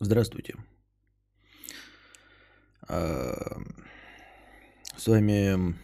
[0.00, 0.56] Здравствуйте.
[2.88, 3.62] А,
[4.96, 5.74] С вами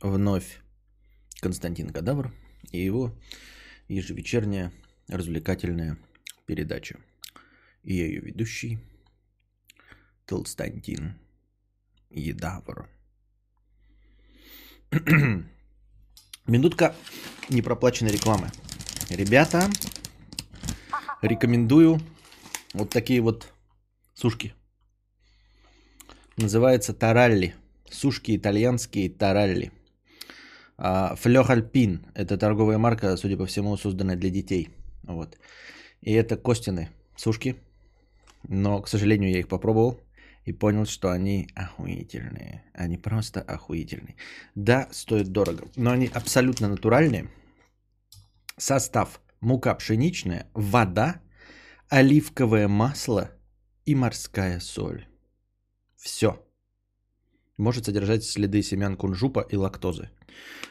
[0.00, 0.60] вновь
[1.58, 2.32] Константин Кадавр
[2.70, 3.12] и его
[3.88, 4.72] ежевечерняя
[5.08, 5.98] развлекательная
[6.46, 7.00] передача.
[7.82, 8.78] И я ее ведущий
[10.24, 11.18] Толстантин
[12.10, 12.88] Едавр.
[16.46, 16.94] Минутка
[17.48, 18.52] непроплаченной рекламы.
[19.10, 19.68] Ребята,
[21.22, 22.00] рекомендую
[22.72, 23.52] вот такие вот
[24.14, 24.54] сушки.
[26.36, 27.56] Называется таралли.
[27.90, 29.72] Сушки итальянские таралли.
[30.78, 32.06] Флёх Альпин.
[32.14, 34.70] Это торговая марка, судя по всему, созданная для детей.
[35.02, 35.36] Вот.
[36.00, 37.56] И это Костины сушки.
[38.48, 40.00] Но, к сожалению, я их попробовал
[40.44, 42.62] и понял, что они охуительные.
[42.72, 44.16] Они просто охуительные.
[44.54, 47.28] Да, стоят дорого, но они абсолютно натуральные.
[48.56, 49.20] Состав.
[49.40, 51.20] Мука пшеничная, вода,
[51.88, 53.30] оливковое масло
[53.84, 55.06] и морская соль.
[55.96, 56.44] Все.
[57.58, 60.10] Может содержать следы семян кунжупа и лактозы.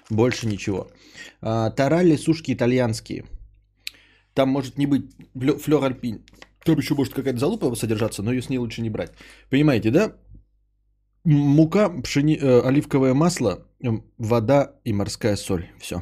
[0.10, 0.88] Больше ничего.
[1.42, 3.26] А, таралли сушки итальянские.
[4.34, 6.26] Там может не быть флёр альпин.
[6.64, 9.12] Там еще может какая-то залупа содержаться, но ее с ней лучше не брать.
[9.50, 10.16] Понимаете, да?
[11.26, 12.38] Мука, пшени...
[12.38, 13.66] э, оливковое масло,
[14.18, 15.70] вода и морская соль.
[15.80, 16.02] Все.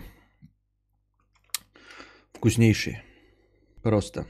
[2.33, 3.03] Вкуснейшие.
[3.81, 4.27] Просто.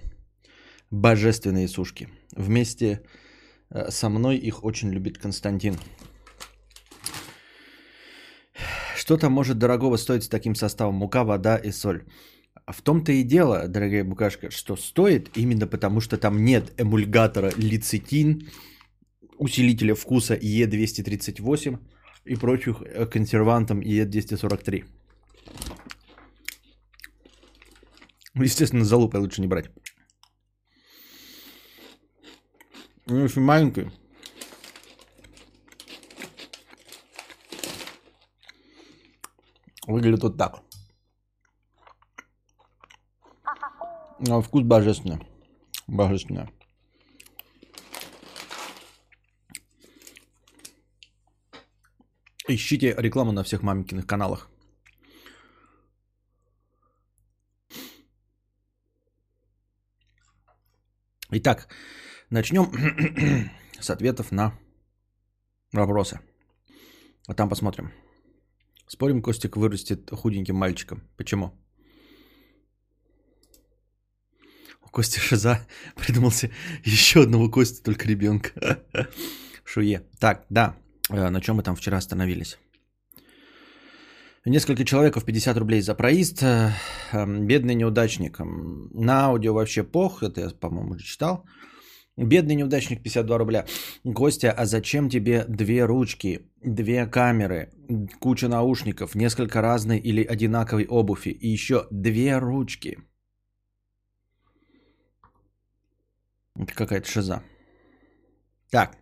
[0.89, 2.07] Божественные сушки.
[2.31, 3.01] Вместе
[3.69, 5.75] э, со мной их очень любит Константин.
[9.05, 10.95] Что там может дорогого стоить с таким составом?
[10.95, 12.05] Мука, вода и соль.
[12.65, 18.49] В том-то и дело, дорогая букашка, что стоит именно потому, что там нет эмульгатора лецитин,
[19.37, 21.77] усилителя вкуса Е238
[22.25, 24.85] и прочих э, консервантов Е243.
[28.33, 29.69] Естественно, залупой лучше не брать.
[33.05, 33.91] Ну, очень маленький.
[39.87, 40.63] Выглядит вот так.
[44.19, 45.19] Но вкус божественный.
[45.87, 46.49] Божественный.
[52.47, 54.49] Ищите рекламу на всех маменькиных каналах.
[61.31, 61.67] Итак,
[62.29, 62.71] начнем
[63.79, 64.57] с ответов на
[65.73, 66.19] вопросы.
[67.27, 67.91] А там посмотрим.
[68.87, 71.01] Спорим, Костик вырастет худеньким мальчиком.
[71.17, 71.51] Почему?
[74.85, 76.51] У Кости Шиза придумался
[76.83, 78.79] еще одного Кости, только ребенка.
[79.63, 80.03] Шуе.
[80.19, 80.77] Так, да.
[81.09, 82.59] Э, На чем мы там вчера остановились?
[84.45, 86.43] Несколько человеков 50 рублей за проезд.
[86.43, 86.71] Э,
[87.11, 88.37] эм, Бедный неудачник.
[88.93, 90.21] На аудио вообще пох.
[90.21, 91.45] Это я, по-моему, уже читал.
[92.17, 93.65] Бедный неудачник 52 рубля.
[94.13, 97.73] Костя, а зачем тебе две ручки, две камеры,
[98.19, 102.99] куча наушников, несколько разной или одинаковой обуви и еще две ручки?
[106.57, 107.43] Это какая-то шиза.
[108.71, 108.97] Так.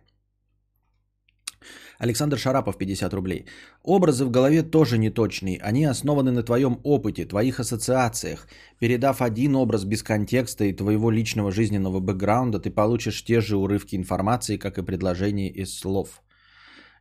[1.98, 3.46] Александр Шарапов, 50 рублей.
[3.82, 5.58] Образы в голове тоже неточные.
[5.60, 8.48] Они основаны на твоем опыте, твоих ассоциациях.
[8.78, 13.96] Передав один образ без контекста и твоего личного жизненного бэкграунда, ты получишь те же урывки
[13.96, 16.22] информации, как и предложения из слов.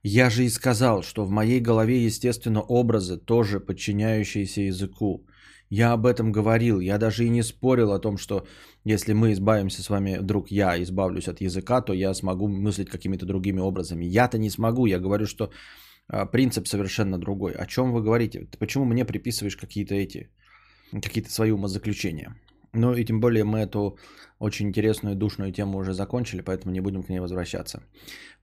[0.03, 5.25] Я же и сказал, что в моей голове, естественно, образы, тоже подчиняющиеся языку.
[5.75, 8.45] Я об этом говорил, я даже и не спорил о том, что
[8.85, 13.25] если мы избавимся с вами, вдруг я избавлюсь от языка, то я смогу мыслить какими-то
[13.25, 14.05] другими образами.
[14.05, 15.49] Я-то не смогу, я говорю, что
[16.07, 17.53] а, принцип совершенно другой.
[17.53, 18.45] О чем вы говорите?
[18.51, 20.29] Ты почему мне приписываешь какие-то эти,
[20.91, 22.35] какие-то свои умозаключения?
[22.73, 23.97] Ну и тем более мы эту
[24.39, 27.83] очень интересную душную тему уже закончили, поэтому не будем к ней возвращаться.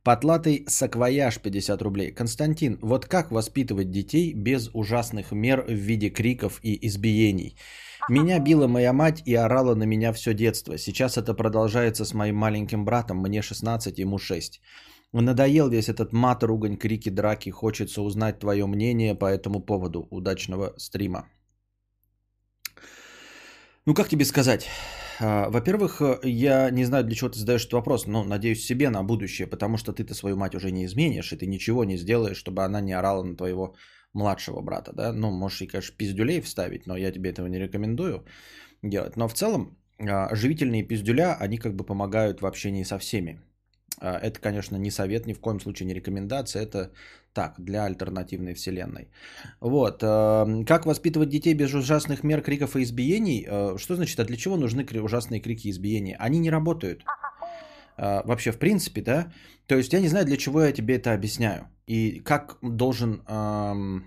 [0.03, 2.15] Потлатый саквояж 50 рублей.
[2.15, 7.57] Константин, вот как воспитывать детей без ужасных мер в виде криков и избиений?
[8.09, 10.79] Меня била моя мать и орала на меня все детство.
[10.79, 14.61] Сейчас это продолжается с моим маленьким братом, мне 16, ему 6.
[15.13, 17.51] Надоел весь этот мат, ругань, крики, драки.
[17.51, 20.07] Хочется узнать твое мнение по этому поводу.
[20.11, 21.27] Удачного стрима.
[23.91, 24.69] Ну как тебе сказать?
[25.19, 28.89] А, во-первых, э, я не знаю, для чего ты задаешь этот вопрос, но надеюсь себе
[28.89, 32.37] на будущее, потому что ты-то свою мать уже не изменишь, и ты ничего не сделаешь,
[32.37, 33.75] чтобы она не орала на твоего
[34.13, 35.13] младшего брата, да?
[35.13, 38.25] Ну, можешь и, конечно, пиздюлей вставить, но я тебе этого не рекомендую
[38.83, 39.17] делать.
[39.17, 43.41] Но в целом, а, живительные пиздюля, они как бы помогают в общении со всеми.
[43.99, 46.93] А, это, конечно, не совет, ни в коем случае не рекомендация, это
[47.41, 49.09] так, для альтернативной вселенной.
[49.61, 50.03] Вот.
[50.03, 53.49] А, как воспитывать детей без ужасных мер, криков и избиений?
[53.79, 56.17] Что значит, а для чего нужны ужасные крики и избиения?
[56.27, 57.05] Они не работают.
[57.97, 59.33] Вообще, в принципе, да?
[59.67, 61.69] То есть, я не знаю, для чего я тебе это объясняю.
[61.87, 64.05] И как должен эм,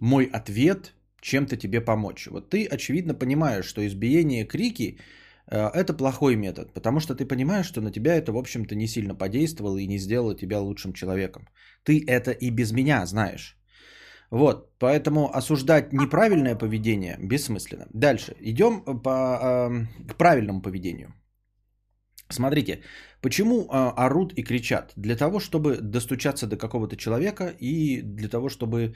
[0.00, 2.28] мой ответ чем-то тебе помочь.
[2.30, 5.02] Вот ты, очевидно, понимаешь, что избиение, крики э,–
[5.56, 9.14] это плохой метод, потому что ты понимаешь, что на тебя это, в общем-то, не сильно
[9.14, 11.48] подействовало и не сделало тебя лучшим человеком.
[11.84, 13.56] Ты это и без меня знаешь.
[14.30, 17.86] Вот, поэтому осуждать неправильное поведение бессмысленно.
[17.92, 21.12] Дальше, идем по, э, к правильному поведению.
[22.30, 22.80] Смотрите,
[23.20, 24.92] почему э, орут и кричат?
[24.96, 28.94] Для того, чтобы достучаться до какого-то человека и для того, чтобы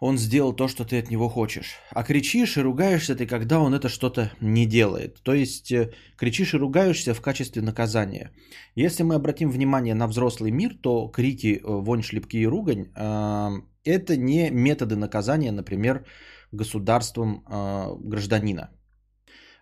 [0.00, 1.76] он сделал то, что ты от него хочешь.
[1.90, 5.22] А кричишь и ругаешься ты, когда он это что-то не делает.
[5.22, 8.30] То есть э, кричишь и ругаешься в качестве наказания.
[8.74, 13.50] Если мы обратим внимание на взрослый мир, то крики, э, вонь, шлепки и ругань э,
[13.84, 16.04] это не методы наказания, например,
[16.52, 17.44] государством
[18.00, 18.70] гражданина.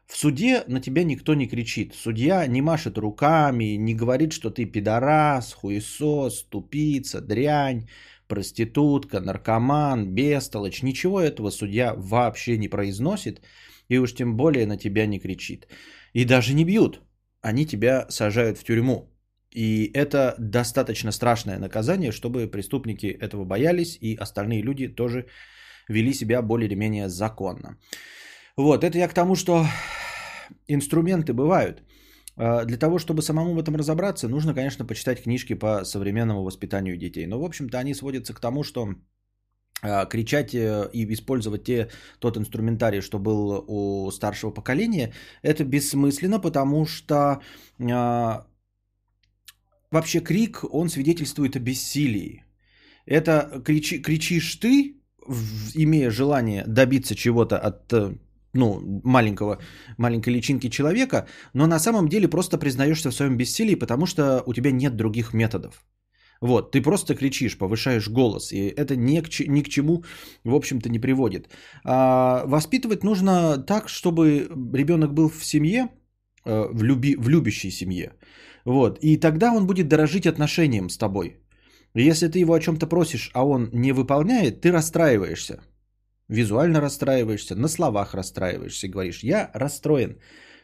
[0.06, 1.94] В суде на тебя никто не кричит.
[1.94, 7.88] Судья не машет руками, не говорит, что ты пидорас, хуесос, тупица, дрянь
[8.32, 10.82] проститутка, наркоман, бестолочь.
[10.82, 13.43] Ничего этого судья вообще не произносит
[13.90, 15.67] и уж тем более на тебя не кричит.
[16.14, 17.00] И даже не бьют.
[17.43, 19.11] Они тебя сажают в тюрьму.
[19.55, 25.26] И это достаточно страшное наказание, чтобы преступники этого боялись и остальные люди тоже
[25.88, 27.76] вели себя более или менее законно.
[28.56, 29.67] Вот, это я к тому, что
[30.69, 31.82] инструменты бывают.
[32.37, 36.96] А, для того, чтобы самому в этом разобраться, нужно, конечно, почитать книжки по современному воспитанию
[36.96, 37.26] детей.
[37.26, 38.94] Но, в общем-то, они сводятся к тому, что
[39.82, 41.88] а, кричать э, и использовать те,
[42.20, 45.12] тот инструментарий, что был у старшего поколения,
[45.43, 47.40] это бессмысленно, потому что
[47.81, 48.46] а,
[49.90, 52.44] вообще крик, он свидетельствует о бессилии.
[53.06, 55.02] Это кричи, кричишь ты,
[55.75, 58.14] имея желание добиться чего-то от э,
[58.54, 59.58] ну, маленького,
[59.99, 64.54] маленькой личинки человека, но на самом деле просто признаешься в своем бессилии, потому что у
[64.54, 65.84] тебя нет других методов.
[66.40, 70.04] Вот, ты просто кричишь, повышаешь голос, и это ни к, ни к чему,
[70.44, 71.49] в общем-то, не приводит.
[71.84, 75.88] А, воспитывать нужно так, чтобы ребенок был в семье,
[76.44, 78.12] э, в, люби, в любящей семье.
[78.64, 81.37] Вот, и тогда он будет дорожить отношением с тобой.
[81.94, 85.62] Если ты его о чем-то просишь, а он не выполняет, ты расстраиваешься
[86.32, 90.17] визуально расстраиваешься, на словах расстраиваешься, говоришь, я расстроен,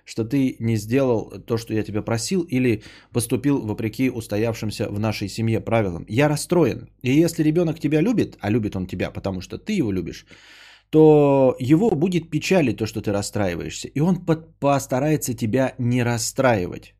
[0.04, 2.82] что ты не сделал то, что я тебя просил, или
[3.12, 6.06] поступил вопреки устоявшимся в нашей семье правилам.
[6.08, 6.88] Я расстроен.
[7.02, 10.26] И если ребенок тебя любит, а любит он тебя, потому что ты его любишь,
[10.90, 13.88] то его будет печалить то, что ты расстраиваешься.
[13.88, 14.24] И он
[14.60, 16.94] постарается тебя не расстраивать.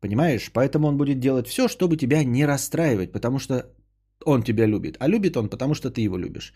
[0.00, 0.50] Понимаешь?
[0.52, 3.73] Поэтому он будет делать все, чтобы тебя не расстраивать, потому что
[4.26, 4.96] он тебя любит.
[5.00, 6.52] А любит он, потому что ты его любишь.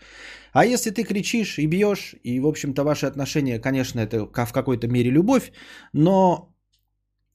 [0.53, 4.87] А если ты кричишь и бьешь, и, в общем-то, ваши отношения, конечно, это в какой-то
[4.87, 5.51] мере любовь,
[5.93, 6.55] но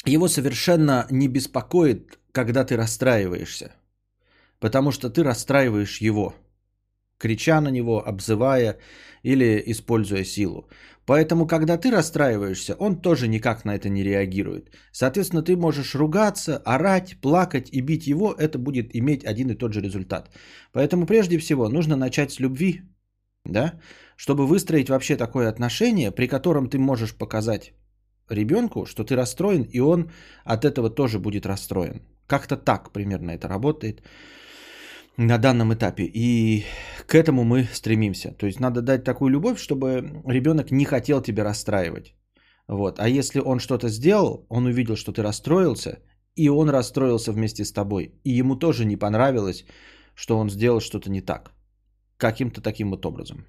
[0.06, 3.74] его совершенно не беспокоит, когда ты расстраиваешься.
[4.60, 6.34] Потому что ты расстраиваешь его,
[7.18, 8.78] крича на него, обзывая
[9.22, 10.68] или используя силу.
[11.06, 14.70] Поэтому, когда ты расстраиваешься, он тоже никак на это не реагирует.
[14.92, 19.72] Соответственно, ты можешь ругаться, орать, плакать и бить его, это будет иметь один и тот
[19.72, 20.30] же результат.
[20.72, 22.82] Поэтому, прежде всего, нужно начать с любви,
[23.44, 23.74] да,
[24.16, 27.74] чтобы выстроить вообще такое отношение, при котором ты можешь показать
[28.30, 30.10] ребенку, что ты расстроен, и он
[30.44, 32.00] от этого тоже будет расстроен.
[32.26, 34.02] Как-то так примерно это работает
[35.16, 36.04] на данном этапе.
[36.14, 36.64] И
[37.06, 38.32] к этому мы стремимся.
[38.32, 42.14] То есть надо дать такую любовь, чтобы ребенок не хотел тебя расстраивать.
[42.68, 42.98] Вот.
[42.98, 45.98] А если он что-то сделал, он увидел, что ты расстроился,
[46.36, 48.14] и он расстроился вместе с тобой.
[48.24, 49.64] И ему тоже не понравилось,
[50.14, 51.52] что он сделал что-то не так.
[52.16, 53.44] Каким-то таким вот образом.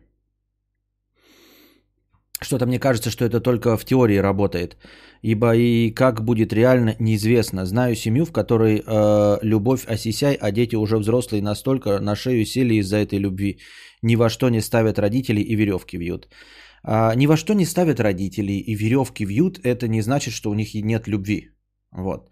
[2.41, 4.77] Что-то мне кажется, что это только в теории работает.
[5.21, 7.65] Ибо и как будет реально, неизвестно.
[7.65, 12.75] Знаю семью, в которой э, любовь осисяй, а дети уже взрослые настолько на шею сели
[12.75, 13.59] из-за этой любви.
[14.01, 16.27] Ни во что не ставят родители и веревки вьют.
[16.83, 20.53] А, ни во что не ставят родители и веревки вьют, это не значит, что у
[20.53, 21.49] них нет любви.
[21.91, 22.29] Вот.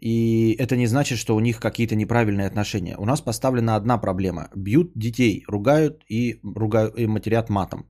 [0.00, 2.96] И это не значит, что у них какие-то неправильные отношения.
[2.98, 4.48] У нас поставлена одна проблема.
[4.56, 7.89] Бьют детей, ругают и, ругают, и матерят матом.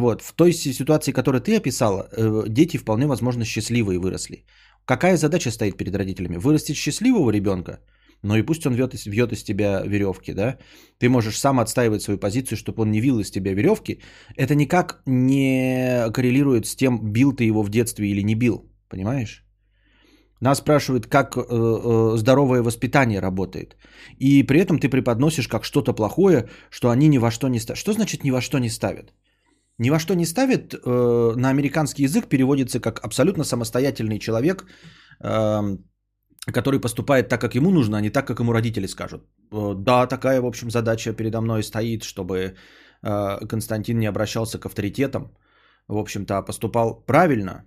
[0.00, 4.44] Вот, в той ситуации, которую ты описала, э, дети вполне возможно счастливые выросли.
[4.84, 6.36] Какая задача стоит перед родителями?
[6.36, 7.78] Вырастить счастливого ребенка?
[8.22, 10.56] Ну и пусть он вьет, вьет из тебя веревки, да?
[10.98, 14.00] Ты можешь сам отстаивать свою позицию, чтобы он не вил из тебя веревки.
[14.36, 18.64] Это никак не коррелирует с тем, бил ты его в детстве или не бил.
[18.88, 19.44] Понимаешь?
[20.40, 23.76] Нас спрашивают, как э, э, здоровое воспитание работает.
[24.18, 27.78] И при этом ты преподносишь как что-то плохое, что они ни во что не ставят.
[27.78, 29.12] Что значит ни во что не ставят?
[29.78, 34.64] Ни во что не ставит э, на американский язык переводится как абсолютно самостоятельный человек,
[35.20, 35.78] э,
[36.52, 39.22] который поступает так, как ему нужно, а не так, как ему родители скажут.
[39.52, 42.54] Э, да, такая, в общем, задача передо мной стоит, чтобы
[43.02, 45.36] э, Константин не обращался к авторитетам.
[45.88, 47.64] В общем-то, поступал правильно,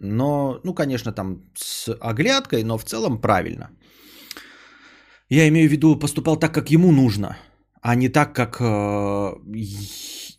[0.00, 3.70] но, ну, конечно, там с оглядкой, но в целом правильно.
[5.28, 7.36] Я имею в виду, поступал так, как ему нужно,
[7.80, 8.64] а не так, как, э,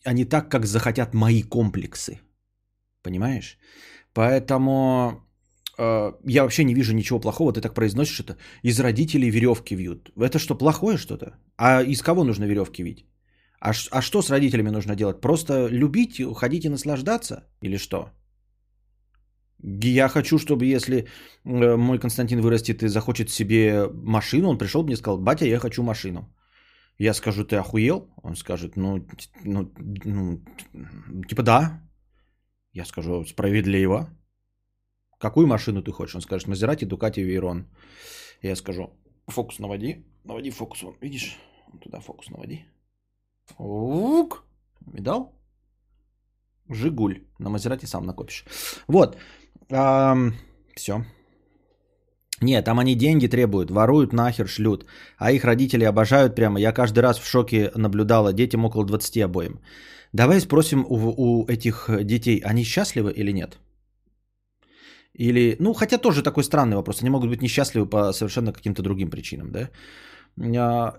[0.05, 2.19] а не так, как захотят мои комплексы.
[3.03, 3.57] Понимаешь?
[4.13, 5.21] Поэтому
[5.77, 7.53] э, я вообще не вижу ничего плохого.
[7.53, 8.37] Ты так произносишь это.
[8.63, 10.11] Из родителей веревки вьют.
[10.17, 11.33] Это что, плохое что-то?
[11.57, 13.05] А из кого нужно веревки вить?
[13.59, 15.21] А, а что с родителями нужно делать?
[15.21, 17.43] Просто любить, ходить и наслаждаться?
[17.61, 18.09] Или что?
[19.63, 21.07] Я хочу, чтобы если
[21.45, 25.45] э, мой Константин вырастет и захочет себе машину, он пришел бы мне и сказал, батя,
[25.45, 26.27] я хочу машину.
[27.01, 28.13] Я скажу, ты охуел?
[28.21, 29.07] Он скажет, ну,
[29.43, 29.71] ну,
[30.05, 30.43] ну
[31.27, 31.81] типа да.
[32.73, 34.07] Я скажу, справедливо.
[35.17, 36.15] Какую машину ты хочешь?
[36.15, 37.65] Он скажет, Мазерати, Дукати, Вейрон.
[38.43, 38.91] Я скажу,
[39.27, 40.05] фокус наводи.
[40.23, 41.37] Наводи фокус, вон, видишь?
[41.81, 42.65] Туда фокус наводи.
[43.57, 44.43] Ук.
[44.93, 45.33] Видал?
[46.69, 47.15] Жигуль.
[47.39, 48.45] На Мазерати сам накопишь.
[48.87, 49.17] Вот.
[50.75, 51.05] Все.
[52.41, 54.85] Нет, там они деньги требуют, воруют нахер, шлют.
[55.17, 56.59] А их родители обожают прямо.
[56.59, 58.33] Я каждый раз в шоке наблюдала.
[58.33, 59.59] Детям около 20 обоим.
[60.13, 63.59] Давай спросим у, у этих детей, они счастливы или нет?
[65.13, 67.01] Или, ну, хотя тоже такой странный вопрос.
[67.01, 69.69] Они могут быть несчастливы по совершенно каким-то другим причинам, да?
[70.57, 70.97] А,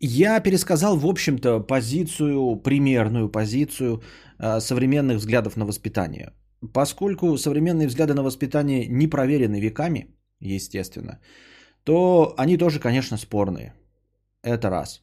[0.00, 4.02] я пересказал, в общем-то, позицию, примерную позицию
[4.38, 6.32] а, современных взглядов на воспитание.
[6.72, 10.06] Поскольку современные взгляды на воспитание не проверены веками,
[10.42, 11.20] естественно,
[11.84, 13.74] то они тоже, конечно, спорные.
[14.42, 15.02] Это раз.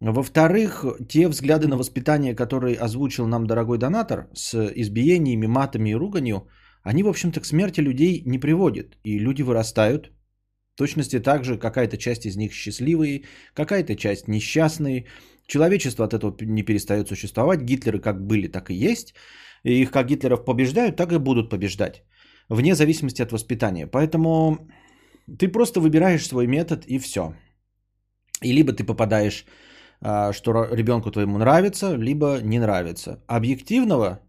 [0.00, 6.48] Во-вторых, те взгляды на воспитание, которые озвучил нам дорогой донатор с избиениями, матами и руганью,
[6.82, 8.98] они, в общем-то, к смерти людей не приводят.
[9.04, 10.12] И люди вырастают.
[10.74, 13.22] В точности так же какая-то часть из них счастливые,
[13.54, 15.06] какая-то часть несчастные.
[15.46, 17.62] Человечество от этого не перестает существовать.
[17.62, 19.14] Гитлеры как были, так и есть.
[19.64, 22.04] И их как Гитлеров побеждают, так и будут побеждать.
[22.48, 23.86] Вне зависимости от воспитания.
[23.86, 24.58] Поэтому
[25.38, 27.34] ты просто выбираешь свой метод и все.
[28.42, 29.46] И либо ты попадаешь,
[30.00, 33.22] а, что ребенку твоему нравится, либо не нравится.
[33.26, 34.20] Объективного,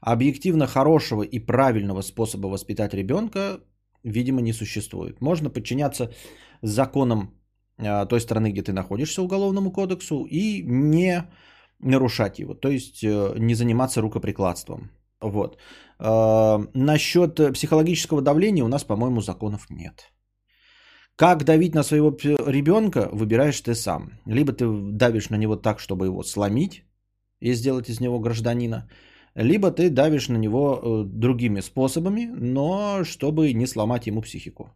[0.00, 3.60] объективно хорошего и правильного способа воспитать ребенка,
[4.04, 5.20] видимо, не существует.
[5.20, 6.12] Можно подчиняться
[6.62, 7.34] законам
[7.78, 11.24] а, той страны, где ты находишься, уголовному кодексу, и не
[11.78, 14.90] нарушать его, то есть э, не заниматься рукоприкладством.
[15.20, 15.58] Вот.
[15.98, 20.12] А, насчет психологического давления у нас, по-моему, законов нет.
[21.16, 24.10] Как давить на своего ребенка, выбираешь ты сам.
[24.26, 26.84] Либо ты давишь на него так, чтобы его сломить
[27.40, 28.88] и сделать из него гражданина,
[29.34, 34.70] либо ты давишь на него э, другими способами, но чтобы не сломать ему психику.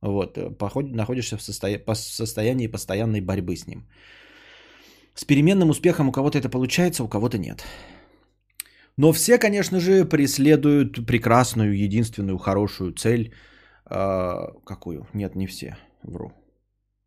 [0.00, 0.50] Вот, э,
[0.82, 3.88] находишься в состоянии постоянной борьбы с ним.
[5.14, 7.64] С переменным успехом у кого-то это получается, у кого-то нет.
[8.96, 13.32] Но все, конечно же, преследуют прекрасную, единственную, хорошую цель.
[13.90, 15.06] Э, какую?
[15.14, 15.76] Нет, не все.
[16.02, 16.32] Вру.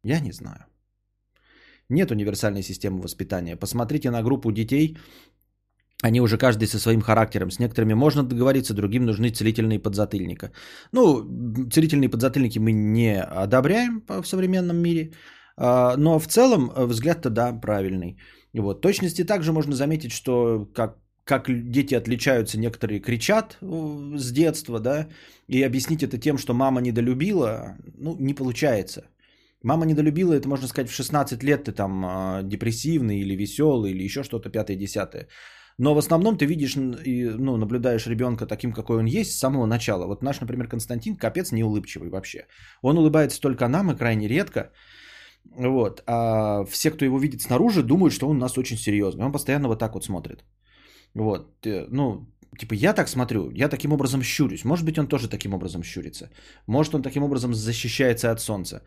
[0.04, 0.66] Я не знаю.
[1.90, 3.56] Нет универсальной системы воспитания.
[3.56, 4.98] Посмотрите на группу детей.
[6.04, 7.50] Они уже каждый со своим характером.
[7.52, 10.52] С некоторыми можно договориться, другим нужны целительные подзатыльника.
[10.92, 11.24] Ну,
[11.72, 15.14] целительные подзатыльники мы не одобряем в современном мире.
[15.58, 18.18] А, но в целом э, взгляд-то да, правильный.
[18.54, 18.82] Вот.
[18.82, 25.08] Точности также можно заметить, что как, как дети отличаются, некоторые кричат э, с детства, да,
[25.50, 29.02] и объяснить это тем, что мама недолюбила, ну, не получается.
[29.64, 34.04] Мама недолюбила, это можно сказать, в 16 лет ты там а, депрессивный или веселый, или
[34.04, 35.28] еще что-то пятое-десятое.
[35.80, 39.66] Но в основном ты видишь и ну, наблюдаешь ребенка таким, какой он есть с самого
[39.66, 40.06] начала.
[40.08, 42.46] Вот наш, например, Константин капец не улыбчивый вообще.
[42.82, 44.72] Он улыбается только нам и крайне редко.
[45.56, 46.04] Вот.
[46.08, 49.26] А все, кто его видит снаружи, думают, что он у нас очень серьезный.
[49.26, 50.44] Он постоянно вот так вот смотрит.
[51.14, 51.66] Вот.
[51.66, 54.66] Ну, типа, я так смотрю, я таким образом щурюсь.
[54.66, 56.30] Может быть, он тоже таким образом щурится.
[56.68, 58.82] Может, он таким образом защищается от солнца.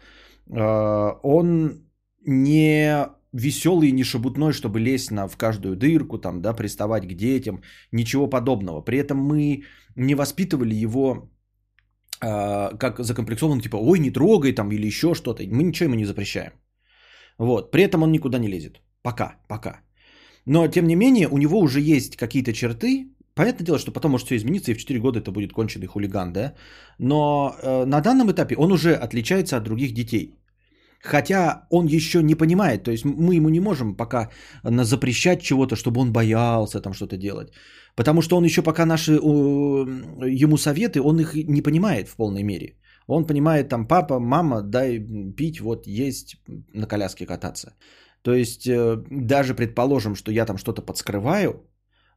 [0.50, 1.82] А, он
[2.26, 7.14] не веселый и не шебутной, чтобы лезть на, в каждую дырку, там, да, приставать к
[7.14, 7.62] детям,
[7.92, 8.80] ничего подобного.
[8.84, 9.62] При этом мы
[9.96, 11.30] не воспитывали его
[12.20, 15.42] э, как закомплексован, типа, ой, не трогай там или еще что-то.
[15.42, 16.52] Мы ничего ему не запрещаем.
[17.38, 17.70] Вот.
[17.70, 18.80] При этом он никуда не лезет.
[19.02, 19.80] Пока, пока.
[20.47, 23.06] Но, тем не менее, у него уже есть какие-то черты.
[23.35, 26.32] Понятное дело, что потом может все измениться, и в 4 года это будет конченый хулиган,
[26.32, 26.54] да?
[26.99, 30.35] Но э, на данном этапе он уже отличается от других детей.
[31.02, 34.28] Хотя он еще не понимает, то есть мы ему не можем пока
[34.62, 37.49] запрещать чего-то, чтобы он боялся там что-то делать.
[37.97, 42.76] Потому что он еще пока наши ему советы, он их не понимает в полной мере.
[43.06, 44.99] Он понимает там, папа, мама, дай
[45.37, 46.37] пить, вот есть
[46.75, 47.75] на коляске кататься.
[48.22, 51.66] То есть э, даже предположим, что я там что-то подскрываю,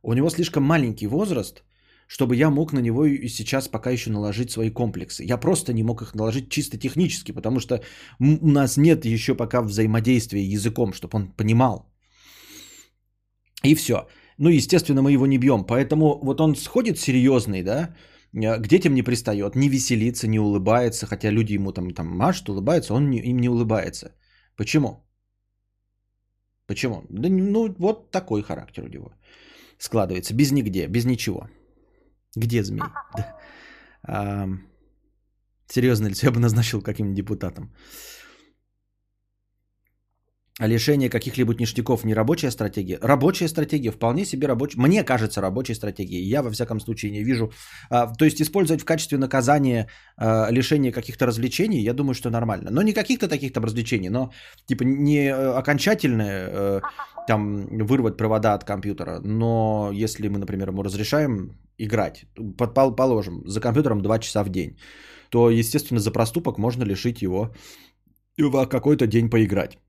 [0.01, 1.63] у него слишком маленький возраст,
[2.07, 5.23] чтобы я мог на него и сейчас пока еще наложить свои комплексы.
[5.23, 7.81] Я просто не мог их наложить чисто технически, потому что
[8.19, 11.89] у нас нет еще пока взаимодействия языком, чтобы он понимал.
[13.63, 14.07] И все.
[14.37, 15.63] Ну, естественно, мы его не бьем.
[15.63, 17.95] Поэтому вот он сходит серьезный, да,
[18.33, 22.49] э, к детям не пристает, не веселится, не улыбается, хотя люди ему там, там машут,
[22.49, 24.11] улыбаются, он не, им не улыбается.
[24.57, 25.03] Почему?
[26.67, 27.03] Почему?
[27.09, 29.13] Да, ну, вот такой характер у него
[29.77, 30.33] складывается.
[30.33, 31.49] Без нигде, без ничего.
[32.35, 32.83] Где змей?
[33.17, 33.39] Да.
[34.05, 34.47] А,
[35.67, 37.73] серьезно ли, я бы назначил каким-нибудь депутатом.
[40.59, 42.99] А лишение каких-либо ништяков не рабочая стратегия?
[43.01, 44.79] Рабочая стратегия, вполне себе рабочая.
[44.79, 46.21] Мне кажется, рабочая стратегия.
[46.21, 47.51] Я во всяком случае не вижу.
[47.89, 52.69] А, то есть использовать в качестве наказания а, лишение каких-то развлечений, я думаю, что нормально.
[52.71, 54.31] Но не каких-то таких там развлечений, но
[54.67, 56.81] типа не э, окончательное э,
[57.27, 59.21] там вырвать провода от компьютера.
[59.23, 62.25] Но если мы, например, ему разрешаем играть,
[62.95, 64.77] положим, за компьютером 2 часа в день,
[65.29, 67.55] то, естественно, за проступок можно лишить его
[68.37, 69.79] в какой-то день поиграть.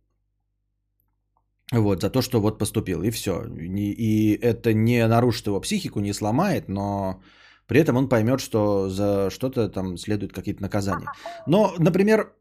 [1.80, 3.44] Вот, за то, что вот поступил, и все.
[3.44, 7.20] И это не нарушит его психику, не сломает, но
[7.66, 11.08] при этом он поймет, что за что-то там следует какие-то наказания.
[11.46, 12.32] Но, например,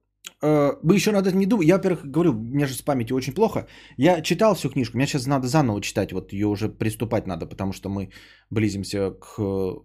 [0.41, 1.67] э, мы еще над этим не думали.
[1.67, 3.67] Я, во-первых, говорю, у меня же с памятью очень плохо.
[3.97, 7.73] Я читал всю книжку, мне сейчас надо заново читать, вот ее уже приступать надо, потому
[7.73, 8.09] что мы
[8.49, 9.83] близимся к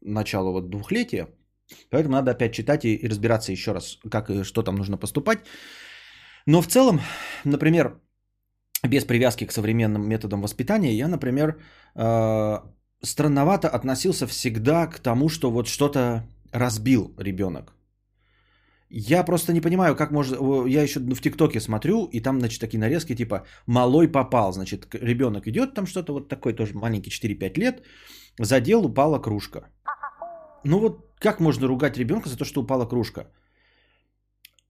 [0.00, 1.28] началу вот двухлетия.
[1.90, 5.38] Поэтому надо опять читать и, и разбираться еще раз, как и что там нужно поступать.
[6.46, 7.00] Но в целом,
[7.44, 8.00] например,
[8.82, 11.58] без привязки к современным методам воспитания, я, например,
[11.94, 12.58] э,
[13.02, 17.74] странновато относился всегда к тому, что вот что-то разбил ребенок.
[18.92, 20.66] Я просто не понимаю, как можно...
[20.66, 24.52] Я еще в ТикТоке смотрю, и там, значит, такие нарезки, типа «малой попал».
[24.52, 27.82] Значит, ребенок идет, там что-то вот такой тоже маленький, 4-5 лет,
[28.38, 29.60] задел, упала кружка.
[30.64, 33.26] Ну вот как можно ругать ребенка за то, что упала кружка?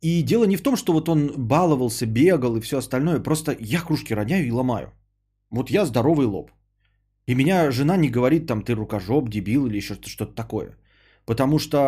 [0.00, 3.22] И дело не в том, что вот он баловался, бегал и все остальное.
[3.22, 4.92] Просто я кружки роняю и ломаю.
[5.50, 6.50] Вот я здоровый лоб.
[7.26, 10.76] И меня жена не говорит там ты рукожоп, дебил или еще что-то такое.
[11.26, 11.78] Потому что,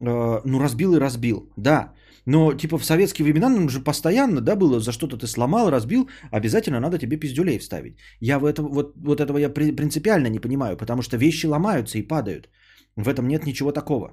[0.00, 1.52] э, ну, разбил и разбил.
[1.56, 1.92] Да,
[2.26, 6.08] но типа в советские времена нам же постоянно, да, было за что-то ты сломал, разбил,
[6.30, 7.98] обязательно надо тебе пиздюлей вставить.
[8.20, 12.02] Я в этом, вот, вот этого я принципиально не понимаю, потому что вещи ломаются и
[12.02, 12.48] падают.
[12.96, 14.12] В этом нет ничего такого.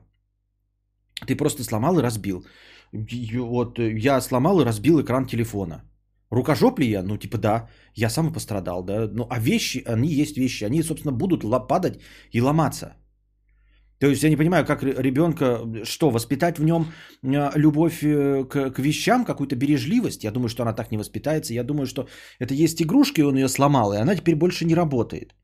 [1.27, 2.45] Ты просто сломал и разбил.
[2.91, 5.83] Вот э, я сломал и разбил экран телефона.
[6.31, 7.03] Рукожоп ли я?
[7.03, 7.69] Ну, типа, да.
[7.95, 9.07] Я сам и пострадал, да.
[9.13, 10.65] Ну, а вещи, они есть вещи.
[10.65, 11.99] Они, собственно, будут падать
[12.31, 12.95] и ломаться.
[13.99, 16.85] То есть я не понимаю, как ребенка, что, воспитать в нем
[17.23, 20.23] э, любовь э, к, к вещам, какую-то бережливость.
[20.23, 21.53] Я думаю, что она так не воспитается.
[21.53, 22.07] Я думаю, что
[22.39, 25.35] это есть игрушка, и он ее сломал, и она теперь больше не работает.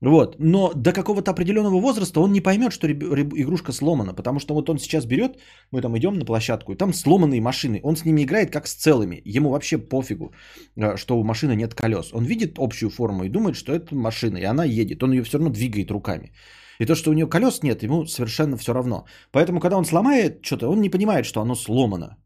[0.00, 0.36] Вот.
[0.38, 4.78] Но до какого-то определенного возраста он не поймет, что игрушка сломана, потому что вот он
[4.78, 5.38] сейчас берет,
[5.72, 7.80] мы там идем на площадку, и там сломанные машины.
[7.82, 9.22] Он с ними играет как с целыми.
[9.24, 10.32] Ему вообще пофигу,
[10.76, 12.12] э, что у машины нет колес.
[12.12, 15.02] Он видит общую форму и думает, что это машина, и она едет.
[15.02, 16.32] Он ее все равно двигает руками.
[16.78, 19.06] И то, что у нее колес нет, ему совершенно все равно.
[19.32, 22.16] Поэтому, когда он сломает что-то, он не понимает, что оно сломано.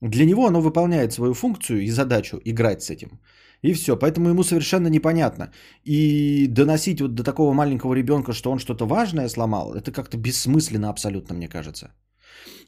[0.00, 3.20] Для него оно выполняет свою функцию и задачу играть с этим.
[3.62, 3.96] И все.
[3.96, 5.52] Поэтому ему совершенно непонятно.
[5.84, 10.88] И доносить вот до такого маленького ребенка, что он что-то важное сломал, это как-то бессмысленно
[10.88, 11.92] абсолютно, мне кажется.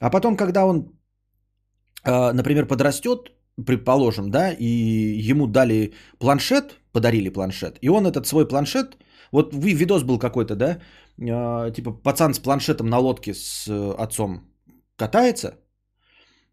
[0.01, 0.93] А потом, когда он,
[2.05, 3.33] а, например, подрастет,
[3.67, 4.67] предположим, да, и
[5.31, 8.97] ему дали планшет, подарили планшет, и он этот свой планшет,
[9.33, 10.79] вот видос был какой-то, да,
[11.19, 14.41] а, типа пацан с планшетом на лодке с э, отцом
[14.97, 15.55] катается,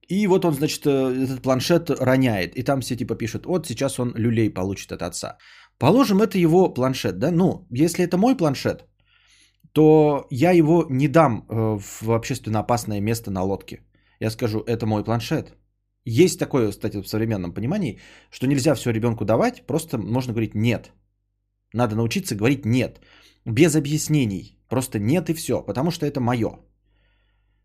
[0.09, 2.55] и вот он, значит, э, этот планшет роняет.
[2.55, 5.37] И там все типа пишут, вот сейчас он люлей получит от отца.
[5.77, 7.31] Положим, это его планшет, да?
[7.31, 8.85] Ну, если это мой планшет,
[9.71, 13.83] то я его не дам э, в общественно опасное место на лодке.
[14.19, 15.53] Я скажу, это мой планшет.
[16.05, 17.99] Есть такое, кстати, в современном понимании,
[18.31, 20.91] что нельзя все ребенку давать, просто можно говорить нет.
[21.73, 22.99] Надо научиться говорить нет,
[23.45, 24.57] без объяснений.
[24.69, 26.49] Просто нет и все, потому что это мое.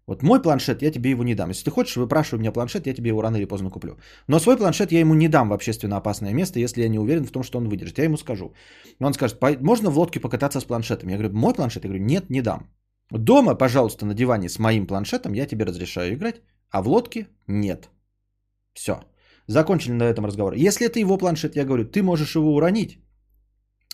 [0.06, 1.50] Вот мой планшет, я тебе его не дам.
[1.50, 3.96] Если ты хочешь, выпрашивай у меня планшет, я тебе его рано или поздно куплю.
[4.28, 7.24] Но свой планшет я ему не дам в общественно опасное место, если я не уверен
[7.24, 7.98] в том, что он выдержит.
[7.98, 8.52] Я ему скажу.
[9.00, 11.08] Он скажет, можно в лодке покататься с планшетом?
[11.08, 11.84] Я говорю, мой планшет?
[11.84, 12.68] Я говорю, нет, не дам.
[13.10, 17.88] Дома, пожалуйста, на диване с моим планшетом я тебе разрешаю играть, а в лодке нет.
[18.74, 18.94] Все.
[19.46, 20.54] Закончили на этом разговор.
[20.54, 22.98] Если это его планшет, я говорю, ты можешь его уронить,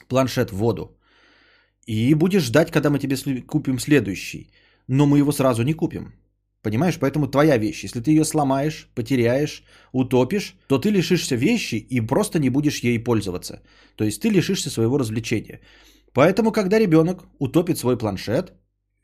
[0.08, 0.96] планшет в воду,
[1.86, 4.50] и будешь ждать, когда мы тебе купим следующий
[4.90, 6.12] но мы его сразу не купим.
[6.62, 7.84] Понимаешь, поэтому твоя вещь.
[7.84, 13.04] Если ты ее сломаешь, потеряешь, утопишь, то ты лишишься вещи и просто не будешь ей
[13.04, 13.62] пользоваться.
[13.94, 15.60] То есть ты лишишься своего развлечения.
[16.12, 18.52] Поэтому, когда ребенок утопит свой планшет,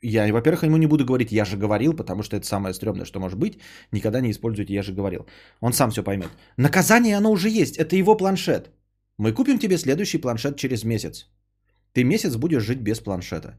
[0.01, 3.19] я, во-первых, ему не буду говорить «я же говорил», потому что это самое стрёмное, что
[3.19, 3.57] может быть.
[3.93, 5.25] Никогда не используйте «я же говорил».
[5.61, 6.29] Он сам все поймет.
[6.57, 8.71] Наказание оно уже есть, это его планшет.
[9.17, 11.27] Мы купим тебе следующий планшет через месяц.
[11.93, 13.57] Ты месяц будешь жить без планшета.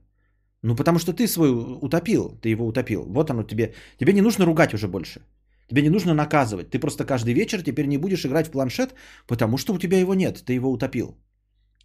[0.63, 3.05] Ну, потому что ты свой утопил, ты его утопил.
[3.07, 3.75] Вот оно тебе.
[3.99, 5.21] Тебе не нужно ругать уже больше.
[5.71, 6.71] Тебе не нужно наказывать.
[6.71, 8.95] Ты просто каждый вечер теперь не будешь играть в планшет,
[9.27, 11.17] потому что у тебя его нет, ты его утопил.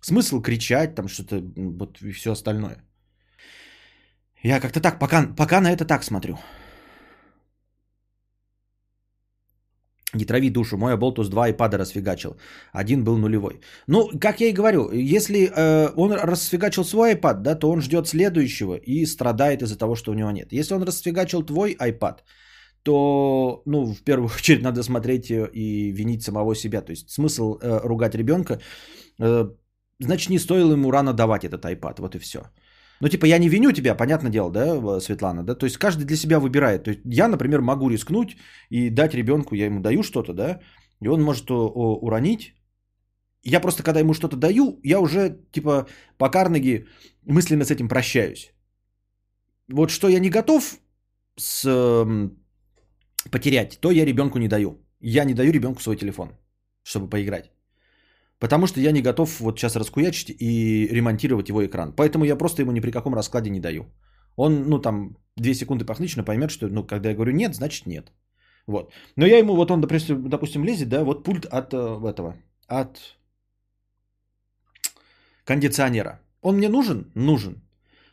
[0.01, 2.77] Смысл кричать, там что-то, вот и все остальное.
[4.43, 6.37] Я как-то так, пока, пока на это так смотрю.
[10.13, 12.35] Не трави душу, мой Болтус 2 iPad расфигачил.
[12.71, 13.59] Один был нулевой.
[13.87, 18.07] Ну, как я и говорю, если э, он расфигачил свой iPad, да, то он ждет
[18.07, 20.53] следующего и страдает из-за того, что у него нет.
[20.53, 22.17] Если он расфигачил твой iPad,
[22.83, 26.81] то, ну, в первую очередь надо смотреть и винить самого себя.
[26.81, 28.59] То есть смысл э, ругать ребенка,
[29.19, 29.49] э,
[29.99, 32.39] значит, не стоило ему рано давать этот iPad, вот и все.
[33.03, 35.55] Ну, типа, я не виню тебя, понятное дело, да, Светлана, да?
[35.55, 36.83] То есть каждый для себя выбирает.
[36.83, 38.37] То есть я, например, могу рискнуть
[38.69, 40.61] и дать ребенку, я ему даю что-то, да,
[41.01, 42.53] и он может уронить.
[43.43, 45.85] Я просто, когда ему что-то даю, я уже, типа,
[46.17, 46.87] по Карнеги
[47.27, 48.53] мысленно с этим прощаюсь.
[49.67, 50.79] Вот что я не готов
[51.37, 52.29] с, э,
[53.29, 54.77] потерять, то я ребенку не даю.
[55.01, 56.29] Я не даю ребенку свой телефон,
[56.83, 57.51] чтобы поиграть.
[58.43, 61.93] Потому что я не готов вот сейчас раскуячить и ремонтировать его экран.
[61.95, 63.85] Поэтому я просто ему ни при каком раскладе не даю.
[64.35, 68.11] Он, ну там, две секунды похнычно поймет, что, ну, когда я говорю нет, значит нет.
[68.67, 68.91] Вот.
[69.15, 72.35] Но я ему, вот он, допустим, допустим лезет, да, вот пульт от э, этого,
[72.67, 72.97] от
[75.45, 76.19] кондиционера.
[76.41, 77.11] Он мне нужен?
[77.15, 77.61] Нужен.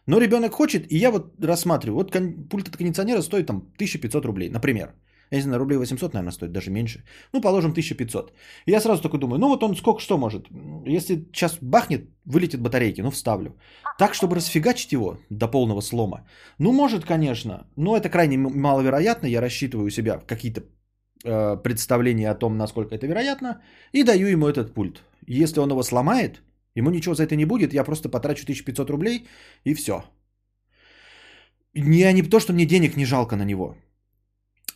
[0.07, 1.97] Но ребенок хочет, и я вот рассматриваю.
[1.97, 2.13] Вот
[2.49, 4.95] пульт от кондиционера стоит там 1500 рублей, например.
[5.31, 7.05] Я не знаю, рублей 800, наверное, стоит, даже меньше.
[7.33, 8.33] Ну, положим 1500.
[8.67, 10.49] И я сразу такой думаю, ну вот он сколько, что может?
[10.87, 13.57] Если сейчас бахнет, вылетит батарейки, ну вставлю.
[13.99, 16.27] Так, чтобы расфигачить его до полного слома.
[16.59, 19.29] Ну, может, конечно, но это крайне маловероятно.
[19.29, 20.63] Я рассчитываю у себя какие-то
[21.25, 23.63] э, представления о том, насколько это вероятно,
[23.93, 25.03] и даю ему этот пульт.
[25.29, 26.43] Если он его сломает,
[26.75, 29.29] ему ничего за это не будет, я просто потрачу 1500 рублей
[29.65, 30.03] и все.
[31.75, 33.77] Не, не то, что мне денег не жалко на него.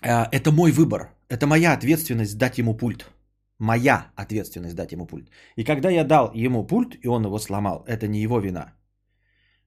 [0.04, 1.08] Э, это мой выбор.
[1.28, 3.10] Это моя ответственность дать ему пульт.
[3.58, 5.30] Моя ответственность дать ему пульт.
[5.56, 8.72] И когда я дал ему пульт, и он его сломал, это не его вина.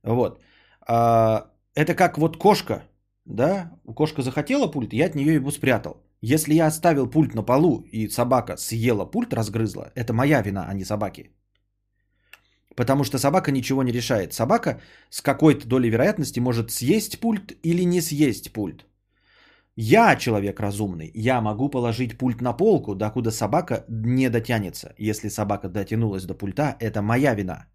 [0.04, 0.42] Вот.
[0.88, 2.84] А, это как вот кошка,
[3.26, 6.04] да, кошка захотела пульт, я от нее его спрятал.
[6.22, 10.74] Если я оставил пульт на полу, и собака съела пульт, разгрызла, это моя вина, а
[10.74, 11.32] не собаки.
[12.76, 14.34] Потому что собака ничего не решает.
[14.34, 18.87] Собака с какой-то долей вероятности может съесть пульт или не съесть пульт.
[19.80, 24.96] Я человек разумный, я могу положить пульт на полку, докуда собака не дотянется.
[24.98, 27.68] Если собака дотянулась до пульта, это моя вина.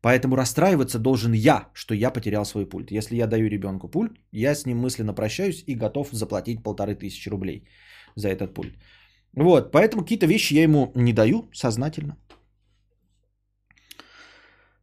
[0.00, 2.90] Поэтому расстраиваться должен я, что я потерял свой пульт.
[2.90, 7.28] Если я даю ребенку пульт, я с ним мысленно прощаюсь и готов заплатить полторы тысячи
[7.28, 7.68] рублей
[8.14, 8.74] за этот пульт.
[9.34, 12.16] Вот, поэтому какие-то вещи я ему не даю сознательно.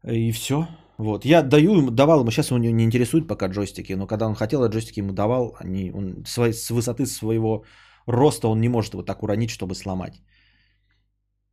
[0.03, 0.67] И все.
[1.03, 1.25] Вот.
[1.25, 4.63] Я даю ему, давал ему, сейчас его не интересует пока джойстики, но когда он хотел,
[4.63, 7.63] я джойстики ему давал, они, он, с высоты своего
[8.07, 10.21] роста он не может вот так уронить, чтобы сломать.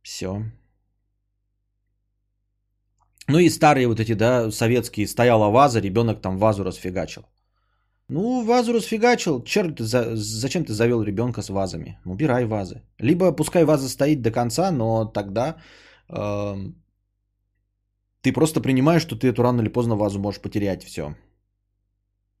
[0.03, 0.27] Все.
[3.27, 7.23] Ну и старые вот эти, да, советские, стояла ваза, ребенок там вазу расфигачил.
[8.07, 11.99] Ну, вазу расфигачил, черт, за, зачем ты завел ребенка с вазами?
[12.05, 12.81] Убирай вазы.
[12.99, 15.57] Либо пускай ваза стоит до конца, но тогда
[16.09, 16.71] э,
[18.21, 20.83] ты просто принимаешь, что ты эту рано или поздно вазу можешь потерять.
[20.83, 21.15] Все.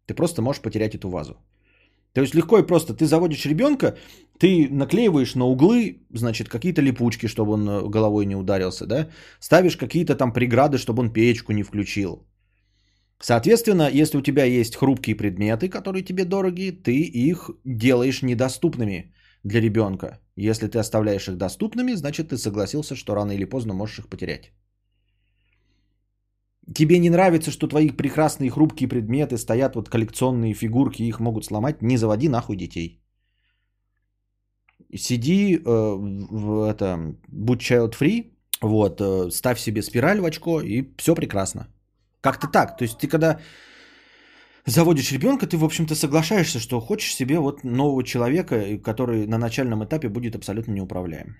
[0.05, 1.35] Ты просто можешь потерять эту вазу.
[2.13, 2.93] То есть легко и просто.
[2.93, 3.95] Ты заводишь ребенка,
[4.37, 9.07] ты наклеиваешь на углы, значит, какие-то липучки, чтобы он э, головой не ударился, да?
[9.39, 12.27] Ставишь какие-то там преграды, чтобы он печку не включил.
[13.19, 19.13] Соответственно, если у тебя есть хрупкие предметы, которые тебе дороги, ты их делаешь недоступными
[19.43, 20.19] для ребенка.
[20.35, 24.51] Если ты оставляешь их доступными, значит ты согласился, что рано или поздно можешь их потерять.
[26.75, 31.81] Тебе не нравится, что твои прекрасные хрупкие предметы стоят, вот коллекционные фигурки, их могут сломать,
[31.81, 33.01] не заводи нахуй детей.
[34.95, 40.83] Сиди, э, в это, будь child free, вот, э, ставь себе спираль в очко, и
[40.97, 41.67] все прекрасно.
[42.21, 42.77] Как-то так.
[42.77, 43.39] То есть ты когда
[44.65, 49.83] заводишь ребенка, ты, в общем-то, соглашаешься, что хочешь себе вот нового человека, который на начальном
[49.83, 51.35] этапе будет абсолютно неуправляем.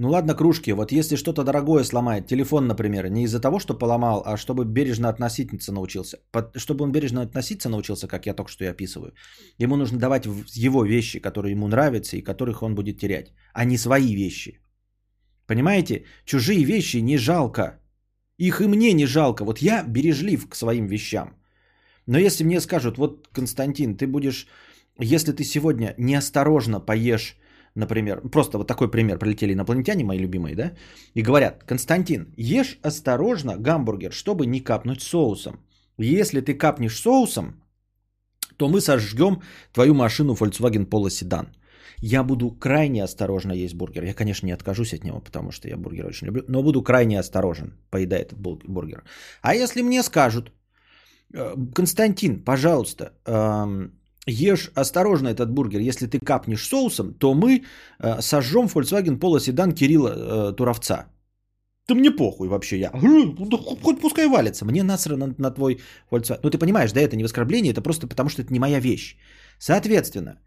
[0.00, 0.72] Ну ладно, кружки.
[0.72, 5.10] Вот если что-то дорогое сломает, телефон, например, не из-за того, что поломал, а чтобы бережно
[5.10, 6.16] относиться научился.
[6.56, 9.12] Чтобы он бережно относиться научился, как я только что и описываю.
[9.58, 13.76] Ему нужно давать его вещи, которые ему нравятся и которых он будет терять, а не
[13.76, 14.58] свои вещи.
[15.46, 16.04] Понимаете?
[16.24, 17.78] Чужие вещи не жалко.
[18.38, 19.44] Их и мне не жалко.
[19.44, 21.36] Вот я бережлив к своим вещам.
[22.06, 24.46] Но если мне скажут, вот, Константин, ты будешь,
[24.98, 27.36] если ты сегодня неосторожно поешь
[27.74, 30.72] например, просто вот такой пример, прилетели инопланетяне, мои любимые, да,
[31.14, 35.60] и говорят, Константин, ешь осторожно гамбургер, чтобы не капнуть соусом.
[35.98, 37.62] Если ты капнешь соусом,
[38.56, 41.48] то мы сожжем твою машину Volkswagen Polo Sedan.
[42.02, 44.04] Я буду крайне осторожно есть бургер.
[44.04, 47.20] Я, конечно, не откажусь от него, потому что я бургер очень люблю, но буду крайне
[47.20, 49.04] осторожен, поедая этот бургер.
[49.42, 50.52] А если мне скажут,
[51.34, 55.80] «Э, Константин, пожалуйста, эм, ешь осторожно этот бургер.
[55.80, 57.64] Если ты капнешь соусом, то мы
[57.98, 61.06] э, сожжем Volkswagen Polo седан Кирилла э, Туровца.
[61.88, 62.90] Да мне похуй вообще, я.
[62.92, 64.64] Да хоть пускай валится.
[64.64, 65.80] Мне насрано на, на твой
[66.10, 66.40] Volkswagen.
[66.42, 69.16] Ну ты понимаешь, да, это не оскорбление, это просто потому, что это не моя вещь.
[69.58, 70.38] Соответственно,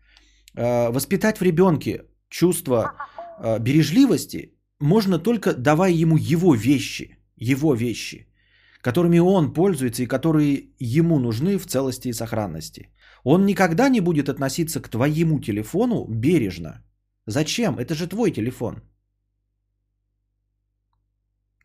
[0.56, 2.94] э, воспитать в ребенке чувство
[3.40, 7.18] э, бережливости можно только давая ему его вещи.
[7.36, 8.28] Его вещи
[8.84, 12.90] которыми он пользуется и которые ему нужны в целости и сохранности.
[13.24, 16.84] Он никогда не будет относиться к твоему телефону бережно.
[17.28, 17.78] Зачем?
[17.78, 18.82] Это же твой телефон.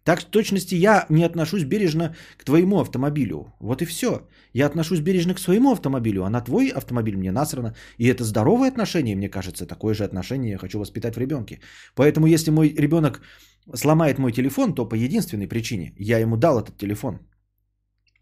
[0.04, 3.52] Так в точности я не отношусь бережно к твоему автомобилю.
[3.60, 4.26] Вот и все.
[4.54, 7.74] Я отношусь бережно к своему автомобилю, а на твой автомобиль мне насрано.
[7.98, 9.66] И это здоровое отношение, мне кажется.
[9.66, 11.60] Такое же отношение я хочу воспитать в ребенке.
[11.94, 13.20] Поэтому если мой ребенок
[13.74, 15.92] сломает мой телефон, то по единственной причине.
[15.98, 17.18] Я ему дал этот телефон.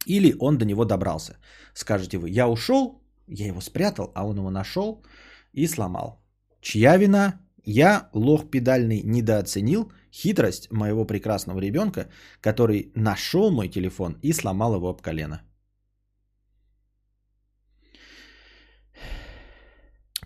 [0.06, 1.38] Или он до него добрался.
[1.74, 5.02] Скажете вы, я ушел, я его спрятал, а он его нашел
[5.52, 6.20] и сломал.
[6.60, 7.40] Чья вина?
[7.64, 12.08] Я, лох педальный, недооценил хитрость моего прекрасного ребенка,
[12.40, 15.42] который нашел мой телефон и сломал его об колено.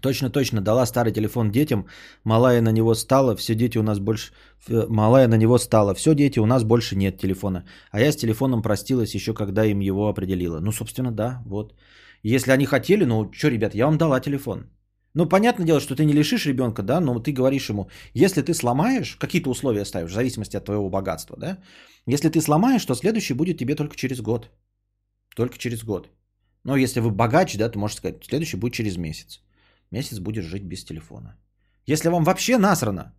[0.03, 1.87] Точно, точно, дала старый телефон детям,
[2.25, 4.33] малая на него стала, все дети у нас больше,
[4.69, 7.65] малая на него стала, все дети, у нас больше нет телефона.
[7.91, 10.61] А я с телефоном простилась еще, когда им его определила.
[10.61, 11.75] Ну, собственно, да, вот.
[12.23, 14.71] Если они хотели, ну, что, ребят, я вам дала телефон.
[15.15, 18.55] Ну, понятное дело, что ты не лишишь ребенка, да, но ты говоришь ему, если ты
[18.55, 21.59] сломаешь, какие-то условия ставишь, в зависимости от твоего богатства, да,
[22.07, 24.51] если ты сломаешь, то следующий будет тебе только через год.
[25.35, 26.11] Только через год.
[26.65, 29.41] Но если вы богач, да, то можешь сказать, следующий будет через месяц.
[29.91, 31.37] Месяц будешь жить без телефона.
[31.87, 33.15] Если вам вообще насрано,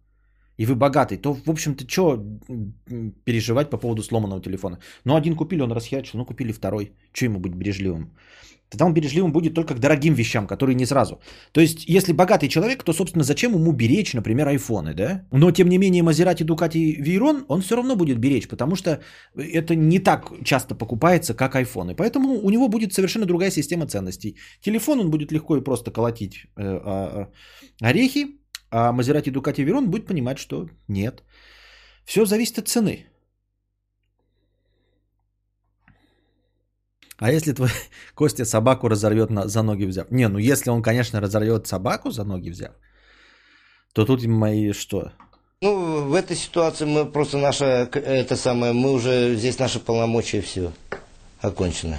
[0.58, 2.24] и вы богатый, то, в общем-то, что
[3.26, 4.78] переживать по поводу сломанного телефона?
[5.06, 6.94] Ну, один купили, он расхерачил, ну, купили второй.
[7.14, 8.16] Что ему быть бережливым?
[8.72, 11.20] Тогда он бережливым будет только к дорогим вещам, которые не сразу.
[11.52, 15.28] То есть, если богатый человек, то, собственно, зачем ему беречь, например, айфоны, да?
[15.32, 19.02] Но, тем не менее, Мазерати, Дукати, Вейрон он все равно будет беречь, потому что
[19.36, 21.96] это не так часто покупается, как айфоны.
[21.96, 24.38] Поэтому у него будет совершенно другая система ценностей.
[24.62, 27.26] Телефон он будет легко и просто колотить э, э,
[27.82, 31.24] орехи, а Мазерати, Дукати, Вейрон будет понимать, что нет.
[32.06, 33.11] Все зависит от цены.
[37.22, 37.70] А если твой
[38.16, 40.12] Костя собаку разорвет на, за ноги взяв?
[40.12, 42.72] Не, ну если он, конечно, разорвет собаку за ноги взяв,
[43.94, 45.12] то тут мои что?
[45.62, 50.72] Ну, в этой ситуации мы просто наша, это самое, мы уже, здесь наши полномочия все
[51.42, 51.98] окончено.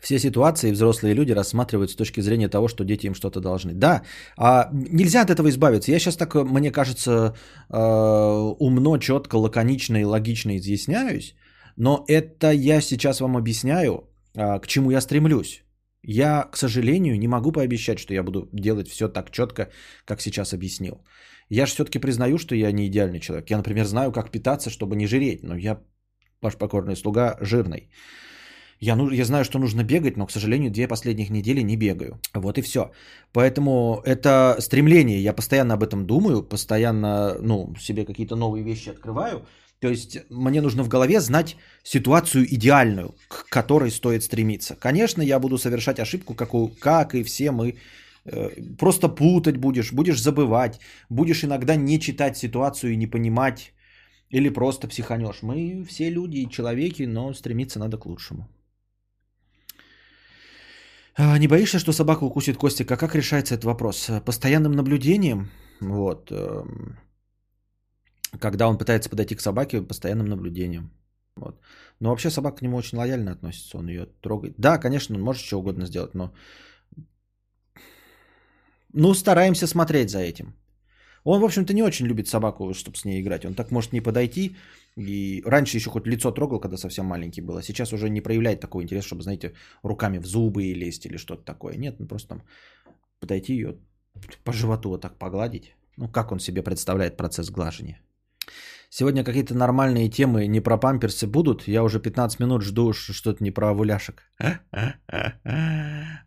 [0.00, 3.74] Все ситуации взрослые люди рассматривают с точки зрения того, что дети им что-то должны.
[3.74, 4.02] Да,
[4.38, 5.92] а нельзя от этого избавиться.
[5.92, 7.34] Я сейчас так, мне кажется,
[7.70, 7.76] э,
[8.58, 11.34] умно, четко, лаконично и логично изъясняюсь,
[11.76, 15.64] но это я сейчас вам объясняю, а, к чему я стремлюсь.
[16.02, 19.70] Я, к сожалению, не могу пообещать, что я буду делать все так четко,
[20.04, 21.02] как сейчас объяснил.
[21.48, 23.50] Я же все-таки признаю, что я не идеальный человек.
[23.50, 25.80] Я, например, знаю, как питаться, чтобы не жиреть, но я,
[26.42, 27.90] ваш покорный слуга, жирный.
[28.80, 32.20] Я, ну, я знаю, что нужно бегать, но, к сожалению, две последних недели не бегаю.
[32.34, 32.90] Вот и все.
[33.32, 39.46] Поэтому это стремление, я постоянно об этом думаю, постоянно ну, себе какие-то новые вещи открываю.
[39.84, 44.76] То есть мне нужно в голове знать ситуацию идеальную, к которой стоит стремиться.
[44.76, 47.74] Конечно, я буду совершать ошибку, как, у, как и все мы.
[48.24, 53.74] Э, просто путать будешь, будешь забывать, будешь иногда не читать ситуацию и не понимать,
[54.30, 55.42] или просто психанешь.
[55.42, 58.48] Мы все люди и человеки, но стремиться надо к лучшему.
[61.14, 62.90] А, не боишься, что собака укусит Костик?
[62.90, 64.10] А как решается этот вопрос?
[64.24, 65.50] Постоянным наблюдением?
[65.80, 66.32] Вот.
[68.40, 70.90] Когда он пытается подойти к собаке, постоянным наблюдением.
[71.36, 71.60] Вот.
[72.00, 74.54] Но вообще собака к нему очень лояльно относится, он ее трогает.
[74.58, 76.32] Да, конечно, он может что угодно сделать, но...
[78.92, 80.54] Ну, стараемся смотреть за этим.
[81.24, 83.44] Он, в общем-то, не очень любит собаку, чтобы с ней играть.
[83.44, 84.56] Он так может не подойти.
[84.96, 87.56] И раньше еще хоть лицо трогал, когда совсем маленький был.
[87.56, 91.42] А сейчас уже не проявляет такого интереса, чтобы, знаете, руками в зубы лезть или что-то
[91.44, 91.76] такое.
[91.76, 92.42] Нет, ну просто там
[93.20, 93.78] подойти ее
[94.44, 95.74] по животу вот так погладить.
[95.96, 98.00] Ну, как он себе представляет процесс глажения.
[98.96, 101.66] Сегодня какие-то нормальные темы не про памперсы будут.
[101.68, 104.22] Я уже 15 минут жду что-то не про овуляшек.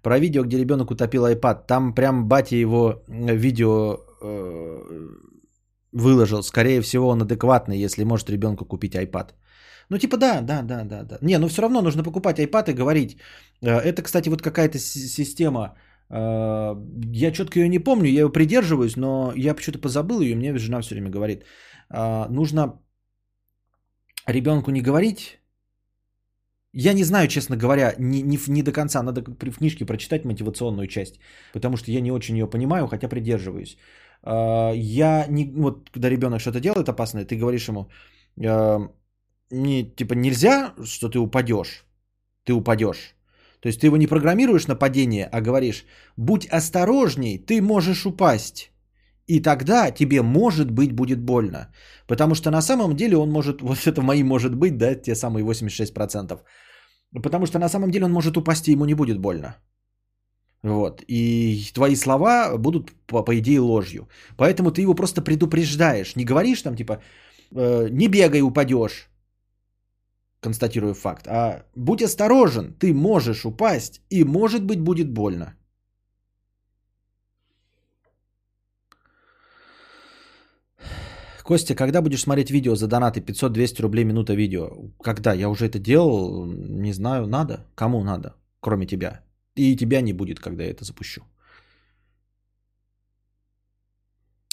[0.02, 1.66] Про видео, где ребенок утопил iPad.
[1.68, 5.08] Там прям батя его видео э,
[5.94, 6.44] выложил.
[6.44, 9.30] Скорее всего, он адекватный, если может ребенку купить iPad.
[9.90, 11.18] Ну, типа, да, да, да, да, да.
[11.22, 13.18] Не, ну все равно нужно покупать iPad и говорить.
[13.62, 15.78] Э, это, кстати, вот какая-то система.
[16.10, 16.76] Э,
[17.14, 20.82] я четко ее не помню, я ее придерживаюсь, но я почему-то позабыл ее, мне жена
[20.82, 21.46] все время говорит–
[21.90, 22.80] нужно
[24.28, 25.40] ребенку не говорить.
[26.74, 29.02] Я не знаю, честно говоря, не, не, не до конца.
[29.04, 31.20] Надо в книжке прочитать мотивационную часть,
[31.54, 33.78] потому что я не очень ее понимаю, хотя придерживаюсь.
[34.24, 37.90] А, я не, вот когда ребенок что-то делает опасное, ты говоришь ему,
[38.46, 38.90] а,
[39.50, 41.86] не, типа нельзя, что ты упадешь,
[42.44, 43.16] ты упадешь.
[43.60, 45.86] То есть ты его не программируешь на падение, а говоришь,
[46.18, 48.72] будь осторожней, ты можешь упасть.
[49.28, 51.68] И тогда тебе, может быть, будет больно.
[52.08, 55.46] Потому что на самом деле он может, вот это мои может быть, да, те самые
[55.46, 56.40] 86%.
[57.24, 59.56] Потому что на самом деле он может упасть и ему не будет больно.
[60.64, 61.04] Вот.
[61.08, 64.08] И твои слова будут, по, по идее, ложью.
[64.38, 66.16] Поэтому ты его просто предупреждаешь.
[66.16, 67.02] Не говоришь там, типа,
[67.56, 69.10] э, не бегай, упадешь.
[70.42, 71.28] Констатирую факт.
[71.28, 75.56] А будь осторожен, ты можешь упасть и, может быть, будет больно.
[81.48, 84.92] Костя, когда будешь смотреть видео за донаты 500-200 рублей минута видео?
[85.02, 85.32] Когда?
[85.32, 87.66] Я уже это делал, не знаю, надо?
[87.74, 89.22] Кому надо, кроме тебя?
[89.56, 91.24] И тебя не будет, когда я это запущу.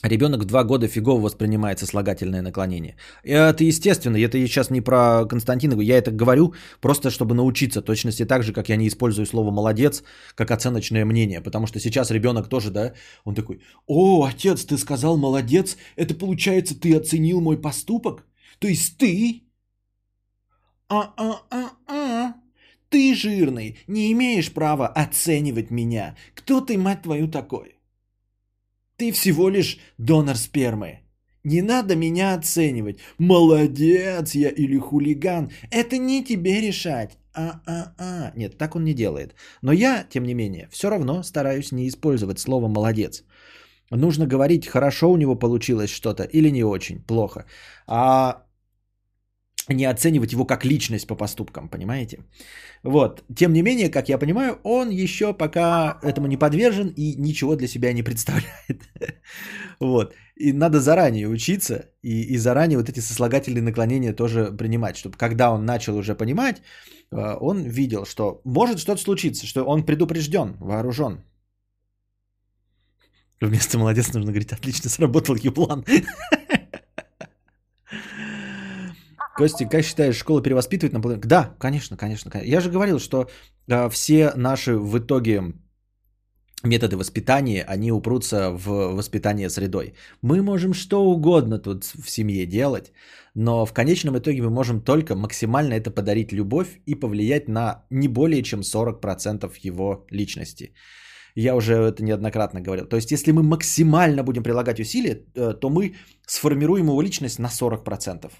[0.05, 2.97] Ребенок в два года фигово воспринимает сослагательное наклонение.
[3.23, 8.27] Это естественно, это я сейчас не про Константина, я это говорю просто, чтобы научиться, точности
[8.27, 10.03] так же, как я не использую слово «молодец»
[10.35, 12.93] как оценочное мнение, потому что сейчас ребенок тоже, да,
[13.25, 18.27] он такой, о, отец, ты сказал «молодец», это получается, ты оценил мой поступок?
[18.59, 19.45] То есть ты?
[20.91, 22.35] А-а-а-а,
[22.91, 26.15] ты жирный, не имеешь права оценивать меня.
[26.35, 27.74] Кто ты, мать твою, такой?
[28.97, 31.01] Ты всего лишь донор спермы.
[31.45, 32.99] Не надо меня оценивать.
[33.19, 35.51] Молодец я или хулиган.
[35.71, 37.19] Это не тебе решать.
[37.35, 38.33] А-а-а.
[38.37, 39.35] Нет, так он не делает.
[39.63, 43.25] Но я, тем не менее, все равно стараюсь не использовать слово молодец.
[43.91, 47.45] Нужно говорить, хорошо у него получилось что-то или не очень, плохо.
[47.87, 48.44] А
[49.69, 52.19] не оценивать его как личность по поступкам, понимаете?
[52.83, 53.25] Вот.
[53.35, 57.69] Тем не менее, как я понимаю, он еще пока этому не подвержен и ничего для
[57.69, 58.83] себя не представляет.
[59.81, 60.15] Вот.
[60.37, 65.51] И надо заранее учиться и, и заранее вот эти сослагательные наклонения тоже принимать, чтобы когда
[65.51, 66.63] он начал уже понимать,
[67.11, 71.25] э, он видел, что может что-то случиться, что он предупрежден, вооружен.
[73.41, 75.85] Вместо молодец нужно говорить, отлично сработал еблан.
[79.37, 82.55] Костя, как считаешь, школа перевоспитывает на Да, конечно, конечно, конечно.
[82.55, 83.29] Я же говорил, что
[83.69, 85.43] э, все наши в итоге
[86.63, 89.95] методы воспитания, они упрутся в воспитание средой.
[90.23, 92.93] Мы можем что угодно тут в семье делать,
[93.35, 98.09] но в конечном итоге мы можем только максимально это подарить любовь и повлиять на не
[98.09, 100.75] более чем 40% его личности.
[101.37, 102.87] Я уже это неоднократно говорил.
[102.87, 105.95] То есть, если мы максимально будем прилагать усилия, э, то мы
[106.27, 108.31] сформируем его личность на 40%.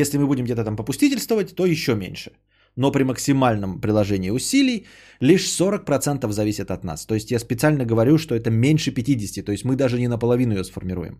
[0.00, 2.30] Если мы будем где-то там попустительствовать, то еще меньше.
[2.76, 4.86] Но при максимальном приложении усилий
[5.20, 7.06] лишь 40% зависит от нас.
[7.06, 9.44] То есть я специально говорю, что это меньше 50%.
[9.44, 11.14] То есть мы даже не наполовину ее сформируем.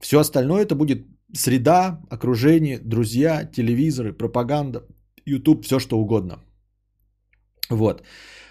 [0.00, 4.80] Все остальное это будет среда, окружение, друзья, телевизоры, пропаганда,
[5.26, 6.36] YouTube, все что угодно.
[7.70, 8.02] Вот.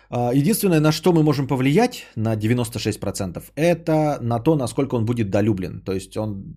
[0.09, 5.29] А, единственное, на что мы можем повлиять на 96%, это на то, насколько он будет
[5.29, 5.81] долюблен.
[5.81, 6.55] То есть он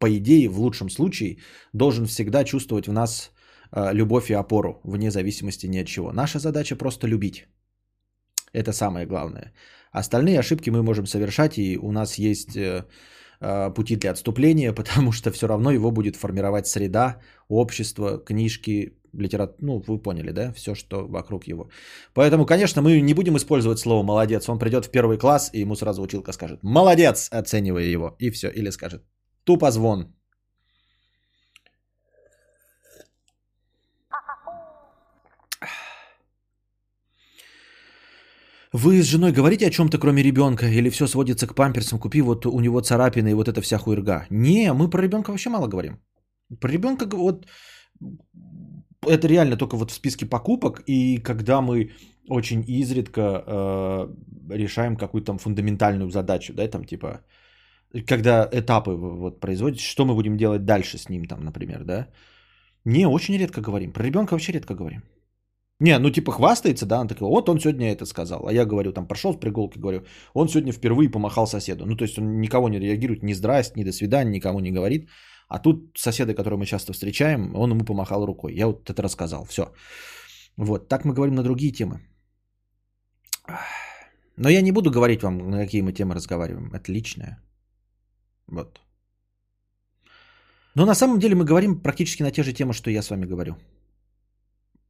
[0.00, 1.36] по идее, в лучшем случае,
[1.74, 3.30] должен всегда чувствовать в нас
[3.72, 6.12] э, любовь и опору, вне зависимости ни от чего.
[6.12, 7.46] Наша задача просто любить.
[8.54, 9.52] Это самое главное.
[9.92, 12.84] Остальные ошибки мы можем совершать, и у нас есть э,
[13.40, 19.58] э, пути для отступления, потому что все равно его будет формировать среда, общество, книжки, литература.
[19.60, 20.52] Ну, вы поняли, да?
[20.52, 21.68] Все, что вокруг его.
[22.14, 24.48] Поэтому, конечно, мы не будем использовать слово молодец.
[24.48, 28.16] Он придет в первый класс, и ему сразу училка скажет молодец, оценивая его.
[28.18, 28.48] И все.
[28.48, 29.02] Или скажет
[29.44, 30.06] тупо звон.
[38.72, 42.46] Вы с женой говорите о чем-то, кроме ребенка, или все сводится к памперсам, купи вот
[42.46, 44.26] у него царапины и вот это вся хуерга?
[44.30, 45.98] Не, мы про ребенка вообще мало говорим.
[46.60, 47.46] Про ребенка вот
[49.06, 51.90] это реально только вот в списке покупок, и когда мы
[52.28, 54.08] очень изредка э,
[54.54, 57.24] решаем какую-то там фундаментальную задачу, да, там типа,
[58.06, 62.08] когда этапы вот производят, что мы будем делать дальше с ним там, например, да.
[62.84, 63.92] Не, очень редко говорим.
[63.92, 65.02] Про ребенка вообще редко говорим.
[65.80, 68.46] Не, ну типа хвастается, да, он такой, вот он сегодня это сказал.
[68.46, 71.86] А я говорю, там прошел с приголки, говорю, он сегодня впервые помахал соседу.
[71.86, 75.08] Ну то есть он никого не реагирует, ни здрасте, ни до свидания, никому не говорит.
[75.48, 78.54] А тут соседы, которые мы часто встречаем, он ему помахал рукой.
[78.54, 79.72] Я вот это рассказал, все.
[80.56, 82.00] Вот, так мы говорим на другие темы.
[84.36, 86.70] Но я не буду говорить вам, на какие мы темы разговариваем.
[86.72, 87.38] Это личное.
[88.50, 88.80] Вот.
[90.74, 93.26] Но на самом деле мы говорим практически на те же темы, что я с вами
[93.26, 93.56] говорю.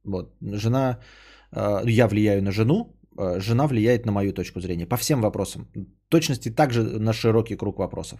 [0.03, 0.35] Вот.
[0.41, 0.99] Жена,
[1.51, 4.85] э, я влияю на жену, э, жена влияет на мою точку зрения.
[4.87, 5.67] По всем вопросам.
[6.09, 8.19] точности также на широкий круг вопросов.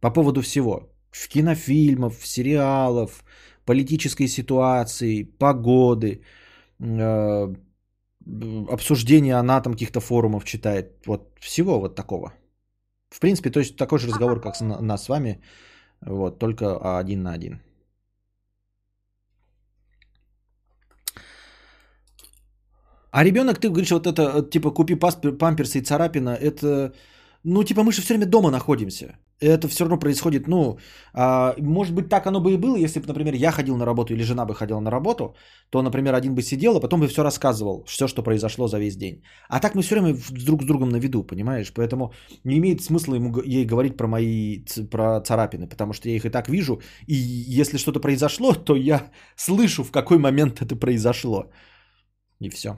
[0.00, 0.92] По поводу всего.
[1.10, 3.24] В кинофильмов, сериалов,
[3.64, 6.22] политической ситуации, погоды,
[6.80, 7.54] э,
[8.72, 11.06] обсуждения она там каких-то форумов читает.
[11.06, 12.32] Вот всего вот такого.
[13.10, 15.40] В принципе, то есть такой же разговор, как с нас с вами,
[16.00, 17.60] вот, только один на один.
[23.10, 26.92] А ребенок, ты говоришь, вот это, типа, купи памперсы и царапина, это,
[27.44, 30.78] ну, типа, мы же все время дома находимся это все равно происходит, ну,
[31.12, 34.12] а, может быть, так оно бы и было, если бы, например, я ходил на работу
[34.12, 35.34] или жена бы ходила на работу,
[35.70, 38.96] то, например, один бы сидел, а потом бы все рассказывал, все, что произошло за весь
[38.96, 39.22] день.
[39.48, 41.72] А так мы все время друг с другом на виду, понимаешь?
[41.72, 42.12] Поэтому
[42.44, 46.30] не имеет смысла ему, ей говорить про мои про царапины, потому что я их и
[46.30, 51.50] так вижу, и если что-то произошло, то я слышу, в какой момент это произошло.
[52.40, 52.76] И все.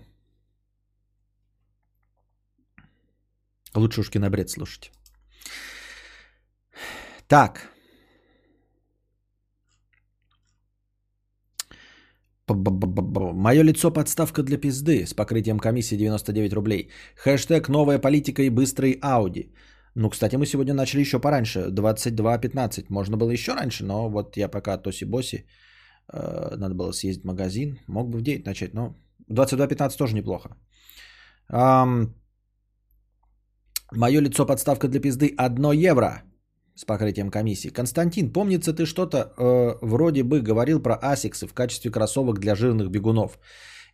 [3.74, 4.90] Лучше уж кинобред слушать.
[7.30, 7.70] Так.
[12.48, 16.90] Мое лицо подставка для пизды с покрытием комиссии 99 рублей.
[17.14, 19.52] Хэштег новая политика и быстрый Ауди.
[19.94, 22.86] Ну, кстати, мы сегодня начали еще пораньше, 22.15.
[22.88, 25.44] Можно было еще раньше, но вот я пока тоси-боси.
[26.12, 27.78] Э, надо было съездить в магазин.
[27.86, 28.96] Мог бы в 9 начать, но
[29.30, 30.48] 22.15 тоже неплохо.
[33.92, 36.22] Мое лицо подставка для пизды 1 евро
[36.74, 37.68] с покрытием комиссии.
[37.68, 42.90] Константин, помнится, ты что-то э, вроде бы говорил про асиксы в качестве кроссовок для жирных
[42.90, 43.38] бегунов.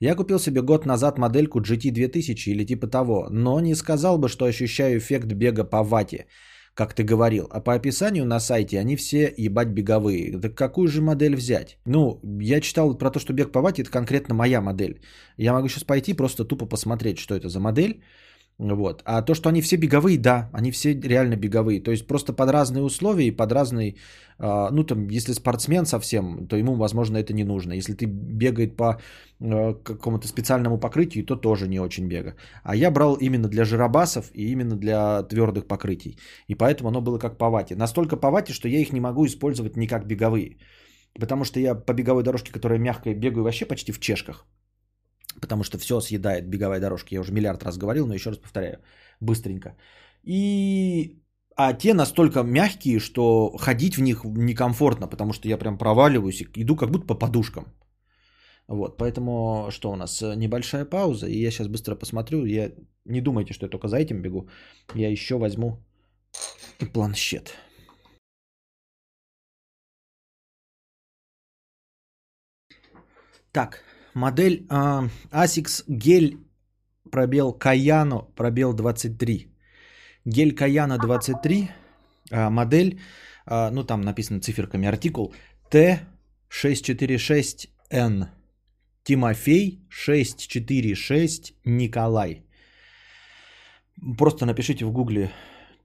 [0.01, 4.29] Я купил себе год назад модельку GT 2000 или типа того, но не сказал бы,
[4.29, 6.27] что ощущаю эффект бега по вате,
[6.75, 7.49] как ты говорил.
[7.51, 10.39] А по описанию на сайте они все ебать беговые.
[10.39, 11.79] Так какую же модель взять?
[11.87, 15.01] Ну, я читал про то, что бег по вате это конкретно моя модель.
[15.39, 18.03] Я могу сейчас пойти просто тупо посмотреть, что это за модель
[18.59, 19.03] вот.
[19.05, 21.83] А то, что они все беговые, да, они все реально беговые.
[21.83, 23.97] То есть просто под разные условия и под разный,
[24.39, 27.75] а, ну там, если спортсмен совсем, то ему, возможно, это не нужно.
[27.75, 28.99] Если ты бегает по
[29.41, 32.35] а, какому-то специальному покрытию, то тоже не очень бега.
[32.63, 36.19] А я брал именно для жиробасов и именно для твердых покрытий.
[36.49, 37.77] И поэтому оно было как по вате.
[37.77, 40.57] Настолько по вате, что я их не могу использовать не как беговые.
[41.21, 44.47] Потому что я по беговой дорожке, которая мягкая, бегаю вообще почти в чешках
[45.41, 47.15] потому что все съедает беговая дорожка.
[47.15, 48.79] Я уже миллиард раз говорил, но еще раз повторяю,
[49.21, 49.77] быстренько.
[50.23, 51.17] И
[51.57, 56.49] а те настолько мягкие, что ходить в них некомфортно, потому что я прям проваливаюсь и
[56.63, 57.65] иду как будто по подушкам.
[58.69, 60.23] Вот, поэтому что у нас?
[60.37, 62.45] Небольшая пауза, и я сейчас быстро посмотрю.
[62.45, 62.73] Я
[63.05, 64.49] не думайте, что я только за этим бегу.
[64.95, 65.79] Я еще возьму
[66.93, 67.55] планшет.
[73.53, 73.83] Так,
[74.17, 76.39] Модель э, Asics Gel
[77.11, 79.49] пробел Каяно пробел 23.
[80.25, 81.71] Гель Каяно 23,
[82.31, 82.99] э, модель,
[83.47, 85.35] э, ну там написано циферками артикул,
[85.71, 88.29] Т646Н.
[89.05, 92.43] Тимофей 646 Николай.
[94.19, 95.31] Просто напишите в гугле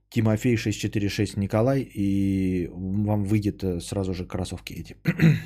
[0.08, 4.96] Тимофей 646 Николай, и вам выйдет э, сразу же кроссовки эти.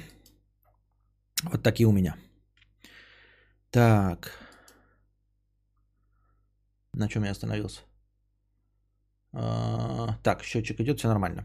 [1.42, 2.14] вот такие у меня.
[3.76, 4.32] Так.
[6.94, 7.82] На чем я остановился?
[9.32, 11.44] А, так, счетчик идет, все нормально.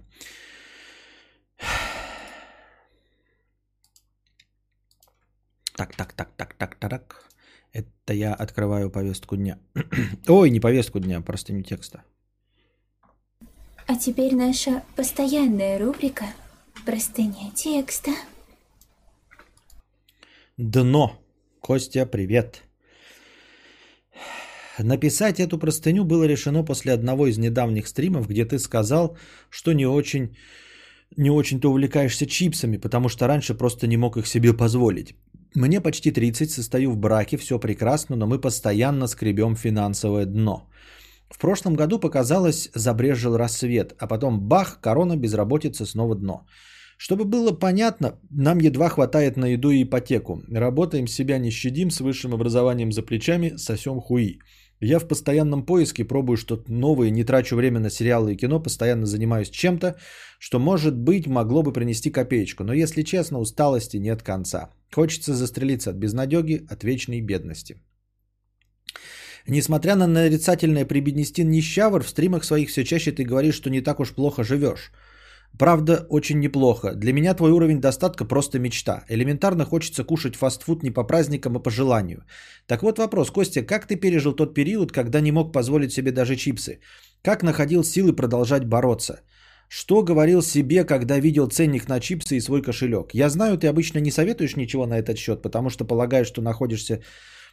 [5.75, 7.29] Так, так, так, так, так, так.
[7.73, 9.59] Это я открываю повестку дня.
[10.29, 12.05] Ой, не повестку дня, просто не текста.
[13.87, 16.27] А теперь наша постоянная рубрика
[16.85, 18.11] «Простыня текста».
[20.55, 21.20] Дно.
[21.61, 22.63] Костя, привет.
[24.79, 29.15] Написать эту простыню было решено после одного из недавних стримов, где ты сказал,
[29.51, 30.35] что не очень
[31.17, 35.13] не очень-то увлекаешься чипсами, потому что раньше просто не мог их себе позволить.
[35.55, 40.67] Мне почти 30, состою в браке, все прекрасно, но мы постоянно скребем финансовое дно.
[41.29, 46.47] В прошлом году показалось, забрежил рассвет, а потом бах, корона, безработица, снова дно.
[47.03, 50.43] Чтобы было понятно, нам едва хватает на еду и ипотеку.
[50.51, 54.39] Работаем, себя не щадим, с высшим образованием за плечами, сосем хуи.
[54.79, 59.07] Я в постоянном поиске, пробую что-то новое, не трачу время на сериалы и кино, постоянно
[59.07, 59.95] занимаюсь чем-то,
[60.39, 62.63] что, может быть, могло бы принести копеечку.
[62.63, 64.69] Но, если честно, усталости нет конца.
[64.93, 67.81] Хочется застрелиться от безнадеги, от вечной бедности.
[69.47, 73.99] Несмотря на нарицательное прибеднестин нищавр, в стримах своих все чаще ты говоришь, что не так
[73.99, 74.91] уж плохо живешь.
[75.59, 76.93] Правда, очень неплохо.
[76.95, 79.03] Для меня твой уровень достатка просто мечта.
[79.09, 82.23] Элементарно хочется кушать фастфуд не по праздникам, а по желанию.
[82.67, 86.35] Так вот вопрос, Костя, как ты пережил тот период, когда не мог позволить себе даже
[86.35, 86.79] чипсы?
[87.21, 89.21] Как находил силы продолжать бороться?
[89.67, 93.13] Что говорил себе, когда видел ценник на чипсы и свой кошелек?
[93.13, 97.01] Я знаю, ты обычно не советуешь ничего на этот счет, потому что полагаешь, что находишься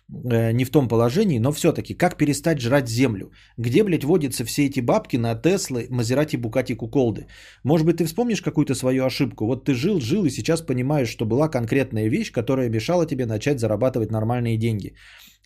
[0.09, 3.31] не в том положении, но все-таки как перестать жрать землю?
[3.59, 7.27] Где, блядь, водятся все эти бабки на Теслы, Мазерати, Букати, Куколды?
[7.63, 9.47] Может быть, ты вспомнишь какую-то свою ошибку?
[9.47, 13.61] Вот ты жил, жил и сейчас понимаешь, что была конкретная вещь, которая мешала тебе начать
[13.61, 14.95] зарабатывать нормальные деньги.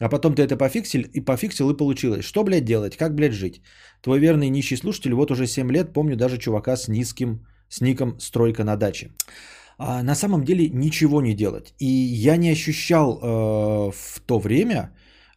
[0.00, 2.24] А потом ты это пофиксил и пофиксил и получилось.
[2.24, 2.96] Что, блядь, делать?
[2.96, 3.62] Как, блядь, жить?
[4.00, 8.18] Твой верный нищий слушатель вот уже 7 лет, помню даже чувака с низким, с ником
[8.20, 9.10] «Стройка на даче»
[9.84, 11.74] а на самом деле ничего не делать.
[11.78, 14.90] И я не ощущал э, в то время,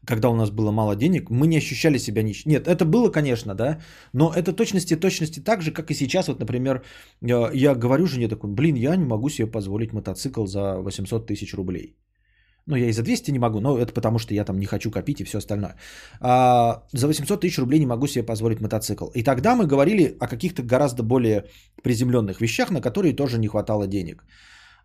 [0.06, 2.54] когда у нас было мало денег, мы не ощущали себя нищими.
[2.54, 3.80] Нет, это было, конечно, да,
[4.14, 6.28] но это точности точности так же, как и сейчас.
[6.28, 6.84] Вот, например,
[7.22, 11.96] я говорю жене такой, блин, я не могу себе позволить мотоцикл за 800 тысяч рублей.
[12.68, 14.92] Ну, я и за 200 не могу, но это потому, что я там не хочу
[14.92, 15.76] копить и все остальное.
[16.20, 19.06] А, за 800 тысяч рублей не могу себе позволить мотоцикл.
[19.14, 21.46] И тогда мы говорили о каких-то гораздо более
[21.84, 24.24] приземленных вещах, на которые тоже не хватало денег.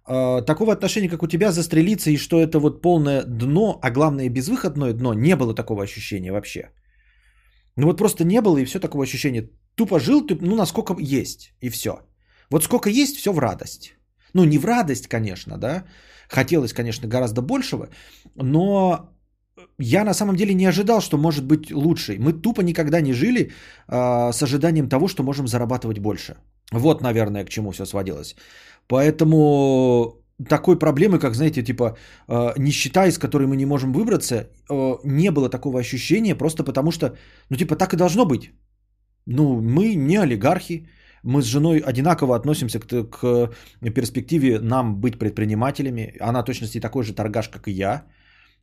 [0.04, 4.28] А, такого отношения, как у тебя, застрелиться и что это вот полное дно, а главное
[4.28, 6.70] безвыходное дно, не было такого ощущения вообще.
[7.76, 9.48] Ну вот просто не было и все такого ощущения.
[9.74, 11.90] Тупо жил, ты, ну насколько есть и все.
[12.50, 13.94] Вот сколько есть, все в радость.
[14.34, 15.84] Ну не в радость, конечно, да,
[16.30, 17.88] Хотелось, конечно, гораздо большего,
[18.36, 19.10] но
[19.78, 22.16] я на самом деле не ожидал, что может быть лучше.
[22.18, 23.50] Мы тупо никогда не жили
[23.88, 26.36] э, с ожиданием того, что можем зарабатывать больше.
[26.72, 28.36] Вот, наверное, к чему все сводилось.
[28.86, 30.14] Поэтому
[30.48, 31.96] такой проблемы, как, знаете, типа
[32.28, 34.34] э, нищета, из которой мы не можем выбраться,
[34.70, 37.16] э, не было такого ощущения, просто потому что,
[37.50, 38.52] ну, типа, так и должно быть.
[39.26, 40.86] Ну, мы не олигархи,
[41.22, 43.50] мы с женой одинаково относимся к, к
[43.94, 46.16] перспективе нам быть предпринимателями.
[46.20, 48.04] Она точности такой же торгаш, как и я.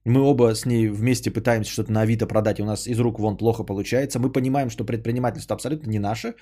[0.05, 3.19] Мы оба с ней вместе пытаемся что-то на Авито продать, и у нас из рук
[3.19, 4.19] вон плохо получается.
[4.19, 6.35] Мы понимаем, что предпринимательство абсолютно не наше.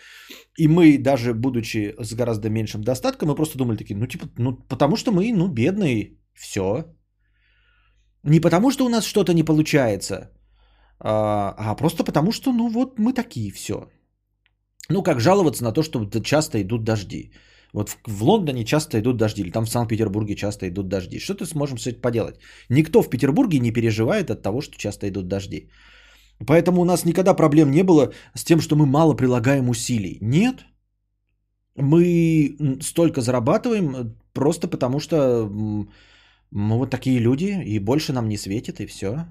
[0.57, 4.53] И мы, даже будучи с гораздо меньшим достатком, мы просто думали такие, ну типа, ну
[4.69, 6.85] потому что мы, ну бедные, все.
[8.23, 10.31] Не потому что у нас что-то не получается,
[10.99, 13.89] а, а просто потому что, ну вот мы такие, все.
[14.89, 17.31] Ну, как жаловаться на то, что часто идут дожди.
[17.73, 21.19] Вот в, в Лондоне часто идут дожди, или там в Санкт-Петербурге часто идут дожди.
[21.19, 22.35] Что ты сможем с этим поделать?
[22.69, 25.69] Никто в Петербурге не переживает от того, что часто идут дожди.
[26.45, 30.17] Поэтому у нас никогда проблем не было с тем, что мы мало прилагаем усилий.
[30.21, 30.65] Нет.
[31.75, 35.49] Мы столько зарабатываем просто потому, что
[36.51, 39.25] мы вот такие люди, и больше нам не светит, и все.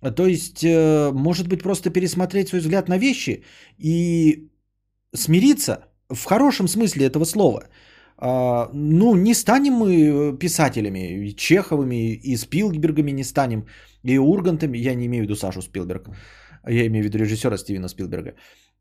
[0.00, 3.44] То есть, э, может быть, просто пересмотреть свой взгляд на вещи
[3.78, 4.48] и
[5.14, 7.68] смириться в хорошем смысле этого слова.
[8.16, 13.66] А, ну, не станем мы писателями, и Чеховыми, и Спилбергами не станем,
[14.04, 16.08] и Ургантами, я не имею в виду Сашу Спилберг,
[16.68, 18.34] я имею в виду режиссера Стивена Спилберга.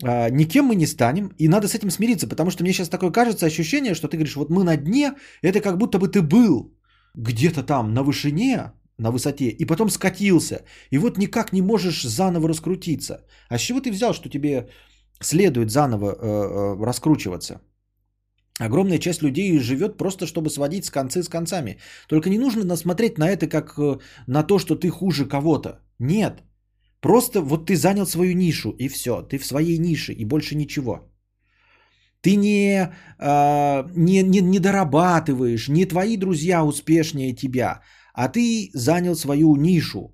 [0.03, 3.11] А, никем мы не станем, и надо с этим смириться, потому что мне сейчас такое
[3.11, 6.73] кажется ощущение, что ты говоришь, вот мы на дне, это как будто бы ты был
[7.15, 10.65] где-то там на вышине, на высоте, и потом скатился.
[10.91, 13.25] И вот никак не можешь заново раскрутиться.
[13.49, 14.69] А с чего ты взял, что тебе
[15.21, 17.61] следует заново э, э, раскручиваться.
[18.59, 21.77] Огромная часть людей живет просто, чтобы сводить с концы с концами.
[22.07, 25.79] Только не нужно смотреть на это как э, на то, что ты хуже кого-то.
[25.99, 26.43] Нет.
[27.01, 29.21] Просто вот ты занял свою нишу, и все.
[29.21, 31.09] Ты в своей нише, и больше ничего.
[32.21, 32.89] Ты не,
[33.19, 37.81] э, не, не, не дорабатываешь, не твои друзья успешнее тебя,
[38.13, 40.11] а ты занял свою нишу.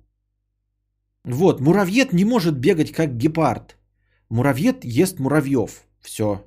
[1.24, 3.76] Вот, муравьед не может бегать как гепард.
[4.30, 5.86] Муравьед ест муравьев.
[6.00, 6.44] Все.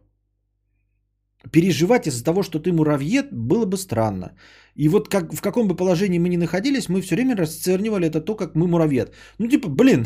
[1.51, 4.35] Переживать из-за того, что ты муравьед, было бы странно.
[4.75, 8.21] И вот как, в каком бы положении мы ни находились, мы все время расценивали это
[8.21, 9.13] то, как мы муравьед.
[9.37, 10.05] Ну типа, блин,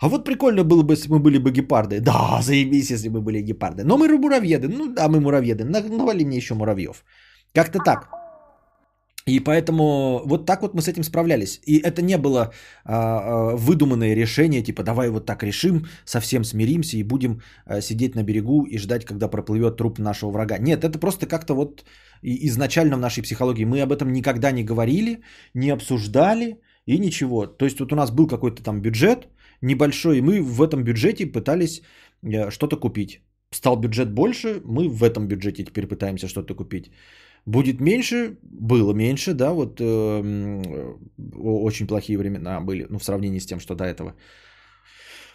[0.00, 2.00] а вот прикольно было бы, если мы были бы гепарды.
[2.00, 3.84] Да, заебись, если мы были гепарды.
[3.84, 4.68] Но мы муравьеды.
[4.68, 5.64] Ну да, мы муравьеды.
[5.64, 7.04] Навали мне еще муравьев.
[7.52, 8.17] Как-то так.
[9.28, 11.60] И поэтому вот так вот мы с этим справлялись.
[11.66, 12.52] И это не было
[12.84, 18.14] а, а, выдуманное решение, типа давай вот так решим, совсем смиримся и будем а, сидеть
[18.14, 20.58] на берегу и ждать, когда проплывет труп нашего врага.
[20.58, 21.84] Нет, это просто как-то вот
[22.22, 25.20] изначально в нашей психологии мы об этом никогда не говорили,
[25.54, 27.46] не обсуждали и ничего.
[27.46, 29.28] То есть вот у нас был какой-то там бюджет
[29.60, 31.82] небольшой, и мы в этом бюджете пытались
[32.22, 33.20] э, что-то купить.
[33.50, 36.90] Стал бюджет больше, мы в этом бюджете теперь пытаемся что-то купить.
[37.48, 40.62] Будет меньше, было меньше, да, вот э,
[41.34, 44.14] очень плохие времена были, ну, в сравнении с тем, что до этого.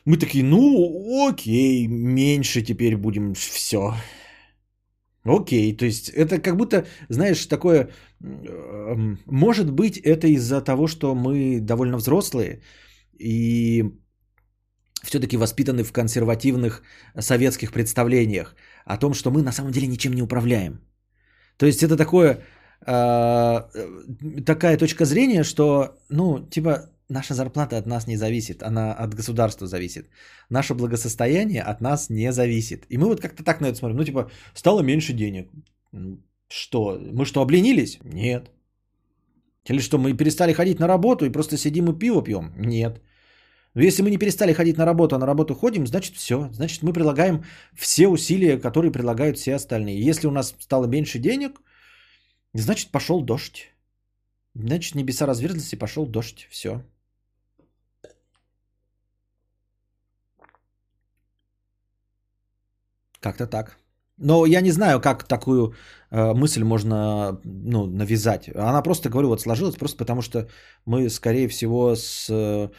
[0.05, 3.95] Мы такие, ну, окей, меньше теперь будем все.
[5.23, 7.89] Окей, то есть это как будто, знаешь, такое,
[8.21, 12.61] э, может быть, это из-за того, что мы довольно взрослые
[13.17, 13.85] и
[15.03, 16.83] все-таки воспитаны в консервативных
[17.19, 18.55] советских представлениях
[18.85, 20.92] о том, что мы на самом деле ничем не управляем.
[21.57, 22.39] То есть это такое,
[22.85, 23.61] э,
[24.45, 29.67] такая точка зрения, что, ну, типа, наша зарплата от нас не зависит, она от государства
[29.67, 30.09] зависит.
[30.49, 32.85] Наше благосостояние от нас не зависит.
[32.89, 33.97] И мы вот как-то так на это смотрим.
[33.97, 35.49] Ну, типа, стало меньше денег.
[36.49, 36.99] Что?
[37.13, 37.99] Мы что, обленились?
[38.03, 38.51] Нет.
[39.69, 42.53] Или что, мы перестали ходить на работу и просто сидим и пиво пьем?
[42.57, 43.01] Нет.
[43.73, 46.49] Но если мы не перестали ходить на работу, а на работу ходим, значит все.
[46.51, 47.43] Значит мы прилагаем
[47.73, 50.09] все усилия, которые прилагают все остальные.
[50.09, 51.61] Если у нас стало меньше денег,
[52.53, 53.71] значит пошел дождь.
[54.55, 56.47] Значит небеса разверзлись и пошел дождь.
[56.51, 56.83] Все.
[63.19, 63.77] Как-то так.
[64.17, 65.73] Но я не знаю, как такую
[66.11, 68.49] э, мысль можно ну, навязать.
[68.55, 70.47] Она просто, говорю, вот сложилась просто потому, что
[70.85, 72.69] мы, скорее всего, с э,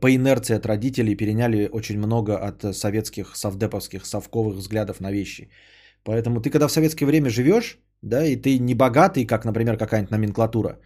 [0.00, 5.48] по инерции от родителей переняли очень много от советских, совдеповских, совковых взглядов на вещи.
[6.04, 10.10] Поэтому ты когда в советское время живешь, да, и ты не богатый, как, например, какая-нибудь
[10.10, 10.78] номенклатура,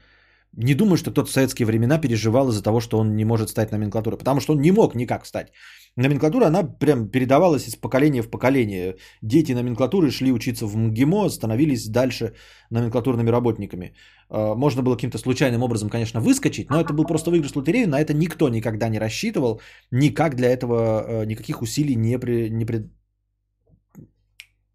[0.56, 3.72] не думаю, что кто-то в советские времена переживал из-за того, что он не может стать
[3.72, 5.52] номенклатурой, потому что он не мог никак стать.
[5.96, 8.96] Номенклатура, она прям передавалась из поколения в поколение.
[9.22, 12.34] Дети номенклатуры шли учиться в МГИМО, становились дальше
[12.70, 13.94] номенклатурными работниками.
[14.28, 17.98] А, можно было каким-то случайным образом, конечно, выскочить, но это был просто выигрыш лотереи, на
[17.98, 22.92] это никто никогда не рассчитывал, никак для этого а, никаких усилий не, при, не, пред,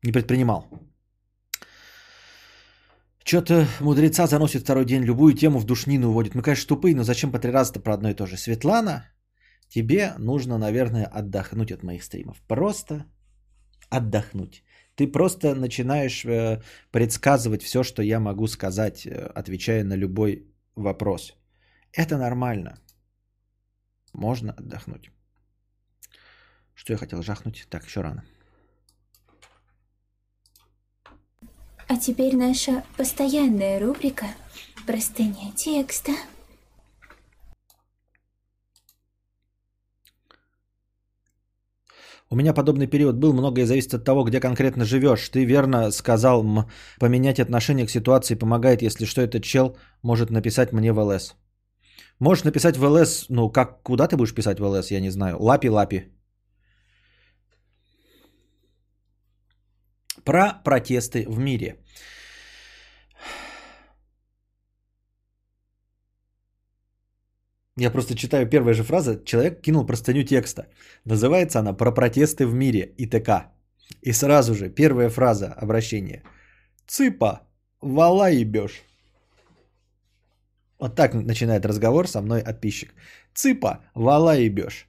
[0.04, 0.66] не предпринимал.
[3.24, 6.34] Что-то мудреца заносит второй день, любую тему в душнину уводит.
[6.34, 8.38] Мы, конечно, тупые, но зачем по три раза-то про одно и то же?
[8.38, 9.06] Светлана,
[9.72, 12.42] тебе нужно, наверное, отдохнуть от моих стримов.
[12.48, 13.06] Просто
[13.90, 14.64] отдохнуть.
[14.96, 16.62] Ты просто начинаешь э,
[16.92, 20.46] предсказывать все, что я могу сказать, э, отвечая на любой
[20.76, 21.34] вопрос.
[21.94, 22.80] Это нормально.
[24.14, 25.10] Можно отдохнуть.
[26.74, 27.66] Что я хотел жахнуть?
[27.70, 28.24] Так, еще рано.
[31.88, 34.26] А теперь наша постоянная рубрика
[34.86, 36.12] «Простыня текста».
[42.32, 45.30] У меня подобный период был, многое зависит от того, где конкретно живешь.
[45.30, 46.66] Ты верно сказал, м,
[46.98, 51.36] поменять отношение к ситуации помогает, если что, этот чел может написать мне в ЛС.
[52.20, 55.36] Можешь написать в ЛС, ну как, куда ты будешь писать в ЛС, я не знаю.
[55.40, 56.04] Лапи-лапи.
[60.24, 61.76] Про протесты в мире.
[67.78, 69.24] Я просто читаю первая же фраза.
[69.24, 70.68] Человек кинул простыню текста.
[71.06, 73.52] Называется она «Про протесты в мире» и т.к.
[74.02, 76.24] И сразу же первая фраза обращения.
[76.88, 77.42] Цыпа,
[77.82, 78.82] вала ебешь.
[80.80, 82.94] Вот так начинает разговор со мной подписчик.
[83.34, 84.88] Цыпа, вала ебешь.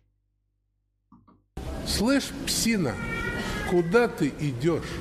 [1.86, 2.94] Слышь, псина,
[3.70, 4.92] куда ты идешь?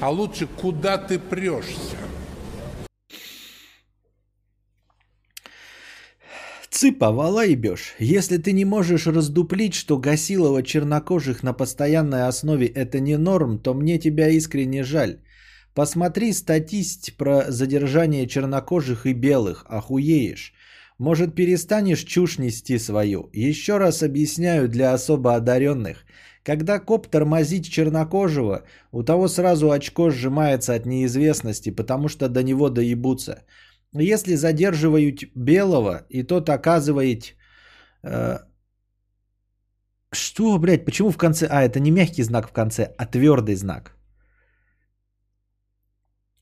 [0.00, 1.96] А лучше, куда ты прешься?
[6.70, 7.94] Цыпа, вала ебешь.
[7.98, 13.74] Если ты не можешь раздуплить, что гасилово чернокожих на постоянной основе это не норм, то
[13.74, 15.20] мне тебя искренне жаль.
[15.74, 20.54] Посмотри статисть про задержание чернокожих и белых, охуеешь.
[20.98, 23.28] Может, перестанешь чушь нести свою?
[23.32, 26.04] Еще раз объясняю для особо одаренных.
[26.42, 28.62] Когда коп тормозит чернокожего,
[28.92, 33.42] у того сразу очко сжимается от неизвестности, потому что до него доебутся.
[33.98, 37.34] Если задерживают белого, и тот оказывает...
[38.02, 38.38] Э,
[40.12, 41.46] что, блядь, почему в конце...
[41.46, 43.96] А, это не мягкий знак в конце, а твердый знак.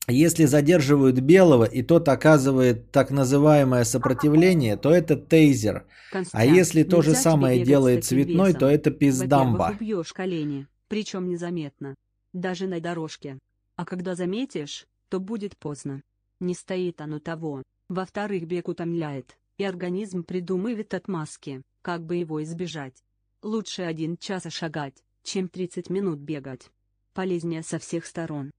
[0.07, 5.85] Если задерживают белого, и тот оказывает так называемое сопротивление, то это тейзер.
[6.31, 9.71] А если то же самое делает цветной, то это пиздамба.
[9.73, 11.95] Убьешь колени, причем незаметно.
[12.33, 13.39] Даже на дорожке.
[13.75, 16.03] А когда заметишь, то будет поздно.
[16.39, 17.63] Не стоит оно того.
[17.87, 23.03] Во-вторых, бег утомляет, и организм придумывает отмазки, как бы его избежать.
[23.41, 26.69] Лучше один час шагать, чем 30 минут бегать.
[27.13, 28.51] Полезнее со всех сторон.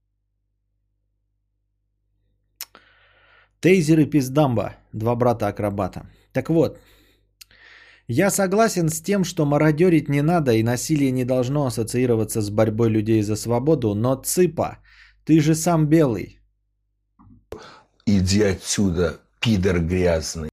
[3.59, 4.77] Тейзер и пиздамба.
[4.93, 6.09] Два брата-акробата.
[6.31, 6.79] Так вот,
[8.07, 12.89] я согласен с тем, что мародерить не надо и насилие не должно ассоциироваться с борьбой
[12.89, 14.77] людей за свободу, но цыпа,
[15.25, 16.39] ты же сам белый.
[18.09, 20.49] Иди отсюда, пидор грязный.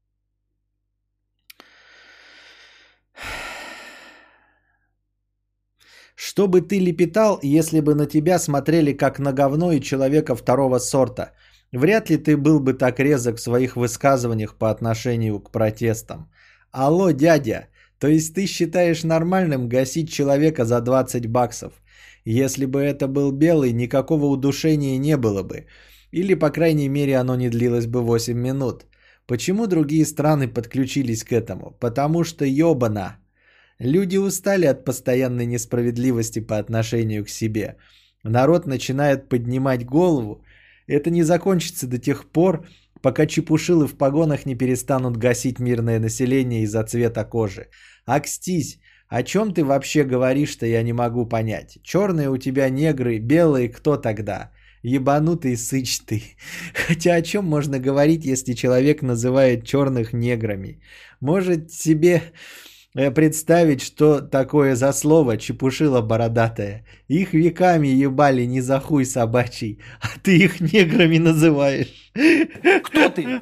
[6.17, 10.81] Что бы ты лепетал, если бы на тебя смотрели как на говно и человека второго
[10.81, 11.31] сорта?
[11.71, 16.33] Вряд ли ты был бы так резок в своих высказываниях по отношению к протестам.
[16.73, 17.69] Алло, дядя,
[18.01, 21.73] то есть ты считаешь нормальным гасить человека за 20 баксов?
[22.25, 25.67] Если бы это был белый, никакого удушения не было бы.
[26.15, 28.87] Или, по крайней мере, оно не длилось бы 8 минут.
[29.27, 31.77] Почему другие страны подключились к этому?
[31.81, 33.17] Потому что ёбана.
[33.81, 37.77] Люди устали от постоянной несправедливости по отношению к себе.
[38.23, 40.45] Народ начинает поднимать голову.
[40.87, 42.65] Это не закончится до тех пор,
[43.03, 47.67] пока чепушилы в погонах не перестанут гасить мирное население из-за цвета кожи.
[48.07, 51.79] Акстись, о чем ты вообще говоришь-то, я не могу понять.
[51.83, 54.53] Черные у тебя негры, белые кто тогда?
[54.85, 56.23] Ебанутый сыч ты.
[56.75, 60.79] Хотя о чем можно говорить, если человек называет черных неграми?
[61.21, 62.35] Может себе
[62.95, 66.85] э, представить, что такое за слово чепушила бородатая.
[67.09, 72.13] Их веками ебали не за хуй собачий, а ты их неграми называешь.
[72.83, 73.41] Кто ты?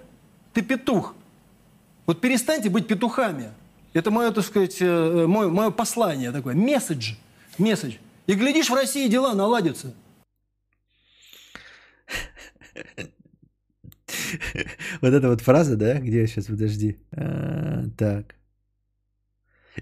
[0.54, 1.16] Ты петух.
[2.06, 3.50] Вот перестаньте быть петухами.
[3.94, 6.54] Это мое, так сказать, э, мое, мое послание такое.
[6.54, 7.14] Месседж.
[7.58, 7.94] Месседж.
[8.28, 9.92] И глядишь, в России дела наладятся.
[15.02, 16.96] Вот эта вот фраза, да, где сейчас, подожди.
[17.12, 18.36] А, так.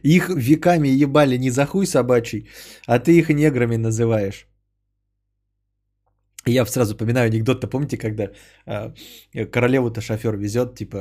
[0.02, 2.48] Их веками ебали не за хуй собачий,
[2.86, 4.46] а ты их неграми называешь.
[6.46, 8.30] Я сразу поминаю анекдот-то, помните, когда
[8.66, 10.98] э, королеву-то шофер везет, типа,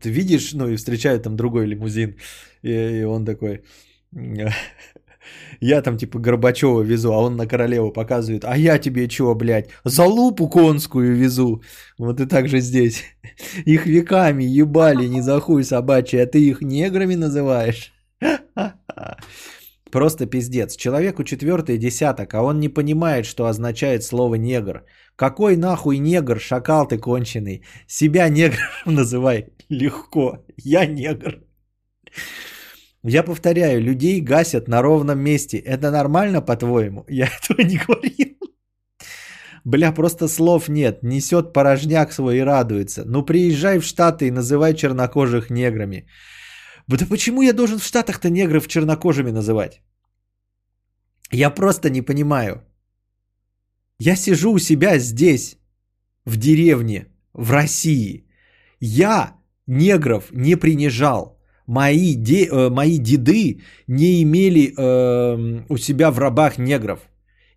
[0.00, 2.16] ты видишь, ну и встречает там другой лимузин,
[2.62, 3.64] и, и он такой,
[5.60, 9.70] я там типа Горбачева везу, а он на королеву показывает, а я тебе чего, блядь,
[9.84, 11.62] залупу конскую везу.
[11.98, 13.04] Вот и так же здесь.
[13.66, 17.92] Их веками ебали не за хуй собачий, а ты их неграми называешь.
[19.90, 20.76] Просто пиздец.
[20.76, 24.84] Человеку четвертый десяток, а он не понимает, что означает слово негр.
[25.16, 27.64] Какой нахуй негр, шакал ты конченый?
[27.86, 29.46] Себя негром называй.
[29.68, 30.44] Легко.
[30.56, 31.40] Я негр.
[33.08, 35.56] Я повторяю, людей гасят на ровном месте.
[35.56, 37.04] Это нормально, по-твоему?
[37.08, 38.36] Я этого не говорил.
[39.64, 41.02] Бля, просто слов нет.
[41.02, 43.04] Несет порожняк свой и радуется.
[43.06, 46.06] Ну, приезжай в Штаты и называй чернокожих неграми.
[46.86, 49.80] Да почему я должен в Штатах-то негров чернокожими называть?
[51.32, 52.62] Я просто не понимаю.
[53.98, 55.56] Я сижу у себя здесь,
[56.26, 58.26] в деревне, в России.
[58.80, 59.36] Я
[59.66, 61.37] негров не принижал.
[61.68, 67.00] Мои, де, э, мои деды не имели э, у себя в рабах негров.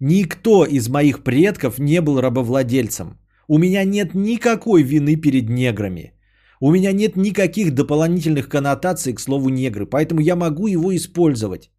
[0.01, 3.17] Никто из моих предков не был рабовладельцем.
[3.47, 6.11] У меня нет никакой вины перед неграми.
[6.59, 11.71] У меня нет никаких дополнительных коннотаций к слову негры, поэтому я могу его использовать.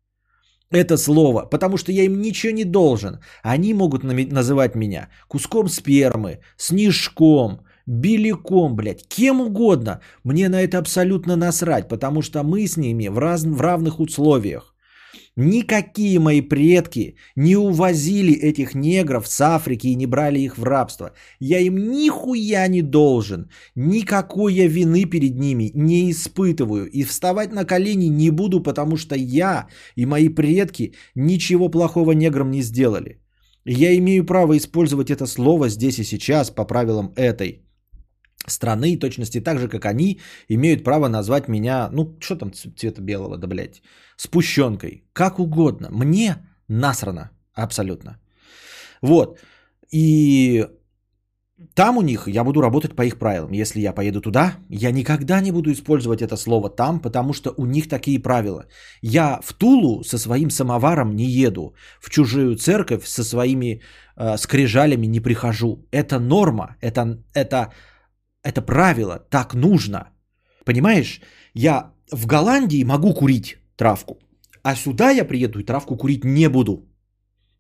[0.71, 3.21] Это слово, потому что я им ничего не должен.
[3.43, 10.01] Они могут называть меня куском спермы, снежком, беликом, блядь, кем угодно.
[10.25, 14.73] Мне на это абсолютно насрать, потому что мы с ними в, раз, в равных условиях.
[15.37, 21.13] Никакие мои предки не увозили этих негров с Африки и не брали их в рабство.
[21.41, 23.49] Я им нихуя не должен.
[23.75, 26.91] Никакой я вины перед ними не испытываю.
[26.91, 32.51] И вставать на колени не буду, потому что я и мои предки ничего плохого неграм
[32.51, 33.23] не сделали.
[33.65, 37.63] Я имею право использовать это слово здесь и сейчас по правилам этой
[38.47, 43.39] страны, точности так же, как они имеют право назвать меня, ну, что там цвета белого,
[43.39, 43.83] да, блядь,
[44.17, 45.05] спущенкой.
[45.13, 45.89] Как угодно.
[45.91, 46.37] Мне
[46.69, 47.31] насрано.
[47.55, 48.19] Абсолютно.
[49.03, 49.39] Вот.
[49.91, 50.67] И
[51.75, 53.53] там у них я буду работать по их правилам.
[53.53, 57.67] Если я поеду туда, я никогда не буду использовать это слово там, потому что у
[57.67, 58.65] них такие правила.
[59.03, 63.81] Я в Тулу со своим самоваром не еду, в чужую церковь со своими
[64.17, 65.87] э, скрижалями не прихожу.
[65.91, 67.73] Это норма, это, это,
[68.43, 70.11] это правило, так нужно.
[70.65, 71.21] Понимаешь,
[71.55, 74.19] я в Голландии могу курить травку,
[74.63, 76.89] а сюда я приеду и травку курить не буду.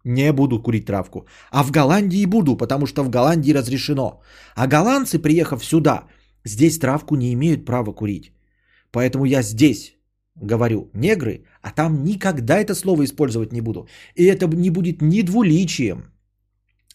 [0.05, 1.27] Не буду курить травку.
[1.51, 4.21] А в Голландии буду, потому что в Голландии разрешено.
[4.57, 6.07] А голландцы, приехав сюда,
[6.45, 8.33] здесь травку не имеют права курить.
[8.91, 9.97] Поэтому я здесь
[10.35, 13.87] говорю негры, а там никогда это слово использовать не буду.
[14.17, 16.13] И это не будет ни двуличием,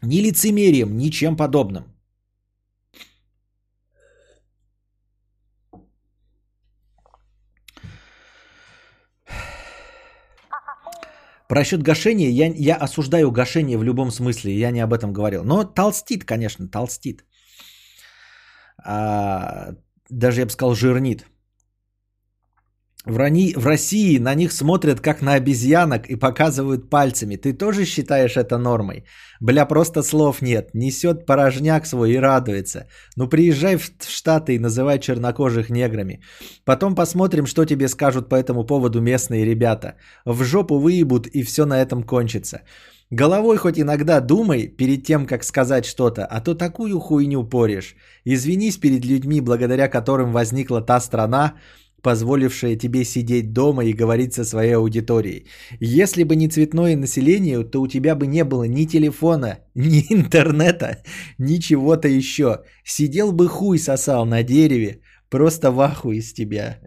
[0.02, 1.97] ни лицемерием, ничем подобным.
[11.48, 15.44] Про счет гашения я, я осуждаю гашение в любом смысле, я не об этом говорил.
[15.44, 17.24] Но толстит, конечно, толстит.
[18.84, 19.76] А,
[20.10, 21.26] даже я бы сказал, жирнит.
[23.08, 27.38] В, России на них смотрят как на обезьянок и показывают пальцами.
[27.38, 29.06] Ты тоже считаешь это нормой?
[29.40, 30.72] Бля, просто слов нет.
[30.74, 32.88] Несет порожняк свой и радуется.
[33.16, 36.20] Ну приезжай в Штаты и называй чернокожих неграми.
[36.66, 39.96] Потом посмотрим, что тебе скажут по этому поводу местные ребята.
[40.26, 42.62] В жопу выебут и все на этом кончится.
[43.10, 47.96] Головой хоть иногда думай перед тем, как сказать что-то, а то такую хуйню порешь.
[48.26, 51.54] Извинись перед людьми, благодаря которым возникла та страна,
[52.02, 55.48] позволившая тебе сидеть дома и говорить со своей аудиторией.
[55.80, 61.04] Если бы не цветное население, то у тебя бы не было ни телефона, ни интернета,
[61.38, 62.64] ничего-то еще.
[62.84, 66.80] Сидел бы хуй сосал на дереве, просто в аху из тебя.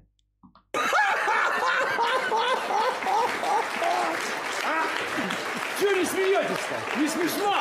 [5.80, 7.00] Чего не смеетесь-то?
[7.00, 7.54] Не смешно?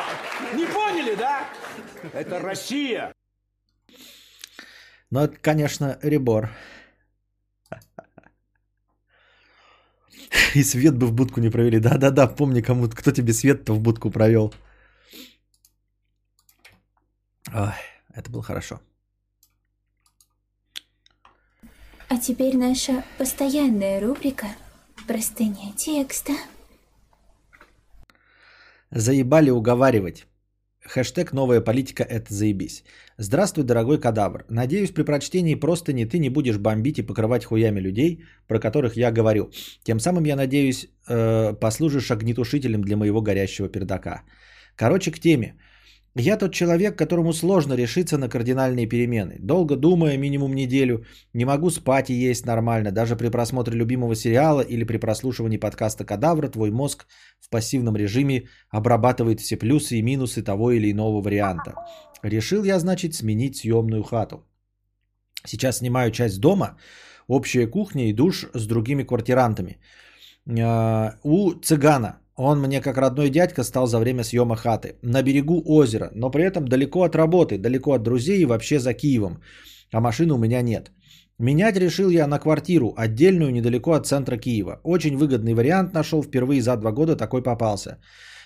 [0.55, 1.47] Не поняли, да?
[2.13, 3.13] Это Россия.
[5.11, 6.49] Ну, это, конечно, ребор.
[10.55, 11.79] И свет бы в будку не провели.
[11.79, 14.53] Да-да-да, помни, кому, кто тебе свет-то в будку провел.
[17.53, 17.73] Ой,
[18.13, 18.79] это было хорошо.
[22.09, 24.47] А теперь наша постоянная рубрика
[25.07, 26.33] «Простыня текста».
[28.91, 30.25] Заебали уговаривать.
[30.89, 32.83] Хэштег «Новая политика– это заебись».
[33.17, 34.45] Здравствуй, дорогой кадавр.
[34.49, 38.97] Надеюсь, при прочтении просто не ты не будешь бомбить и покрывать хуями людей, про которых
[38.97, 39.51] я говорю.
[39.83, 44.23] Тем самым, я надеюсь, э, послужишь огнетушителем для моего горящего пердака.
[44.75, 45.53] Короче, к теме.
[46.19, 49.37] Я тот человек, которому сложно решиться на кардинальные перемены.
[49.39, 52.91] Долго думая, минимум неделю, не могу спать и есть нормально.
[52.91, 57.05] Даже при просмотре любимого сериала или при прослушивании подкаста «Кадавра» твой мозг
[57.39, 61.73] в пассивном режиме обрабатывает все плюсы и минусы того или иного варианта.
[62.23, 64.45] Решил я, значит, сменить съемную хату.
[65.45, 66.77] Сейчас снимаю часть дома,
[67.27, 69.77] общая кухня и душ с другими квартирантами.
[70.45, 74.95] Э, у цыгана он мне как родной дядька стал за время съема хаты.
[75.01, 78.93] На берегу озера, но при этом далеко от работы, далеко от друзей и вообще за
[78.93, 79.41] Киевом.
[79.91, 80.91] А машины у меня нет.
[81.37, 84.79] Менять решил я на квартиру, отдельную недалеко от центра Киева.
[84.83, 87.97] Очень выгодный вариант нашел, впервые за два года такой попался.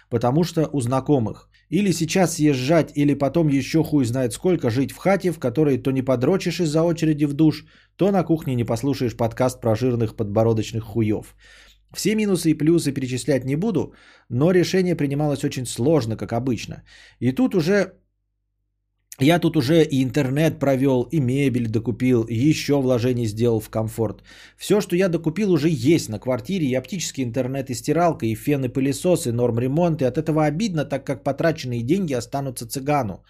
[0.10, 1.50] Потому что у знакомых.
[1.70, 5.92] Или сейчас съезжать, или потом еще хуй знает сколько жить в хате, в которой то
[5.92, 7.66] не подрочишь из-за очереди в душ,
[7.96, 11.36] то на кухне не послушаешь подкаст про жирных подбородочных хуев.
[11.94, 13.94] Все минусы и плюсы перечислять не буду,
[14.30, 16.84] но решение принималось очень сложно, как обычно.
[17.20, 17.94] И тут уже
[19.20, 24.24] я тут уже и интернет провел, и мебель докупил, и еще вложений сделал в комфорт.
[24.58, 26.66] Все, что я докупил, уже есть на квартире.
[26.66, 30.02] И оптический интернет, и стиралка, и фен, и пылесос, и норм ремонт.
[30.02, 33.24] И от этого обидно, так как потраченные деньги останутся цыгану.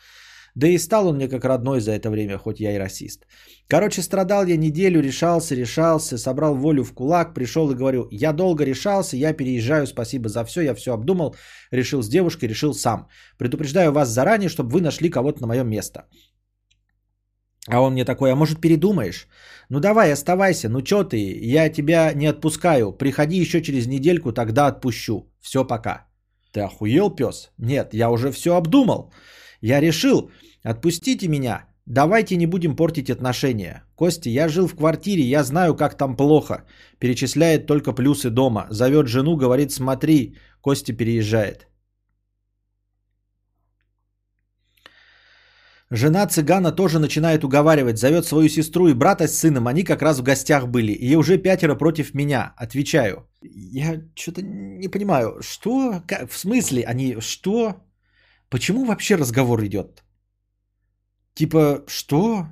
[0.55, 3.25] Да и стал он мне как родной за это время, хоть я и расист.
[3.67, 8.63] Короче, страдал я неделю, решался, решался, собрал волю в кулак, пришел и говорю, я долго
[8.63, 11.35] решался, я переезжаю, спасибо за все, я все обдумал,
[11.71, 13.07] решил с девушкой, решил сам.
[13.37, 16.05] Предупреждаю вас заранее, чтобы вы нашли кого-то на мое место.
[17.67, 19.27] А он мне такой, а может передумаешь?
[19.69, 21.17] Ну давай, оставайся, ну чё ты,
[21.55, 22.91] я тебя не отпускаю.
[22.91, 25.31] Приходи еще через недельку, тогда отпущу.
[25.41, 26.07] Все, пока.
[26.51, 27.51] Ты охуел, пес?
[27.57, 29.13] Нет, я уже все обдумал.
[29.63, 30.29] Я решил,
[30.61, 33.83] отпустите меня, давайте не будем портить отношения.
[33.95, 36.65] Костя, я жил в квартире, я знаю, как там плохо.
[36.99, 38.67] Перечисляет только плюсы дома.
[38.69, 41.67] Зовет жену, говорит, смотри, Костя переезжает.
[45.89, 50.19] Жена цыгана тоже начинает уговаривать, зовет свою сестру и брата с сыном, они как раз
[50.19, 52.53] в гостях были, и уже пятеро против меня.
[52.57, 53.29] Отвечаю.
[53.41, 57.75] Я что-то не понимаю, что, как, в смысле, они, что,
[58.53, 60.03] почему вообще разговор идет?
[61.33, 62.45] Типа, что?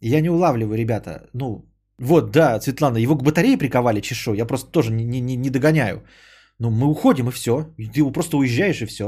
[0.00, 1.28] Я не улавливаю, ребята.
[1.34, 1.64] Ну,
[1.98, 4.34] вот, да, Светлана, его к батарее приковали, чешу.
[4.34, 6.04] Я просто тоже не, не, не догоняю.
[6.60, 7.64] Ну, мы уходим, и все.
[7.94, 9.04] Ты просто уезжаешь, и все.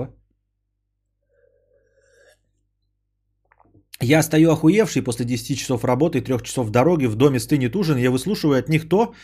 [4.02, 7.98] Я стою охуевший после 10 часов работы и 3 часов дороги, в доме стынет ужин,
[7.98, 9.14] и я выслушиваю от них то,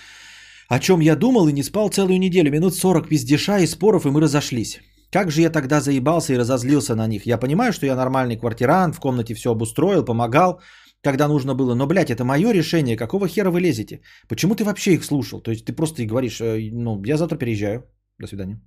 [0.68, 4.10] о чем я думал и не спал целую неделю, минут 40 пиздеша и споров, и
[4.10, 4.80] мы разошлись.
[5.10, 7.26] Как же я тогда заебался и разозлился на них.
[7.26, 10.60] Я понимаю, что я нормальный квартирант, в комнате все обустроил, помогал,
[11.02, 11.74] когда нужно было.
[11.74, 12.96] Но, блядь, это мое решение.
[12.96, 14.00] Какого хера вы лезете?
[14.28, 15.40] Почему ты вообще их слушал?
[15.40, 17.84] То есть ты просто и говоришь, э, ну, я завтра переезжаю.
[18.18, 18.60] До свидания.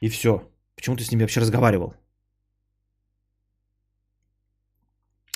[0.00, 0.42] И все.
[0.76, 1.94] Почему ты с ними вообще разговаривал?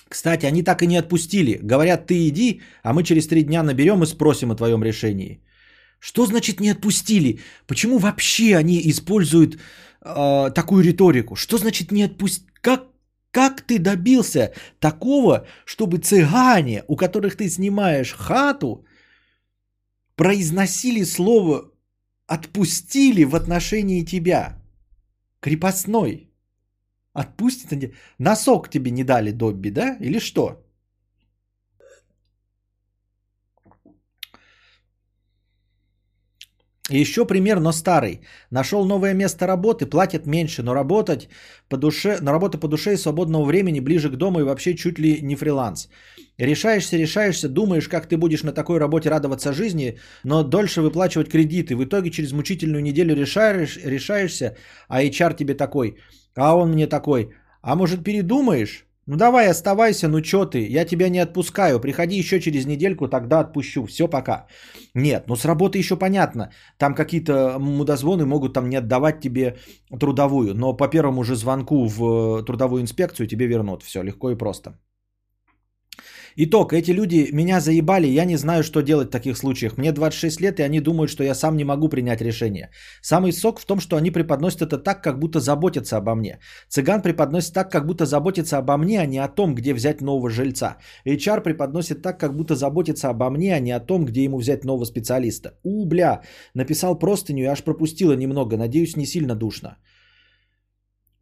[0.08, 1.58] Кстати, они так и не отпустили.
[1.62, 5.40] Говорят, ты иди, а мы через три дня наберем и спросим о твоем решении.
[5.98, 7.40] Что значит не отпустили?
[7.66, 9.58] Почему вообще они используют
[10.06, 11.36] э, такую риторику?
[11.36, 12.50] Что значит не отпустили?
[12.60, 12.86] Как,
[13.30, 18.84] как ты добился такого, чтобы цыгане, у которых ты снимаешь хату,
[20.14, 21.70] произносили слово
[22.26, 24.62] «отпустили» в отношении тебя?
[25.40, 26.30] Крепостной.
[27.12, 27.94] Отпустит.
[28.18, 29.96] Носок тебе не дали, Добби, да?
[30.00, 30.65] Или что?
[36.90, 38.20] Еще пример, но старый.
[38.50, 41.28] Нашел новое место работы, платят меньше, но работать
[41.68, 44.98] по душе, но работа по душе и свободного времени ближе к дому и вообще чуть
[44.98, 45.88] ли не фриланс.
[46.38, 51.74] Решаешься, решаешься, думаешь, как ты будешь на такой работе радоваться жизни, но дольше выплачивать кредиты.
[51.74, 54.56] В итоге через мучительную неделю решаешь, решаешься,
[54.88, 55.96] а HR тебе такой.
[56.36, 57.30] А он мне такой,
[57.62, 58.86] а может передумаешь?
[59.08, 63.38] Ну давай оставайся, ну чё ты, я тебя не отпускаю, приходи еще через недельку, тогда
[63.40, 64.46] отпущу, все пока.
[64.94, 69.56] Нет, ну с работы еще понятно, там какие-то мудозвоны могут там не отдавать тебе
[70.00, 74.70] трудовую, но по первому же звонку в трудовую инспекцию тебе вернут, все легко и просто.
[76.38, 79.78] Итог, эти люди меня заебали, я не знаю, что делать в таких случаях.
[79.78, 82.68] Мне 26 лет, и они думают, что я сам не могу принять решение.
[83.00, 86.38] Самый сок в том, что они преподносят это так, как будто заботятся обо мне.
[86.68, 90.28] Цыган преподносит так, как будто заботится обо мне, а не о том, где взять нового
[90.28, 90.76] жильца.
[91.06, 94.64] HR преподносит так, как будто заботится обо мне, а не о том, где ему взять
[94.64, 95.54] нового специалиста.
[95.62, 96.20] У, бля,
[96.52, 99.78] написал простыню и аж пропустила немного, надеюсь, не сильно душно.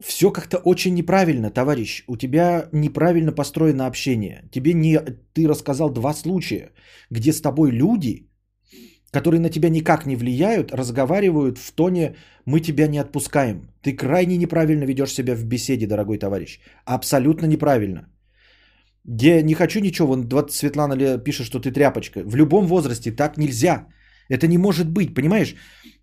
[0.07, 2.05] Все как-то очень неправильно, товарищ.
[2.09, 4.45] У тебя неправильно построено общение.
[4.51, 4.99] Тебе не...
[5.33, 6.73] Ты рассказал два случая,
[7.11, 8.29] где с тобой люди,
[9.11, 13.63] которые на тебя никак не влияют, разговаривают в тоне «мы тебя не отпускаем».
[13.81, 16.61] Ты крайне неправильно ведешь себя в беседе, дорогой товарищ.
[16.85, 18.09] Абсолютно неправильно.
[19.05, 22.23] Где не хочу ничего, вон Светлана пишет, что ты тряпочка.
[22.27, 23.87] В любом возрасте так нельзя.
[24.29, 25.55] Это не может быть, понимаешь?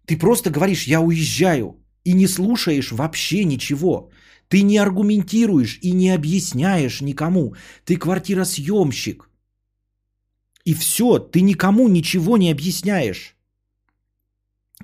[0.08, 4.10] Ты просто говоришь «я уезжаю» и не слушаешь вообще ничего.
[4.48, 7.56] Ты не аргументируешь и не объясняешь никому.
[7.86, 9.30] Ты квартиросъемщик.
[10.66, 13.36] И все, ты никому ничего не объясняешь.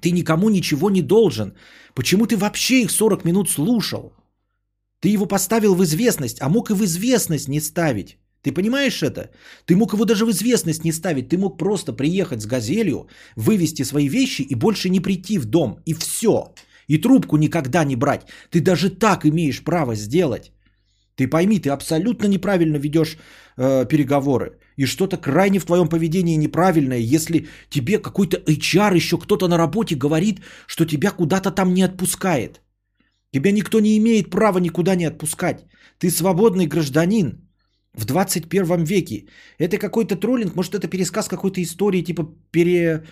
[0.02, 1.54] Ты никому ничего не должен.
[1.94, 4.14] Почему ты вообще их 40 минут слушал?
[5.00, 8.18] Ты его поставил в известность, а мог и в известность не ставить.
[8.42, 9.32] Ты понимаешь это?
[9.66, 11.30] Ты мог его даже в известность не ставить.
[11.30, 15.80] Ты мог просто приехать с газелью, вывести свои вещи и больше не прийти в дом.
[15.86, 16.54] И все.
[16.88, 18.28] И трубку никогда не брать.
[18.50, 20.52] Ты даже так имеешь право сделать.
[21.16, 23.18] Ты пойми, ты абсолютно неправильно ведешь
[23.58, 24.60] э, переговоры.
[24.78, 29.96] И что-то крайне в твоем поведении неправильное, если тебе какой-то HR, еще кто-то на работе
[29.96, 32.62] говорит, что тебя куда-то там не отпускает.
[33.34, 35.66] Тебя никто не имеет права никуда не отпускать.
[35.98, 37.50] Ты свободный гражданин
[37.94, 39.26] в 21 веке.
[39.58, 43.04] Это какой-то троллинг, может это пересказ какой-то истории, типа пере,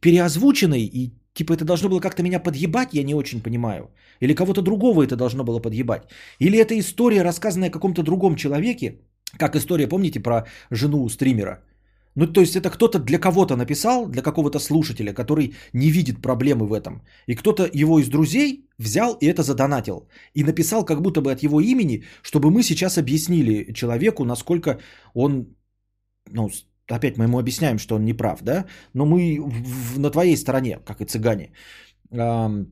[0.00, 3.90] переозвученной, и Типа это должно было как-то меня подъебать, я не очень понимаю.
[4.20, 6.02] Или кого-то другого это должно было подъебать.
[6.38, 9.00] Или это история, рассказанная о каком-то другом человеке,
[9.38, 11.62] как история, помните, про жену стримера.
[12.16, 16.66] Ну, то есть это кто-то для кого-то написал, для какого-то слушателя, который не видит проблемы
[16.66, 17.02] в этом.
[17.26, 20.08] И кто-то его из друзей взял и это задонатил.
[20.34, 24.80] И написал как будто бы от его имени, чтобы мы сейчас объяснили человеку, насколько
[25.14, 25.56] он,
[26.28, 26.50] ну,
[26.96, 30.36] опять мы ему объясняем, что он не прав, да, но мы в- в- на твоей
[30.36, 31.52] стороне, как и цыгане.
[32.12, 32.66] Ам,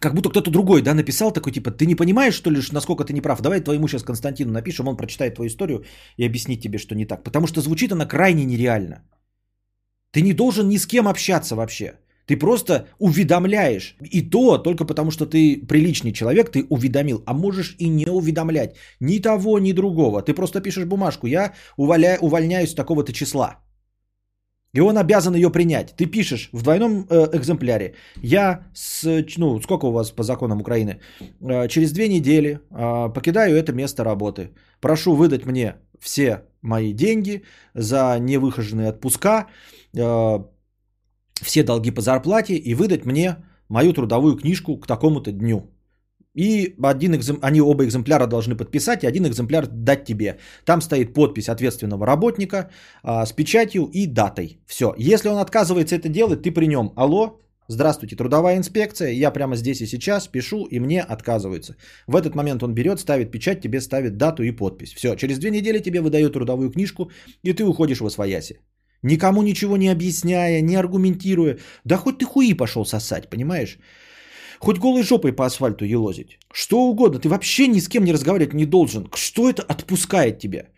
[0.00, 3.12] как будто кто-то другой, да, написал такой, типа, ты не понимаешь, что ли, насколько ты
[3.12, 3.40] не прав?
[3.40, 5.84] Давай твоему сейчас Константину напишем, он прочитает твою историю
[6.16, 7.24] и объяснит тебе, что не так.
[7.24, 9.02] Потому что звучит она крайне нереально.
[10.12, 11.98] Ты не должен ни с кем общаться вообще.
[12.28, 13.96] Ты просто уведомляешь.
[14.12, 17.22] И то только потому, что ты приличный человек, ты уведомил.
[17.26, 20.22] А можешь и не уведомлять ни того, ни другого.
[20.22, 21.26] Ты просто пишешь бумажку.
[21.26, 22.18] Я уволя...
[22.20, 23.56] увольняюсь с такого-то числа.
[24.74, 25.94] И он обязан ее принять.
[25.96, 27.94] Ты пишешь в двойном э, экземпляре.
[28.22, 31.00] Я, с, ну, сколько у вас по законам Украины?
[31.40, 34.50] Э, через две недели э, покидаю это место работы.
[34.80, 37.42] Прошу выдать мне все мои деньги
[37.74, 39.46] за невыхоженные отпуска,
[39.96, 40.38] э,
[41.42, 43.36] все долги по зарплате и выдать мне
[43.68, 45.70] мою трудовую книжку к такому-то дню.
[46.38, 47.38] И один экзем...
[47.42, 50.38] они оба экземпляра должны подписать, и один экземпляр дать тебе.
[50.64, 52.70] Там стоит подпись ответственного работника
[53.02, 54.60] а, с печатью и датой.
[54.66, 54.94] Все.
[54.98, 56.92] Если он отказывается это делать, ты при нем.
[56.96, 59.10] Алло, здравствуйте, трудовая инспекция.
[59.10, 61.74] Я прямо здесь и сейчас пишу, и мне отказывается.
[62.06, 64.94] В этот момент он берет, ставит печать, тебе ставит дату и подпись.
[64.94, 65.16] Все.
[65.16, 67.10] Через две недели тебе выдают трудовую книжку,
[67.42, 68.60] и ты уходишь в освояси.
[69.02, 71.58] Никому ничего не объясняя, не аргументируя.
[71.84, 73.78] Да хоть ты хуи пошел сосать, понимаешь?
[74.58, 76.38] Хоть голой жопой по асфальту елозить.
[76.52, 77.20] Что угодно.
[77.20, 79.08] Ты вообще ни с кем не разговаривать не должен.
[79.14, 80.68] Что это отпускает тебя?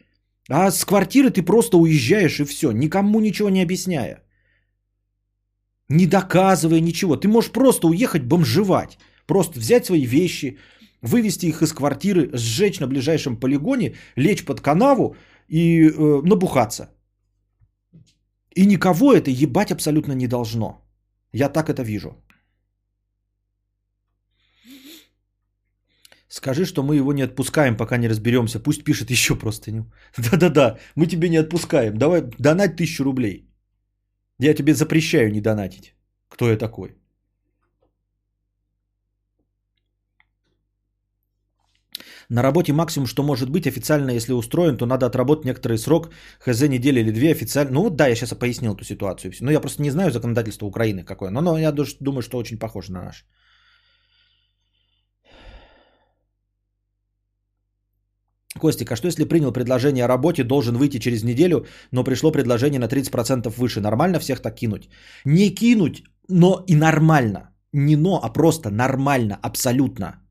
[0.50, 2.72] А с квартиры ты просто уезжаешь и все.
[2.72, 4.22] Никому ничего не объясняя.
[5.88, 7.16] Не доказывая ничего.
[7.16, 8.98] Ты можешь просто уехать бомжевать.
[9.26, 10.58] Просто взять свои вещи,
[11.02, 15.16] вывести их из квартиры, сжечь на ближайшем полигоне, лечь под канаву
[15.48, 16.90] и э, набухаться.
[18.60, 20.66] И никого это ебать абсолютно не должно.
[21.32, 22.10] Я так это вижу.
[26.28, 28.60] Скажи, что мы его не отпускаем, пока не разберемся.
[28.60, 29.84] Пусть пишет еще простыню.
[30.18, 31.96] Да-да-да, мы тебе не отпускаем.
[31.96, 33.48] Давай донать тысячу рублей.
[34.38, 35.94] Я тебе запрещаю не донатить.
[36.28, 36.99] Кто я такой?
[42.30, 46.68] На работе максимум, что может быть официально, если устроен, то надо отработать некоторый срок, хз
[46.68, 47.72] неделя или две официально.
[47.72, 49.32] Ну вот да, я сейчас пояснил эту ситуацию.
[49.40, 51.30] Но я просто не знаю законодательство Украины какое.
[51.30, 53.26] Но, но я думаю, что очень похоже на наш.
[58.60, 62.78] Костик, а что если принял предложение о работе, должен выйти через неделю, но пришло предложение
[62.78, 63.80] на 30% выше?
[63.80, 64.88] Нормально всех так кинуть?
[65.24, 67.50] Не кинуть, но и нормально.
[67.72, 70.29] Не но, а просто нормально, абсолютно.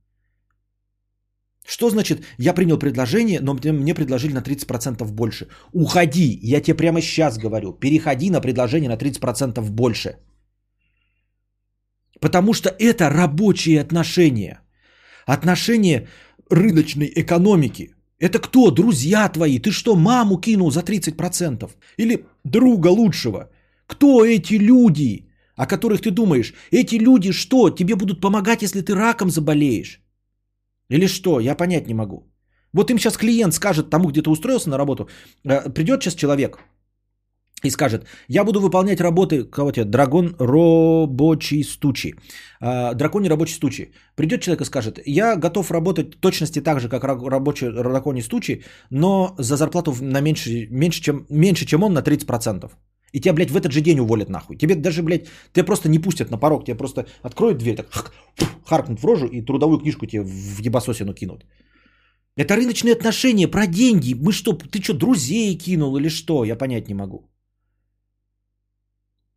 [1.70, 5.47] Что значит, я принял предложение, но мне, предложили на 30% больше?
[5.74, 7.74] Уходи, я тебе прямо сейчас говорю.
[7.74, 10.15] Переходи на предложение на 30% больше.
[12.20, 14.61] Потому что это рабочие отношения.
[15.28, 16.07] Отношения
[16.49, 17.93] рыночной экономики.
[18.20, 18.72] Это кто?
[18.72, 19.59] Друзья твои.
[19.59, 21.70] Ты что, маму кинул за 30%?
[21.97, 23.51] Или друга лучшего?
[23.86, 26.53] Кто эти люди, о которых ты думаешь?
[26.72, 27.70] Эти люди что?
[27.70, 30.01] Тебе будут помогать, если ты раком заболеешь?
[30.90, 31.40] Или что?
[31.40, 32.24] Я понять не могу.
[32.74, 35.10] Вот им сейчас клиент скажет тому, где ты устроился на работу,
[35.46, 36.60] э, придет сейчас человек
[37.66, 42.14] и скажет, я буду выполнять работы, кого тебе, дракон рабочий стучи,
[42.62, 43.92] э, драконий рабочий стучи.
[44.16, 48.22] Придет человек и скажет, я готов работать в точности так же, как ра- рабочий драконий
[48.22, 52.72] стучи, но за зарплату на меньше, меньше, чем, меньше, чем он на 30%.
[53.14, 54.57] И тебя, блядь, в этот же день уволят нахуй.
[54.57, 58.14] Тебе даже, блядь, тебя просто не пустят на порог, тебе просто откроют дверь, так
[58.66, 61.45] харкнут в рожу и трудовую книжку тебе в ебасосину кинут.
[62.38, 64.14] Это рыночные отношения про деньги.
[64.14, 66.44] Мы что, ты что, друзей кинул или что?
[66.44, 67.30] Я понять не могу.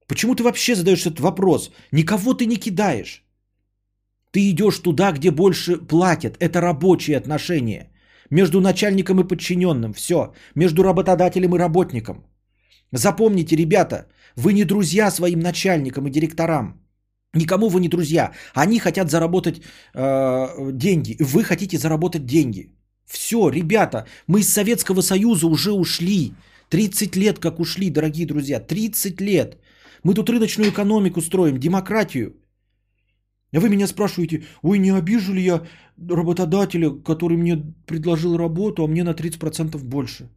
[0.07, 1.71] Почему ты вообще задаешь этот вопрос?
[1.93, 3.25] Никого ты не кидаешь.
[4.31, 6.37] Ты идешь туда, где больше платят.
[6.39, 7.91] Это рабочие отношения.
[8.31, 9.93] Между начальником и подчиненным.
[9.93, 10.33] Все.
[10.55, 12.25] Между работодателем и работником.
[12.93, 14.07] Запомните, ребята,
[14.37, 16.81] вы не друзья своим начальникам и директорам.
[17.35, 18.33] Никому вы не друзья.
[18.55, 19.63] Они хотят заработать
[19.95, 21.17] э, деньги.
[21.19, 22.71] Вы хотите заработать деньги.
[23.07, 26.35] Все, ребята, мы из Советского Союза уже ушли.
[26.69, 28.61] 30 лет как ушли, дорогие друзья.
[28.61, 29.57] 30 лет.
[30.05, 32.37] Мы тут рыночную экономику строим, демократию.
[33.53, 35.63] Вы меня спрашиваете, ой, не обижу ли я
[36.09, 37.57] работодателя, который мне
[37.87, 40.29] предложил работу, а мне на 30% больше?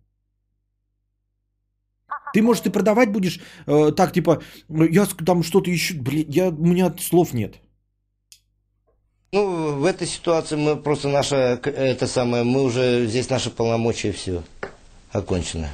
[2.35, 6.49] Ты, может, и продавать будешь э, так, типа, я ск- там что-то ищу, блин, я,
[6.49, 7.61] у меня слов нет.
[9.31, 14.43] Ну, в этой ситуации мы просто наша, это самое, мы уже, здесь наши полномочия все
[15.13, 15.69] окончено.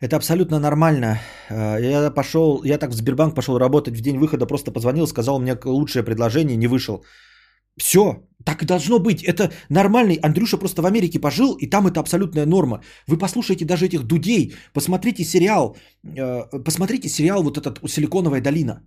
[0.00, 1.18] Это абсолютно нормально.
[1.50, 5.40] Э, Я пошел, я так в Сбербанк пошел работать в день выхода, просто позвонил, сказал
[5.40, 7.02] мне лучшее предложение, не вышел.
[7.76, 9.22] Все, так и должно быть.
[9.24, 10.18] Это нормальный.
[10.22, 12.80] Андрюша просто в Америке пожил, и там это абсолютная норма.
[13.06, 15.76] Вы послушайте даже этих дудей, посмотрите сериал,
[16.16, 18.80] э, посмотрите сериал вот этот «Силиконовая долина».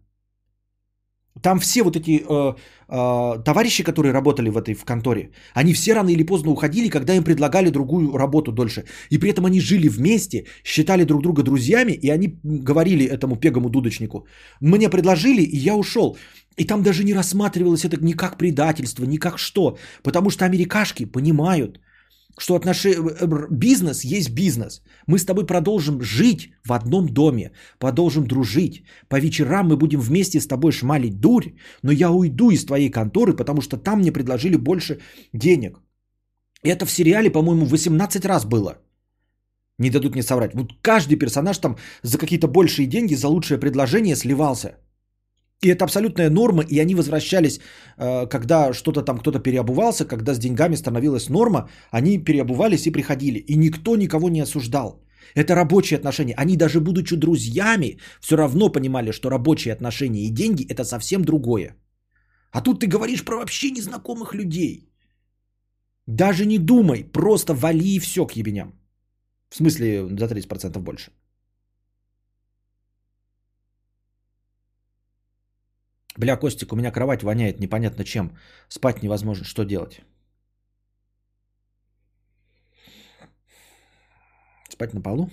[1.42, 2.54] Там все вот эти э,
[2.90, 7.14] э, товарищи, которые работали в этой в конторе, они все рано или поздно уходили, когда
[7.14, 8.84] им предлагали другую работу дольше.
[9.10, 13.70] И при этом они жили вместе, считали друг друга друзьями, и они говорили этому пегому
[13.70, 14.28] дудочнику,
[14.60, 16.18] мне предложили, и я ушел.
[16.58, 19.78] И там даже не рассматривалось это ни как предательство, ни как что.
[20.04, 21.80] Потому что америкашки понимают,
[22.38, 22.86] что отнош...
[23.50, 24.82] бизнес есть бизнес.
[25.08, 28.84] Мы с тобой продолжим жить в одном доме, продолжим дружить.
[29.10, 31.54] По вечерам мы будем вместе с тобой шмалить дурь,
[31.84, 35.00] но я уйду из твоей конторы, потому что там мне предложили больше
[35.34, 35.80] денег.
[36.64, 38.78] Это в сериале, по-моему, 18 раз было.
[39.80, 40.54] Не дадут мне соврать.
[40.54, 44.78] Вот каждый персонаж там за какие-то большие деньги, за лучшее предложение сливался.
[45.62, 47.60] И это абсолютная норма, и они возвращались,
[47.98, 53.40] э, когда что-то там кто-то переобувался, когда с деньгами становилась норма, они переобувались и приходили.
[53.40, 55.04] И никто никого не осуждал.
[55.36, 56.34] Это рабочие отношения.
[56.34, 61.76] Они даже будучи друзьями, все равно понимали, что рабочие отношения и деньги это совсем другое.
[62.52, 64.90] А тут ты говоришь про вообще незнакомых людей.
[66.08, 68.74] Даже не думай, просто вали все к ебеням.
[69.50, 71.12] В смысле, за 30% больше.
[76.18, 78.38] Бля, Костик, у меня кровать воняет непонятно чем.
[78.68, 79.46] Спать невозможно.
[79.46, 80.02] Что делать?
[84.70, 85.30] Спать на полу?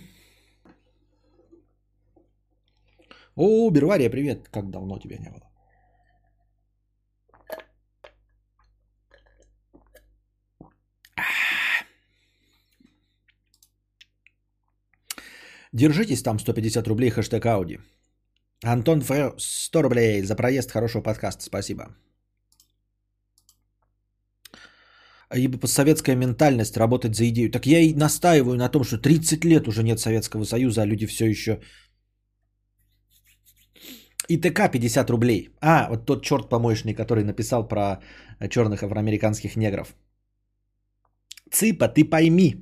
[3.34, 4.48] О, Бервария, привет.
[4.48, 5.48] Как давно тебя не было?
[15.72, 17.78] Держитесь там 150 рублей, хэштег Ауди.
[18.64, 19.34] Антон Ф.
[19.38, 21.44] 100 рублей за проезд хорошего подкаста.
[21.44, 21.84] Спасибо.
[25.34, 27.50] Ибо постсоветская ментальность работать за идею.
[27.50, 31.06] Так я и настаиваю на том, что 30 лет уже нет Советского Союза, а люди
[31.06, 31.60] все еще...
[34.30, 35.48] ИТК 50 рублей.
[35.60, 38.00] А, вот тот черт помоечный, который написал про
[38.50, 39.94] черных афроамериканских негров.
[41.50, 42.56] Цыпа, ты пойми.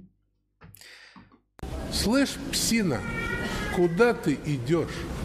[1.92, 3.00] Слышь, псина,
[3.74, 5.15] куда ты идешь?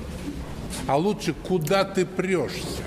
[0.88, 2.84] А лучше, куда ты прешься?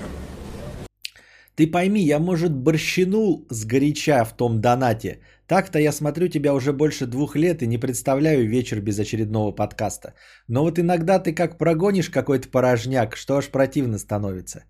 [1.55, 5.19] Ты пойми, я, может, борщинул сгоряча в том донате.
[5.47, 10.13] Так-то я смотрю тебя уже больше двух лет и не представляю вечер без очередного подкаста.
[10.47, 14.65] Но вот иногда ты как прогонишь какой-то порожняк, что аж противно становится.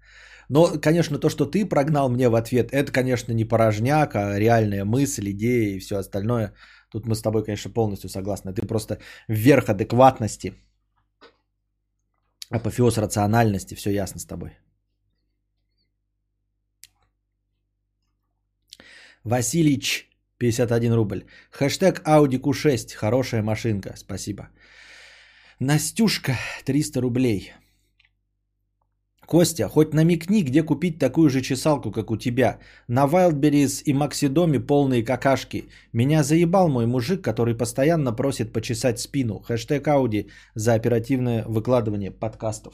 [0.50, 4.86] Но, конечно, то, что ты прогнал мне в ответ, это, конечно, не порожняк, а реальная
[4.86, 6.54] мысль, идея и все остальное.
[6.92, 8.54] Тут мы с тобой, конечно, полностью согласны.
[8.54, 10.54] Ты просто вверх адекватности,
[12.50, 14.58] апофеоз рациональности, все ясно с тобой.
[19.24, 21.24] Василич, 51 рубль.
[21.52, 22.94] Хэштег Audi Q6.
[22.96, 23.94] Хорошая машинка.
[23.98, 24.50] Спасибо.
[25.60, 27.54] Настюшка, 300 рублей.
[29.28, 32.60] Костя, хоть намекни, где купить такую же чесалку, как у тебя.
[32.88, 35.66] На Wildberries и Максидоме полные какашки.
[35.94, 39.40] Меня заебал мой мужик, который постоянно просит почесать спину.
[39.40, 42.74] Хэштег Ауди за оперативное выкладывание подкастов.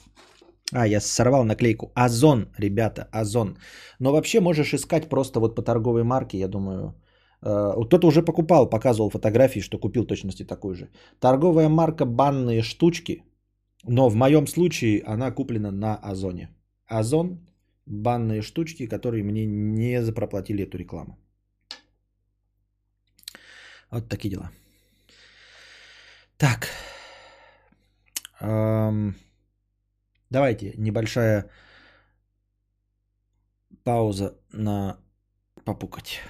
[0.73, 1.91] А, я сорвал наклейку.
[1.95, 3.57] Озон, ребята, Озон.
[3.99, 6.95] Но вообще можешь искать просто вот по торговой марке, я думаю.
[7.43, 10.89] Э, Кто-то уже покупал, показывал фотографии, что купил точности такую же.
[11.19, 13.23] Торговая марка «Банные штучки»,
[13.83, 16.49] но в моем случае она куплена на Озоне.
[16.87, 17.47] Озон,
[17.85, 21.17] банные штучки, которые мне не запроплатили эту рекламу.
[23.89, 24.51] Вот такие дела.
[26.37, 26.69] Так.
[28.39, 29.15] Эм,
[30.29, 31.49] давайте небольшая
[33.83, 34.97] пауза на
[35.65, 36.21] попукать.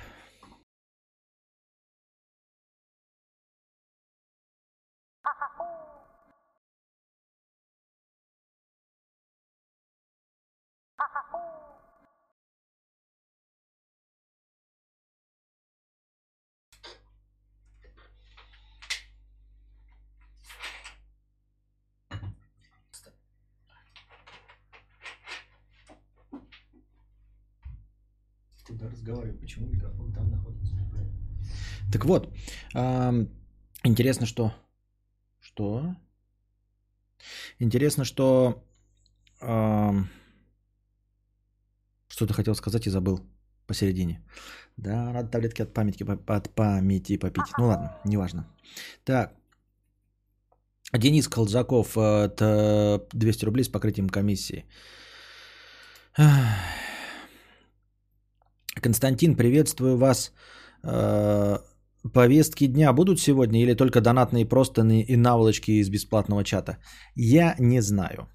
[28.82, 29.38] Куда разговариваю?
[29.40, 30.74] Почему микрофон там находится?
[31.94, 32.34] Так вот,
[33.84, 34.52] интересно, что...
[35.40, 35.96] Что?
[37.60, 38.64] Интересно, что...
[42.08, 43.20] Что-то хотел сказать и забыл
[43.68, 44.24] посередине.
[44.78, 47.54] Да, надо таблетки от памяти, от памяти попить.
[47.60, 48.48] Ну ладно, неважно.
[49.04, 49.36] Так.
[50.94, 54.66] Денис Колзаков, э, это 200 рублей с покрытием комиссии.
[58.82, 60.34] Константин, приветствую вас.
[60.84, 61.58] Э,
[62.14, 66.78] Повестки дня будут сегодня или только донатные простыни и наволочки из бесплатного чата?
[67.16, 68.28] Я не знаю.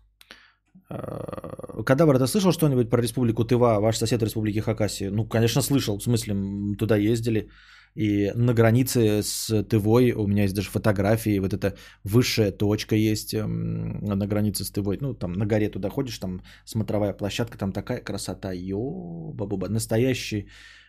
[0.89, 5.11] Э, Кадавр, ты слышал что-нибудь про республику Тыва, ваш сосед республики Хакасия?
[5.11, 5.99] Ну, конечно, слышал.
[5.99, 6.35] В смысле,
[6.79, 7.49] туда ездили.
[7.97, 11.41] И на границе с Тывой у меня есть даже фотографии.
[11.41, 14.99] Вот эта высшая точка есть м, на границе с Тывой.
[15.01, 18.53] Ну, там на горе туда ходишь, там смотровая площадка, там такая красота.
[18.53, 19.69] Ё-ба-буба.
[19.69, 20.49] Настоящий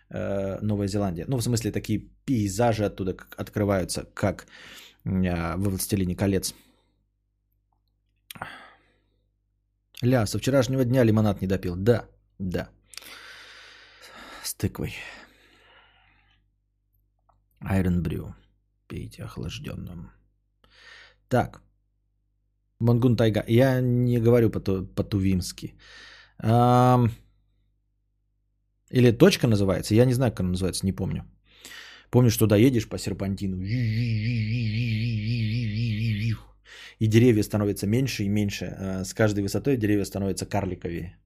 [0.09, 1.25] э, Новая Зеландия.
[1.27, 4.47] Ну, в смысле, такие пейзажи оттуда открываются, как
[5.05, 6.53] э, во «Властелине колец».
[10.03, 11.75] Ля, со вчерашнего дня лимонад не допил.
[11.75, 12.05] Да,
[12.39, 12.69] да.
[14.43, 14.93] С тыквой.
[17.63, 18.33] Iron Brew.
[18.87, 20.11] Пейте охлажденным.
[21.29, 21.61] Так.
[22.79, 23.43] Мангун Тайга.
[23.47, 24.59] Я не говорю по-
[24.95, 25.75] по-тувимски.
[26.39, 27.09] Ам,
[28.93, 29.95] Или точка называется.
[29.95, 31.23] Я не знаю, как она называется, не помню.
[32.09, 33.57] Помню, что доедешь по серпантину.
[36.99, 38.65] И деревья становятся меньше и меньше.
[38.79, 41.17] А С каждой высотой деревья становятся карликовее.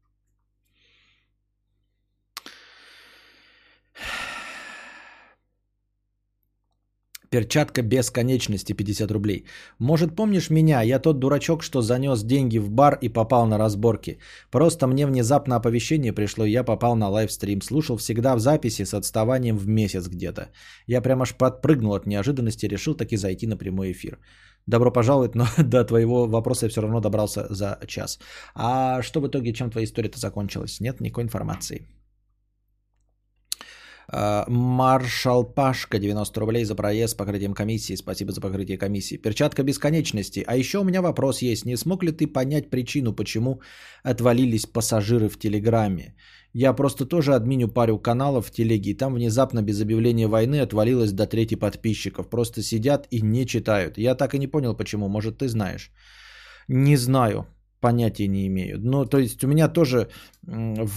[7.32, 9.46] Перчатка бесконечности 50 рублей.
[9.80, 10.82] Может, помнишь меня?
[10.82, 14.18] Я тот дурачок, что занес деньги в бар и попал на разборки.
[14.52, 17.62] Просто мне внезапно оповещение пришло, и я попал на лайвстрим.
[17.62, 20.50] Слушал всегда в записи с отставанием в месяц где-то.
[20.88, 24.20] Я прям аж подпрыгнул от неожиданности решил таки зайти на прямой эфир.
[24.68, 28.20] Добро пожаловать, но до твоего вопроса я все равно добрался за час.
[28.56, 30.82] А что в итоге, чем твоя история-то закончилась?
[30.82, 31.88] Нет никакой информации.
[34.14, 37.96] А, Маршал Пашка, 90 рублей за проезд с покрытием комиссии.
[37.96, 39.18] Спасибо за покрытие комиссии.
[39.18, 40.44] Перчатка бесконечности.
[40.48, 41.66] А еще у меня вопрос есть.
[41.66, 43.62] Не смог ли ты понять причину, почему
[44.04, 46.16] отвалились пассажиры в Телеграме?
[46.54, 51.14] Я просто тоже админю парю каналов в Телеге, и там внезапно без объявления войны отвалилось
[51.14, 52.30] до трети подписчиков.
[52.30, 53.98] Просто сидят и не читают.
[53.98, 55.08] Я так и не понял, почему.
[55.08, 55.92] Может, ты знаешь?
[56.68, 57.46] Не знаю.
[57.80, 58.78] Понятия не имею.
[58.82, 60.10] Ну, то есть у меня тоже...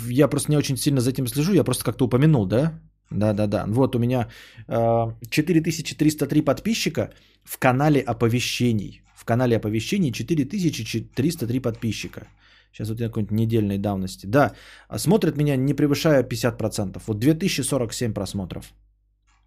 [0.08, 1.52] Я просто не очень сильно за этим слежу.
[1.52, 2.80] Я просто как-то упомянул, да?
[3.10, 3.64] Да-да-да.
[3.68, 4.28] Вот у меня
[4.68, 7.10] э, 4303 подписчика
[7.44, 9.02] в канале оповещений.
[9.14, 12.26] В канале оповещений 4303 подписчика.
[12.72, 14.26] Сейчас вот я какой-нибудь недельной давности.
[14.26, 14.52] Да,
[14.88, 17.02] а смотрят меня не превышая 50%.
[17.06, 18.74] Вот 2047 просмотров.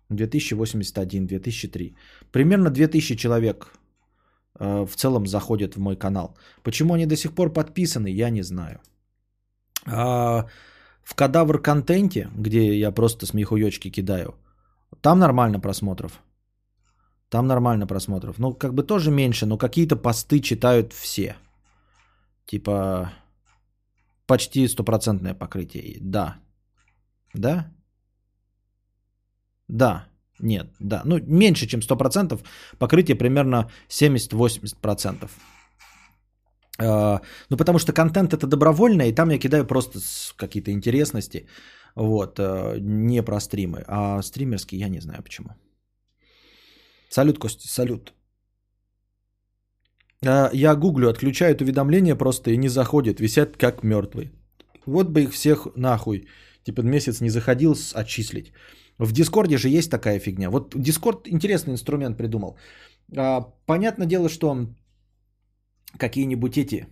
[0.10, 1.96] 2081, 2003.
[2.32, 3.74] Примерно 2000 человек
[4.60, 6.38] э, в целом заходят в мой канал.
[6.64, 8.80] Почему они до сих пор подписаны, я не знаю.
[9.86, 10.46] А,
[11.08, 14.36] в кадавр контенте, где я просто смехуёчки кидаю,
[15.02, 16.22] там нормально просмотров.
[17.30, 18.40] Там нормально просмотров.
[18.40, 21.36] Ну, как бы тоже меньше, но какие-то посты читают все.
[22.46, 23.14] Типа
[24.26, 25.98] почти стопроцентное покрытие.
[26.02, 26.36] Да.
[27.34, 27.72] Да?
[29.70, 30.08] Да.
[30.40, 31.02] Нет, да.
[31.06, 32.42] Ну, меньше, чем 100%.
[32.80, 35.30] Покрытие примерно 70-80%.
[36.80, 40.00] Э, Ну, потому что контент это добровольно, и там я кидаю просто
[40.38, 41.48] какие-то интересности.
[41.96, 43.84] Вот, э, не про стримы.
[43.88, 45.50] А стримерские я не знаю почему.
[47.10, 48.14] Салют, Костя, салют.
[50.26, 54.32] Э, Я гуглю, отключают уведомления просто и не заходят, висят как мертвые.
[54.86, 56.28] Вот бы их всех нахуй,
[56.64, 58.52] типа месяц не заходил, отчислить.
[59.00, 60.50] В Дискорде же есть такая фигня.
[60.50, 62.58] Вот Дискорд интересный инструмент придумал.
[63.66, 64.56] Понятное дело, что
[65.98, 66.88] какие-нибудь эти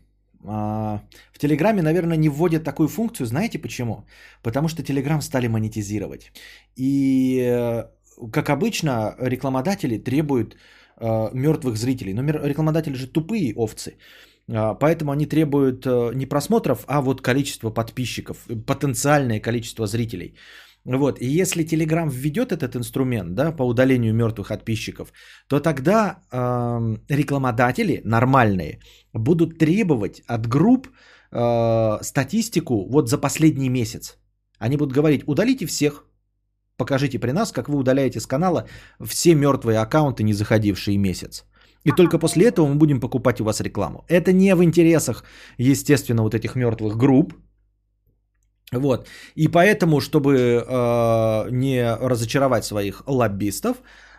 [0.48, 1.02] а,
[1.34, 3.28] в Телеграме, наверное, не вводят такую функцию.
[3.28, 4.06] Знаете почему?
[4.44, 6.32] Потому что Телеграм стали монетизировать.
[6.76, 7.84] И, э,
[8.32, 10.56] как обычно, рекламодатели требуют
[10.98, 12.14] э, мертвых зрителей.
[12.14, 13.98] Но рекламодатели же тупые овцы.
[14.48, 20.36] А, Поэтому они требуют э, не просмотров, а вот количество подписчиков, потенциальное количество зрителей.
[20.86, 21.20] Вот.
[21.22, 25.12] И если Telegram введет этот инструмент да, по удалению мертвых подписчиков,
[25.48, 28.80] то тогда эм, рекламодатели нормальные
[29.14, 30.88] будут требовать от групп
[31.32, 34.18] э, статистику вот за последний месяц.
[34.60, 36.06] Они будут говорить, удалите всех,
[36.78, 38.68] покажите при нас, как вы удаляете с канала
[39.04, 41.46] все мертвые аккаунты, не заходившие месяц.
[41.84, 44.06] И только после этого мы будем покупать у вас рекламу.
[44.08, 45.24] Это не в интересах,
[45.58, 47.34] естественно, вот этих мертвых групп.
[48.72, 49.08] Вот.
[49.36, 53.78] И поэтому, чтобы э, не разочаровать своих лоббистов,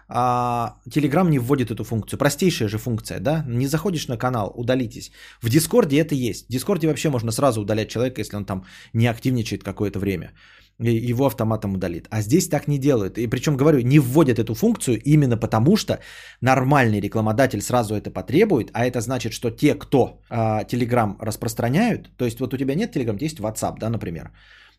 [0.09, 2.19] а Telegram не вводит эту функцию.
[2.19, 3.45] Простейшая же функция, да?
[3.49, 5.11] Не заходишь на канал, удалитесь.
[5.43, 6.47] В Дискорде это есть.
[6.47, 10.33] В Дискорде вообще можно сразу удалять человека, если он там не активничает какое-то время.
[10.79, 12.07] И его автоматом удалит.
[12.11, 13.19] А здесь так не делают.
[13.19, 16.01] И причем, говорю, не вводят эту функцию именно потому, что
[16.43, 22.25] нормальный рекламодатель сразу это потребует, а это значит, что те, кто а, Telegram распространяют, то
[22.25, 24.33] есть вот у тебя нет Telegram, есть WhatsApp, да, например.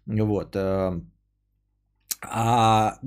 [0.05, 0.55] Вот.
[0.55, 1.01] э,
[2.21, 2.99] а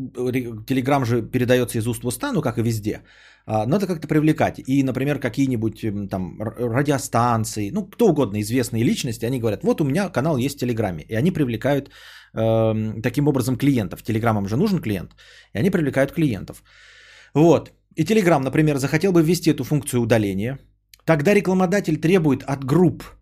[0.67, 3.03] Телеграм же передается из уст в уста, ну как и везде.
[3.47, 4.61] А, Надо как-то привлекать.
[4.67, 10.09] И, например, какие-нибудь там радиостанции, ну кто угодно, известные личности, они говорят, вот у меня
[10.09, 11.05] канал есть в Телеграме.
[11.09, 11.91] И они привлекают
[12.35, 14.03] эм, таким образом клиентов.
[14.03, 15.17] Телеграммам же нужен клиент.
[15.55, 16.63] И они привлекают клиентов.
[17.35, 17.73] Вот.
[17.97, 20.59] И Телеграм, например, захотел бы ввести эту функцию удаления.
[21.05, 23.20] Тогда рекламодатель требует от групп э,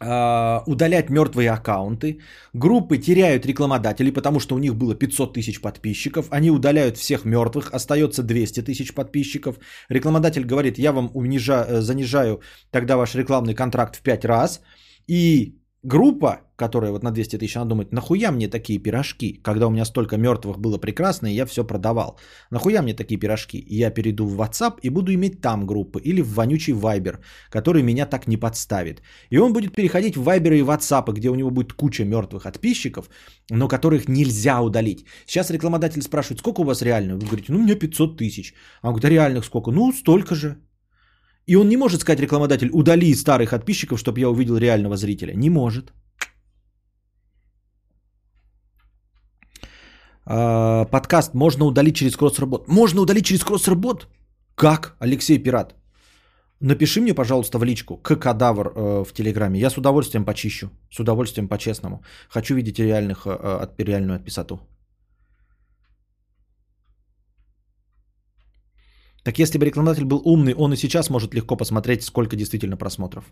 [0.00, 2.18] удалять мертвые аккаунты.
[2.52, 6.26] Группы теряют рекламодателей, потому что у них было 500 тысяч подписчиков.
[6.30, 9.56] Они удаляют всех мертвых, остается 200 тысяч подписчиков.
[9.88, 12.40] Рекламодатель говорит, я вам унижа- э, занижаю
[12.70, 14.60] тогда ваш рекламный контракт в 5 раз.
[15.06, 19.70] И группа, которая вот на 200 тысяч, она думает, нахуя мне такие пирожки, когда у
[19.70, 22.18] меня столько мертвых было прекрасно, и я все продавал.
[22.50, 23.64] Нахуя мне такие пирожки?
[23.68, 27.18] Я перейду в WhatsApp и буду иметь там группы, или в вонючий Viber,
[27.50, 29.02] который меня так не подставит.
[29.30, 33.10] И он будет переходить в Viber и WhatsApp, где у него будет куча мертвых подписчиков,
[33.50, 35.04] но которых нельзя удалить.
[35.26, 37.14] Сейчас рекламодатель спрашивает, сколько у вас реально?
[37.14, 38.54] Вы говорите, ну у меня 500 тысяч.
[38.82, 39.70] А он говорит, а реальных сколько?
[39.70, 40.56] Ну столько же.
[41.46, 45.34] И он не может сказать рекламодатель, удали старых подписчиков, чтобы я увидел реального зрителя.
[45.34, 45.92] Не может.
[50.26, 52.68] А, подкаст можно удалить через кросс-работ.
[52.68, 54.08] Можно удалить через кросс-работ?
[54.54, 55.74] Как, Алексей Пират?
[56.60, 59.60] Напиши мне, пожалуйста, в личку к кадавр э, в Телеграме.
[59.60, 60.70] Я с удовольствием почищу.
[60.90, 62.02] С удовольствием по-честному.
[62.28, 64.60] Хочу видеть реальных, э, реальную отписату.
[69.24, 73.24] Так если бы рекламодатель был умный, он и сейчас может легко посмотреть, сколько действительно просмотров.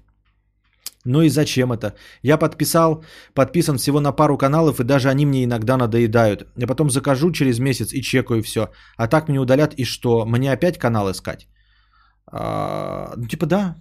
[1.04, 1.94] Ну и зачем это?
[2.22, 3.04] Я подписал,
[3.34, 6.46] подписан всего на пару каналов, и даже они мне иногда надоедают.
[6.56, 8.70] Я потом закажу через месяц и чекаю все.
[8.96, 10.24] А так мне удалят, и что?
[10.26, 11.48] Мне опять канал искать?
[12.26, 13.76] А, ну, типа да.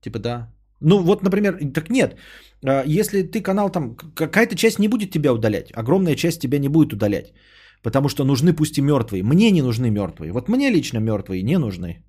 [0.00, 0.52] Типа да.
[0.80, 2.16] Ну вот, например, так нет.
[2.64, 5.72] А, Если ты канал там, какая-то часть не будет тебя удалять.
[5.74, 7.32] Огромная часть тебя не будет удалять.
[7.82, 9.22] Потому что нужны пусть и мертвые.
[9.22, 10.32] Мне не нужны мертвые.
[10.32, 12.02] Вот мне лично мертвые не нужны.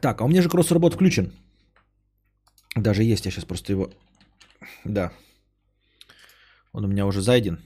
[0.00, 1.32] Так, а у меня же кросс-работ включен.
[2.76, 3.90] Даже есть, я сейчас просто его...
[4.84, 5.12] Да.
[6.72, 7.58] Он у меня уже зайден.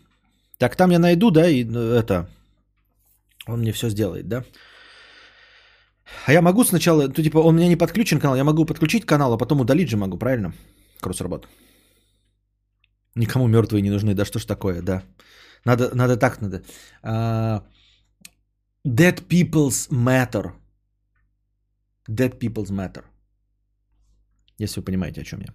[0.58, 2.28] Так, там я найду, да, и ну, это...
[3.46, 4.44] Он мне все сделает, да?
[6.26, 7.08] А я могу сначала...
[7.08, 8.36] То, типа, он у меня не подключен канал.
[8.36, 10.54] Я могу подключить канал, а потом удалить же могу, правильно?
[11.00, 11.48] Кросс-работ.
[13.14, 14.14] Никому мертвые не нужны.
[14.14, 15.02] Да что ж такое, да.
[15.64, 16.62] Надо, надо так, надо.
[17.02, 17.64] А,
[18.86, 20.52] dead people's matter.
[22.08, 23.04] Dead people's matter.
[24.58, 25.54] Если вы понимаете, о чем я.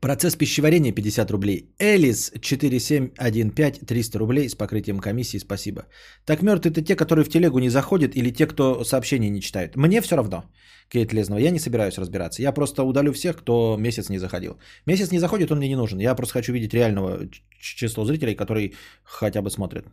[0.00, 1.74] Процесс пищеварения 50 рублей.
[1.78, 5.38] Элис 4715 300 рублей с покрытием комиссии.
[5.38, 5.82] Спасибо.
[6.24, 9.76] Так мертвые это те, которые в телегу не заходят или те, кто сообщения не читают.
[9.76, 10.44] Мне все равно,
[10.90, 11.40] Кейт Лезнова.
[11.40, 12.42] Я не собираюсь разбираться.
[12.42, 14.58] Я просто удалю всех, кто месяц не заходил.
[14.86, 15.98] Месяц не заходит, он мне не нужен.
[15.98, 17.28] Я просто хочу видеть реального
[17.60, 18.72] число зрителей, которые
[19.04, 19.86] хотя бы смотрят.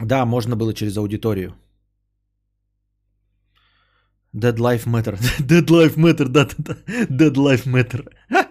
[0.00, 1.54] Да, можно было через аудиторию.
[4.34, 5.18] Dead Life Matter.
[5.40, 6.76] Dead Life Matter, да-да-да.
[7.08, 8.06] Dead Life Matter.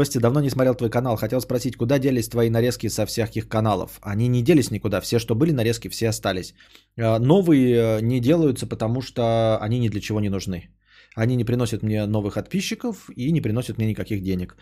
[0.00, 1.16] Костя, давно не смотрел твой канал.
[1.16, 3.98] Хотел спросить, куда делись твои нарезки со всяких каналов?
[4.00, 5.00] Они не делись никуда.
[5.02, 6.54] Все, что были нарезки, все остались.
[6.96, 10.70] Э, Новые э, не делаются, потому что они ни для чего не нужны.
[11.16, 14.56] Они не приносят мне новых подписчиков и не приносят мне никаких денег.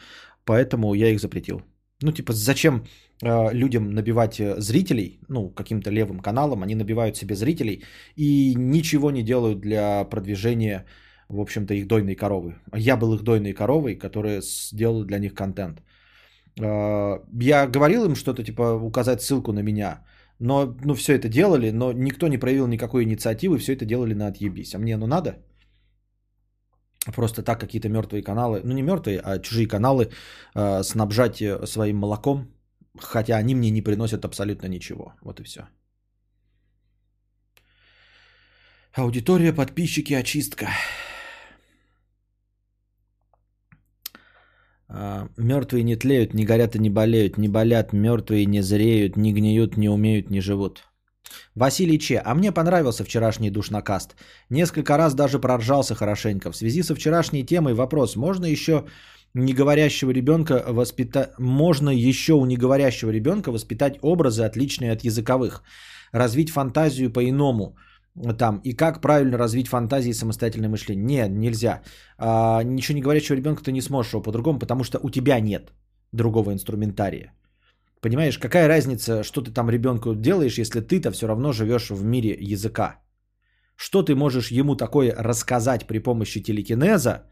[0.44, 1.62] Поэтому я их запретил.
[2.02, 2.82] Ну, типа, зачем
[3.22, 7.84] э, людям набивать э, зрителей, ну, каким-то левым каналом, они набивают себе зрителей
[8.16, 10.84] и ничего не делают для продвижения,
[11.28, 12.54] в общем-то, их дойной коровы.
[12.74, 15.82] Я был их дойной коровой, которая сделала для них контент.
[16.60, 20.04] Э, я говорил им что-то, типа, указать ссылку на меня,
[20.38, 24.28] но, ну, все это делали, но никто не проявил никакой инициативы, все это делали на
[24.28, 24.74] отъебись.
[24.74, 25.36] А мне, ну, надо?
[27.14, 30.10] Просто так какие-то мертвые каналы, ну не мертвые, а чужие каналы
[30.54, 32.48] э, снабжать своим молоком,
[32.98, 35.14] хотя они мне не приносят абсолютно ничего.
[35.22, 35.68] Вот и все.
[38.92, 40.66] Аудитория, подписчики, очистка.
[44.88, 49.76] Мертвые не тлеют, не горят и не болеют, не болят, мертвые не зреют, не гниют,
[49.76, 50.84] не умеют, не живут.
[51.54, 54.16] Василий Че, а мне понравился вчерашний душнокаст.
[54.48, 56.50] Несколько раз даже проржался хорошенько.
[56.50, 58.86] В связи со вчерашней темой вопрос, можно еще
[59.34, 61.38] неговорящего ребенка воспитать...
[61.38, 65.62] Можно еще у неговорящего ребенка воспитать образы, отличные от языковых.
[66.12, 67.76] Развить фантазию по-иному.
[68.38, 71.04] Там, и как правильно развить фантазии и самостоятельное мышление.
[71.04, 71.82] Нет, нельзя.
[72.18, 75.72] А, ничего не говорящего ребенка ты не сможешь его по-другому, потому что у тебя нет
[76.12, 77.32] другого инструментария.
[78.00, 82.36] Понимаешь, какая разница, что ты там ребенку делаешь, если ты-то все равно живешь в мире
[82.40, 82.96] языка?
[83.76, 87.28] Что ты можешь ему такое рассказать при помощи телекинеза,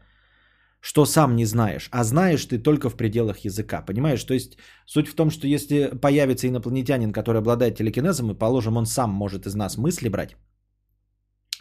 [0.79, 4.23] что сам не знаешь, а знаешь ты только в пределах языка, понимаешь?
[4.23, 8.85] То есть суть в том, что если появится инопланетянин, который обладает телекинезом, и положим, он
[8.85, 10.35] сам может из нас мысли брать,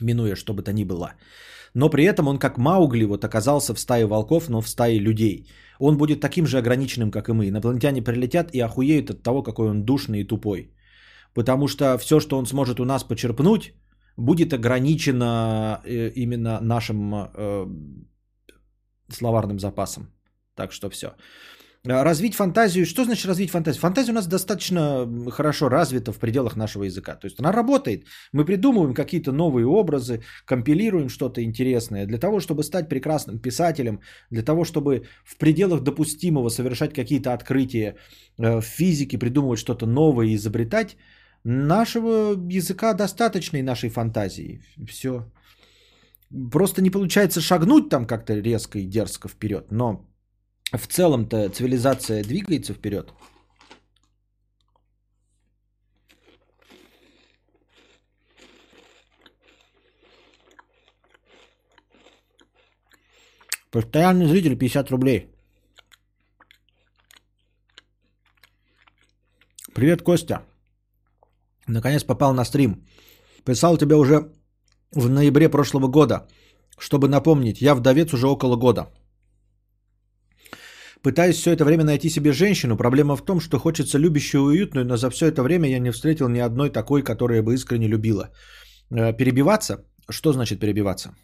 [0.01, 1.12] минуя что бы то ни было,
[1.74, 5.47] но при этом он как Маугли вот оказался в стае волков, но в стае людей.
[5.78, 7.48] Он будет таким же ограниченным, как и мы.
[7.48, 10.70] Инопланетяне прилетят и охуеют от того, какой он душный и тупой.
[11.35, 13.74] Потому что все, что он сможет у нас почерпнуть,
[14.16, 17.66] будет ограничено э, именно нашим э,
[19.10, 20.06] словарным запасом.
[20.55, 21.09] Так что все.
[21.87, 22.85] Развить фантазию.
[22.85, 23.81] Что значит развить фантазию?
[23.81, 27.15] Фантазия у нас достаточно хорошо развита в пределах нашего языка.
[27.15, 28.07] То есть она работает.
[28.33, 34.01] Мы придумываем какие-то новые образы, компилируем что-то интересное для того, чтобы стать прекрасным писателем,
[34.31, 37.97] для того, чтобы в пределах допустимого совершать какие-то открытия
[38.39, 40.97] э, в физике, придумывать что-то новое изобретать.
[41.45, 44.61] Нашего языка достаточно и нашей фантазии.
[44.89, 45.25] Все.
[46.51, 50.05] Просто не получается шагнуть там как-то резко и дерзко вперед, но
[50.72, 53.12] в целом-то цивилизация двигается вперед.
[63.70, 65.32] Постоянный зритель 50 рублей.
[69.74, 70.43] Привет, Костя.
[71.66, 72.86] Наконец попал на стрим.
[73.44, 74.32] Писал тебе уже
[74.93, 76.26] в ноябре прошлого года,
[76.78, 78.88] чтобы напомнить, я вдовец уже около года.
[81.07, 82.77] Пытаюсь все это время найти себе женщину.
[82.77, 85.93] Проблема в том, что хочется любящую и уютную, но за все это время я не
[85.93, 88.31] встретил ни одной такой, которая бы искренне любила.
[88.91, 89.85] Э, перебиваться?
[90.11, 91.15] Что значит перебиваться?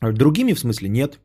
[0.00, 1.18] Другими в смысле нет.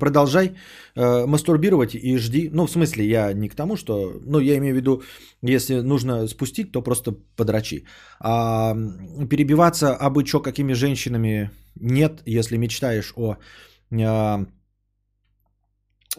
[0.00, 0.56] Продолжай
[0.96, 2.50] э, мастурбировать и жди.
[2.52, 4.20] Ну, в смысле, я не к тому, что...
[4.26, 5.02] Ну, я имею в виду,
[5.42, 7.84] если нужно спустить, то просто подрачи.
[8.18, 8.74] А
[9.30, 13.36] перебиваться абы чё какими женщинами нет, если мечтаешь о
[13.90, 14.46] Э,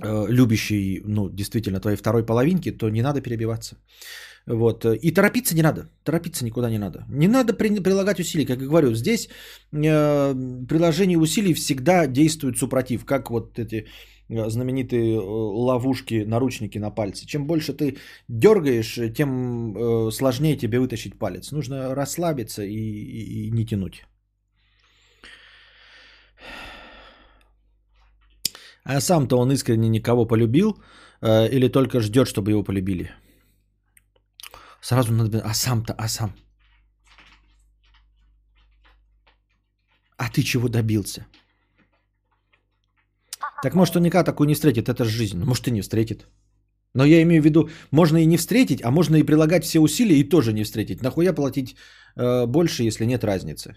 [0.04, 3.78] любящей, ну, действительно, твоей второй половинки, то не надо перебиваться.
[4.48, 4.86] Вот.
[4.86, 5.90] И торопиться не надо.
[6.04, 7.06] Торопиться никуда не надо.
[7.10, 8.46] Не надо при, прилагать усилий.
[8.46, 9.28] Как я говорю, здесь
[9.72, 10.36] э,
[10.68, 13.06] приложение усилий всегда действует супротив.
[13.06, 13.88] Как вот эти
[14.30, 17.26] э, знаменитые э, ловушки, наручники на пальце.
[17.26, 17.98] Чем больше ты
[18.30, 21.52] дергаешь, тем э, сложнее тебе вытащить палец.
[21.52, 24.04] Нужно расслабиться и, и, и не тянуть.
[28.86, 30.78] А сам-то он искренне никого полюбил
[31.22, 33.10] э, или только ждет, чтобы его полюбили?
[34.82, 35.42] Сразу надо...
[35.44, 36.36] А сам-то, а сам?
[40.18, 41.26] А ты чего добился?
[43.64, 45.38] Так может он никогда такую не встретит, это же жизнь.
[45.38, 46.28] Ну, может и не встретит.
[46.94, 50.20] Но я имею в виду, можно и не встретить, а можно и прилагать все усилия
[50.20, 51.02] и тоже не встретить.
[51.02, 51.76] Нахуя платить
[52.16, 53.76] э, больше, если нет разницы?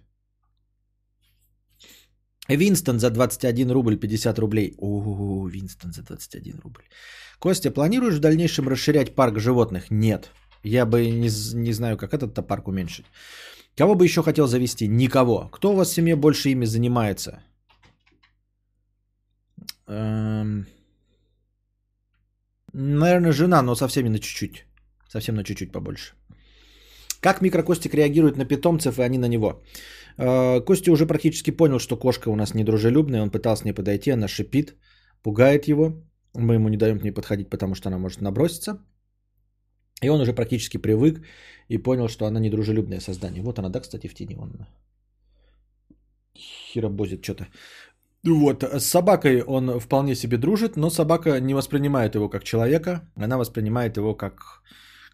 [2.56, 4.74] Винстон за 21 рубль 50 рублей.
[4.78, 6.82] О, Винстон за 21 рубль.
[7.38, 9.90] Костя, планируешь в дальнейшем расширять парк животных?
[9.90, 10.30] Нет.
[10.64, 13.06] Я бы не, не знаю, как этот парк уменьшить.
[13.76, 14.88] Кого бы еще хотел завести?
[14.88, 15.48] Никого.
[15.48, 17.42] Кто у вас в семье больше ими занимается?
[19.86, 20.66] Эм...
[22.72, 24.64] Наверное, жена, но совсем на чуть-чуть.
[25.08, 26.14] Совсем на чуть-чуть побольше.
[27.20, 29.62] Как микрокостик реагирует на питомцев и они на него?
[30.18, 33.22] Э, Костя уже практически понял, что кошка у нас недружелюбная.
[33.22, 34.74] Он пытался к ней подойти, она шипит,
[35.22, 36.02] пугает его.
[36.34, 38.78] Мы ему не даем к ней подходить, потому что она может наброситься.
[40.02, 41.22] И он уже практически привык
[41.68, 43.42] и понял, что она недружелюбное создание.
[43.42, 44.36] Вот она, да, кстати, в тени.
[44.36, 44.66] Он
[46.36, 47.46] херобозит что-то.
[48.24, 53.38] Вот, с собакой он вполне себе дружит, но собака не воспринимает его как человека, она
[53.38, 54.62] воспринимает его как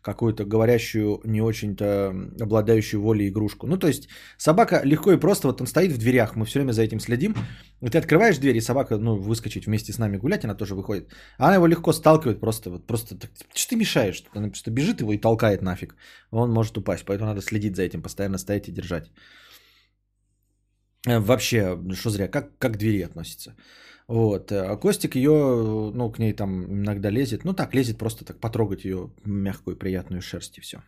[0.04, 3.66] какую-то говорящую, не очень-то обладающую волей игрушку.
[3.66, 6.72] Ну, то есть собака легко и просто, вот он стоит в дверях, мы все время
[6.72, 7.34] за этим следим.
[7.80, 11.08] И ты открываешь дверь, и собака, ну, выскочить вместе с нами гулять, она тоже выходит.
[11.38, 13.16] А она его легко сталкивает просто, вот просто,
[13.54, 14.24] что ты мешаешь?
[14.34, 15.96] Она просто бежит его и толкает нафиг.
[16.30, 19.10] Он может упасть, поэтому надо следить за этим, постоянно стоять и держать.
[21.06, 23.54] Э, вообще, что зря, как, как к двери относится.
[24.08, 24.52] Вот.
[24.52, 27.44] Э, а Костик ее, ну, к ней там иногда лезет.
[27.44, 30.82] Ну, так, лезет просто так потрогать ее мягкую, приятную шерсть и все.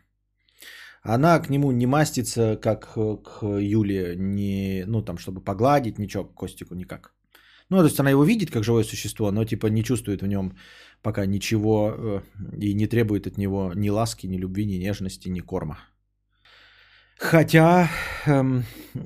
[1.03, 6.35] Она к нему не мастится, как к Юле, не, ну, там, чтобы погладить, ничего, к
[6.35, 7.13] Костику никак.
[7.69, 10.57] Ну, то есть она его видит как живое существо, но типа не чувствует в нем
[11.03, 12.21] пока ничего э,
[12.59, 15.79] и не требует от него ни ласки, ни любви, ни нежности, ни корма.
[17.19, 17.89] Хотя
[18.27, 18.65] эм,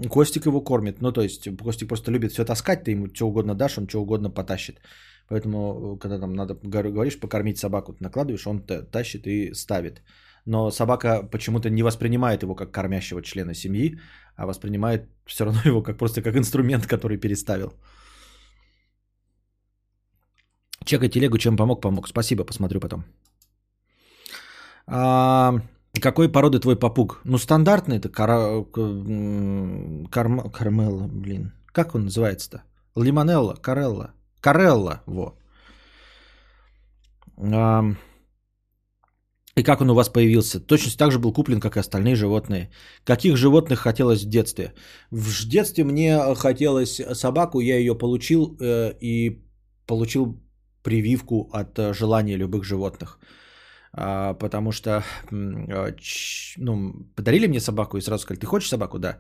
[0.09, 1.01] Костик его кормит.
[1.01, 4.03] Ну, то есть Костик просто любит все таскать, ты ему что угодно дашь, он что
[4.03, 4.81] угодно потащит.
[5.29, 9.55] Поэтому, э, когда там надо, говор- говоришь, покормить собаку, ты накладываешь, он та- тащит и
[9.55, 10.03] ставит.
[10.47, 14.01] Но собака почему-то не воспринимает его как кормящего члена семьи,
[14.37, 17.73] а воспринимает все равно его как просто как инструмент, который переставил.
[20.85, 22.09] Чекай телегу, чем помог, помог.
[22.09, 23.05] Спасибо, посмотрю потом.
[24.87, 25.61] А,
[25.99, 27.21] какой породы твой попуг?
[27.25, 28.65] Ну, стандартный это кара...
[30.11, 30.51] карм...
[30.51, 31.53] кармелла, блин.
[31.73, 32.63] Как он называется-то?
[32.97, 34.13] Лимонелла, карелла.
[34.41, 35.37] Карелла, во.
[37.37, 37.97] Ам,
[39.57, 40.61] И как он у вас появился?
[40.61, 42.71] Точно так же был куплен, как и остальные животные.
[43.05, 44.75] Каких животных хотелось в детстве?
[45.11, 49.43] В детстве мне хотелось собаку, я ее получил э, и
[49.87, 50.41] получил
[50.83, 53.19] прививку от э, желания любых животных.
[53.93, 55.03] А, потому что
[56.01, 58.99] ч- ну, подарили мне собаку и сразу сказали, ты хочешь собаку?
[58.99, 59.19] Да.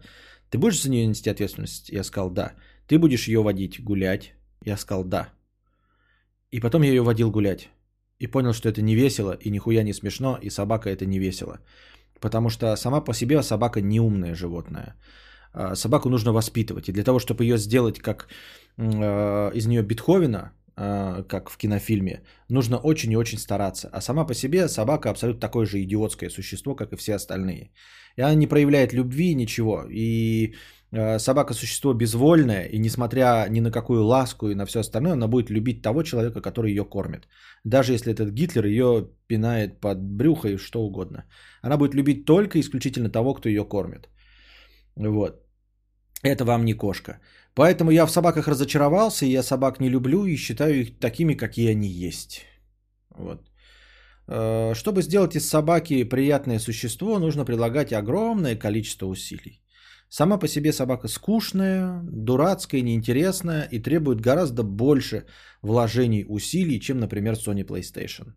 [0.51, 1.90] Ты будешь за нее нести ответственность?
[1.90, 2.52] Я сказал, да.
[2.86, 4.34] Ты будешь ее водить гулять?
[4.64, 5.28] Я сказал, да.
[6.52, 7.68] И потом я ее водил гулять.
[8.18, 11.60] И понял, что это не весело, и нихуя не смешно, и собака это не весело.
[12.20, 14.94] Потому что сама по себе собака не умное животное.
[15.52, 16.88] А, Собаку нужно воспитывать.
[16.88, 18.28] И для того, чтобы ее сделать как
[18.78, 23.89] из нее Бетховена, как в кинофильме, нужно очень и очень стараться.
[23.93, 27.70] А сама по себе собака абсолютно такое же идиотское существо, как и все остальные.
[28.16, 29.85] И она не проявляет любви, ничего.
[29.90, 30.55] И
[30.93, 35.28] э, собака существо безвольное, и несмотря ни на какую ласку и на все остальное, она
[35.28, 37.28] будет любить того человека, который ее кормит.
[37.65, 41.24] Даже если этот Гитлер ее пинает под брюхо и что угодно.
[41.62, 44.09] Она будет любить только исключительно того, кто ее кормит.
[44.97, 45.44] Вот.
[46.23, 47.20] Это вам не кошка.
[47.60, 51.88] Поэтому я в собаках разочаровался, я собак не люблю и считаю их такими, какие они
[51.88, 52.46] есть.
[53.10, 53.50] Вот.
[54.28, 59.60] Э, Чтобы сделать из собаки приятное существо, нужно прилагать огромное количество усилий.
[60.08, 65.26] Сама по себе собака скучная, дурацкая, неинтересная и требует гораздо больше
[65.60, 68.32] вложений усилий, чем, например, Sony PlayStation.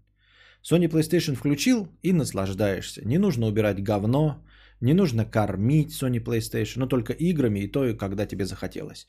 [0.70, 3.02] Sony PlayStation включил и наслаждаешься.
[3.06, 4.44] Не нужно убирать говно,
[4.84, 9.08] не нужно кормить Sony PlayStation, но только играми и то, когда тебе захотелось.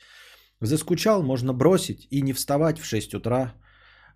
[0.61, 3.55] Заскучал, можно бросить и не вставать в 6 утра,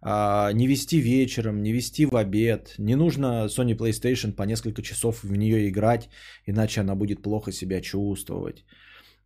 [0.00, 2.74] а, не вести вечером, не вести в обед.
[2.78, 6.08] Не нужно Sony PlayStation по несколько часов в нее играть,
[6.46, 8.64] иначе она будет плохо себя чувствовать.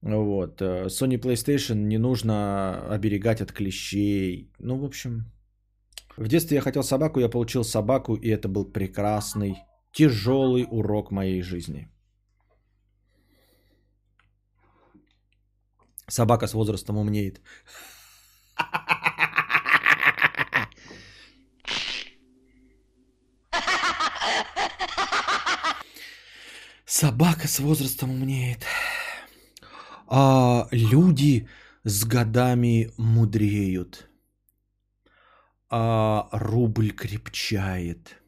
[0.00, 0.62] Вот.
[0.62, 4.50] э, Sony PlayStation не нужно оберегать от клещей.
[4.58, 5.26] Ну, в общем,
[6.16, 9.56] в детстве я хотел собаку, я получил собаку, и это был прекрасный,
[9.92, 11.91] тяжелый урок моей жизни.
[16.08, 17.40] Собака с возрастом умнеет.
[26.84, 28.64] Собака с возрастом умнеет.
[30.06, 31.48] А люди
[31.84, 34.08] с годами мудреют.
[35.70, 38.22] А рубль крепчает.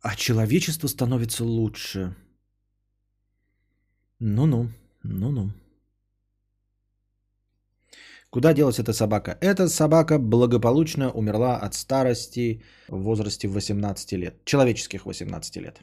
[0.00, 2.14] А человечество становится лучше.
[4.20, 4.70] Ну-ну,
[5.02, 5.52] ну-ну.
[8.30, 9.38] Куда делась эта собака?
[9.40, 14.44] Эта собака благополучно умерла от старости в возрасте 18 лет.
[14.44, 15.80] Человеческих 18 лет.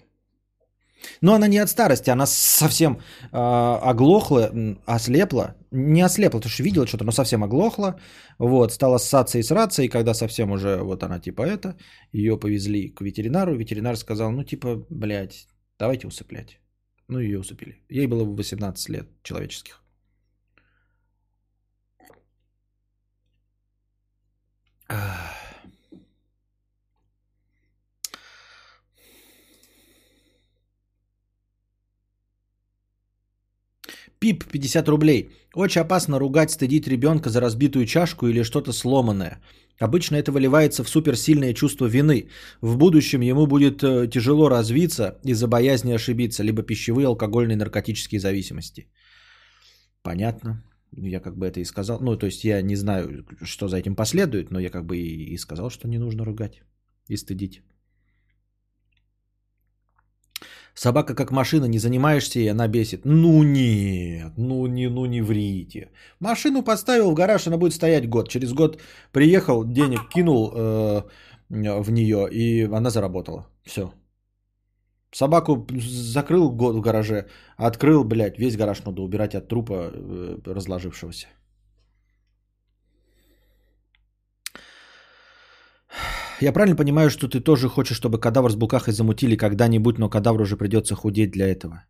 [1.22, 3.00] Но она не от старости, она совсем
[3.32, 4.52] э, оглохла,
[4.86, 5.56] ослепла.
[5.72, 8.00] Не ослепла, потому что видела что-то, но совсем оглохла.
[8.40, 11.76] Вот, стала ссаться и сраться, и когда совсем уже вот она типа это,
[12.14, 13.56] ее повезли к ветеринару.
[13.56, 15.48] Ветеринар сказал, ну типа, блядь,
[15.80, 16.60] давайте усыплять.
[17.08, 17.84] Ну ее усыпили.
[17.90, 19.85] Ей было 18 лет человеческих.
[34.20, 35.30] Пип, 50 рублей.
[35.53, 39.40] Очень опасно ругать, стыдить ребенка за разбитую чашку или что-то сломанное.
[39.80, 42.30] Обычно это выливается в суперсильное чувство вины.
[42.62, 48.88] В будущем ему будет э, тяжело развиться из-за боязни ошибиться, либо пищевые, алкогольные, наркотические зависимости.
[50.02, 50.64] Понятно.
[50.98, 52.00] Я как бы это и сказал.
[52.02, 55.34] Ну, то есть я не знаю, что за этим последует, но я как бы и,
[55.34, 56.62] и сказал, что не нужно ругать
[57.08, 57.62] и стыдить.
[60.74, 63.06] Собака как машина, не занимаешься, и она бесит.
[63.06, 65.90] Ну нет, ну не, ну не врите.
[66.20, 68.30] Машину поставил в гараж, она будет стоять год.
[68.30, 68.82] Через год
[69.12, 71.02] приехал, денег кинул э,
[71.50, 73.48] в нее, и она заработала.
[73.64, 73.94] Все.
[75.16, 75.66] Собаку
[76.14, 77.26] закрыл год в гараже,
[77.56, 81.28] открыл, блядь, весь гараж надо убирать от трупа э, разложившегося.
[86.42, 90.44] Я правильно понимаю, что ты тоже хочешь, чтобы кадавр с букахой замутили когда-нибудь, но кадавру
[90.44, 91.86] уже придется худеть для этого?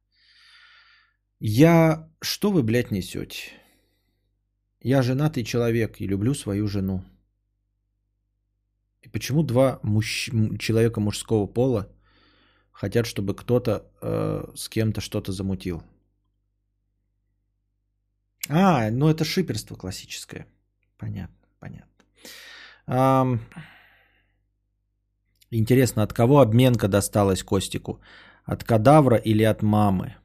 [1.39, 2.07] Я...
[2.21, 3.53] Что вы, блядь, несете?
[4.83, 7.03] Я женатый человек и люблю свою жену.
[9.01, 10.29] И почему два мужч...
[10.59, 11.94] человека мужского пола
[12.75, 13.71] хотят, чтобы кто-то
[14.01, 15.81] э, с кем-то что-то замутил?
[18.49, 20.45] А, ну это шиперство классическое.
[20.97, 22.05] Понятно, понятно.
[22.85, 23.39] Ам,
[25.51, 28.01] Интересно, от кого обменка досталась Костику?
[28.43, 30.15] От кадавра или от мамы?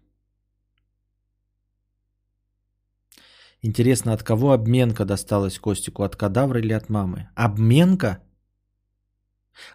[3.62, 6.02] Интересно, от кого обменка досталась Костику?
[6.02, 7.28] От кадавра или от мамы?
[7.36, 8.18] Обменка?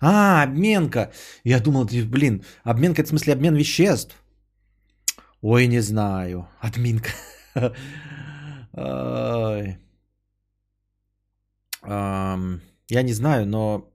[0.02, 1.12] А, обменка.
[1.44, 4.16] Я думал, блин, обменка это в смысле обмен веществ.
[5.42, 6.48] Ой, не знаю.
[6.60, 7.12] Админка.
[12.90, 13.92] Я не знаю, но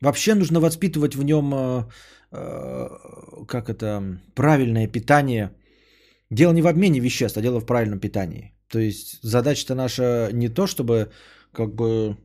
[0.00, 1.84] вообще нужно воспитывать в нем, э,
[2.32, 2.88] э,
[3.46, 5.50] как это, правильное питание.
[6.30, 8.54] Дело не в обмене веществ, а дело в правильном питании.
[8.68, 11.12] То есть задача-то наша не то, чтобы
[11.52, 12.16] как бы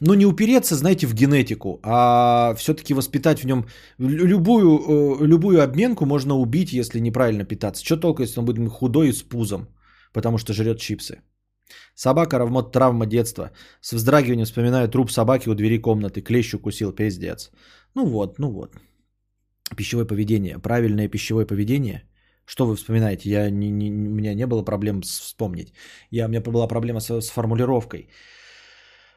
[0.00, 3.66] ну, не упереться, знаете, в генетику, а все-таки воспитать в нем
[3.98, 7.84] любую, э, любую обменку можно убить, если неправильно питаться.
[7.84, 9.68] Что толку, если он будет худой и с пузом,
[10.12, 11.22] потому что жрет чипсы?
[11.94, 13.50] Собака равно травма детства.
[13.80, 16.22] С вздрагиванием вспоминаю труп собаки у двери комнаты.
[16.22, 17.50] Клещ укусил, пиздец.
[17.94, 18.76] Ну вот, ну вот.
[19.76, 20.58] Пищевое поведение.
[20.58, 22.04] Правильное пищевое поведение.
[22.48, 23.28] Что вы вспоминаете?
[23.30, 25.72] Я не, не- у меня не было проблем с- вспомнить.
[26.10, 28.08] Я, у меня была проблема с, с формулировкой.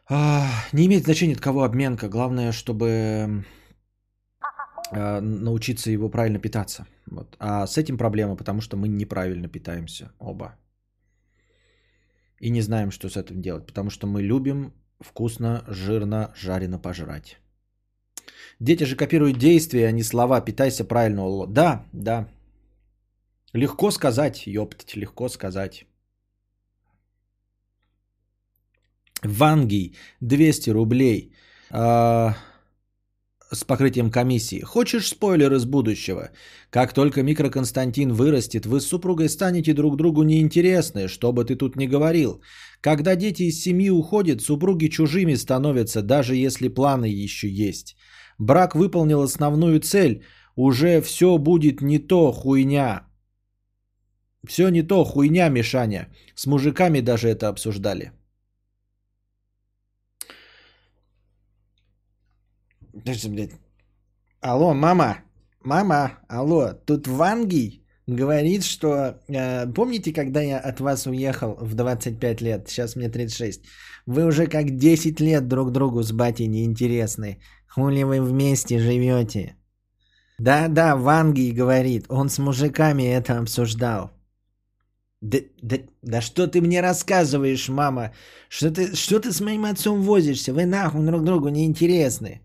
[0.09, 2.09] А, не имеет значения, от кого обменка.
[2.09, 3.45] Главное, чтобы
[4.91, 6.85] а, научиться его правильно питаться.
[7.11, 7.37] Вот.
[7.39, 10.55] А с этим проблема, потому что мы неправильно питаемся оба.
[12.41, 17.37] И не знаем, что с этим делать, потому что мы любим вкусно, жирно, жарено пожрать.
[18.59, 20.41] Дети же копируют действия, а не слова.
[20.41, 21.47] Питайся правильно.
[21.47, 22.27] Да, да.
[23.53, 25.85] Легко сказать, ёптать, легко сказать.
[29.23, 31.33] Вангий, 200 рублей
[31.69, 32.33] а,
[33.51, 34.61] с покрытием комиссии.
[34.61, 36.31] Хочешь спойлер из будущего?
[36.69, 41.75] Как только микроконстантин вырастет, вы с супругой станете друг другу неинтересны, что бы ты тут
[41.75, 42.41] ни говорил.
[42.81, 47.95] Когда дети из семьи уходят, супруги чужими становятся, даже если планы еще есть.
[48.39, 50.23] Брак выполнил основную цель,
[50.55, 53.10] уже все будет не то, хуйня.
[54.47, 56.07] Все не то, хуйня, Мишаня.
[56.35, 58.11] С мужиками даже это обсуждали.
[62.93, 63.51] Подожди, блядь.
[64.41, 65.17] Алло, мама,
[65.63, 69.19] мама, алло, тут Вангий говорит, что...
[69.27, 73.61] э, помните, когда я от вас уехал в 25 лет, сейчас мне 36,
[74.07, 77.37] вы уже как 10 лет друг другу с батей неинтересны.
[77.67, 79.55] Хули вы вместе живете?
[80.39, 84.11] Да-да, Вангий говорит, он с мужиками это обсуждал.
[85.21, 88.11] Да, да, да что ты мне рассказываешь, мама?
[88.49, 90.53] Что ты, что ты с моим отцом возишься?
[90.53, 92.41] Вы нахуй друг другу неинтересны.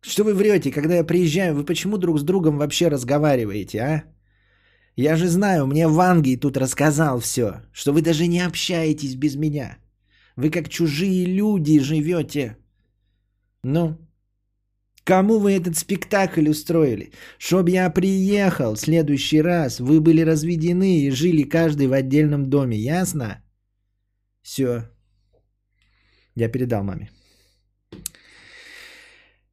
[0.00, 1.54] Что вы врете, когда я приезжаю?
[1.54, 4.02] Вы почему друг с другом вообще разговариваете, а?
[4.96, 9.78] Я же знаю, мне Вангий тут рассказал все, что вы даже не общаетесь без меня.
[10.36, 12.56] Вы как чужие люди живете.
[13.62, 13.96] Ну,
[15.04, 17.12] кому вы этот спектакль устроили?
[17.38, 22.76] Чтоб я приехал в следующий раз, вы были разведены и жили каждый в отдельном доме,
[22.76, 23.42] ясно?
[24.42, 24.88] Все.
[26.34, 27.10] Я передал маме.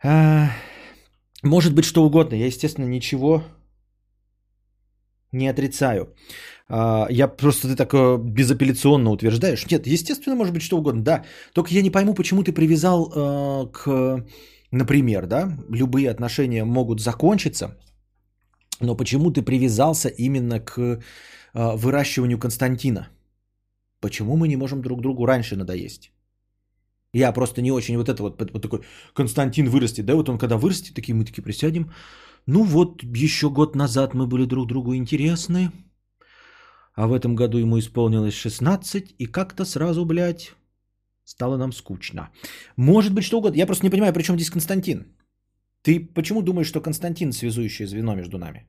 [0.04, 0.52] А,
[1.44, 2.36] может быть что угодно.
[2.36, 3.44] Я, естественно, ничего
[5.32, 6.16] не отрицаю.
[6.68, 9.66] А, я просто ты так э, безапелляционно утверждаешь.
[9.72, 11.26] Нет, естественно, может быть что угодно, да.
[11.54, 14.26] Только я не пойму, почему ты привязал э, к,
[14.72, 17.78] например, да, любые отношения могут закончиться,
[18.82, 21.00] но почему ты привязался именно к э,
[21.54, 23.10] выращиванию Константина?
[24.02, 26.12] Почему мы не можем друг другу раньше надоесть?
[27.14, 28.80] Я просто не очень вот это вот, вот такой
[29.14, 31.92] Константин вырастет, да, вот он когда вырастет, такие мы такие присядем.
[32.46, 35.72] Ну вот, еще год назад мы были друг другу интересны,
[36.96, 40.54] а в этом году ему исполнилось 16, и как-то сразу, блядь,
[41.30, 42.30] стало нам скучно.
[42.78, 43.58] Может быть, что угодно.
[43.58, 45.06] Я просто не понимаю, при чем здесь Константин?
[45.84, 48.66] Ты почему думаешь, что Константин связующее звено между нами?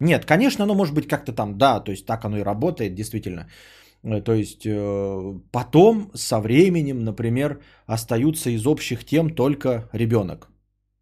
[0.00, 3.48] Нет, конечно, оно может быть как-то там, да, то есть так оно и работает, действительно.
[4.04, 10.48] Э, То есть э, потом, со временем, например, остаются из общих тем только ребенок.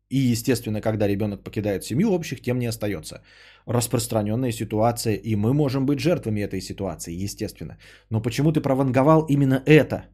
[0.08, 3.22] И, естественно, когда ребенок покидает семью, общих тем не остается.
[3.66, 7.76] Распространенная ситуация, и мы можем быть жертвами этой ситуации, естественно.
[8.10, 10.06] Но почему ты прованговал именно это?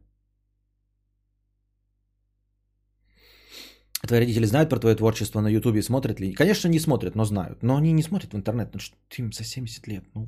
[4.07, 6.33] Твои родители знают про твое творчество на Ютубе, смотрят ли?
[6.33, 7.63] Конечно, не смотрят, но знают.
[7.63, 10.03] Но они не смотрят в интернет, потому что им за 70 лет.
[10.15, 10.27] Ну.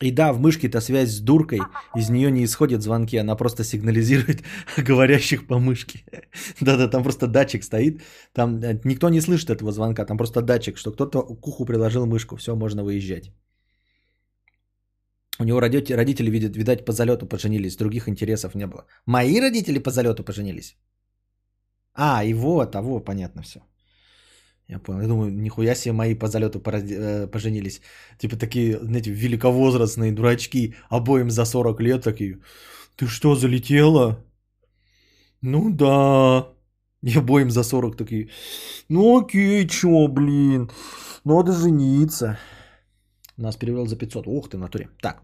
[0.00, 1.60] И да, в мышке-то связь с дуркой,
[1.96, 4.44] из нее не исходят звонки, она просто сигнализирует
[4.86, 6.04] говорящих по мышке.
[6.60, 8.02] Да-да, там просто датчик стоит,
[8.32, 12.06] там э, никто не слышит этого звонка, там просто датчик, что кто-то к уху приложил
[12.06, 13.32] мышку, все, можно выезжать.
[15.40, 18.86] У него родители, родители видят, видать, по залету поженились, других интересов не было.
[19.06, 20.76] Мои родители по залету поженились?
[21.94, 23.60] А, вот, а вот, понятно все.
[24.68, 25.00] Я понял.
[25.00, 27.80] Я думаю, нихуя себе мои по залету э, поженились.
[28.18, 32.38] Типа такие, знаете, великовозрастные дурачки, обоим за 40 лет такие.
[32.96, 34.24] Ты что, залетела?
[35.40, 36.48] Ну да.
[37.02, 38.28] И обоим за 40 такие.
[38.88, 40.70] Ну окей, чё, блин.
[41.24, 42.38] Надо жениться.
[43.38, 44.26] Нас перевел за 500.
[44.26, 44.88] Ух ты, натуре.
[45.00, 45.22] Так.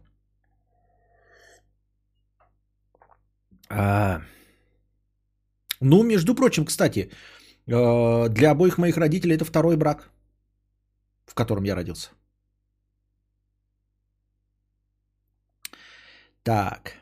[3.68, 4.22] А...
[5.80, 7.10] Ну, между прочим, кстати,
[7.66, 10.10] для обоих моих родителей это второй брак,
[11.26, 12.10] в котором я родился.
[16.42, 16.94] Так.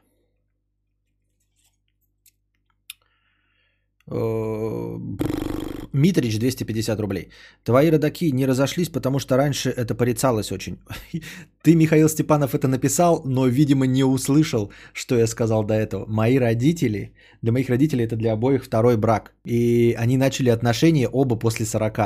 [5.92, 7.28] Митрич 250 рублей.
[7.64, 10.78] Твои родаки не разошлись, потому что раньше это порицалось очень.
[11.62, 16.06] Ты, Михаил Степанов, это написал, но, видимо, не услышал, что я сказал до этого.
[16.06, 17.12] Мои родители,
[17.42, 19.32] для моих родителей это для обоих второй брак.
[19.44, 21.98] И они начали отношения оба после 40.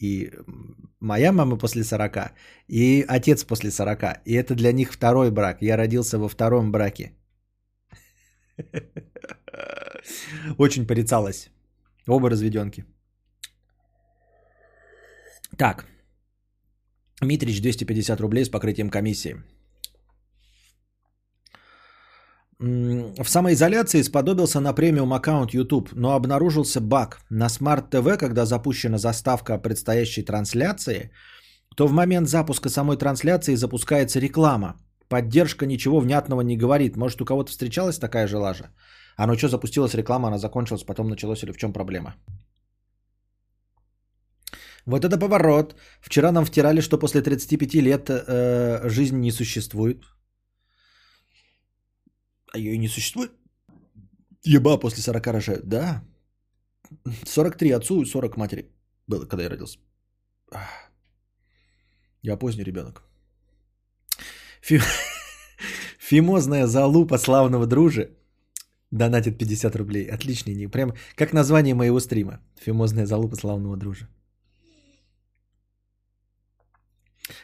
[0.00, 0.30] И
[1.00, 2.32] моя мама после 40,
[2.68, 4.20] и отец после 40.
[4.24, 5.62] И это для них второй брак.
[5.62, 7.12] Я родился во втором браке.
[10.58, 11.50] Очень порицалось.
[12.06, 12.84] Оба разведенки.
[15.58, 15.84] Так.
[17.22, 19.36] Митрич 250 рублей с покрытием комиссии.
[22.58, 27.20] В самоизоляции сподобился на премиум аккаунт YouTube, но обнаружился баг.
[27.30, 31.10] На Smart TV, когда запущена заставка предстоящей трансляции,
[31.76, 34.74] то в момент запуска самой трансляции запускается реклама.
[35.08, 36.96] Поддержка ничего внятного не говорит.
[36.96, 38.70] Может, у кого-то встречалась такая же лажа?
[39.16, 42.14] А ну что, запустилась реклама, она закончилась, потом началось или в чем проблема?
[44.86, 45.76] Вот это поворот.
[46.00, 50.04] Вчера нам втирали, что после 35 лет э, жизнь не существует.
[52.52, 53.32] А ее и не существует.
[54.44, 55.68] Еба после 40 рожают.
[55.68, 56.04] Да.
[57.24, 58.70] 43 отцу и 40 матери
[59.06, 59.78] было, когда я родился.
[62.22, 63.02] Я поздний ребенок.
[64.62, 64.80] Фи...
[65.98, 68.10] Фимозная залупа славного дружи
[68.90, 70.10] донатит 50 рублей.
[70.10, 70.70] Отличный ник.
[70.70, 72.40] Прям как название моего стрима.
[72.60, 74.08] Фимозная залупа славного дружа.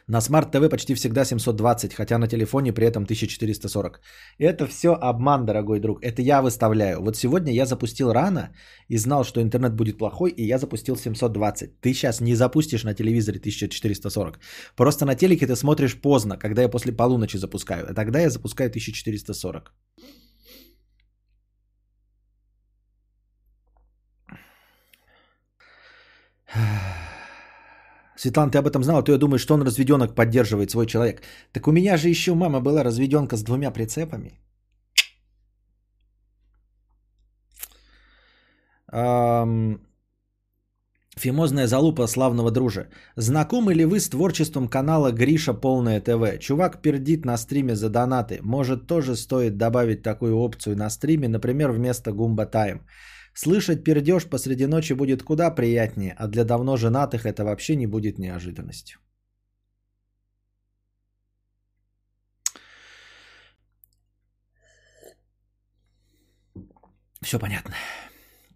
[0.07, 4.01] На Smart TV почти всегда 720, хотя на телефоне при этом 1440.
[4.39, 5.99] Это все обман, дорогой друг.
[6.03, 7.01] Это я выставляю.
[7.01, 8.51] Вот сегодня я запустил рано
[8.89, 11.81] и знал, что интернет будет плохой, и я запустил 720.
[11.81, 14.39] Ты сейчас не запустишь на телевизоре 1440.
[14.77, 17.87] Просто на телеке ты смотришь поздно, когда я после полуночи запускаю.
[17.91, 19.73] А тогда я запускаю 1440.
[28.21, 31.23] Светлана, ты об этом знала, ты думаешь, что он разведенок поддерживает свой человек.
[31.53, 34.39] Так у меня же еще мама была разведенка с двумя прицепами.
[41.17, 42.89] Фимозная залупа славного дружа.
[43.17, 46.39] Знакомы ли вы с творчеством канала Гриша Полное ТВ?
[46.41, 48.41] Чувак пердит на стриме за донаты.
[48.43, 52.83] Может тоже стоит добавить такую опцию на стриме, например, вместо Гумба Тайм.
[53.33, 58.19] Слышать пердеж посреди ночи будет куда приятнее, а для давно женатых это вообще не будет
[58.19, 58.99] неожиданностью.
[67.23, 67.75] Все понятно.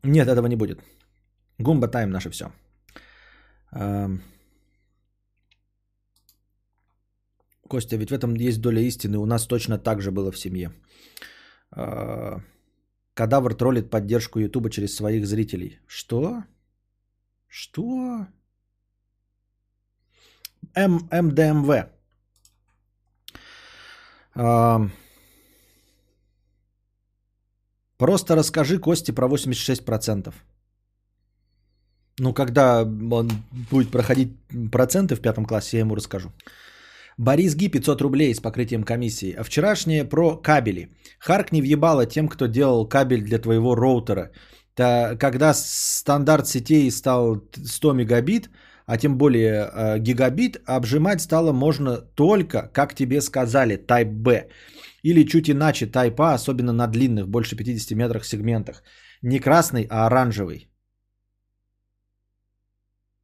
[0.02, 0.80] Нет, этого не будет.
[1.58, 2.50] Гумба тайм наше все.
[7.68, 9.18] Костя, ведь в этом есть доля истины.
[9.18, 10.72] У нас точно так же было в семье.
[13.14, 15.78] Кадавр троллит поддержку Ютуба через своих зрителей.
[15.86, 16.42] Что?
[17.46, 18.26] Что?
[20.74, 21.86] М МДМВ.
[24.36, 24.80] А,
[27.96, 30.34] просто расскажи Кости про 86%.
[32.18, 33.30] Ну, когда он
[33.70, 34.36] будет проходить
[34.72, 36.32] проценты в пятом классе, я ему расскажу.
[37.18, 39.32] Борис Ги 500 рублей с покрытием комиссии.
[39.32, 40.88] А вчерашнее про кабели.
[41.18, 44.30] Харк не въебало тем, кто делал кабель для твоего роутера.
[44.74, 48.50] Та, когда стандарт сетей стал 100 мегабит,
[48.86, 54.48] а тем более э, гигабит, обжимать стало можно только, как тебе сказали, Type B.
[55.02, 58.82] Или чуть иначе Type A, особенно на длинных, больше 50 метрах сегментах.
[59.22, 60.68] Не красный, а оранжевый.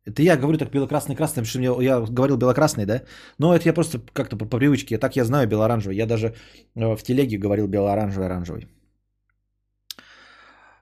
[0.06, 3.02] Это я говорю так бело-красный-красный, потому что мне, я говорил бело-красный, да?
[3.38, 4.98] Но это я просто как-то по, по привычке.
[4.98, 5.96] Так я знаю бело-оранжевый.
[5.96, 6.34] Я даже
[6.74, 8.66] э, в телеге говорил бело-оранжевый-оранжевый.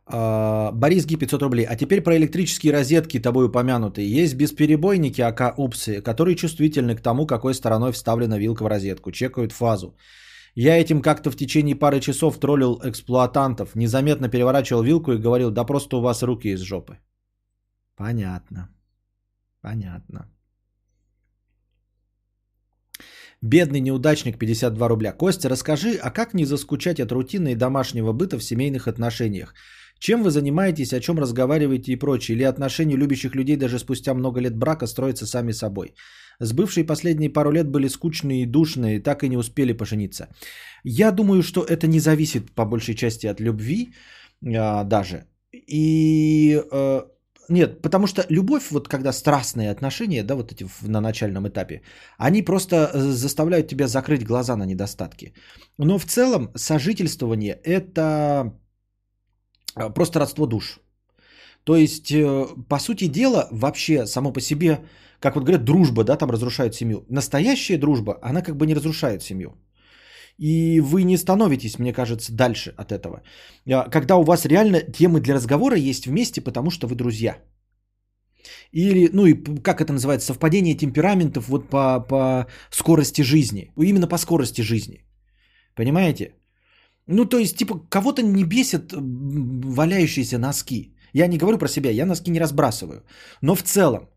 [0.07, 1.67] А, Борис Ги 500 рублей.
[1.67, 4.23] А теперь про электрические розетки, тобой упомянутые.
[4.23, 9.11] Есть бесперебойники АК УПСы, которые чувствительны к тому, какой стороной вставлена вилка в розетку.
[9.11, 9.97] Чекают фазу.
[10.55, 13.75] Я этим как-то в течение пары часов троллил эксплуатантов.
[13.75, 16.99] Незаметно переворачивал вилку и говорил, да просто у вас руки из жопы.
[17.97, 18.69] Понятно.
[19.61, 20.29] Понятно.
[23.43, 25.13] Бедный неудачник 52 рубля.
[25.13, 29.55] Костя, расскажи, а как не заскучать от рутины и домашнего быта в семейных отношениях?
[30.01, 32.37] Чем вы занимаетесь, о чем разговариваете и прочее?
[32.37, 35.95] Или отношения любящих людей даже спустя много лет брака строятся сами собой?
[36.41, 40.29] С бывшей последние пару лет были скучные и душные, так и не успели пожениться.
[40.85, 43.93] Я думаю, что это не зависит по большей части от любви
[44.45, 45.27] а, даже.
[45.53, 47.03] И э,
[47.49, 51.83] нет, потому что любовь, вот когда страстные отношения, да, вот эти в- на начальном этапе,
[52.19, 55.33] они просто э, заставляют тебя закрыть глаза на недостатки.
[55.79, 58.53] Но в целом сожительствование это
[59.75, 60.81] а, просто родство душ.
[61.65, 64.81] То есть, э, по сути дела, вообще само по себе,
[65.21, 67.05] как вот говорят, дружба, да, там разрушает семью.
[67.11, 69.51] Настоящая дружба, она как бы не разрушает семью.
[70.39, 73.23] И вы не становитесь, мне кажется, дальше от этого.
[73.67, 77.37] А, Когда у вас реально темы для разговора есть вместе, потому что вы друзья.
[78.73, 83.73] Или, ну и как это называется, совпадение темпераментов вот по, по скорости жизни.
[83.77, 85.05] Именно по скорости жизни.
[85.75, 86.35] Понимаете?
[87.07, 90.95] Ну, то есть, типа, кого-то не бесят валяющиеся носки.
[91.15, 93.03] Я не говорю про себя, я носки не разбрасываю.
[93.43, 94.09] Но в целом,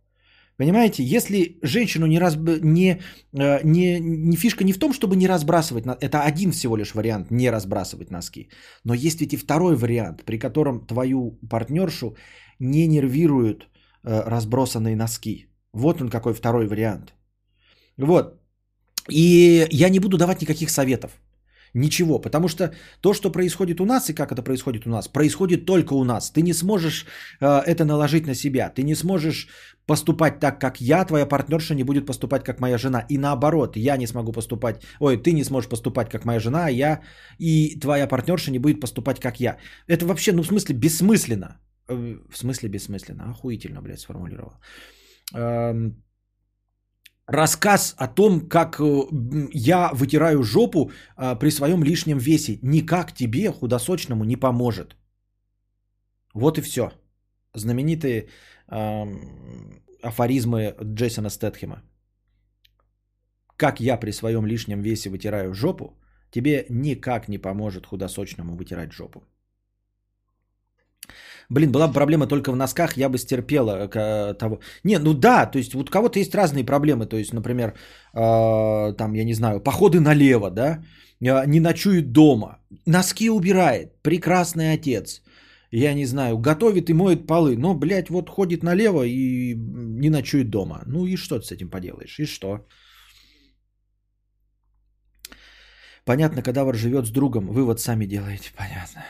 [0.62, 2.62] понимаете, если женщину не, разб...
[2.62, 3.02] не,
[3.34, 7.32] э, не, не фишка не в том, чтобы не разбрасывать, это один всего лишь вариант,
[7.32, 8.50] не разбрасывать носки.
[8.86, 12.16] Но есть ведь и второй вариант, при котором твою партнершу
[12.60, 15.48] не нервируют э, разбросанные носки.
[15.74, 17.14] Вот он какой второй вариант.
[17.98, 18.40] Вот.
[19.10, 21.12] И я не буду давать никаких советов.
[21.74, 25.66] Ничего, потому что то, что происходит у нас и как это происходит у нас, происходит
[25.66, 26.32] только у нас.
[26.32, 27.06] Ты не сможешь
[27.40, 28.70] э, это наложить на себя.
[28.70, 29.48] Ты не сможешь
[29.86, 33.06] поступать так, как я, твоя партнерша не будет поступать, как моя жена.
[33.10, 36.72] И наоборот, я не смогу поступать, ой, ты не сможешь поступать, как моя жена, а
[36.72, 37.02] я
[37.40, 39.58] и твоя партнерша не будет поступать, как я.
[39.88, 41.60] Это вообще, ну, в смысле, бессмысленно.
[41.88, 43.32] Э, В смысле бессмысленно?
[43.32, 44.54] Охуительно, блядь, сформулировал.
[47.32, 48.84] Рассказ о том, как э,
[49.54, 54.98] я вытираю жопу а, при своем лишнем весе, никак тебе, худосочному, не поможет.
[56.34, 56.92] Вот и все.
[57.56, 58.28] Знаменитые
[58.68, 61.82] ам, афоризмы Джейсона Стэтхема.
[63.56, 65.98] Как я при своем лишнем весе вытираю жопу,
[66.32, 69.24] тебе никак не поможет худосочному вытирать жопу.
[71.52, 74.60] Блин, была бы проблема только в носках, я бы стерпела э, того.
[74.84, 77.06] Не, ну да, то есть вот у кого-то есть разные проблемы.
[77.06, 77.74] То есть, например,
[78.14, 80.82] э, там, я не знаю, походы налево, да,
[81.20, 85.22] э, не ночует дома, носки убирает, прекрасный отец.
[85.72, 90.50] Я не знаю, готовит и моет полы, но, блядь, вот ходит налево и не ночует
[90.50, 90.84] дома.
[90.86, 92.20] Ну и что ты с этим поделаешь?
[92.20, 92.66] И что?
[96.06, 97.48] Понятно, кадавр живет с другом.
[97.48, 99.04] Вывод сами делаете, понятно.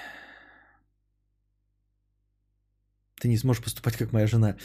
[3.22, 4.56] Ты не сможешь поступать, как моя жена.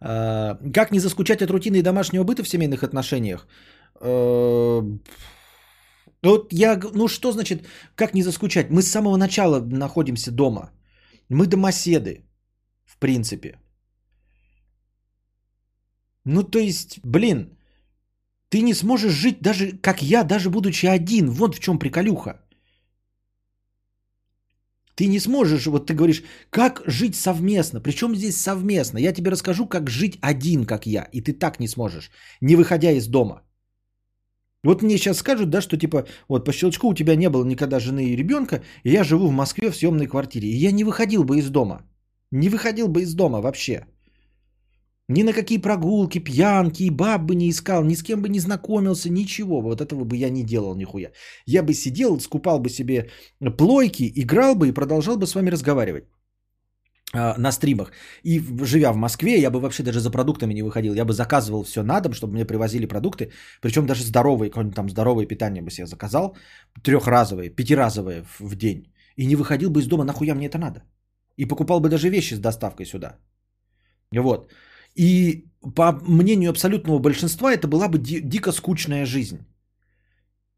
[0.00, 3.46] А, Как не заскучать от рутины и домашнего быта в семейных отношениях?
[4.00, 4.82] Э,
[6.22, 7.66] Вот я, ну что значит,
[7.96, 8.70] как не заскучать?
[8.70, 10.70] Мы с самого начала находимся дома.
[11.28, 12.24] Мы домоседы,
[12.84, 13.58] в принципе.
[16.24, 17.56] Ну то есть, блин,
[18.48, 21.30] ты не сможешь жить даже как я, даже будучи один.
[21.30, 22.43] Вот в чем приколюха.
[24.94, 27.80] Ты не сможешь, вот ты говоришь, как жить совместно.
[27.80, 28.98] Причем здесь совместно?
[28.98, 31.08] Я тебе расскажу, как жить один, как я.
[31.12, 32.10] И ты так не сможешь,
[32.40, 33.42] не выходя из дома.
[34.64, 37.80] Вот мне сейчас скажут, да, что типа, вот по щелчку у тебя не было никогда
[37.80, 40.48] жены и ребенка, и я живу в Москве в съемной квартире.
[40.48, 41.82] И я не выходил бы из дома.
[42.30, 43.86] Не выходил бы из дома вообще.
[45.08, 49.10] Ни на какие прогулки, пьянки, баб бы не искал, ни с кем бы не знакомился,
[49.10, 49.60] ничего.
[49.60, 51.10] Вот этого бы я не делал нихуя.
[51.46, 53.10] Я бы сидел, скупал бы себе
[53.58, 56.04] плойки, играл бы и продолжал бы с вами разговаривать.
[57.14, 57.92] э, на стримах.
[58.24, 60.94] И живя в Москве, я бы вообще даже за продуктами не выходил.
[60.94, 63.30] Я бы заказывал все на дом, чтобы мне привозили продукты.
[63.60, 66.36] Причем даже здоровые, какое-нибудь там здоровое питание бы себе заказал.
[66.82, 68.92] Трехразовые, пятиразовые в день.
[69.16, 70.82] И не выходил бы из дома, нахуя мне это надо.
[71.36, 73.18] И покупал бы даже вещи с доставкой сюда.
[74.12, 74.50] Вот.
[74.94, 75.44] И
[75.74, 79.38] по мнению абсолютного большинства, это была бы ди- дико скучная жизнь.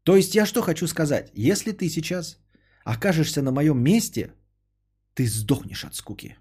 [0.03, 1.31] То есть я что хочу сказать?
[1.33, 2.37] Если ты сейчас
[2.85, 4.33] окажешься на моем месте,
[5.13, 6.37] ты сдохнешь от скуки.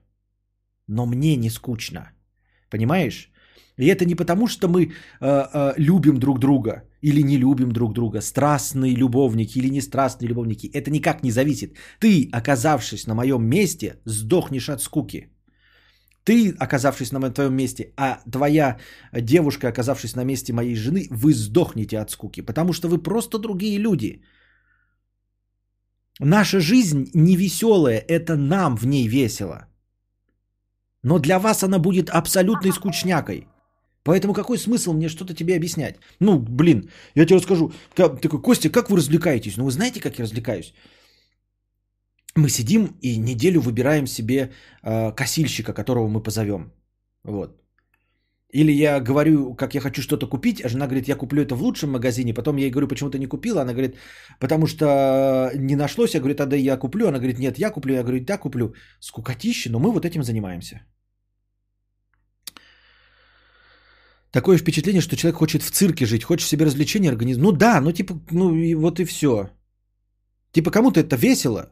[0.88, 2.12] Но мне не скучно.
[2.70, 3.30] Понимаешь?
[3.78, 4.90] И это не потому, что мы э,
[5.20, 10.70] э, любим друг друга или не любим друг друга, страстные любовники или не страстные любовники.
[10.72, 11.76] Это никак не зависит.
[11.98, 15.28] Ты, оказавшись на моем месте, сдохнешь от скуки.
[16.26, 18.76] Ты, оказавшись на твоем месте, а твоя
[19.12, 23.78] девушка, оказавшись на месте моей жены, вы сдохнете от скуки, потому что вы просто другие
[23.78, 24.22] люди.
[26.20, 29.68] Наша жизнь не веселая, это нам в ней весело.
[31.04, 33.46] Но для вас она будет абсолютной скучнякой.
[34.02, 35.96] Поэтому какой смысл мне что-то тебе объяснять?
[36.20, 37.72] Ну, блин, я тебе расскажу.
[37.94, 39.56] Ка- Такой, Костя, как вы развлекаетесь?
[39.56, 40.74] Ну, вы знаете, как я развлекаюсь?
[42.36, 44.52] Мы сидим и неделю выбираем себе
[44.82, 46.72] э, косильщика, которого мы позовем.
[47.24, 47.62] Вот.
[48.52, 51.62] Или я говорю, как я хочу что-то купить, а жена говорит, я куплю это в
[51.62, 52.34] лучшем магазине.
[52.34, 53.62] Потом я ей говорю, почему ты не купила.
[53.62, 53.96] Она говорит,
[54.40, 56.14] потому что не нашлось.
[56.14, 57.08] Я говорю, тогда я куплю.
[57.08, 57.94] Она говорит, нет, я куплю.
[57.94, 58.74] Я говорю, да, куплю.
[59.00, 60.80] Скукотище, но мы вот этим занимаемся.
[64.30, 67.42] Такое впечатление, что человек хочет в цирке жить, хочет себе развлечения организм.
[67.42, 69.50] Ну да, ну типа, ну и вот и все.
[70.52, 71.70] Типа кому-то это весело,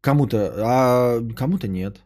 [0.00, 2.00] кому-то, а кому-то нет.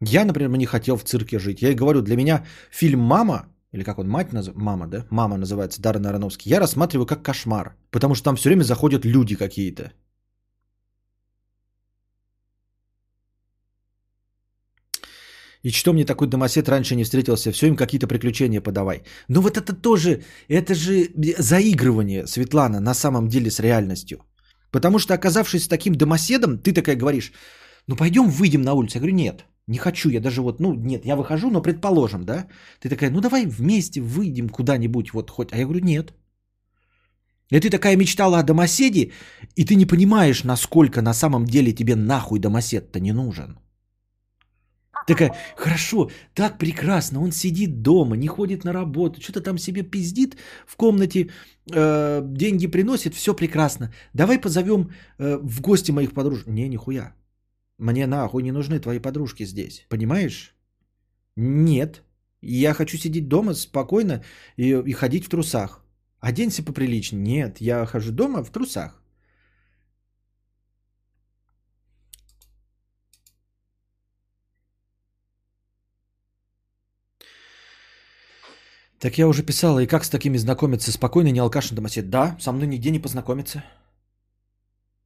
[0.00, 1.62] Я, например, не хотел в цирке жить.
[1.62, 5.06] Я и говорю, для меня фильм «Мама», или как он, мать называется, мама, да?
[5.10, 9.36] Мама называется, Даррен Аронофский, я рассматриваю как кошмар, потому что там все время заходят люди
[9.36, 9.92] какие-то.
[15.62, 19.02] И что мне такой домосед раньше не встретился, все им какие-то приключения подавай.
[19.28, 24.24] Ну вот это тоже, это же заигрывание, Светлана, на самом деле с реальностью.
[24.70, 27.32] Потому что оказавшись таким домоседом, ты такая говоришь,
[27.86, 28.98] ну пойдем выйдем на улицу.
[28.98, 32.46] Я говорю, нет, не хочу, я даже вот, ну нет, я выхожу, но предположим, да.
[32.80, 35.52] Ты такая, ну давай вместе выйдем куда-нибудь, вот хоть.
[35.52, 36.14] А я говорю, нет.
[37.50, 39.10] И ты такая мечтала о домоседе,
[39.56, 43.58] и ты не понимаешь, насколько на самом деле тебе нахуй домосед-то не нужен.
[45.06, 50.36] Такая, хорошо, так прекрасно, он сидит дома, не ходит на работу, что-то там себе пиздит
[50.66, 51.30] в комнате,
[51.72, 53.92] э, деньги приносит, все прекрасно.
[54.14, 56.46] Давай позовем э, в гости моих подружек.
[56.46, 57.14] Не, нихуя.
[57.78, 60.54] Мне нахуй не нужны твои подружки здесь, понимаешь?
[61.36, 62.02] Нет.
[62.42, 64.22] Я хочу сидеть дома спокойно
[64.56, 65.84] и, и ходить в трусах.
[66.20, 67.22] Оденься поприличнее.
[67.22, 68.99] Нет, я хожу дома в трусах.
[79.00, 80.92] Так я уже писала, и как с такими знакомиться?
[80.92, 82.10] Спокойно, не алкаш, домосед.
[82.10, 83.64] Да, со мной нигде не познакомиться.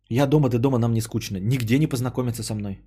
[0.09, 1.39] Я дома, ты дома, нам не скучно.
[1.39, 2.83] Нигде не познакомиться со мной.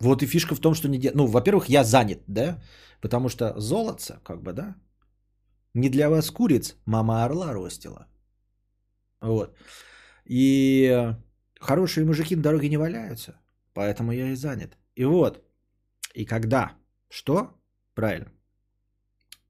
[0.00, 1.10] Вот и фишка в том, что нигде...
[1.14, 2.62] Ну, во-первых, я занят, да?
[3.00, 4.76] Потому что золотце, как бы, да?
[5.74, 8.06] Не для вас куриц, мама орла ростила.
[9.20, 9.56] Вот.
[10.26, 11.12] И
[11.60, 13.34] хорошие мужики на дороге не валяются.
[13.74, 14.78] Поэтому я и занят.
[14.94, 15.44] И вот.
[16.14, 16.72] И когда?
[17.10, 17.50] Что?
[17.94, 18.30] Правильно.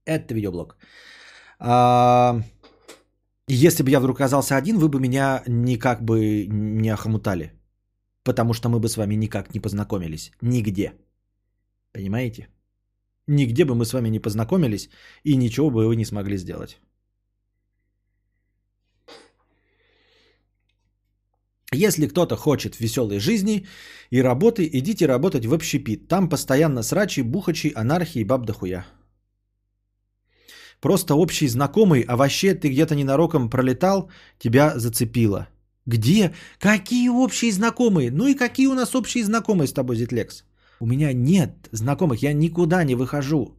[0.07, 0.77] Это видеоблог.
[1.59, 2.41] А,
[3.49, 7.53] если бы я вдруг оказался один, вы бы меня никак бы не охомутали.
[8.25, 10.33] Потому что мы бы с вами никак не познакомились.
[10.43, 10.93] Нигде.
[11.93, 12.49] Понимаете?
[13.29, 14.91] Нигде бы мы с вами не познакомились
[15.25, 16.81] и ничего бы вы не смогли сделать.
[21.73, 23.67] Если кто-то хочет веселой жизни
[24.11, 26.09] и работы, идите работать в общепит.
[26.09, 28.87] Там постоянно срачи, бухачи, анархии, баб да хуя.
[30.87, 34.09] Просто общий знакомый, а вообще ты где-то ненароком пролетал,
[34.39, 35.49] тебя зацепило.
[35.85, 36.33] Где?
[36.61, 38.13] Какие общие знакомые?
[38.13, 40.45] Ну и какие у нас общие знакомые с тобой, Зитлекс?
[40.79, 43.57] У меня нет знакомых, я никуда не выхожу.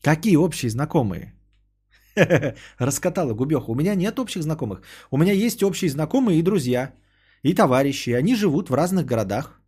[0.00, 1.34] Какие общие знакомые?
[2.78, 3.70] Раскатала губеха.
[3.70, 4.80] У меня нет общих знакомых.
[5.10, 6.94] У меня есть общие знакомые и друзья,
[7.42, 8.16] и товарищи.
[8.16, 9.60] Они живут в разных городах.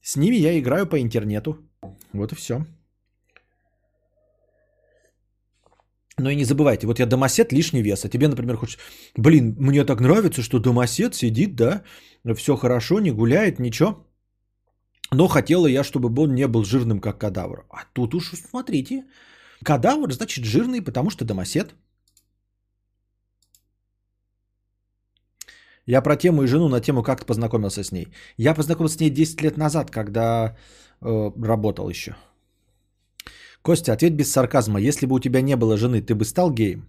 [0.00, 1.58] С ними я играю по интернету.
[2.14, 2.64] Вот и все.
[6.22, 8.78] Но и не забывайте, вот я домосед лишний вес, а тебе, например, хочешь,
[9.16, 11.82] блин, мне так нравится, что домосед сидит, да,
[12.36, 14.06] все хорошо, не гуляет, ничего.
[15.10, 17.64] Но хотела я, чтобы он не был жирным, как кадавр.
[17.70, 19.04] А тут уж смотрите,
[19.64, 21.74] кадавр значит жирный, потому что домосед.
[25.86, 28.06] Я про тему и жену на тему, как ты познакомился с ней.
[28.36, 30.56] Я познакомился с ней 10 лет назад, когда
[31.00, 32.14] э, работал еще.
[33.62, 34.80] Костя, ответь без сарказма.
[34.80, 36.88] Если бы у тебя не было жены, ты бы стал геем?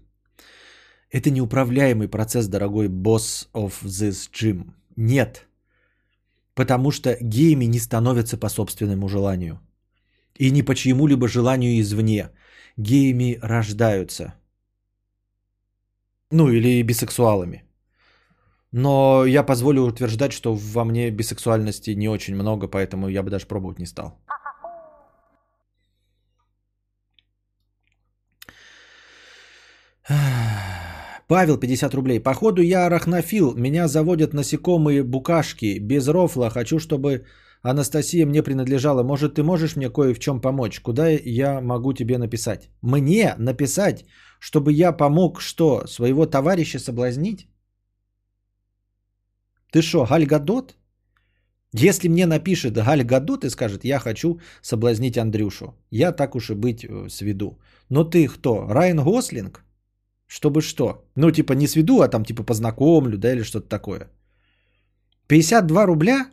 [1.12, 4.74] Это неуправляемый процесс, дорогой босс of this gym.
[4.96, 5.48] Нет.
[6.56, 9.60] Потому что геями не становятся по собственному желанию.
[10.40, 12.30] И не по чьему-либо желанию извне.
[12.78, 14.34] Геями рождаются.
[16.32, 17.64] Ну или бисексуалами.
[18.72, 23.46] Но я позволю утверждать, что во мне бисексуальности не очень много, поэтому я бы даже
[23.46, 24.18] пробовать не стал.
[31.28, 32.20] Павел, 50 рублей.
[32.20, 33.56] Походу я арахнофил.
[33.56, 35.80] Меня заводят насекомые букашки.
[35.80, 36.50] Без рофла.
[36.50, 37.26] Хочу, чтобы
[37.62, 39.04] Анастасия мне принадлежала.
[39.04, 40.80] Может, ты можешь мне кое в чем помочь?
[40.80, 42.70] Куда я могу тебе написать?
[42.82, 44.06] Мне написать,
[44.40, 45.88] чтобы я помог что?
[45.88, 47.48] Своего товарища соблазнить?
[49.72, 50.76] Ты что, Галь Гадот?
[51.76, 56.54] Если мне напишет Галь Гадот и скажет, я хочу соблазнить Андрюшу, я так уж и
[56.54, 57.58] быть э, сведу.
[57.90, 58.68] Но ты кто?
[58.68, 59.64] Райан Гослинг?
[60.34, 60.84] Чтобы что?
[61.16, 64.10] Ну, типа не сведу, а там типа познакомлю, да, или что-то такое.
[65.28, 66.32] 52 рубля?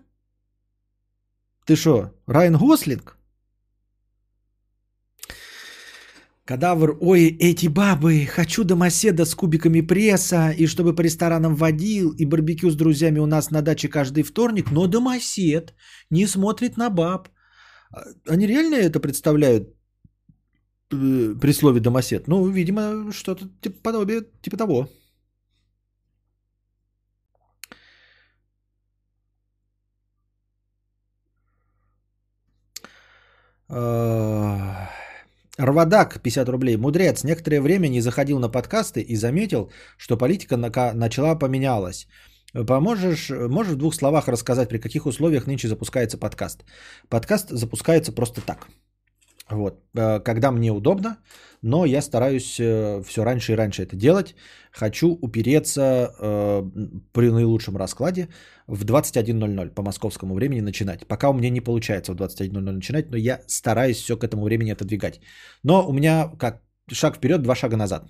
[1.67, 3.19] Ты что, Райан Гослинг?
[6.47, 12.25] Кадавр, ой, эти бабы, хочу домоседа с кубиками пресса, и чтобы по ресторанам водил, и
[12.25, 15.75] барбекю с друзьями у нас на даче каждый вторник, но домосед
[16.11, 17.29] не смотрит на баб.
[17.93, 19.69] А, они реально это представляют
[20.91, 22.29] при слове домосед?
[22.29, 24.89] Ну, видимо, что-то типа подобие, типа того.
[33.69, 34.89] А,
[35.59, 36.77] Рвадак, 50 рублей.
[36.77, 42.07] Мудрец, некоторое время не заходил на подкасты и заметил, что политика на- начала поменялась.
[42.67, 46.65] Поможешь, можешь в двух словах рассказать, при каких условиях нынче запускается подкаст?
[47.09, 48.67] Подкаст запускается просто так.
[49.51, 51.17] Вот, э, когда мне удобно,
[51.63, 54.35] но я стараюсь все раньше и раньше это делать.
[54.73, 55.81] Хочу упереться
[56.19, 56.63] э,
[57.13, 58.29] при наилучшем раскладе
[58.67, 61.07] в 21.00 по московскому времени начинать.
[61.09, 64.71] Пока у меня не получается в 21.00 начинать, но я стараюсь все к этому времени
[64.71, 65.21] отодвигать.
[65.65, 66.63] Но у меня как
[66.93, 68.05] шаг вперед, два шага назад.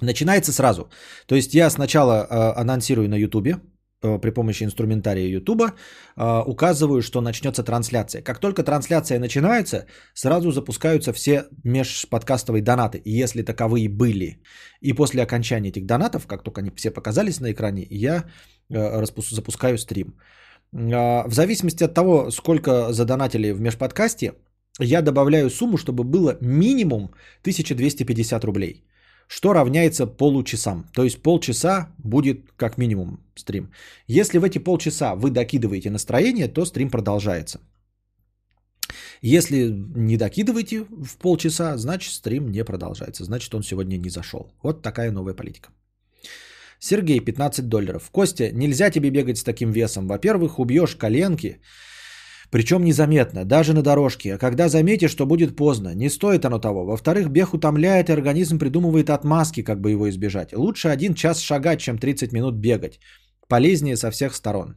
[0.00, 0.90] Начинается сразу.
[1.26, 3.60] То есть я сначала э, анонсирую на YouTube, э,
[4.00, 8.22] при помощи инструментария YouTube, э, указываю, что начнется трансляция.
[8.22, 14.40] Как только трансляция начинается, сразу запускаются все межподкастовые донаты, если таковые были.
[14.82, 18.24] И после окончания этих донатов, как только они все показались на экране, я
[18.70, 20.06] э, запускаю стрим.
[20.72, 24.32] Э, В зависимости от того, сколько задонатили в межподкасте,
[24.78, 28.84] я добавляю сумму, чтобы было минимум 1250 рублей
[29.28, 30.86] что равняется получасам.
[30.94, 33.70] То есть полчаса будет как минимум стрим.
[34.06, 37.60] Если в эти полчаса вы докидываете настроение, то стрим продолжается.
[39.22, 43.24] Если не докидываете в полчаса, значит стрим не продолжается.
[43.24, 44.52] Значит он сегодня не зашел.
[44.62, 45.70] Вот такая новая политика.
[46.78, 48.10] Сергей, 15 долларов.
[48.12, 50.06] Костя, нельзя тебе бегать с таким весом.
[50.06, 51.60] Во-первых, убьешь коленки,
[52.50, 54.34] причем незаметно, даже на дорожке.
[54.34, 56.84] А когда заметишь, что будет поздно, не стоит оно того.
[56.84, 60.52] Во-вторых, бег утомляет, и организм придумывает отмазки, как бы его избежать.
[60.52, 63.00] Лучше один час шагать, чем 30 минут бегать.
[63.48, 64.76] Полезнее со всех сторон.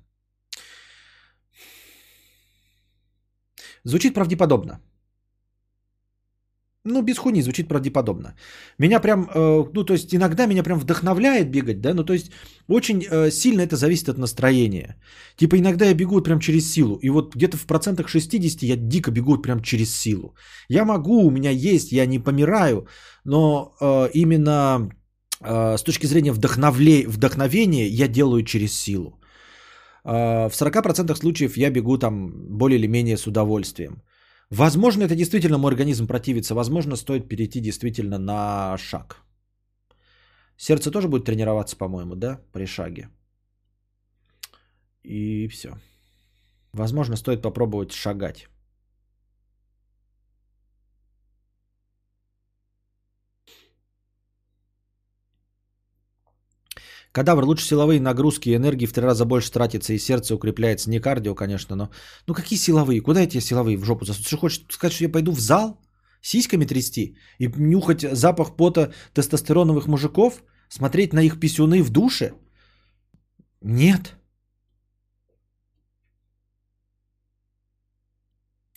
[3.83, 4.79] Звучит правдеподобно.
[6.85, 8.35] Ну, без хуйни, звучит правдеподобно.
[8.77, 12.31] Меня прям, э, ну, то есть иногда меня прям вдохновляет бегать, да, ну, то есть
[12.69, 14.95] очень э, сильно это зависит от настроения.
[15.35, 19.11] Типа иногда я бегу прям через силу, и вот где-то в процентах 60 я дико
[19.11, 20.35] бегу прям через силу.
[20.69, 22.87] Я могу, у меня есть, я не помираю,
[23.25, 24.89] но э, именно
[25.41, 27.07] э, с точки зрения вдохновле...
[27.07, 29.19] вдохновения я делаю через силу.
[30.05, 34.01] Э, в 40% случаев я бегу там более или менее с удовольствием.
[34.49, 36.55] Возможно, это действительно мой организм противится.
[36.55, 39.23] Возможно, стоит перейти действительно на шаг.
[40.57, 43.09] Сердце тоже будет тренироваться, по-моему, да, при шаге.
[45.03, 45.69] И все.
[46.73, 48.47] Возможно, стоит попробовать шагать.
[57.11, 60.89] Кадавр, лучше силовые нагрузки и энергии в три раза больше тратится, и сердце укрепляется.
[60.89, 61.89] Не кардио, конечно, но...
[62.27, 63.01] Ну какие силовые?
[63.01, 64.29] Куда тебе силовые в жопу засунуть?
[64.29, 65.81] Ты хочешь сказать, что я пойду в зал
[66.21, 70.43] сиськами трясти и нюхать запах пота тестостероновых мужиков?
[70.69, 72.33] Смотреть на их писюны в душе?
[73.61, 74.15] Нет.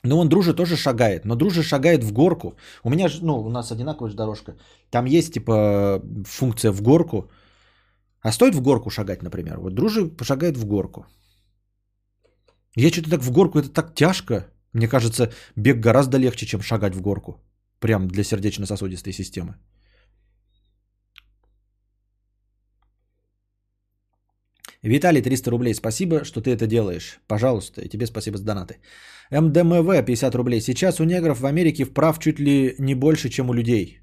[0.04, 2.56] Ну, он друже тоже шагает, но друже шагает в горку.
[2.82, 4.56] У меня же, ну, у нас одинаковая же дорожка.
[4.90, 7.30] Там есть, типа, функция в горку.
[8.23, 9.59] А стоит в горку шагать, например.
[9.59, 11.07] Вот дружи пошагает в горку.
[12.77, 14.47] Я что-то так в горку, это так тяжко.
[14.73, 17.32] Мне кажется, бег гораздо легче, чем шагать в горку.
[17.81, 19.55] Прям для сердечно-сосудистой системы.
[24.82, 25.74] Виталий, 300 рублей.
[25.74, 27.20] Спасибо, что ты это делаешь.
[27.28, 27.81] Пожалуйста.
[27.82, 28.78] И тебе спасибо за донаты.
[29.31, 30.61] МДМВ, 50 рублей.
[30.61, 34.01] Сейчас у негров в Америке вправ чуть ли не больше, чем у людей.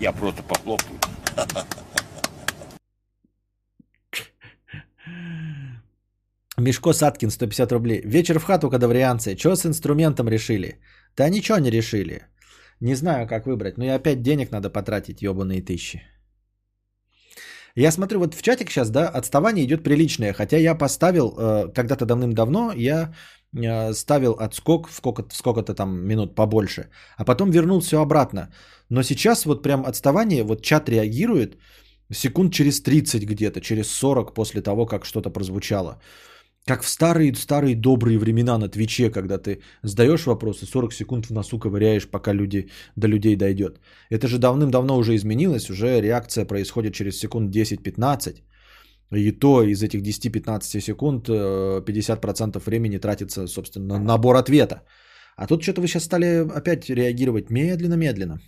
[0.00, 0.98] Я просто похлопаю.
[6.56, 8.02] Мешко Саткин, 150 рублей.
[8.04, 9.36] Вечер в хату, кадаврианцы.
[9.36, 10.80] Что с инструментом решили?
[11.16, 12.22] Да ничего не решили.
[12.80, 13.78] Не знаю, как выбрать.
[13.78, 16.02] Но и опять денег надо потратить, ебаные тысячи.
[17.76, 20.32] Я смотрю, вот в чатик сейчас, да, отставание идет приличное.
[20.32, 23.14] Хотя я поставил, э, когда-то давным-давно, я
[23.92, 26.90] ставил отскок в сколько-то, сколько-то там минут побольше.
[27.16, 28.52] А потом вернул все обратно.
[28.90, 31.56] Но сейчас вот прям отставание, вот чат реагирует
[32.12, 36.00] секунд через 30 где-то, через 40 после того, как что-то прозвучало.
[36.66, 41.58] Как в старые-старые добрые времена на Твиче, когда ты задаешь вопросы, 40 секунд в носу
[41.58, 43.80] ковыряешь, пока люди, до людей дойдет.
[44.10, 48.42] Это же давным-давно уже изменилось, уже реакция происходит через секунд 10-15.
[49.12, 54.82] И то из этих 10-15 секунд э, 50% времени тратится, собственно, на набор ответа.
[55.36, 58.40] А тут что-то вы сейчас стали опять реагировать медленно-медленно.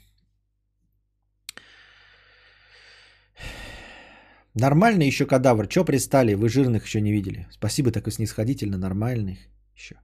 [4.54, 5.66] Нормальный еще кадавр.
[5.68, 6.34] Че пристали?
[6.34, 7.46] Вы жирных еще не видели.
[7.50, 8.76] Спасибо, так и снисходительно.
[8.76, 9.38] Нормальный
[9.76, 9.94] еще.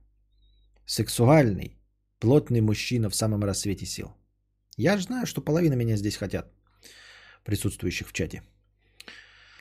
[0.87, 1.77] Сексуальный.
[2.21, 4.09] Плотный мужчина в самом рассвете сил.
[4.79, 6.47] Я же знаю, что половина меня здесь хотят.
[7.45, 8.43] Присутствующих в чате.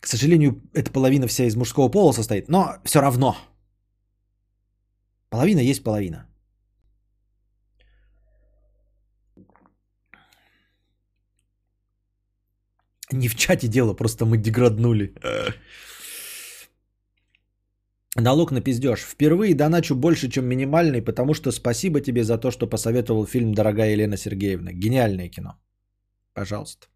[0.05, 2.47] К сожалению, эта половина вся из мужского пола состоит.
[2.47, 3.35] Но все равно.
[5.29, 6.27] Половина есть половина.
[13.11, 15.15] Не в чате дело, просто мы деграднули.
[18.15, 18.99] Налог на пиздеж.
[18.99, 23.93] Впервые доначу больше, чем минимальный, потому что спасибо тебе за то, что посоветовал фильм «Дорогая
[23.93, 24.71] Елена Сергеевна».
[24.71, 25.55] Гениальное кино.
[26.33, 26.87] Пожалуйста.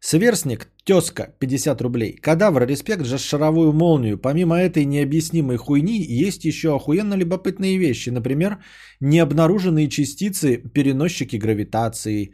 [0.00, 2.16] Сверстник, тезка, 50 рублей.
[2.16, 4.16] Кадавр, респект за шаровую молнию.
[4.16, 8.10] Помимо этой необъяснимой хуйни, есть еще охуенно любопытные вещи.
[8.10, 8.58] Например,
[9.00, 12.32] необнаруженные частицы, переносчики гравитации,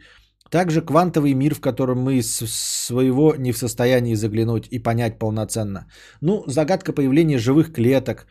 [0.51, 5.87] также квантовый мир, в котором мы своего не в состоянии заглянуть и понять полноценно.
[6.21, 8.27] Ну, загадка появления живых клеток,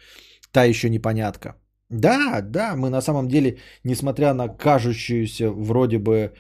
[0.52, 1.56] та еще непонятка.
[1.90, 6.32] Да, да, мы на самом деле, несмотря на кажущуюся вроде бы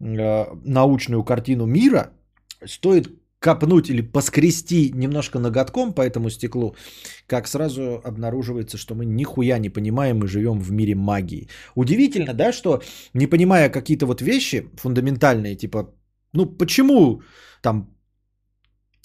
[0.00, 2.12] э, научную картину мира,
[2.66, 3.08] стоит
[3.42, 6.76] копнуть или поскрести немножко ноготком по этому стеклу,
[7.26, 11.48] как сразу обнаруживается, что мы нихуя не понимаем и живем в мире магии.
[11.74, 12.82] Удивительно, да, что
[13.14, 15.92] не понимая какие-то вот вещи фундаментальные, типа,
[16.32, 17.22] ну почему
[17.62, 17.88] там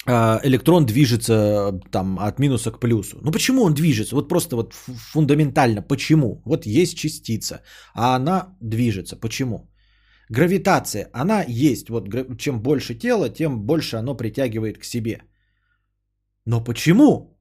[0.06, 3.18] а, электрон движется там от минуса к плюсу.
[3.22, 4.14] Ну почему он движется?
[4.14, 4.74] Вот просто вот
[5.12, 6.42] фундаментально почему?
[6.44, 7.60] Вот есть частица,
[7.94, 9.16] а она движется.
[9.16, 9.68] Почему?
[10.30, 11.88] Гравитация, она есть.
[11.88, 15.22] Вот чем больше тела, тем больше оно притягивает к себе.
[16.46, 17.38] Но почему?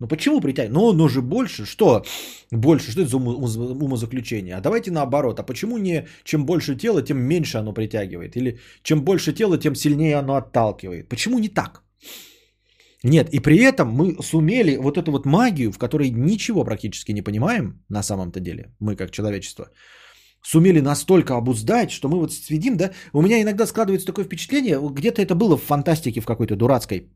[0.00, 0.72] Ну почему притягивает?
[0.72, 1.64] Ну оно же больше.
[1.66, 2.04] Что
[2.50, 2.90] больше?
[2.90, 4.56] Что это за умозаключение?
[4.56, 5.38] А давайте наоборот.
[5.40, 8.36] А почему не чем больше тела, тем меньше оно притягивает?
[8.36, 11.08] Или чем больше тела, тем сильнее оно отталкивает?
[11.08, 11.82] Почему не так?
[13.04, 17.22] Нет, и при этом мы сумели вот эту вот магию, в которой ничего практически не
[17.22, 19.66] понимаем на самом-то деле, мы как человечество,
[20.44, 25.22] сумели настолько обуздать, что мы вот сведим, да, у меня иногда складывается такое впечатление, где-то
[25.22, 27.08] это было в фантастике в какой-то дурацкой,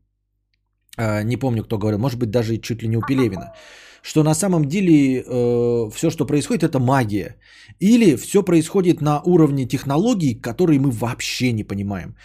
[0.97, 3.53] а, не помню, кто говорил, может быть, даже чуть ли не у Пелевина,
[4.01, 7.35] что на самом деле э, все, что происходит, это магия.
[7.79, 12.15] Или все происходит на уровне технологий, которые мы вообще не понимаем.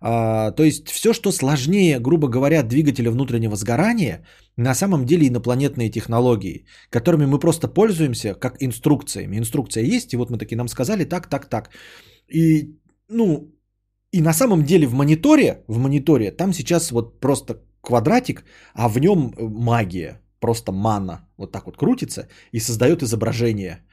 [0.00, 5.90] А, то есть все, что сложнее, грубо говоря, двигателя внутреннего сгорания, на самом деле инопланетные
[5.90, 9.38] технологии, которыми мы просто пользуемся как инструкциями.
[9.38, 11.70] Инструкция есть, и вот мы такие нам сказали так, так, так.
[12.28, 12.76] И,
[13.08, 13.54] ну,
[14.12, 18.44] и на самом деле в мониторе, в мониторе там сейчас вот просто квадратик,
[18.74, 23.78] а в нем магия, просто мана, вот так вот крутится и создает изображение–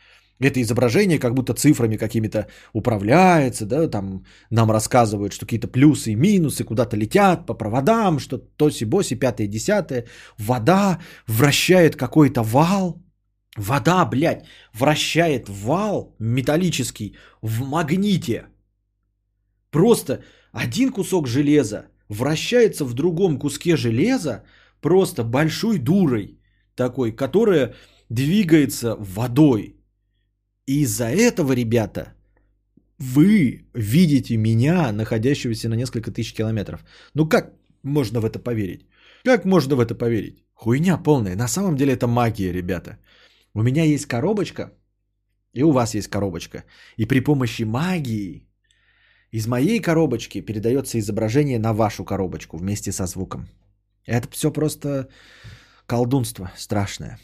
[0.46, 6.16] это изображение как будто цифрами какими-то управляется, да, там нам рассказывают, что какие-то плюсы и
[6.16, 10.06] минусы куда-то летят по проводам, что тоси-боси, пятое, десятое.
[10.38, 13.02] Вода вращает какой-то вал.
[13.58, 18.46] Вода, блядь, вращает вал металлический в магните.
[19.70, 24.44] Просто один кусок железа вращается в другом куске железа
[24.82, 26.40] просто большой дурой
[26.76, 27.76] такой, которая
[28.10, 29.83] двигается водой.
[30.68, 32.14] И из-за этого, ребята,
[32.98, 36.86] вы видите меня, находящегося на несколько тысяч километров.
[37.14, 37.54] Ну как
[37.84, 38.86] можно в это поверить?
[39.24, 40.44] Как можно в это поверить?
[40.54, 41.36] Хуйня полная.
[41.36, 42.98] На самом деле это магия, ребята.
[43.54, 44.72] У меня есть коробочка,
[45.54, 46.64] и у вас есть коробочка.
[46.98, 48.48] И при помощи магии
[49.32, 53.48] из моей коробочки передается изображение на вашу коробочку вместе со звуком.
[54.06, 55.10] Это все просто
[55.86, 57.20] колдунство страшное.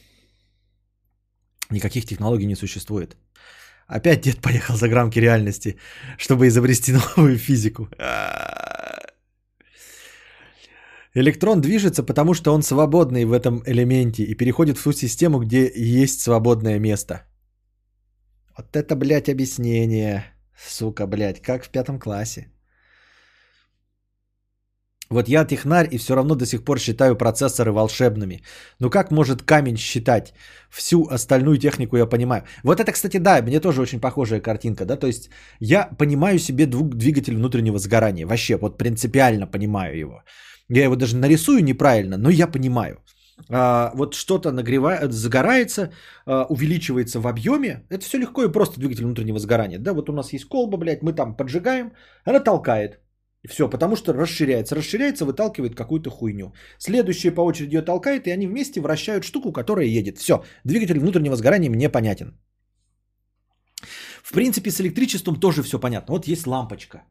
[1.71, 3.15] Никаких технологий не существует.
[3.87, 5.77] Опять дед поехал за грамки реальности,
[6.17, 7.89] чтобы изобрести новую физику.
[11.15, 15.71] Электрон движется, потому что он свободный в этом элементе и переходит в ту систему, где
[15.75, 17.23] есть свободное место.
[18.57, 20.23] Вот это, блядь, объяснение.
[20.55, 22.47] Сука, блядь, как в пятом классе.
[25.11, 28.43] Вот я технарь и все равно до сих пор считаю процессоры волшебными.
[28.79, 30.33] Ну как может камень считать?
[30.69, 32.43] Всю остальную технику я понимаю.
[32.63, 35.29] Вот это, кстати, да, мне тоже очень похожая картинка, да, то есть
[35.59, 40.23] я понимаю себе двигатель внутреннего сгорания, вообще вот принципиально понимаю его.
[40.69, 42.99] Я его даже нарисую неправильно, но я понимаю.
[43.49, 45.91] А, вот что-то нагревает, загорается,
[46.27, 47.83] а, увеличивается в объеме.
[47.89, 49.79] Это все легко и просто двигатель внутреннего сгорания.
[49.79, 51.93] Да, вот у нас есть колба, блядь, мы там поджигаем,
[52.25, 52.99] она толкает.
[53.43, 54.75] И все, потому что расширяется.
[54.75, 56.53] Расширяется, выталкивает какую-то хуйню.
[56.77, 60.17] Следующая по очереди ее толкает, и они вместе вращают штуку, которая едет.
[60.17, 62.37] Все, двигатель внутреннего сгорания мне понятен.
[64.23, 66.13] В принципе, с электричеством тоже все понятно.
[66.13, 67.03] Вот есть лампочка.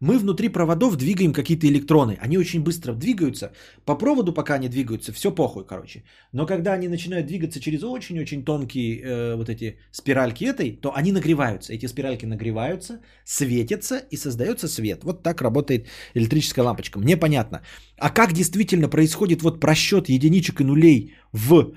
[0.00, 2.18] Мы внутри проводов двигаем какие-то электроны.
[2.20, 3.52] Они очень быстро двигаются.
[3.84, 6.04] По проводу, пока они двигаются, все похуй, короче.
[6.32, 11.12] Но когда они начинают двигаться через очень-очень тонкие э, вот эти спиральки этой, то они
[11.12, 11.72] нагреваются.
[11.72, 15.04] Эти спиральки нагреваются, светятся и создается свет.
[15.04, 16.98] Вот так работает электрическая лампочка.
[16.98, 17.62] Мне понятно.
[17.98, 21.74] А как действительно происходит вот просчет единичек и нулей в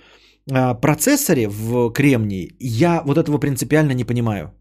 [0.50, 4.57] э, процессоре, в кремнии, я вот этого принципиально не понимаю.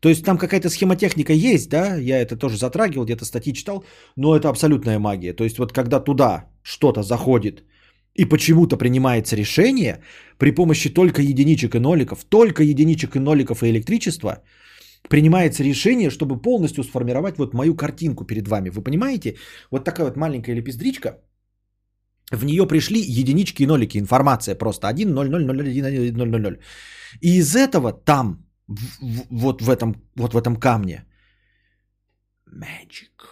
[0.00, 3.84] То есть там какая-то схемотехника есть, да, я это тоже затрагивал, где-то статьи читал,
[4.16, 5.32] но это абсолютная магия.
[5.32, 7.64] То есть вот когда туда что-то заходит
[8.14, 10.02] и почему-то принимается решение
[10.38, 14.42] при помощи только единичек и ноликов, только единичек и ноликов и электричества,
[15.08, 18.70] принимается решение, чтобы полностью сформировать вот мою картинку перед вами.
[18.70, 19.36] Вы понимаете?
[19.70, 21.20] Вот такая вот маленькая лепестричка,
[22.32, 26.28] в нее пришли единички и нолики, информация просто 1, 0, 0, 0, 1, 1, 0,
[26.28, 26.58] 0, 0.
[27.20, 31.04] И из этого там в, вот, в этом, вот в этом камне.
[32.48, 33.26] Magic.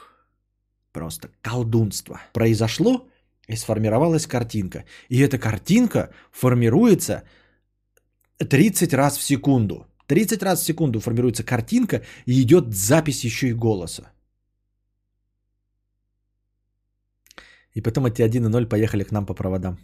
[0.93, 2.21] Просто колдунство.
[2.33, 3.09] Произошло
[3.49, 4.85] и сформировалась картинка.
[5.09, 7.23] И эта картинка формируется
[8.39, 9.87] 30 раз в секунду.
[10.07, 14.13] 30 раз в секунду формируется картинка и идет запись еще и голоса.
[17.75, 19.79] И потом эти 1 и 0 поехали к нам по проводам.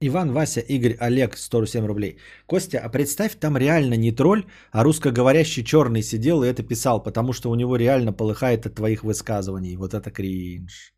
[0.00, 2.18] Иван, Вася, Игорь, Олег, 107 рублей.
[2.46, 7.32] Костя, а представь, там реально не тролль, а русскоговорящий черный сидел и это писал, потому
[7.32, 9.76] что у него реально полыхает от твоих высказываний.
[9.76, 10.94] Вот это кринж.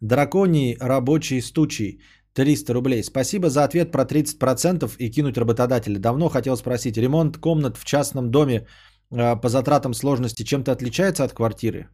[0.00, 2.00] Драконий рабочий стучий.
[2.32, 3.02] 300 рублей.
[3.02, 5.98] Спасибо за ответ про 30% и кинуть работодателя.
[5.98, 8.66] Давно хотел спросить, ремонт комнат в частном доме
[9.10, 11.88] э, по затратам сложности чем-то отличается от квартиры?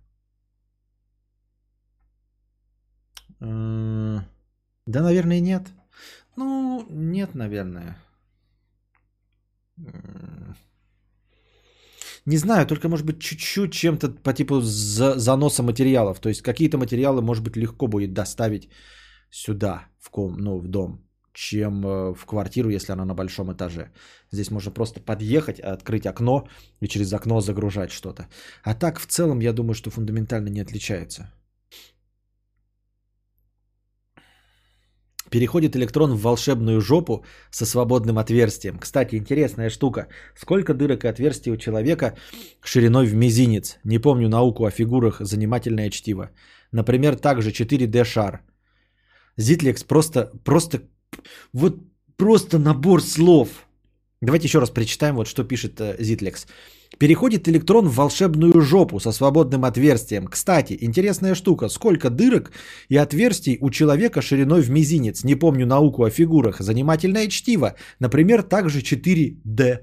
[3.43, 5.62] Да, наверное, нет.
[6.36, 7.97] Ну, нет, наверное.
[12.27, 16.20] Не знаю, только может быть чуть-чуть чем-то по типу за, заноса материалов.
[16.20, 18.69] То есть какие-то материалы, может быть, легко будет доставить
[19.31, 21.01] сюда, в, ком, ну, в дом,
[21.35, 23.90] чем э, в квартиру, если она на большом этаже.
[24.31, 26.48] Здесь можно просто подъехать, открыть окно
[26.81, 28.28] и через окно загружать что-то.
[28.62, 31.32] А так, в целом, я думаю, что фундаментально не отличается.
[35.32, 38.78] Переходит электрон в волшебную жопу со свободным отверстием.
[38.78, 40.06] Кстати, интересная штука.
[40.36, 42.14] Сколько дырок и отверстий у человека
[42.62, 43.78] шириной в мизинец?
[43.84, 46.30] Не помню науку о фигурах, занимательное чтиво.
[46.72, 48.42] Например, также 4D шар.
[49.38, 50.82] Зитлекс просто, просто,
[51.54, 51.76] вот
[52.16, 53.48] просто набор слов.
[54.20, 56.46] Давайте еще раз прочитаем, вот что пишет Зитлекс.
[56.98, 60.27] Переходит электрон в волшебную жопу со свободным отверстием.
[60.27, 61.69] Кстати, интересная штука.
[61.69, 62.52] Сколько дырок
[62.89, 65.24] и отверстий у человека шириной в мизинец?
[65.24, 66.60] Не помню науку о фигурах.
[66.60, 67.74] Занимательное чтиво.
[67.98, 69.78] Например, также 4D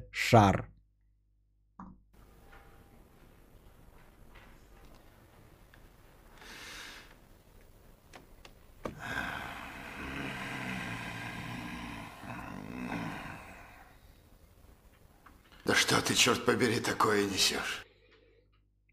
[15.90, 17.84] что ты, черт побери, такое несешь?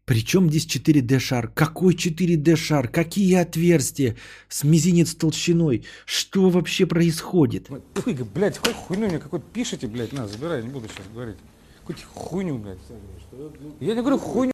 [0.05, 1.47] Причем здесь 4D шар?
[1.49, 2.87] Какой 4D шар?
[2.87, 4.15] Какие отверстия
[4.49, 5.85] с мизинец толщиной?
[6.05, 7.69] Что вообще происходит?
[7.69, 11.37] Ой, блядь, хоть хуйню мне какой-то пишите, блядь, на, забирай, не буду сейчас говорить.
[11.81, 12.79] Какую-то хуйню, блядь.
[13.79, 14.53] Я не говорю хуйню.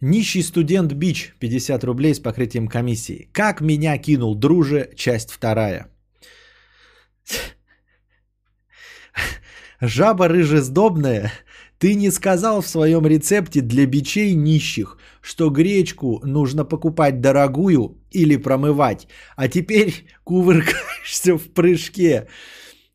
[0.00, 3.28] Нищий студент Бич, 50 рублей с покрытием комиссии.
[3.32, 5.90] Как меня кинул друже, часть вторая.
[9.80, 11.32] Жаба рыжесдобная,
[11.78, 18.36] ты не сказал в своем рецепте для бичей нищих, что гречку нужно покупать дорогую или
[18.36, 22.28] промывать, а теперь кувыркаешься в прыжке.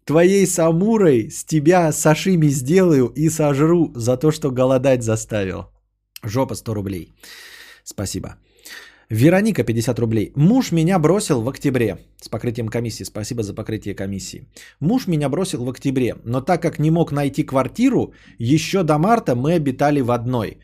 [0.03, 5.71] Твоей самурой с тебя сашими сделаю и сожру за то, что голодать заставил.
[6.21, 7.15] Жопа 100 рублей.
[7.83, 8.35] Спасибо.
[9.10, 10.32] Вероника 50 рублей.
[10.36, 13.03] Муж меня бросил в октябре с покрытием комиссии.
[13.03, 14.48] Спасибо за покрытие комиссии.
[14.80, 19.36] Муж меня бросил в октябре, но так как не мог найти квартиру, еще до марта
[19.36, 20.57] мы обитали в одной.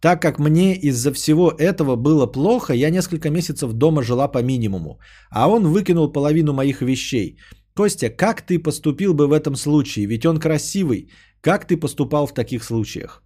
[0.00, 5.00] Так как мне из-за всего этого было плохо, я несколько месяцев дома жила по минимуму,
[5.30, 7.36] а он выкинул половину моих вещей.
[7.74, 10.06] Костя, как ты поступил бы в этом случае?
[10.06, 11.10] Ведь он красивый.
[11.40, 13.22] Как ты поступал в таких случаях?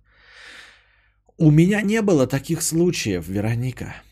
[1.39, 4.03] У меня не было таких случаев, Вероника.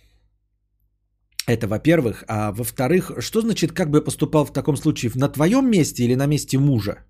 [1.50, 2.24] Это во-первых.
[2.28, 5.10] А во-вторых, что значит, как бы я поступал в таком случае?
[5.16, 7.04] На твоем месте или на месте мужа?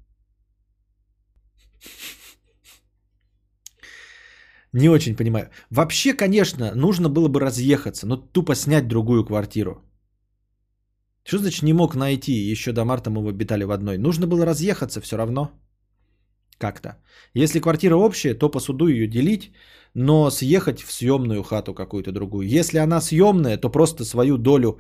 [4.73, 5.51] Не очень понимаю.
[5.71, 9.83] Вообще, конечно, нужно было бы разъехаться, но тупо снять другую квартиру.
[11.25, 12.33] Что значит не мог найти?
[12.53, 13.99] Еще до марта мы обитали в одной.
[13.99, 15.51] Нужно было разъехаться все равно.
[16.59, 16.89] Как-то.
[17.35, 19.53] Если квартира общая, то по суду ее делить,
[19.95, 22.47] но съехать в съемную хату какую-то другую.
[22.47, 24.79] Если она съемная, то просто свою долю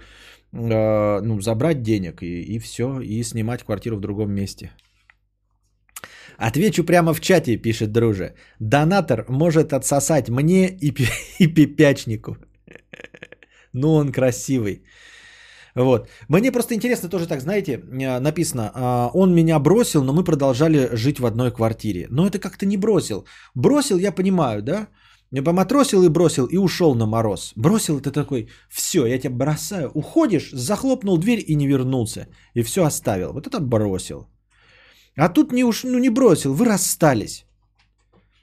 [0.52, 4.70] э, ну, забрать денег и, и все, и снимать квартиру в другом месте.
[6.38, 8.34] Отвечу прямо в чате, пишет друже.
[8.60, 11.08] Донатор может отсосать мне и, пи-
[11.38, 12.36] и пипячнику.
[13.72, 14.82] Ну, он красивый.
[15.74, 16.08] Вот.
[16.28, 20.88] Мне просто интересно тоже так, знаете, э, написано, а, он меня бросил, но мы продолжали
[20.92, 22.06] жить в одной квартире.
[22.10, 23.24] Но это как-то не бросил.
[23.54, 24.88] Бросил, я понимаю, да?
[25.32, 27.52] Я поматросил и бросил, и ушел на мороз.
[27.56, 29.90] Бросил это такой, все, я тебя бросаю.
[29.94, 32.26] Уходишь, захлопнул дверь и не вернулся.
[32.54, 33.32] И все оставил.
[33.32, 34.28] Вот это бросил.
[35.16, 37.44] А тут не уж, ну не бросил, вы расстались.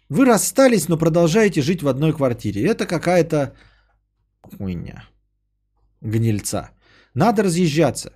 [0.10, 2.62] Вы расстались, но продолжаете жить в одной квартире.
[2.62, 3.54] Это какая-то
[4.42, 5.04] хуйня.
[6.02, 6.70] Гнильца.
[7.14, 8.14] Надо разъезжаться.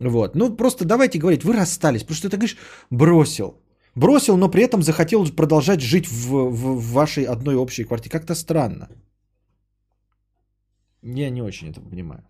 [0.00, 0.34] Вот.
[0.34, 2.02] Ну, просто давайте говорить, вы расстались.
[2.02, 2.56] Потому что ты говоришь,
[2.90, 3.60] бросил.
[3.98, 8.10] Бросил, но при этом захотел продолжать жить в, в, в вашей одной общей квартире.
[8.10, 8.88] Как-то странно.
[11.02, 12.22] Я не очень это понимаю.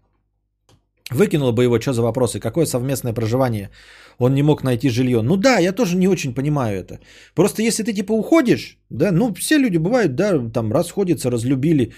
[1.10, 2.40] Выкинул бы его, что за вопросы?
[2.40, 3.70] Какое совместное проживание?
[4.18, 5.20] Он не мог найти жилье.
[5.22, 7.00] Ну да, я тоже не очень понимаю это.
[7.34, 11.92] Просто если ты типа уходишь, да, ну все люди бывают, да, там расходятся, разлюбили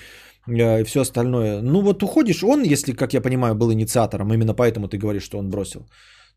[0.49, 1.61] э, и все остальное.
[1.63, 5.39] Ну вот уходишь, он, если, как я понимаю, был инициатором, именно поэтому ты говоришь, что
[5.39, 5.87] он бросил,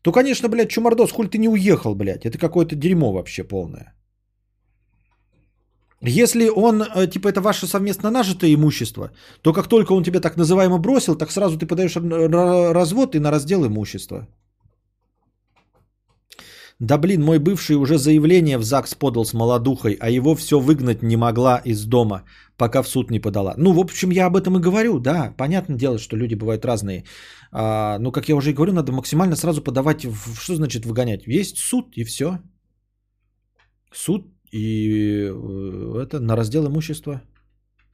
[0.04, 2.26] то, конечно, блядь, чумардос, хуль ты не уехал, блядь.
[2.26, 3.94] Это какое-то дерьмо вообще полное.
[6.02, 9.10] Если он, э, типа, это ваше совместно нажитое имущество,
[9.40, 13.30] то как только он тебя так называемо бросил, так сразу ты подаешь развод и на
[13.30, 14.28] раздел имущества.
[16.80, 21.02] Да блин, мой бывший уже заявление в ЗАГС подал с молодухой, а его все выгнать
[21.02, 22.24] не могла из дома,
[22.56, 23.54] пока в суд не подала.
[23.58, 27.04] Ну, в общем, я об этом и говорю, да, понятное дело, что люди бывают разные.
[27.52, 31.26] А, ну, как я уже и говорю, надо максимально сразу подавать, в, что значит выгонять?
[31.26, 32.38] Есть суд и все.
[33.92, 37.22] Суд и э, это на раздел имущества.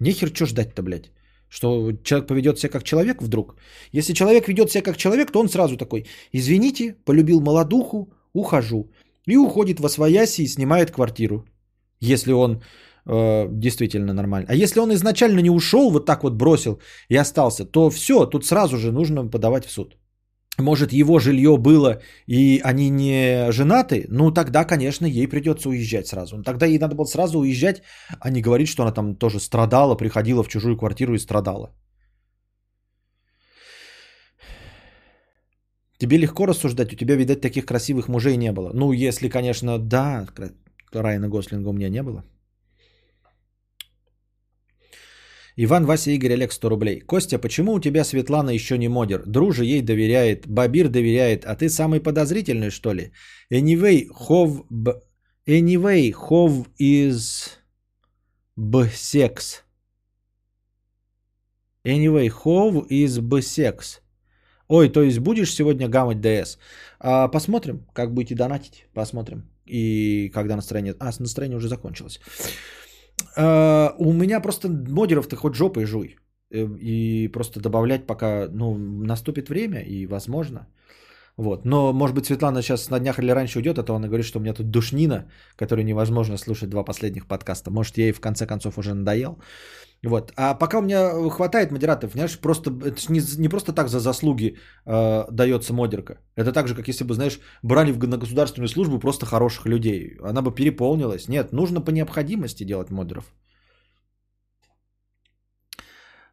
[0.01, 1.11] Нехер что ждать-то, блядь.
[1.51, 3.57] Что человек поведет себя как человек вдруг.
[3.93, 8.91] Если человек ведет себя как человек, то он сразу такой, извините, полюбил молодуху, ухожу.
[9.27, 11.45] И уходит во свояси и снимает квартиру.
[12.01, 12.63] Если он
[13.07, 14.47] э, действительно нормально.
[14.51, 18.45] А если он изначально не ушел, вот так вот бросил и остался, то все, тут
[18.45, 19.97] сразу же нужно подавать в суд.
[20.59, 26.37] Может, его жилье было, и они не женаты, ну тогда, конечно, ей придется уезжать сразу.
[26.37, 27.83] Ну, тогда ей надо было сразу уезжать,
[28.21, 31.71] а не говорить, что она там тоже страдала, приходила в чужую квартиру и страдала.
[36.01, 38.71] Тебе легко рассуждать, у тебя, видать, таких красивых мужей не было.
[38.75, 40.27] Ну, если, конечно, да,
[40.93, 42.25] Райана Гослинга у меня не было.
[45.57, 47.01] Иван, Вася, Игорь, Олег, 100 рублей.
[47.01, 49.23] Костя, почему у тебя Светлана еще не модер?
[49.27, 53.13] Друже ей доверяет, Бабир доверяет, а ты самый подозрительный, что ли?
[53.53, 54.65] Anyway, хов...
[55.47, 57.51] Anyway, хов is...
[58.57, 59.65] Б-секс.
[61.85, 64.01] Anyway, хов is б-секс.
[64.71, 66.57] Ой, то есть будешь сегодня гамать ДС?
[67.01, 68.87] А, посмотрим, как будете донатить.
[68.95, 69.43] Посмотрим.
[69.67, 70.95] И когда настроение...
[71.01, 72.21] А, настроение уже закончилось.
[73.37, 76.17] Э, у меня просто модеров ты хоть жопой жуй.
[76.53, 80.69] Э, И просто добавлять пока, ну, наступит время и возможно.
[81.37, 81.65] Вот.
[81.65, 84.39] Но, может быть, Светлана сейчас на днях или раньше уйдет, а то она говорит, что
[84.39, 85.25] у меня тут душнина,
[85.57, 87.71] которую невозможно слушать два последних подкаста.
[87.71, 89.39] Может, я ей в конце концов уже надоел.
[90.07, 90.33] Вот.
[90.37, 94.01] А пока у меня хватает модераторов, знаешь, просто, это ж не, не просто так за
[94.01, 94.57] заслуги
[94.87, 96.19] э, дается модерка.
[96.37, 100.17] Это так же, как если бы, знаешь, брали в, на государственную службу просто хороших людей.
[100.23, 101.29] Она бы переполнилась.
[101.29, 103.25] Нет, нужно по необходимости делать модеров.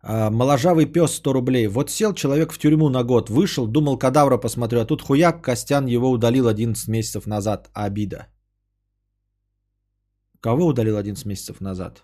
[0.02, 1.68] А, Моложавый пес 100 рублей.
[1.68, 5.88] Вот сел человек в тюрьму на год, вышел, думал кадавра посмотрю, а тут хуяк, Костян
[5.88, 7.70] его удалил 11 месяцев назад.
[7.74, 8.28] Обида.
[10.40, 12.04] Кого удалил 11 месяцев назад?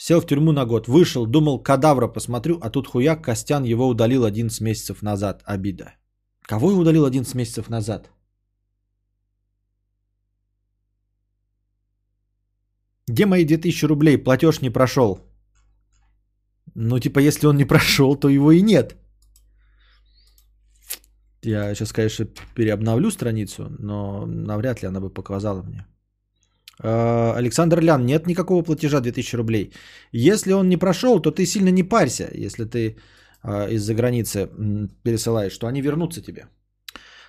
[0.00, 4.24] Сел в тюрьму на год, вышел, думал кадавра посмотрю, а тут хуяк, Костян его удалил
[4.24, 5.42] 11 месяцев назад.
[5.44, 5.92] Обида.
[6.40, 8.10] Кого я удалил 11 месяцев назад?
[13.08, 14.16] Где мои 2000 рублей?
[14.16, 15.18] Платеж не прошел.
[16.74, 18.96] Ну, типа, если он не прошел, то его и нет.
[21.42, 25.84] Я сейчас, конечно, переобновлю страницу, но навряд ли она бы показала мне.
[26.82, 29.72] Э, Александр Лян, нет никакого платежа 2000 рублей.
[30.12, 32.96] Если он не прошел, то ты сильно не парься, если ты
[33.42, 34.48] э, из-за границы
[35.02, 36.46] пересылаешь, что они вернутся тебе.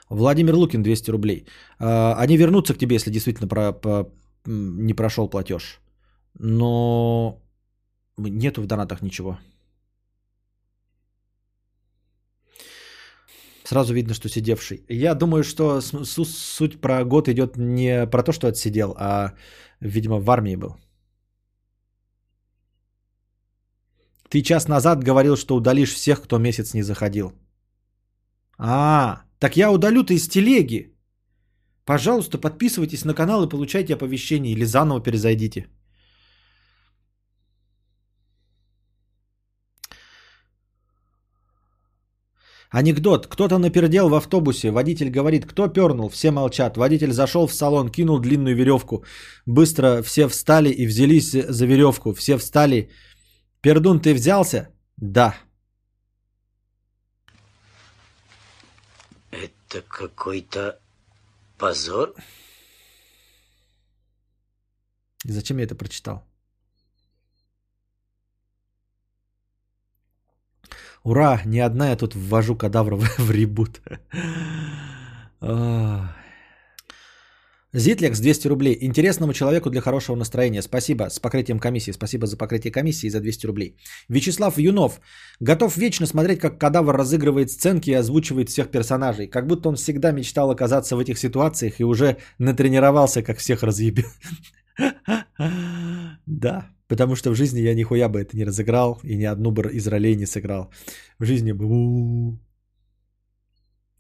[0.09, 1.45] Владимир Лукин 200 рублей.
[1.79, 4.11] Э, Они вернутся к тебе, если действительно про- по-
[4.45, 5.79] не прошел платеж.
[6.39, 7.41] Но
[8.17, 9.37] нету в донатах ничего.
[13.72, 14.84] Сразу видно, что сидевший.
[14.89, 19.34] Я думаю, что суть про год идет не про то, что отсидел, а,
[19.80, 20.76] видимо, в армии был.
[24.30, 27.31] Ты час назад говорил, что удалишь всех, кто месяц не заходил.
[28.57, 30.93] А, так я удалю ты из телеги.
[31.85, 35.68] Пожалуйста, подписывайтесь на канал и получайте оповещения или заново перезайдите.
[42.72, 43.27] Анекдот.
[43.27, 44.72] Кто-то напердел в автобусе.
[44.72, 46.10] Водитель говорит, кто пернул?
[46.10, 46.77] Все молчат.
[46.77, 49.03] Водитель зашел в салон, кинул длинную веревку.
[49.45, 52.14] Быстро все встали и взялись за веревку.
[52.14, 52.89] Все встали.
[53.61, 54.69] Пердун, ты взялся?
[54.98, 55.35] Да.
[59.31, 60.80] Это какой-то
[61.57, 62.15] позор?
[65.26, 66.30] Зачем я это прочитал?
[71.03, 73.81] Ура, не одна я тут ввожу кадавров в ребут.
[75.41, 76.15] Ах.
[77.73, 78.77] Зитлекс 200 рублей.
[78.81, 80.61] Интересному человеку для хорошего настроения.
[80.61, 81.91] Спасибо с покрытием комиссии.
[81.91, 83.77] Спасибо за покрытие комиссии за 200 рублей.
[84.09, 84.99] Вячеслав Юнов.
[85.39, 89.27] Готов вечно смотреть, как кадавр разыгрывает сценки и озвучивает всех персонажей.
[89.27, 94.05] Как будто он всегда мечтал оказаться в этих ситуациях и уже натренировался, как всех разъебет.
[96.25, 99.61] Да, потому что в жизни я нихуя бы это не разыграл и ни одну бы
[99.77, 100.69] из ролей не сыграл.
[101.19, 102.37] В жизни бы...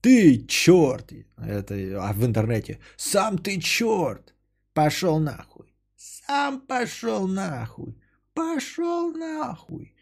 [0.01, 1.13] Ты черт!
[1.37, 2.79] Это, а в интернете.
[2.97, 4.35] Сам ты черт!
[4.73, 5.73] Пошел нахуй.
[5.95, 7.95] Сам пошел нахуй.
[8.33, 9.95] Пошел нахуй.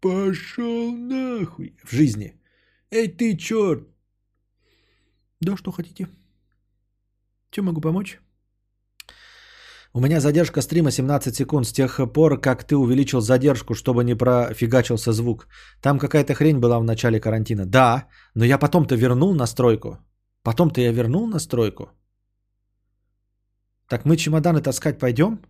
[0.00, 1.76] Пошел нахуй.
[1.84, 2.40] В жизни.
[2.92, 3.88] Эй, ты черт!
[5.40, 6.08] Да, что хотите?
[7.50, 8.20] Чем могу помочь?
[9.96, 14.14] У меня задержка стрима 17 секунд с тех пор, как ты увеличил задержку, чтобы не
[14.14, 15.48] профигачился звук.
[15.80, 17.64] Там какая-то хрень была в начале карантина.
[17.64, 19.98] Да, но я потом-то вернул настройку.
[20.42, 21.88] Потом-то я вернул настройку.
[23.88, 25.40] Так мы чемоданы таскать пойдем?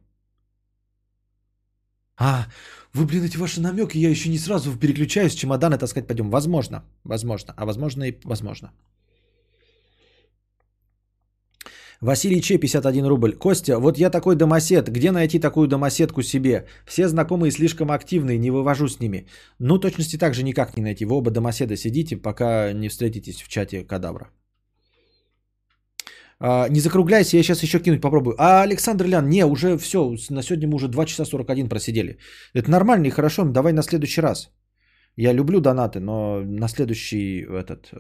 [2.17, 2.47] А,
[2.95, 6.31] вы, блин, эти ваши намеки, я еще не сразу переключаюсь, чемоданы таскать пойдем.
[6.31, 8.71] Возможно, возможно, а возможно и возможно.
[12.01, 13.33] Василий Че, 51 рубль.
[13.33, 14.89] Костя, вот я такой домосед.
[14.89, 16.67] Где найти такую домоседку себе?
[16.87, 19.27] Все знакомые слишком активные, не вывожу с ними.
[19.59, 21.05] Ну, точности так же никак не найти.
[21.05, 24.29] Вы оба домоседа сидите, пока не встретитесь в чате кадавра.
[26.39, 28.35] А, не закругляйся, я сейчас еще кинуть попробую.
[28.39, 32.19] А Александр Лян, не, уже все, на сегодня мы уже 2 часа 41 просидели.
[32.55, 34.51] Это нормально и хорошо, но давай на следующий раз.
[35.17, 37.91] Я люблю донаты, но на следующий этот...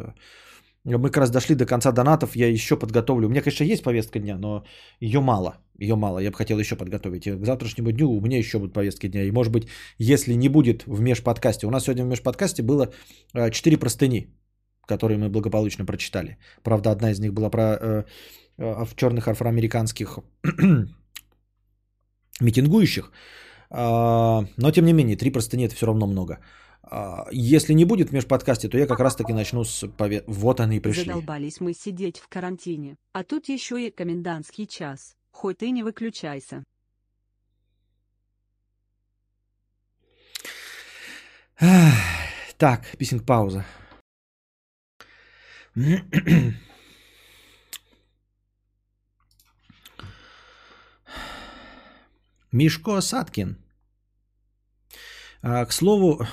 [0.86, 3.26] э, Мы как раз дошли до конца донатов, я еще подготовлю.
[3.26, 4.64] У меня, конечно, есть повестка дня, но
[5.00, 5.58] ее мало.
[5.78, 7.26] Ее мало, я бы хотел еще подготовить.
[7.26, 9.24] И к завтрашнему дню у меня еще будут повестки дня.
[9.24, 11.66] И может быть, если не будет в межподкасте.
[11.66, 12.92] У нас сегодня в межподкасте было
[13.34, 14.26] 4 простыни,
[14.86, 16.38] которые мы благополучно прочитали.
[16.62, 18.04] Правда, одна из них была про э,
[18.58, 20.18] э, в черных афроамериканских
[22.40, 23.12] митингующих.
[23.70, 26.38] А, Но, тем не менее, три простыни это все равно много.
[26.88, 30.22] А, если не будет в межподкасте, то я как раз-таки начну с пове...
[30.26, 31.04] Вот они и пришли.
[31.04, 35.16] Задолбались мы сидеть в карантине, а тут еще и комендантский час.
[35.32, 36.62] Хоть ты не выключайся.
[42.58, 43.64] Так, писинг пауза.
[52.52, 53.58] Мишко Саткин.
[55.42, 56.26] А, к слову,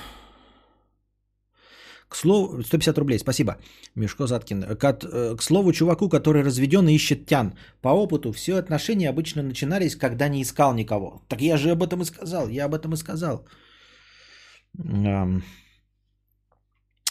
[2.14, 3.58] к слову, 150 рублей, спасибо,
[3.96, 4.64] Мишко Заткин.
[4.78, 7.54] К, э, к слову, чуваку, который разведен и ищет тян.
[7.82, 11.24] По опыту, все отношения обычно начинались, когда не искал никого.
[11.28, 13.48] Так я же об этом и сказал, я об этом и сказал.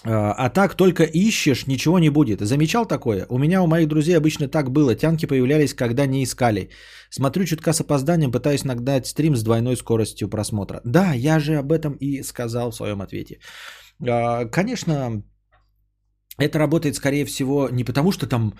[0.05, 2.41] А, а так только ищешь, ничего не будет.
[2.41, 3.27] Замечал такое?
[3.29, 4.95] У меня, у моих друзей обычно так было.
[4.95, 6.71] Тянки появлялись, когда не искали.
[7.11, 10.81] Смотрю чутка с опозданием, пытаюсь нагнать стрим с двойной скоростью просмотра.
[10.85, 13.39] Да, я же об этом и сказал в своем ответе.
[14.09, 15.23] А, конечно,
[16.39, 18.55] это работает, скорее всего, не потому, что там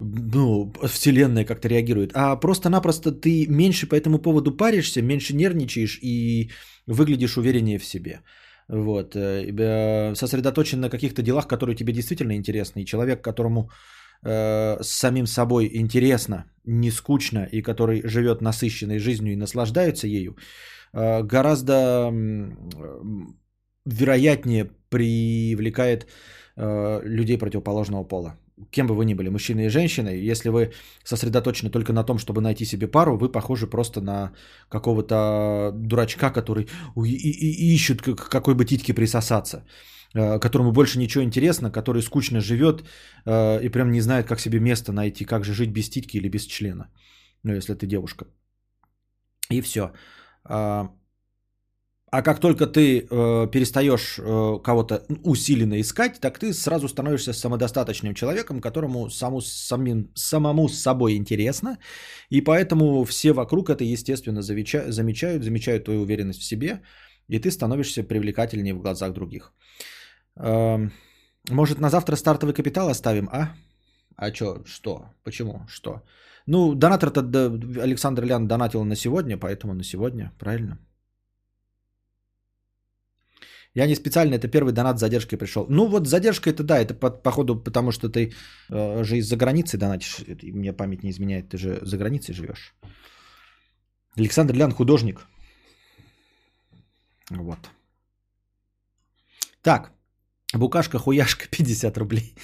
[0.00, 6.50] ну, вселенная как-то реагирует, а просто-напросто ты меньше по этому поводу паришься, меньше нервничаешь и
[6.86, 8.20] выглядишь увереннее в себе.
[8.68, 9.14] Вот.
[9.16, 12.82] Э, сосредоточен на каких-то делах, которые тебе действительно интересны.
[12.82, 13.70] И человек, которому
[14.24, 20.36] э, с самим собой интересно, не скучно, и который живет насыщенной жизнью и наслаждается ею,
[20.92, 22.12] э, гораздо
[23.84, 26.06] вероятнее привлекает
[26.56, 28.38] э, людей противоположного пола.
[28.70, 30.72] Кем бы вы ни были, мужчиной и женщиной, если вы
[31.04, 34.32] сосредоточены только на том, чтобы найти себе пару, вы похожи просто на
[34.68, 36.66] какого-то дурачка, который
[36.96, 39.66] и, и ищет к какой бы титьке присосаться,
[40.14, 42.84] э, которому больше ничего интересно, который скучно живет
[43.26, 46.28] э, и прям не знает, как себе место найти, как же жить без титьки или
[46.28, 46.88] без члена,
[47.42, 48.26] ну если ты девушка.
[49.50, 49.92] И все.
[50.44, 50.90] А,
[52.16, 58.14] а как только ты э, перестаешь э, кого-то усиленно искать, так ты сразу становишься самодостаточным
[58.14, 61.76] человеком, которому саму, самим, самому с собой интересно.
[62.30, 66.80] И поэтому все вокруг это, естественно, замечают, замечают, замечают твою уверенность в себе,
[67.28, 69.52] и ты становишься привлекательнее в глазах других.
[70.36, 70.88] Э,
[71.50, 73.48] может, на завтра стартовый капитал оставим, а?
[74.16, 74.62] А что?
[74.64, 75.04] Что?
[75.22, 75.66] Почему?
[75.68, 76.02] Что?
[76.46, 77.20] Ну, донатор-то
[77.82, 80.78] Александр Лян донатил на сегодня, поэтому на сегодня, правильно?
[83.76, 85.66] Я не специально, это первый донат с задержкой пришел.
[85.68, 88.32] Ну вот задержка это да, это по, походу потому, что ты
[88.70, 90.20] э, же из-за границы донатишь.
[90.26, 92.74] Это, мне память не изменяет, ты же за границей живешь.
[94.16, 95.26] Александр Лян художник.
[97.28, 97.58] Вот.
[99.60, 99.92] Так,
[100.54, 102.34] Букашка-хуяшка 50 рублей.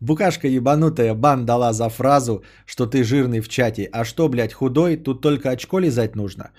[0.00, 3.88] Букашка ебанутая бан дала за фразу, что ты жирный в чате.
[3.90, 4.98] А что, блядь, худой?
[4.98, 6.50] Тут только очко лизать нужно.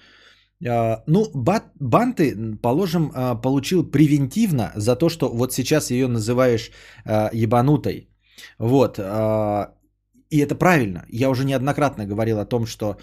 [0.63, 6.71] А, ну, бан ты, положим, а, получил превентивно за то, что вот сейчас ее называешь
[7.05, 8.09] а, ебанутой.
[8.59, 8.99] Вот.
[10.29, 11.05] И это правильно.
[11.09, 12.97] Я уже неоднократно говорил о том, что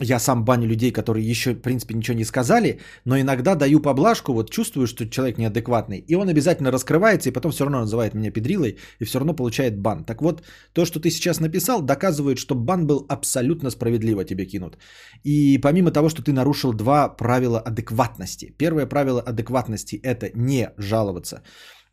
[0.00, 4.32] я сам баню людей, которые еще, в принципе, ничего не сказали, но иногда даю поблажку,
[4.32, 8.30] вот чувствую, что человек неадекватный, и он обязательно раскрывается, и потом все равно называет меня
[8.30, 10.04] педрилой, и все равно получает бан.
[10.04, 14.78] Так вот, то, что ты сейчас написал, доказывает, что бан был абсолютно справедливо тебе кинут.
[15.24, 18.54] И помимо того, что ты нарушил два правила адекватности.
[18.58, 21.42] Первое правило адекватности– это не жаловаться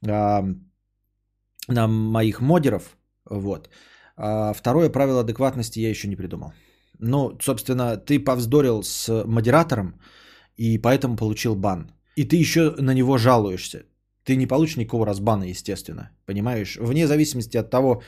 [0.08, 0.42] э,
[1.68, 2.98] на моих модеров,
[3.30, 3.69] вот.
[4.16, 6.53] А второе правило адекватности я еще не придумал.
[7.00, 10.00] Ну, собственно, ты повздорил с модератором
[10.58, 11.92] и поэтому получил бан.
[12.16, 13.84] И ты еще на него жалуешься.
[14.26, 16.10] Ты не получишь никакого разбана, естественно.
[16.26, 16.78] Понимаешь?
[16.78, 18.02] Вне зависимости от того,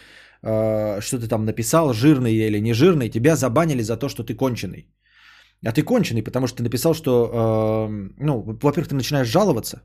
[0.43, 4.35] э, что ты там написал, жирный или не жирный, тебя забанили за то, что ты
[4.35, 4.87] конченый.
[5.65, 9.81] А ты конченый, потому что ты написал, что, э, ну, во-первых, ты начинаешь жаловаться,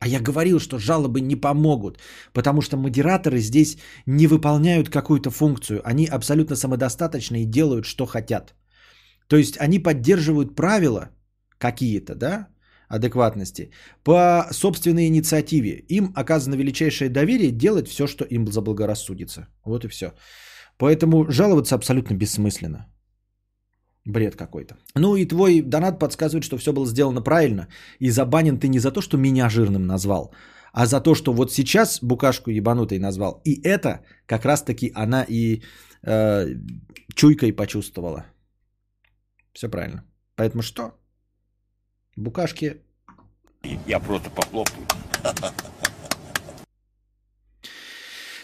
[0.00, 1.98] а я говорил, что жалобы не помогут,
[2.32, 5.80] потому что модераторы здесь не выполняют какую-то функцию.
[5.84, 8.54] Они абсолютно самодостаточны и делают, что хотят.
[9.28, 11.10] То есть они поддерживают правила
[11.58, 12.48] какие-то, да,
[12.88, 13.70] адекватности
[14.04, 15.84] по собственной инициативе.
[15.88, 19.48] Им оказано величайшее доверие делать все, что им заблагорассудится.
[19.64, 20.12] Вот и все.
[20.78, 22.86] Поэтому жаловаться абсолютно бессмысленно.
[24.06, 24.76] Бред какой-то.
[24.94, 27.68] Ну и твой донат подсказывает, что все было сделано правильно.
[28.00, 30.34] И забанен ты не за то, что меня жирным назвал,
[30.72, 33.40] а за то, что вот сейчас букашку ебанутой назвал.
[33.44, 35.62] И это как раз-таки она и
[36.02, 36.46] э,
[37.14, 38.26] чуйкой почувствовала.
[39.54, 40.04] Все правильно.
[40.36, 40.92] Поэтому что?
[42.16, 42.82] Букашки...
[43.86, 44.86] Я просто похлопаю.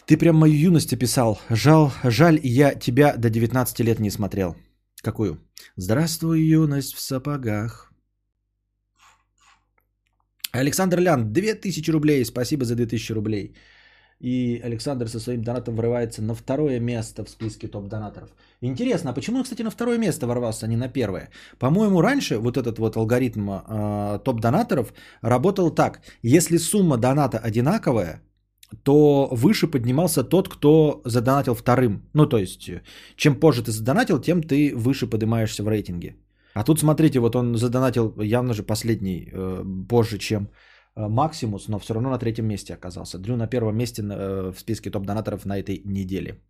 [0.06, 1.38] Ты прям мою юность описал.
[1.50, 4.56] Жал, жаль, я тебя до 19 лет не смотрел.
[5.02, 5.38] Какую?
[5.76, 7.90] Здравствуй, юность в сапогах.
[10.52, 12.24] Александр Лян, 2000 рублей.
[12.24, 13.54] Спасибо за 2000 рублей.
[14.20, 18.28] И Александр со своим донатом врывается на второе место в списке топ-донаторов.
[18.60, 21.30] Интересно, а почему он, кстати, на второе место ворвался, а не на первое?
[21.58, 26.00] По-моему, раньше вот этот вот алгоритм э, топ-донаторов работал так.
[26.22, 28.20] Если сумма доната одинаковая,
[28.82, 32.02] то выше поднимался тот, кто задонатил вторым.
[32.14, 32.70] Ну, то есть,
[33.16, 36.16] чем позже ты задонатил, тем ты выше поднимаешься в рейтинге.
[36.54, 40.48] А тут, смотрите, вот он задонатил явно же последний, э, позже, чем
[40.96, 43.18] э, Максимус, но все равно на третьем месте оказался.
[43.18, 46.40] Дрю на первом месте э, в списке топ-донаторов на этой неделе.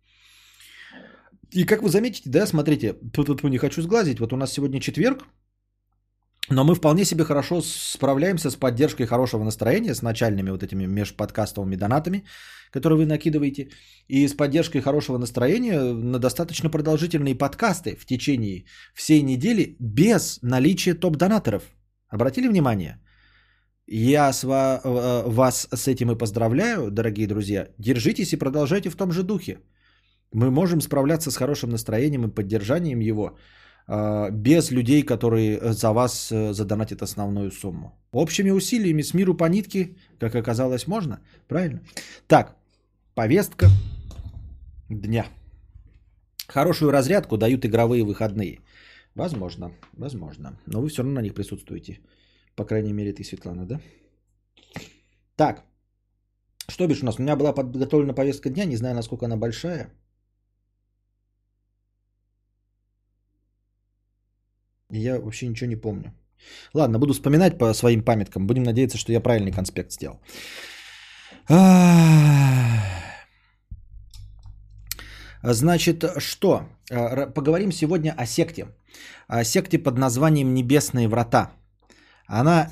[1.51, 4.79] И как вы заметите, да, смотрите, тут, тут не хочу сглазить, вот у нас сегодня
[4.79, 5.25] четверг,
[6.51, 11.75] но мы вполне себе хорошо справляемся с поддержкой хорошего настроения, с начальными вот этими межподкастовыми
[11.75, 12.23] донатами,
[12.71, 13.69] которые вы накидываете,
[14.07, 20.93] и с поддержкой хорошего настроения на достаточно продолжительные подкасты в течение всей недели без наличия
[20.93, 21.63] топ-донаторов.
[22.09, 22.99] Обратили внимание?
[23.87, 27.67] Я с э, вас с этим и поздравляю, дорогие друзья.
[27.77, 29.57] Держитесь и продолжайте в том же духе.
[30.33, 33.37] Мы можем справляться с хорошим настроением и поддержанием его
[33.87, 37.91] без людей, которые за вас э, задонатят основную сумму.
[38.13, 41.19] Общими усилиями с миру по нитке, как оказалось, можно.
[41.47, 41.81] Правильно?
[42.27, 42.55] Так,
[43.15, 43.67] повестка
[44.89, 45.25] дня.
[46.47, 48.59] Хорошую разрядку дают игровые выходные.
[49.15, 50.59] Возможно, возможно.
[50.67, 51.99] Но вы все равно на них присутствуете.
[52.55, 53.81] По крайней мере, ты, Светлана, да?
[55.35, 55.63] Так,
[56.67, 57.19] что бишь у нас?
[57.19, 59.89] У меня была подготовлена повестка дня, не знаю, насколько она большая.
[64.91, 66.13] Я вообще ничего не помню.
[66.73, 68.47] Ладно, буду вспоминать по своим памяткам.
[68.47, 70.19] Будем надеяться, что я правильный конспект сделал.
[75.43, 76.67] Значит, что?
[76.91, 78.67] А, поговорим сегодня о секте.
[79.27, 81.51] О секте под названием Небесные врата.
[82.27, 82.69] Она...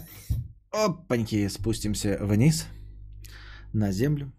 [0.72, 2.68] Опаньки, спустимся вниз
[3.74, 4.32] на землю.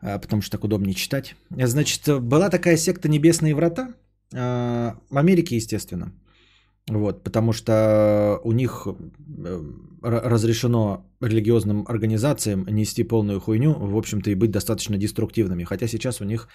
[0.00, 1.34] А, потому что так удобнее читать.
[1.50, 3.94] Значит, была такая секта Небесные врата.
[4.34, 6.12] А, в Америке, естественно.
[6.88, 9.62] Вот, потому что у них э,
[10.02, 15.64] разрешено религиозным организациям нести полную хуйню, в общем-то, и быть достаточно деструктивными.
[15.64, 16.48] Хотя сейчас у них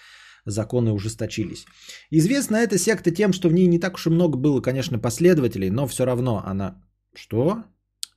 [0.46, 1.66] законы ужесточились.
[2.12, 5.70] Известна эта секта тем, что в ней не так уж и много было, конечно, последователей,
[5.70, 6.76] но все равно она...
[7.16, 7.64] Что?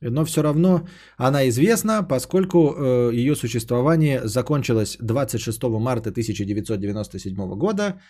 [0.01, 8.01] Но все равно она известна, поскольку э, ее существование закончилось 26 марта 1997 года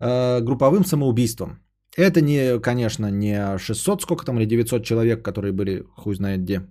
[0.00, 1.58] э, групповым самоубийством.
[1.96, 6.62] Это не, конечно, не 600, сколько там, или 900 человек, которые были хуй знает где,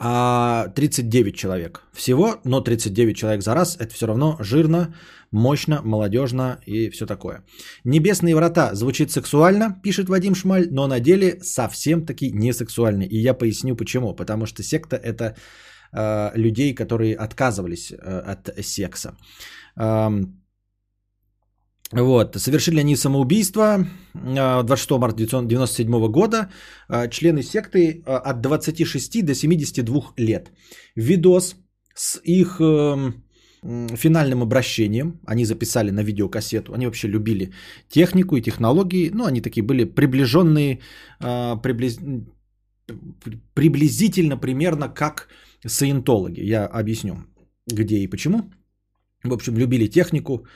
[0.00, 4.94] а 39 человек всего, но 39 человек за раз, это все равно жирно,
[5.32, 7.44] мощно, молодежно и все такое.
[7.84, 13.08] Небесные врата звучит сексуально, пишет Вадим Шмаль, но на деле совсем таки не сексуальны.
[13.10, 14.14] И я поясню почему.
[14.14, 15.34] Потому что секта это
[15.92, 19.16] э, людей, которые отказывались э, от секса.
[21.92, 22.36] Вот.
[22.36, 26.48] Совершили они самоубийство 26 а, марта 1997 года.
[26.88, 30.50] А, члены секты а, от 26 до 72 лет.
[30.96, 31.56] Видос
[31.94, 33.24] с их эм,
[33.96, 35.20] финальным обращением.
[35.26, 36.74] Они записали на видеокассету.
[36.74, 37.52] Они вообще любили
[37.88, 39.10] технику и технологии.
[39.14, 40.80] Ну, они такие были приближенные,
[41.18, 41.98] приблиз...
[43.54, 45.28] приблизительно примерно как
[45.66, 46.40] саентологи.
[46.40, 47.24] Я объясню,
[47.66, 48.42] где и почему.
[49.24, 50.46] В общем, любили технику,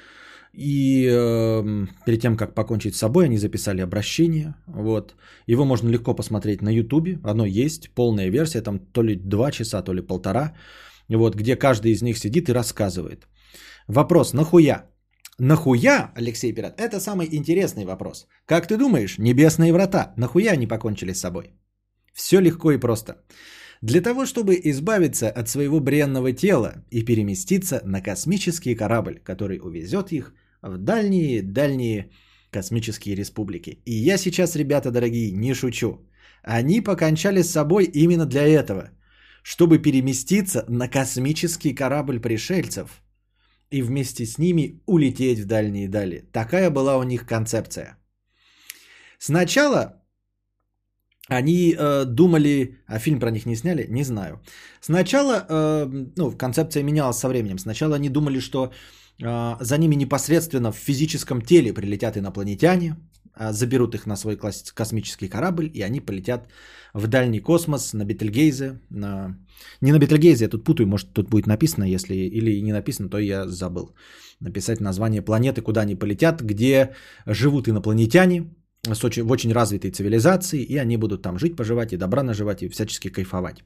[0.52, 4.54] и э, перед тем, как покончить с собой, они записали обращение.
[4.66, 5.14] Вот.
[5.46, 7.18] Его можно легко посмотреть на Ютубе.
[7.24, 10.54] Оно есть, полная версия, там то ли два часа, то ли полтора.
[11.08, 13.26] Вот, где каждый из них сидит и рассказывает.
[13.88, 14.90] Вопрос, нахуя?
[15.38, 16.78] Нахуя, Алексей Пират?
[16.78, 18.26] Это самый интересный вопрос.
[18.46, 21.54] Как ты думаешь, небесные врата, нахуя они покончили с собой?
[22.12, 23.24] Все легко и просто.
[23.80, 30.12] Для того, чтобы избавиться от своего бренного тела и переместиться на космический корабль, который увезет
[30.12, 32.10] их в дальние-дальние
[32.50, 33.82] космические республики.
[33.84, 35.98] И я сейчас, ребята дорогие, не шучу.
[36.42, 38.90] Они покончали с собой именно для этого,
[39.42, 43.02] чтобы переместиться на космический корабль пришельцев
[43.70, 46.28] и вместе с ними улететь в дальние дали.
[46.32, 47.96] Такая была у них концепция.
[49.18, 50.02] Сначала
[51.28, 54.40] они э, думали, а фильм про них не сняли, не знаю.
[54.80, 57.58] Сначала, э, ну, концепция менялась со временем.
[57.58, 58.72] Сначала они думали, что
[59.18, 62.96] за ними непосредственно в физическом теле прилетят инопланетяне,
[63.34, 64.36] а, заберут их на свой
[64.74, 66.48] космический корабль, и они полетят
[66.94, 68.80] в дальний космос на Бетельгейзе.
[68.90, 69.36] На...
[69.80, 73.18] Не на Бетельгейзе, я тут путаю, может тут будет написано, если или не написано, то
[73.18, 73.94] я забыл.
[74.40, 76.94] Написать название планеты, куда они полетят, где
[77.26, 81.96] живут инопланетяне с очень, в очень развитой цивилизации, и они будут там жить, поживать, и
[81.96, 83.64] добра наживать, и всячески кайфовать.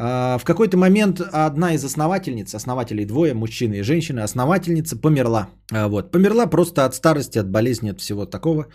[0.00, 5.48] А, В какой-то момент одна из основательниц, основателей двое, мужчина и женщина, основательница померла.
[5.72, 6.12] А, Вот.
[6.12, 8.66] Померла просто от старости, от болезни, от всего такого.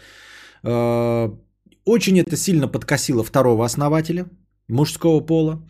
[0.64, 1.30] А,
[1.86, 4.26] Очень это сильно подкосило второго основателя
[4.70, 5.62] мужского пола,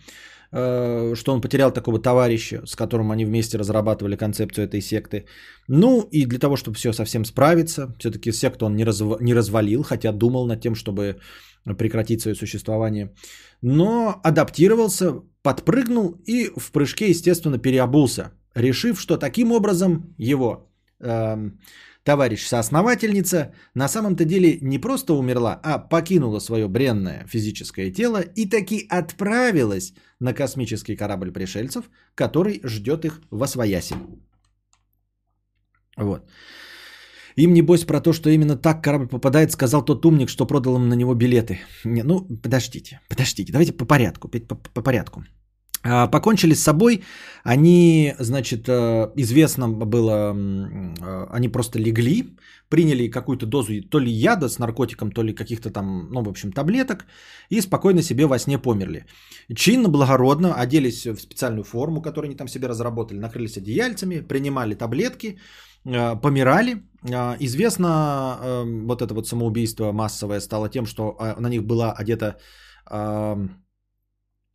[0.51, 5.25] что он потерял такого товарища, с которым они вместе разрабатывали концепцию этой секты.
[5.67, 9.83] Ну и для того, чтобы все совсем справиться, все-таки секту он не, разв- не развалил,
[9.83, 11.15] хотя думал над тем, чтобы
[11.77, 13.09] прекратить свое существование,
[13.61, 21.59] но адаптировался, подпрыгнул и в прыжке, естественно, переобулся, решив, что таким образом его эм,
[22.03, 28.87] товарищ-соосновательница на самом-то деле не просто умерла, а покинула свое бренное физическое тело и таки
[28.89, 33.95] отправилась на космический корабль пришельцев, который ждет их в Освоясе.
[35.97, 36.21] Вот.
[37.35, 40.89] Им небось про то, что именно так корабль попадает, сказал тот умник, что продал им
[40.89, 41.59] на него билеты.
[41.85, 45.23] Не, ну, подождите, подождите, давайте по порядку, по, по- по порядку.
[45.85, 47.03] А, Покончили с собой,
[47.43, 52.37] они, значит, э, известно было, э, они просто легли,
[52.69, 56.51] приняли какую-то дозу то ли яда с наркотиком, то ли каких-то там, ну, в общем,
[56.51, 57.05] таблеток,
[57.49, 59.05] и спокойно себе во сне померли.
[59.55, 65.37] Чинно, благородно оделись в специальную форму, которую они там себе разработали, накрылись одеяльцами, принимали таблетки,
[65.83, 66.83] помирали.
[67.03, 67.87] Э, Известно,
[68.41, 72.37] э, вот это вот самоубийство массовое стало тем, что э, на них была одета
[72.89, 73.47] э,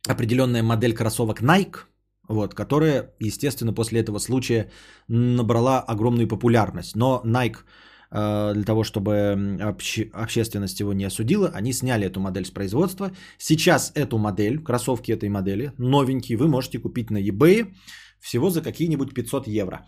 [0.07, 1.77] определенная модель кроссовок Nike,
[2.27, 4.69] вот, которая, естественно, после этого случая
[5.07, 6.95] набрала огромную популярность.
[6.95, 7.57] Но Nike
[8.11, 9.13] э, для того, чтобы
[9.61, 13.11] обще- общественность его не осудила, они сняли эту модель с производства.
[13.37, 17.73] Сейчас эту модель, кроссовки этой модели, новенькие, вы можете купить на eBay
[18.19, 19.85] всего за какие-нибудь 500 евро.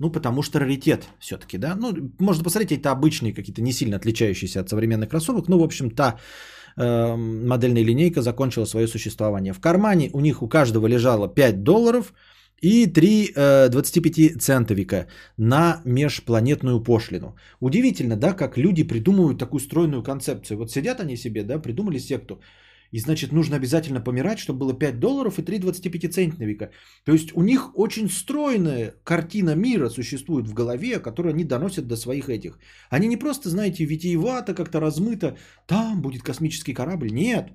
[0.00, 1.74] Ну, потому что раритет все-таки, да.
[1.76, 5.48] Ну, можно посмотреть, это обычные какие-то не сильно отличающиеся от современных кроссовок.
[5.48, 6.18] Ну, в общем, та
[6.76, 9.52] э, модельная линейка закончила свое существование.
[9.52, 12.12] В кармане у них у каждого лежало 5 долларов
[12.62, 17.36] и 3 э, 25 центовика на межпланетную пошлину.
[17.60, 20.58] Удивительно, да, как люди придумывают такую стройную концепцию.
[20.58, 22.40] Вот сидят они себе, да, придумали секту.
[22.90, 26.70] И значит, нужно обязательно помирать, чтобы было 5 долларов и 3 25 центнерика.
[27.04, 31.96] То есть у них очень стройная картина мира существует в голове, которую они доносят до
[31.96, 32.58] своих этих.
[32.90, 35.36] Они не просто, знаете, витиевато, как-то размыто,
[35.66, 37.10] там будет космический корабль.
[37.10, 37.52] Нет.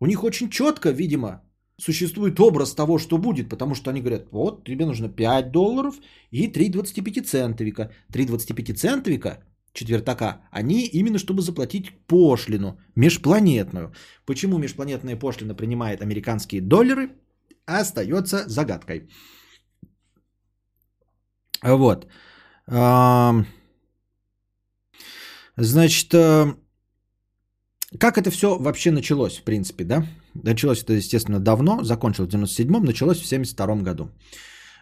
[0.00, 1.42] У них очень четко, видимо,
[1.76, 5.94] существует образ того, что будет, потому что они говорят, вот, тебе нужно 5 долларов
[6.30, 7.90] и 3 25 центовика.
[8.12, 13.92] 3 25 центовика четвертака, они именно чтобы заплатить пошлину межпланетную.
[14.26, 17.10] Почему межпланетная пошлина принимает американские доллары,
[17.66, 19.08] остается загадкой.
[21.62, 22.06] Вот.
[25.56, 26.54] Значит, э,
[27.98, 30.06] как это все вообще началось, в принципе, да?
[30.34, 34.10] Началось это, естественно, давно, закончилось в 97-м, началось в 72 году.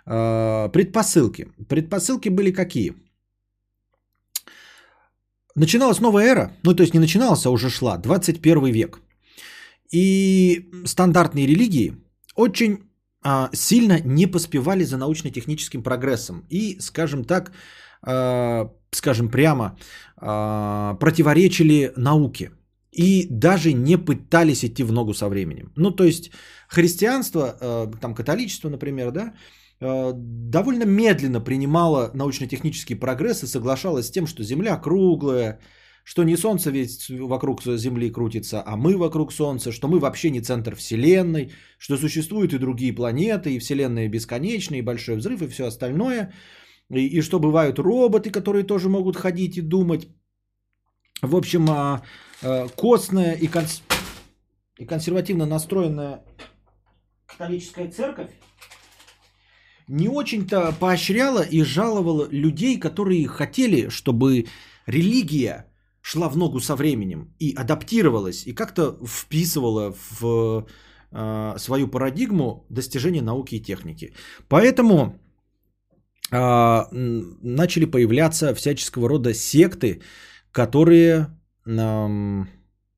[0.06, 1.48] Э, Предпосылки.
[1.68, 2.94] Предпосылки были какие?
[5.60, 9.00] Начиналась новая эра, ну то есть не начиналась, а уже шла, 21 век.
[9.92, 11.96] И стандартные религии
[12.34, 12.78] очень
[13.22, 16.46] а, сильно не поспевали за научно-техническим прогрессом.
[16.48, 17.52] И, скажем так,
[18.02, 19.76] а, скажем прямо,
[20.16, 22.52] а, противоречили науке.
[22.90, 25.72] И даже не пытались идти в ногу со временем.
[25.76, 26.30] Ну, то есть
[26.68, 29.34] христианство, а, там католичество, например, да,
[29.80, 35.60] довольно медленно принимало научно-технический прогресс и соглашалось с тем, что Земля круглая,
[36.04, 40.40] что не Солнце весь вокруг Земли крутится, а мы вокруг Солнца, что мы вообще не
[40.40, 45.66] центр Вселенной, что существуют и другие планеты, и Вселенная бесконечная, и Большой взрыв, и все
[45.66, 46.32] остальное,
[46.90, 50.08] и, и что бывают роботы, которые тоже могут ходить и думать.
[51.22, 52.02] В общем, а,
[52.42, 53.82] а, костная и, конс-
[54.78, 56.22] и консервативно настроенная
[57.26, 58.30] католическая церковь
[59.90, 64.46] не очень-то поощряла и жаловала людей, которые хотели, чтобы
[64.86, 65.66] религия
[66.00, 70.66] шла в ногу со временем и адаптировалась, и как-то вписывала в
[71.10, 74.14] э, свою парадигму достижения науки и техники.
[74.48, 75.18] Поэтому
[76.30, 80.02] э, начали появляться всяческого рода секты,
[80.52, 81.36] которые
[81.66, 82.48] эм,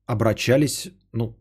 [0.05, 1.35] обращались, ну,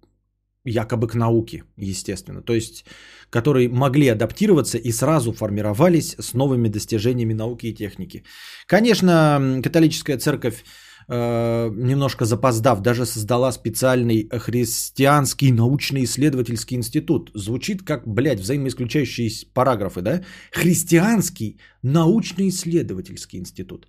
[0.65, 2.43] якобы к науке, естественно.
[2.43, 2.85] То есть,
[3.31, 8.25] которые могли адаптироваться и сразу формировались с новыми достижениями науки и техники.
[8.67, 10.65] Конечно, католическая церковь,
[11.09, 17.31] э, немножко запоздав, даже создала специальный христианский научно-исследовательский институт.
[17.35, 20.23] Звучит как, блядь, взаимоисключающие параграфы, да?
[20.53, 23.87] Христианский научно-исследовательский институт.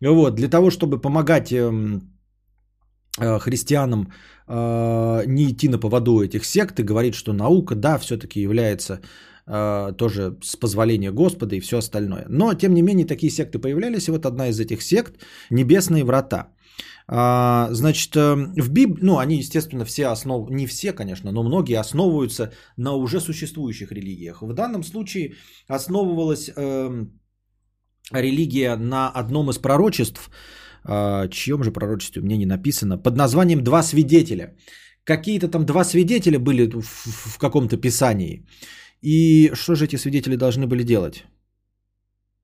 [0.00, 2.19] Вот, для того, чтобы помогать эм,
[3.20, 4.12] христианам
[4.48, 9.00] э, не идти на поводу этих сект и говорит, что наука, да, все-таки является
[9.46, 12.26] э, тоже с позволения Господа и все остальное.
[12.28, 15.14] Но, тем не менее, такие секты появлялись, и вот одна из этих сект–
[15.50, 16.48] Небесные врата.
[17.12, 20.48] А, значит, э, в Библии, ну, они, естественно, все основ...
[20.50, 24.42] не все, конечно, но многие основываются на уже существующих религиях.
[24.42, 25.34] В данном случае
[25.68, 27.06] основывалась э,
[28.12, 30.30] религия на одном из пророчеств,
[30.84, 34.56] э, чьем же пророчестве мне не написано, под названием «Два свидетеля».
[35.04, 38.46] Какие-то там два свидетеля были в, в каком-то писании.
[39.02, 41.24] И что же эти свидетели должны были делать?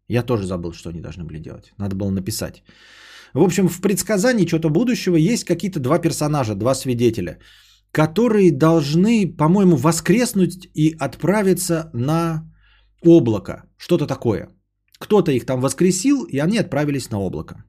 [0.09, 1.73] Я тоже забыл, что они должны были делать.
[1.79, 2.63] Надо было написать.
[3.35, 7.39] В общем, в предсказании чего-то будущего есть какие-то два персонажа, два свидетеля,
[7.93, 12.43] которые должны, по-моему, воскреснуть и отправиться на
[13.03, 13.65] облако.
[13.77, 14.49] Что-то такое.
[14.99, 17.65] Кто-то их там воскресил, и они отправились на облако.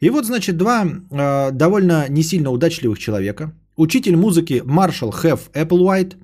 [0.00, 3.52] И вот, значит, два э, довольно не сильно удачливых человека.
[3.76, 6.16] Учитель музыки Маршал Хеф Эпплвайт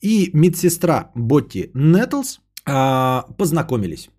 [0.00, 4.10] и медсестра Ботти Нетлс э, познакомились.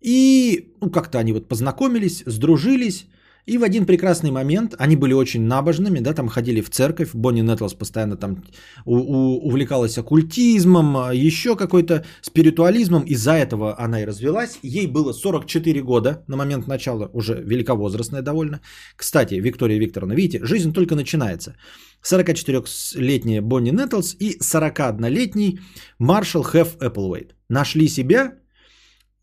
[0.00, 3.06] И ну, как-то они вот познакомились, сдружились.
[3.46, 7.10] И в один прекрасный момент они были очень набожными, да, там ходили в церковь.
[7.14, 8.42] Бонни Нетлс постоянно там
[8.84, 13.02] у- у- увлекалась оккультизмом, еще какой-то спиритуализмом.
[13.04, 14.58] Из-за этого она и развелась.
[14.62, 18.60] Ей было 44 года на момент начала, уже великовозрастная довольно.
[18.96, 21.54] Кстати, Виктория Викторовна, видите, жизнь только начинается.
[22.02, 25.60] 44-летняя Бонни Нетлс и 41-летний
[25.98, 28.32] Маршал Хеф Эпплвейт нашли себя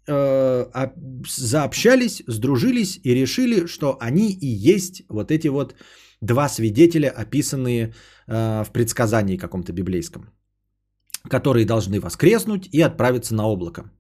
[0.08, 5.76] заобщались, сдружились и решили, что они и есть вот эти вот
[6.22, 7.94] два свидетеля, описанные
[8.28, 10.34] э, в предсказании каком-то библейском,
[11.30, 13.92] которые должны воскреснуть и отправиться на облако.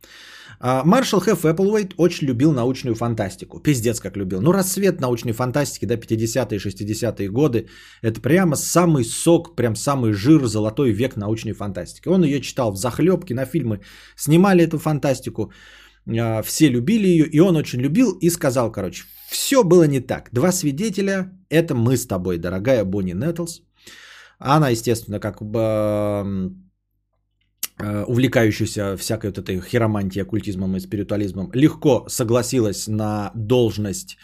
[0.65, 3.59] А Маршал Хеф Эпплвейт очень любил научную фантастику.
[3.59, 4.41] Пиздец как любил.
[4.41, 7.67] Ну, рассвет научной фантастики, да, 50-е, 60-е годы.
[8.01, 12.07] Это прямо самый сок, прям самый жир, золотой век научной фантастики.
[12.07, 13.81] Он ее читал в захлебке, на фильмы
[14.15, 15.51] снимали эту фантастику.
[16.07, 20.29] А, Все любили ее, и он очень любил и сказал, короче, все было не так.
[20.31, 23.61] Два свидетеля, это мы с тобой, дорогая Бонни Нетлс.
[24.39, 26.53] Она, естественно, как бы
[27.79, 34.17] э, увлекающаяся всякой вот этой хиромантией, оккультизмом и спиритуализмом, легко согласилась на должность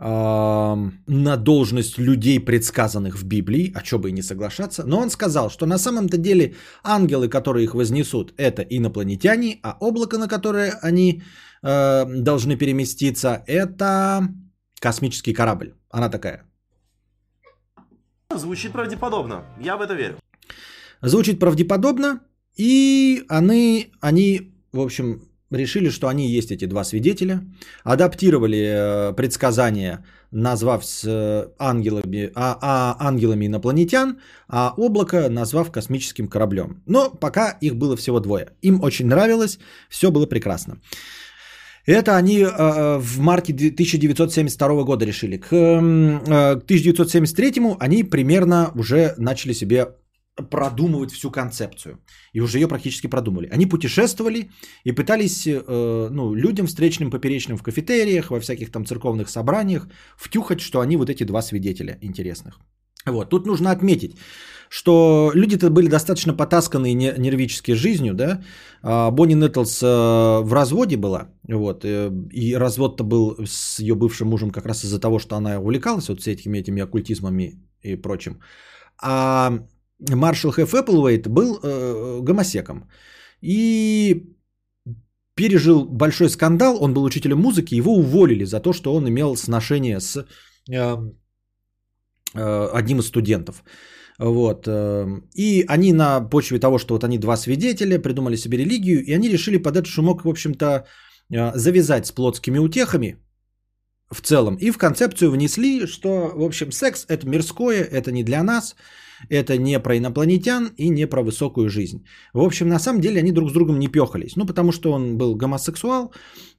[0.00, 4.84] на должность людей, предсказанных в Библии, а что бы и не соглашаться.
[4.86, 10.16] Но он сказал, что на самом-то деле ангелы, которые их вознесут, это инопланетяне, а облако,
[10.16, 11.22] на которое они
[11.62, 14.28] э, должны переместиться, это
[14.80, 15.74] космический корабль.
[15.90, 16.44] Она такая.
[18.34, 19.44] Звучит правдеподобно.
[19.60, 20.14] Я в это верю.
[21.02, 22.20] Звучит правдеподобно,
[22.56, 27.40] и они, они, в общем, решили, что они есть эти два свидетеля,
[27.84, 36.28] адаптировали э, предсказания, назвав с э, ангелами, а, а ангелами инопланетян, а облако назвав космическим
[36.28, 36.82] кораблем.
[36.86, 38.52] Но пока их было всего двое.
[38.62, 40.78] Им очень нравилось, все было прекрасно.
[41.86, 45.38] Это они э, в марте 1972 года решили.
[45.38, 49.88] К, э, к 1973 они примерно уже начали себе
[50.36, 51.98] продумывать всю концепцию.
[52.32, 53.48] И уже ее практически продумали.
[53.52, 54.50] Они путешествовали
[54.84, 60.60] и пытались э, ну, людям встречным, поперечным в кафетериях, во всяких там церковных собраниях втюхать,
[60.60, 62.60] что они вот эти два свидетеля интересных.
[63.06, 63.30] Вот.
[63.30, 64.16] Тут нужно отметить,
[64.68, 68.42] что люди-то были достаточно потасканные не- нервически жизнью, да.
[68.82, 69.86] А Бонни Нетлс э,
[70.42, 75.00] в разводе была, вот, э, и развод-то был с ее бывшим мужем как раз из-за
[75.00, 78.40] того, что она увлекалась вот с этими, этими оккультизмами и прочим.
[79.02, 79.66] А
[80.08, 82.88] Маршал Хеф Эпплвейт был э, гомосеком.
[83.42, 84.34] И
[85.34, 90.00] пережил большой скандал, он был учителем музыки, его уволили за то, что он имел сношение
[90.00, 90.26] с
[90.70, 90.96] э,
[92.34, 93.62] э, одним из студентов.
[94.18, 94.66] Вот.
[94.66, 99.14] э, И они на почве того, что вот они два свидетеля, придумали себе религию, и
[99.14, 100.66] они решили под этот шумок, в общем-то,
[101.32, 103.16] э, завязать с плотскими утехами
[104.10, 104.56] в целом.
[104.56, 108.76] И в концепцию внесли, что, в общем, секс это мирское, это не для нас,
[109.28, 112.04] это не про инопланетян и не про высокую жизнь.
[112.32, 114.36] В общем, на самом деле они друг с другом не пехались.
[114.36, 116.12] Ну, потому что он был гомосексуал,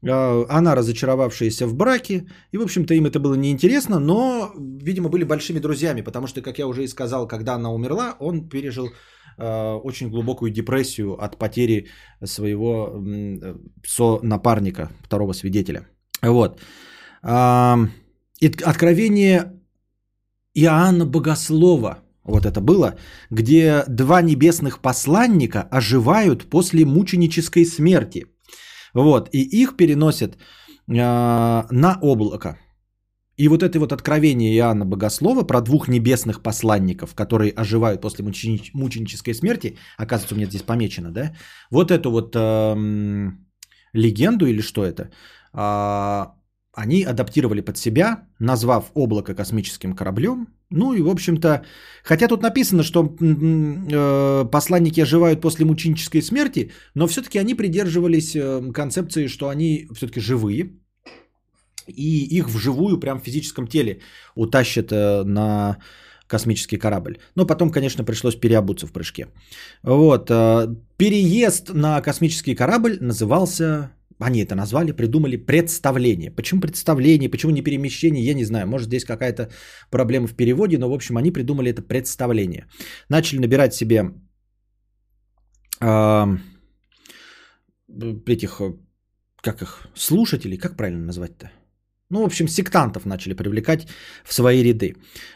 [0.04, 2.26] э, она разочаровавшаяся в браке.
[2.54, 4.52] И, в общем-то, им это было неинтересно, но,
[4.84, 6.02] видимо, были большими друзьями.
[6.02, 8.88] Потому что, как я уже и сказал, когда она умерла, он пережил
[9.38, 11.88] э, очень глубокую депрессию от потери
[12.24, 13.04] своего
[13.86, 15.88] со-напарника, второго свидетеля.
[16.22, 16.60] Вот.
[17.24, 17.78] А,
[18.66, 19.62] Откровение
[20.56, 22.00] Иоанна Богослова,
[22.32, 22.96] вот это было,
[23.30, 28.26] где два небесных посланника оживают после мученической смерти.
[28.94, 30.38] Вот, и их переносят
[30.90, 32.58] а, на облако.
[33.38, 38.70] И вот это вот откровение Иоанна Богослова про двух небесных посланников, которые оживают после мучени-
[38.74, 41.34] мученической смерти, оказывается, у меня здесь помечено, да?
[41.72, 43.48] Вот эту вот эм,
[43.94, 45.10] легенду или что это,
[45.54, 46.34] а,
[46.74, 50.48] они адаптировали под себя, назвав облако космическим кораблем.
[50.70, 51.66] Ну и, в общем-то,
[52.04, 58.72] хотя тут написано, что э, посланники оживают после мученической смерти, но все-таки они придерживались э,
[58.74, 60.72] концепции, что они все-таки живые,
[61.88, 64.00] и их вживую, прям в физическом теле
[64.36, 65.78] утащат э, на
[66.28, 67.18] космический корабль.
[67.36, 69.28] Но потом, конечно, пришлось переобуться в прыжке.
[69.84, 70.32] Вот.
[70.32, 70.68] э,
[70.98, 73.92] Переезд на космический корабль назывался...
[74.22, 76.32] Они это назвали, придумали представление.
[76.32, 78.68] Почему представление, почему не перемещение, я не знаю.
[78.68, 79.50] Может, здесь какая-то
[79.90, 82.68] проблема в переводе, но, в общем, они придумали это представление.
[83.10, 84.14] Начали набирать себе
[85.82, 86.38] э,
[88.28, 88.62] этих,
[89.42, 91.52] как их, слушателей, как правильно назвать-то?
[92.12, 93.88] Ну, в общем, сектантов начали привлекать
[94.26, 94.96] в свои ряды.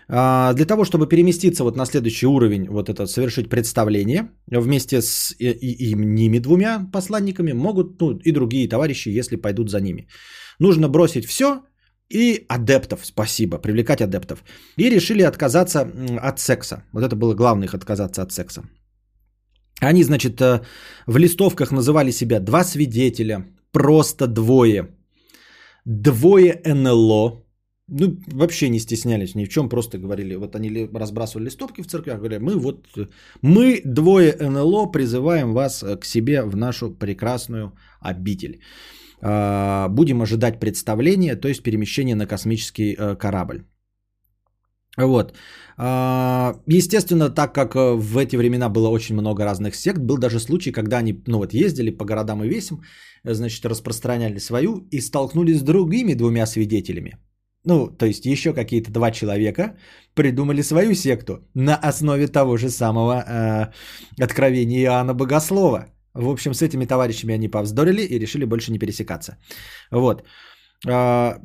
[0.10, 5.34] А, Для того, чтобы переместиться вот на следующий уровень, вот это совершить представление вместе с
[5.40, 10.08] и, и- и ними двумя посланниками, могут ну, и другие товарищи, если пойдут за ними.
[10.60, 11.62] Нужно бросить все
[12.14, 14.44] и адептов, спасибо, привлекать адептов.
[14.78, 15.88] И решили отказаться
[16.22, 16.84] от секса.
[16.94, 18.62] Вот это было главное их отказаться от секса.
[19.82, 20.62] Они, значит, э,
[21.08, 24.88] в листовках называли себя два свидетеля, просто двое.
[25.86, 27.46] Двое НЛО.
[27.88, 31.88] Ну, вообще не стеснялись ни в чем, просто говорили, вот они ли- разбрасывали листовки в
[31.88, 32.88] церквях, говорили, мы вот,
[33.44, 38.60] мы двое НЛО призываем вас э, к себе в нашу прекрасную обитель.
[39.22, 43.66] А, Будем ожидать представления, то есть перемещения на космический э, корабль.
[44.98, 45.34] Вот.
[45.78, 50.40] А, Естественно, так как э, в эти времена было очень много разных сект, был даже
[50.40, 52.84] случай, когда они, ну вот, ездили по городам и весям, э,
[53.34, 57.18] значит, распространяли свою и столкнулись с другими двумя свидетелями.
[57.66, 59.76] Ну, то есть еще какие-то два человека
[60.14, 65.88] придумали свою секту на основе того же самого э, откровения Иоанна Богослова.
[66.14, 69.38] В общем, с этими товарищами они повздорили и решили больше не пересекаться.
[69.92, 70.24] Вот.
[70.88, 71.40] А,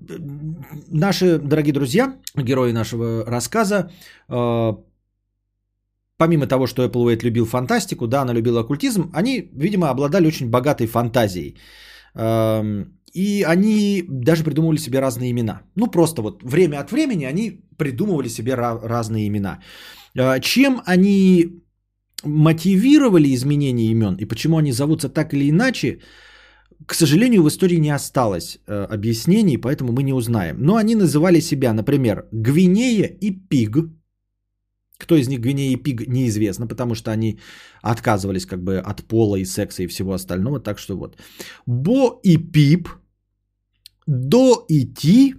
[0.88, 3.90] Наши дорогие друзья, герои нашего рассказа,
[4.28, 4.76] а,
[6.20, 10.86] помимо того, что Эпплвейт любил фантастику, да, она любила оккультизм, они, видимо, обладали очень богатой
[10.86, 11.54] фантазией.
[12.14, 12.84] Ам,
[13.14, 15.62] И они даже придумывали себе разные имена.
[15.76, 19.58] Ну, просто вот время от времени они придумывали себе ра- разные имена.
[20.18, 21.46] А, Чем они
[22.24, 25.98] мотивировали изменение имен и почему они зовутся так или иначе,
[26.86, 30.56] к сожалению, в истории не осталось э, объяснений, поэтому мы не узнаем.
[30.58, 33.76] Но они называли себя, например, Гвинея и Пиг.
[35.00, 37.40] Кто из них Гвинея и Пиг, неизвестно, потому что они
[37.82, 40.60] отказывались как бы от пола и секса и всего остального.
[40.60, 41.16] Так что вот.
[41.66, 42.88] Бо и Пип,
[44.06, 45.34] До и Ти,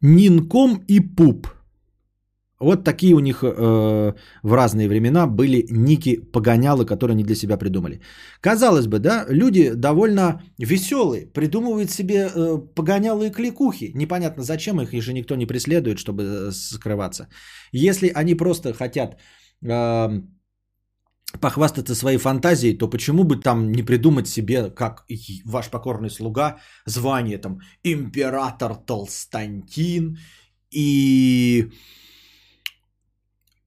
[0.00, 1.57] Нинком и Пуп.
[2.60, 7.56] Вот такие у них э, в разные времена были ники погонялы, которые они для себя
[7.56, 8.00] придумали.
[8.40, 13.92] Казалось бы, да, люди довольно веселые, придумывают себе э, погонялы и кликухи.
[13.94, 17.28] Непонятно зачем их, их же никто не преследует, чтобы э, скрываться.
[17.72, 19.16] Если они просто хотят
[19.62, 20.22] э,
[21.40, 25.04] похвастаться своей фантазией, то почему бы там не придумать себе, как
[25.44, 26.56] ваш покорный слуга,
[26.86, 30.18] звание там император Толстантин
[30.72, 31.70] и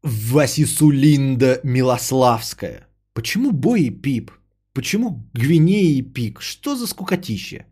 [0.04, 2.88] Васисулинда Милославская.
[3.14, 4.32] Почему Бой и Пип?
[4.74, 6.42] Почему Гвинея и Пик?
[6.42, 7.66] Что за скукотище?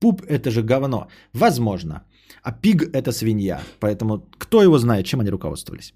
[0.00, 1.08] Пуп это же говно.
[1.32, 2.02] Возможно.
[2.42, 3.60] А пиг это свинья.
[3.80, 5.94] Поэтому кто его знает, чем они руководствовались.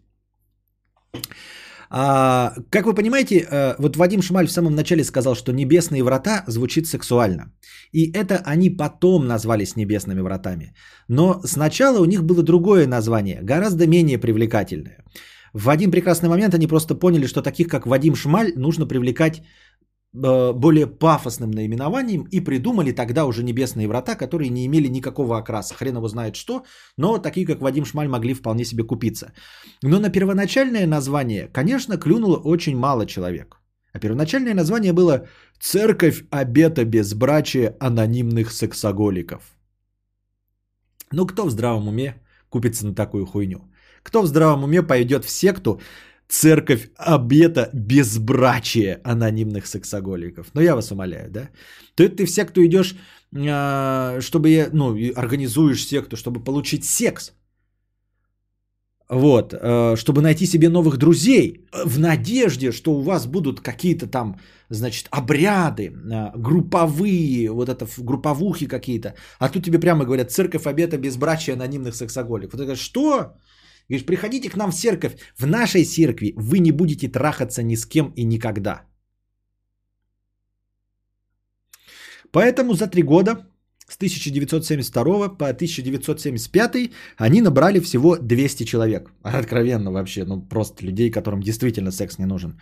[1.93, 6.45] А, как вы понимаете, э, вот Вадим Шмаль в самом начале сказал, что небесные врата
[6.47, 7.53] звучит сексуально.
[7.93, 10.73] И это они потом назвались небесными вратами.
[11.09, 15.05] Но сначала у них было другое название, гораздо менее привлекательное.
[15.53, 19.43] В один прекрасный момент они просто поняли, что таких как Вадим Шмаль нужно привлекать
[20.15, 25.75] э, более пафосным наименованием и придумали тогда уже небесные врата, которые не имели никакого окраса.
[25.75, 26.65] Хрен его знает что,
[26.97, 29.33] но такие как Вадим Шмаль могли вполне себе купиться.
[29.83, 33.57] Но на первоначальное название, конечно, клюнуло очень мало человек.
[33.93, 35.27] А первоначальное название было
[35.59, 39.43] «Церковь обета безбрачия анонимных сексоголиков».
[41.13, 42.15] Ну кто в здравом уме
[42.49, 43.70] купится на такую хуйню?
[44.03, 45.81] Кто в здравом уме пойдет в секту
[46.29, 50.47] церковь обета безбрачия анонимных сексоголиков?
[50.55, 51.49] Ну, я вас умоляю, да?
[51.95, 52.95] То есть ты в секту идешь,
[53.35, 57.33] а, чтобы, ну, организуешь секту, чтобы получить секс.
[59.09, 64.07] вот, э, чтобы найти себе новых друзей, э, в надежде, что у вас будут какие-то
[64.07, 64.39] там,
[64.69, 69.15] значит, обряды, э, групповые, вот это групповухи какие-то.
[69.41, 72.53] А тут тебе прямо говорят, церковь обета безбрачия анонимных сексоголиков.
[72.55, 73.35] Вот говоришь, что?
[73.91, 75.17] Говоришь, приходите к нам в церковь.
[75.37, 78.83] В нашей церкви вы не будете трахаться ни с кем и никогда.
[82.33, 83.31] Поэтому за три года
[83.89, 89.11] с 1972 по 1975 они набрали всего 200 человек.
[89.25, 92.61] Откровенно вообще, ну просто людей, которым действительно секс не нужен.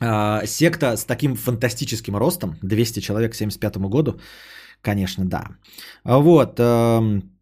[0.00, 4.20] А, секта с таким фантастическим ростом, 200 человек к 75 году,
[4.82, 5.46] конечно, да.
[6.04, 6.60] А Вот.
[6.60, 7.37] эм,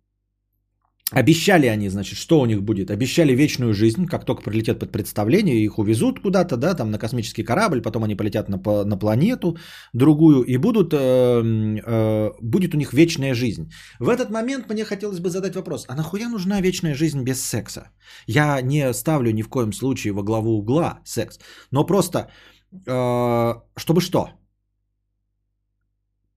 [1.13, 2.91] Обещали они, значит, что у них будет?
[2.91, 7.45] Обещали вечную жизнь, как только прилетят под представление, их увезут куда-то, да, там на космический
[7.45, 9.57] корабль, потом они полетят на, на планету
[9.93, 13.71] другую, и будут, э, э, будет у них вечная жизнь.
[14.01, 17.91] В этот момент мне хотелось бы задать вопрос, а нахуя нужна вечная жизнь без секса?
[18.27, 21.39] Я не ставлю ни в коем случае во главу угла секс,
[21.71, 22.31] но просто,
[22.85, 24.31] э, чтобы что?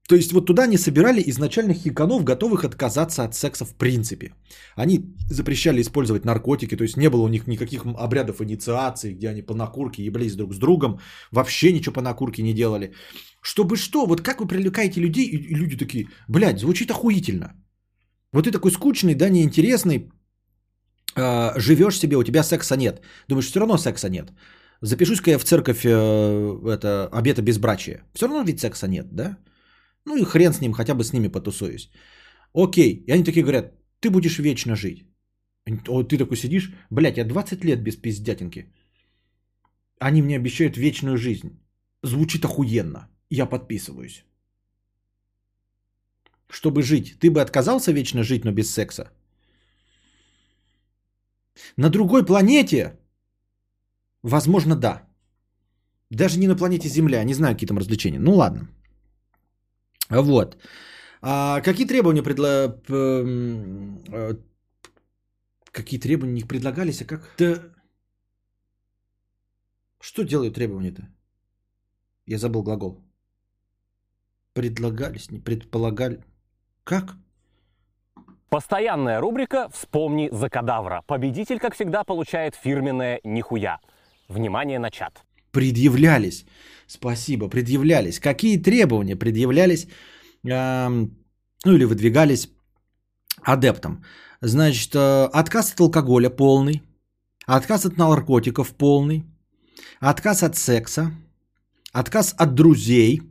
[0.09, 4.33] То есть вот туда не собирали изначально хиканов, готовых отказаться от секса в принципе.
[4.75, 9.43] Они запрещали использовать наркотики, то есть не было у них никаких обрядов инициации, где они
[9.43, 10.99] по накурке еблись друг с другом,
[11.31, 12.91] вообще ничего по накурке не делали.
[13.43, 14.07] Чтобы что?
[14.07, 17.53] Вот как вы привлекаете людей, и люди такие, блядь, звучит охуительно.
[18.33, 20.09] Вот ты такой скучный, да, неинтересный,
[21.15, 23.01] э, живешь себе, у тебя секса нет.
[23.27, 24.31] Думаешь, все равно секса нет.
[24.81, 25.89] Запишусь-ка я в церковь, э,
[26.67, 28.01] это, обета безбрачия.
[28.15, 29.37] Все равно ведь секса нет, да?
[30.05, 31.89] Ну и хрен с ним, хотя бы с ними потусуюсь.
[32.53, 33.03] Окей.
[33.07, 35.05] И они такие говорят, ты будешь вечно жить.
[35.87, 38.73] О, ты такой сидишь, блядь, я 20 лет без пиздятинки.
[39.99, 41.59] Они мне обещают вечную жизнь.
[42.03, 43.09] Звучит охуенно.
[43.29, 44.23] Я подписываюсь.
[46.49, 47.19] Чтобы жить.
[47.19, 49.11] Ты бы отказался вечно жить, но без секса?
[51.77, 52.99] На другой планете?
[54.23, 55.07] Возможно, да.
[56.09, 57.23] Даже не на планете Земля.
[57.23, 58.19] Не знаю, какие там развлечения.
[58.19, 58.67] Ну ладно.
[60.09, 60.57] Вот.
[61.21, 62.75] А какие требования предла...
[62.89, 64.33] э,
[65.71, 67.21] Какие требования не предлагались, а как?
[67.37, 67.61] Да...
[70.01, 71.07] Что делают требования-то?
[72.25, 72.99] Я забыл глагол.
[74.53, 76.23] Предлагались, не предполагали.
[76.83, 77.15] Как?
[78.49, 81.03] Постоянная рубрика «Вспомни за кадавра».
[81.05, 83.79] Победитель, как всегда, получает фирменное «Нихуя».
[84.27, 85.23] Внимание на чат.
[85.51, 86.45] Предъявлялись.
[86.87, 88.19] Спасибо, предъявлялись.
[88.19, 89.87] Какие требования предъявлялись,
[90.43, 91.11] эм,
[91.65, 92.49] ну или выдвигались
[93.43, 94.03] адептам?
[94.41, 96.81] Значит, э, отказ от алкоголя полный,
[97.45, 99.23] отказ от наркотиков полный,
[99.99, 101.11] отказ от секса,
[101.91, 103.21] отказ от друзей,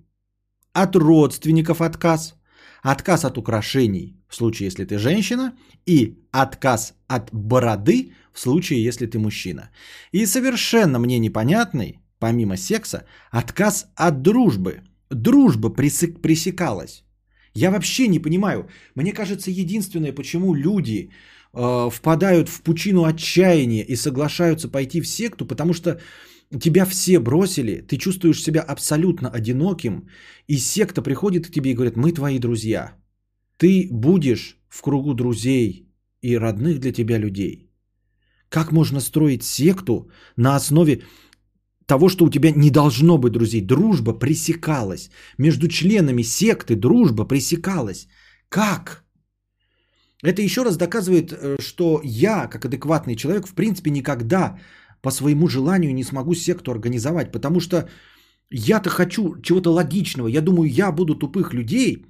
[0.73, 2.35] от родственников отказ,
[2.83, 5.53] отказ от украшений в случае, если ты женщина,
[5.87, 9.71] и отказ от бороды в случае, если ты мужчина.
[10.13, 14.83] И совершенно мне непонятный, помимо секса, отказ от дружбы.
[15.11, 17.05] Дружба пресек- пресекалась.
[17.55, 18.69] Я вообще не понимаю.
[18.95, 21.11] Мне кажется, единственное, почему люди
[21.55, 26.01] э, впадают в пучину отчаяния и соглашаются пойти в секту, потому что
[26.61, 30.09] тебя все бросили, ты чувствуешь себя абсолютно одиноким,
[30.47, 32.93] и секта приходит к тебе и говорит, мы твои друзья.
[33.57, 35.89] Ты будешь в кругу друзей
[36.23, 37.71] и родных для тебя людей.
[38.49, 41.03] Как можно строить секту на основе
[41.89, 43.67] того, что у тебя не должно быть друзей?
[43.67, 45.11] Дружба пресекалась.
[45.39, 48.07] Между членами секты дружба пресекалась.
[48.49, 49.05] Как?
[50.23, 54.59] Это еще раз доказывает, э, что я, как адекватный человек, в принципе, никогда
[55.01, 57.89] по своему желанию не смогу секту организовать, потому что
[58.51, 60.29] я-то хочу чего-то логичного.
[60.29, 62.07] Я думаю, я буду тупых людей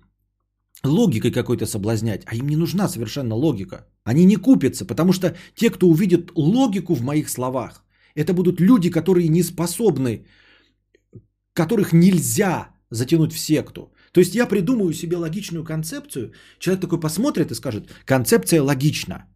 [0.84, 3.86] логикой какой-то соблазнять, а им не нужна совершенно логика.
[4.04, 7.84] Они не купятся, потому что те, кто увидит логику в моих словах,
[8.18, 10.26] это будут люди, которые не способны,
[11.54, 13.92] которых нельзя затянуть в секту.
[14.12, 19.26] То есть я придумаю себе логичную концепцию, человек такой посмотрит и скажет, концепция логична.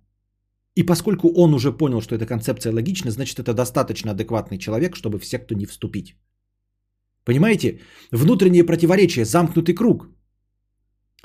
[0.77, 5.19] И поскольку он уже понял, что эта концепция логична, значит это достаточно адекватный человек, чтобы
[5.19, 6.17] в секту не вступить.
[7.25, 7.81] Понимаете?
[8.11, 10.09] Внутреннее противоречие, замкнутый круг.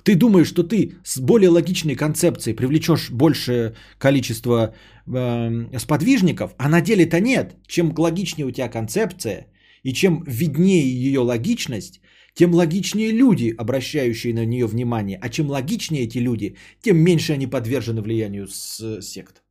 [0.07, 4.73] Ты думаешь, что ты с более логичной концепцией привлечешь большее количество
[5.05, 7.55] э, сподвижников, а на деле-то нет.
[7.67, 9.47] Чем логичнее у тебя концепция
[9.83, 11.99] и чем виднее ее логичность,
[12.33, 15.19] тем логичнее люди, обращающие на нее внимание.
[15.21, 19.43] А чем логичнее эти люди, тем меньше они подвержены влиянию с сект.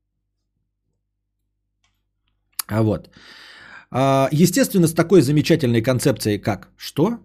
[2.66, 3.10] А вот.
[3.90, 7.18] А, Естественно, с такой замечательной концепцией, как что?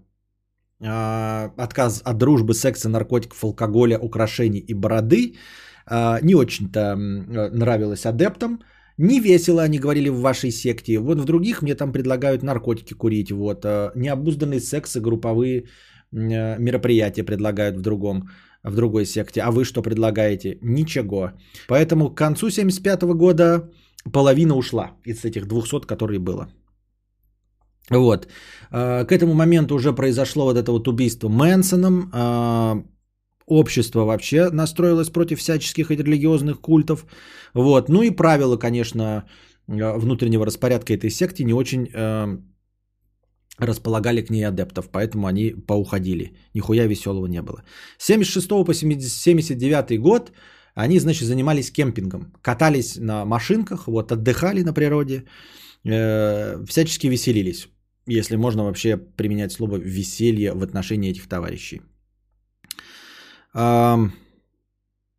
[0.84, 5.35] А, Отказ от дружбы, секса, наркотиков, алкоголя, украшений и бороды.
[5.85, 8.60] а, не очень-то нравилось адептам.
[8.98, 11.00] Не весело, они говорили в вашей секте.
[11.00, 13.32] Вот в других мне там предлагают наркотики курить.
[13.32, 13.66] Вот.
[13.66, 15.64] а, Необузданный секс и групповые
[16.11, 18.30] мероприятия предлагают в другом
[18.64, 19.42] в другой секте.
[19.42, 20.58] А вы что предлагаете?
[20.61, 21.32] Ничего.
[21.68, 23.69] Поэтому к концу 75 года
[24.14, 26.48] половина ушла из этих 200, которые было.
[27.91, 28.27] Вот.
[28.71, 32.09] А, К этому моменту уже произошло вот это вот убийство Мэнсоном.
[32.13, 32.83] А,
[33.45, 37.05] Общество вообще настроилось против всяческих религиозных культов.
[37.53, 37.89] Вот.
[37.89, 39.25] Ну и правила, конечно,
[39.67, 41.89] а, внутреннего распорядка этой секты не очень
[43.57, 46.31] располагали к ней адептов, поэтому они поуходили.
[46.55, 47.63] Нихуя веселого не было.
[47.99, 50.31] С 76 по 79 год
[50.73, 52.33] они, значит, занимались кемпингом.
[52.41, 55.25] Катались на машинках, вот, отдыхали на природе,
[55.83, 57.67] э, всячески веселились.
[58.07, 61.81] Если можно вообще применять слово веселье в отношении этих товарищей.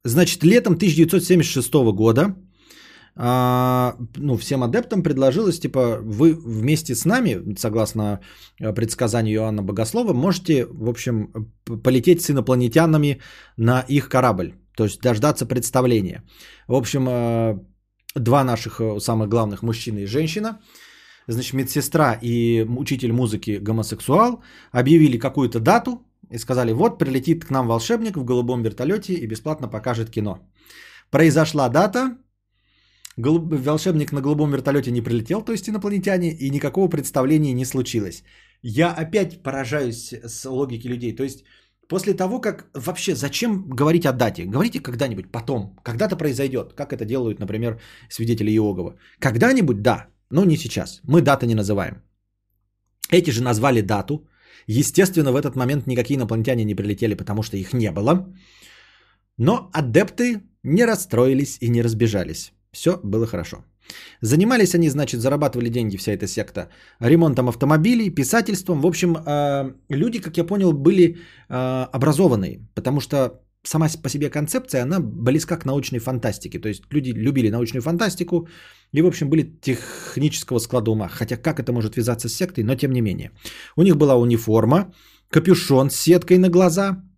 [0.05, 2.35] Значит, летом 1976 года
[3.15, 8.21] а, ну, всем адептам предложилось, типа, вы вместе с нами, согласно
[8.59, 11.31] э, предсказанию Иоанна Богослова, можете, в общем,
[11.85, 13.21] полететь с инопланетянами
[13.59, 16.23] на их корабль, то есть дождаться представления.
[16.69, 17.59] В общем, э,
[18.15, 20.61] два наших э, самых главных мужчина и женщина,
[21.29, 24.43] значит, медсестра и учитель музыки гомосексуал
[24.73, 29.69] объявили какую-то дату и сказали, вот прилетит к нам волшебник в голубом вертолете и бесплатно
[29.69, 30.39] покажет кино.
[31.11, 32.17] Произошла дата,
[33.19, 38.23] Голуб- волшебник на голубом вертолете не прилетел, то есть инопланетяне, и никакого представления не случилось.
[38.63, 41.15] Я опять поражаюсь с логики людей.
[41.15, 41.45] То есть
[41.89, 44.45] после того, как вообще зачем говорить о дате?
[44.45, 48.97] Говорите когда-нибудь потом, когда-то произойдет, как это делают, например, свидетели Иогова.
[49.19, 51.01] Когда-нибудь, да, но не сейчас.
[51.05, 52.03] Мы даты не называем.
[53.13, 54.27] Эти же назвали дату.
[54.67, 58.27] Естественно, в этот момент никакие инопланетяне не прилетели, потому что их не было.
[59.39, 62.53] Но адепты не расстроились и не разбежались.
[62.73, 63.65] Все было хорошо.
[64.23, 66.69] Занимались они, значит, зарабатывали деньги, вся эта секта,
[67.01, 68.81] ремонтом автомобилей, писательством.
[68.81, 71.17] В общем, э, люди, как я понял, были
[71.49, 76.59] э, образованные, потому что сама по себе концепция, она близка к научной фантастике.
[76.59, 78.49] То есть люди любили научную фантастику
[78.93, 81.09] и, в общем, были технического склада ума.
[81.09, 83.31] Хотя как это может вязаться с сектой, но тем не менее.
[83.77, 84.93] У них была униформа,
[85.31, 87.03] капюшон с сеткой на глаза–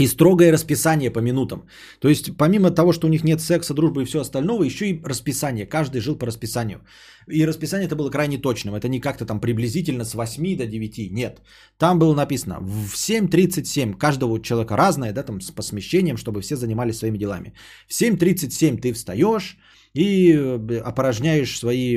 [0.00, 1.66] и строгое расписание по минутам.
[2.00, 5.02] То есть, помимо того, что у них нет секса, дружбы и все остального, еще и
[5.04, 5.66] расписание.
[5.66, 6.80] Каждый жил по расписанию.
[7.28, 8.74] И расписание это было крайне точным.
[8.74, 11.10] Это не как-то там приблизительно с 8 до 9.
[11.12, 11.42] Нет.
[11.78, 13.98] Там было написано в 7.37.
[13.98, 17.52] Каждого человека разное, да, там с по смещениям, чтобы все занимались своими делами.
[17.86, 19.58] В 7.37 ты встаешь
[19.94, 21.94] и э, опорожняешь свои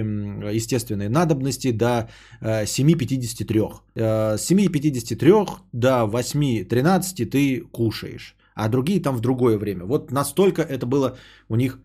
[0.56, 2.10] естественные надобности до
[2.42, 3.82] э, 7.53.
[3.96, 9.86] Э, С 7.53 до 8.13 ты кушаешь, а другие там в другое время.
[9.86, 11.18] Вот настолько это было
[11.50, 11.80] у них,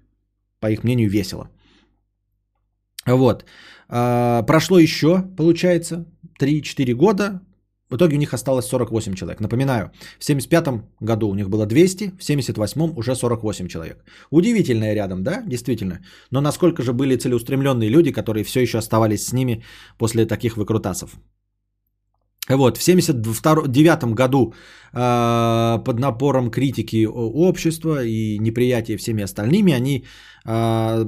[0.61, 1.51] по их мнению, весело.
[3.07, 3.45] Вот.
[3.89, 6.07] А, Прошло еще, получается,
[6.41, 7.41] 3-4 года.
[7.91, 9.41] В итоге у них осталось 48 человек.
[9.41, 10.69] Напоминаю, в 75
[11.01, 14.05] году у них было 200, в 78 уже 48 человек.
[14.31, 16.01] Удивительное рядом, да, действительно.
[16.31, 19.63] Но насколько же были целеустремленные люди, которые все еще оставались с ними
[19.99, 21.19] после таких выкрутасов.
[22.49, 24.55] Вот, в 79 году
[24.93, 30.05] э, под напором критики общества и неприятия всеми остальными они
[30.47, 31.05] э,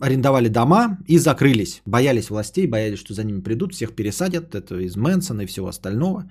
[0.00, 1.82] арендовали дома и закрылись.
[1.86, 4.54] Боялись властей, боялись, что за ними придут, всех пересадят.
[4.54, 6.30] Это из Мэнсона и всего остального.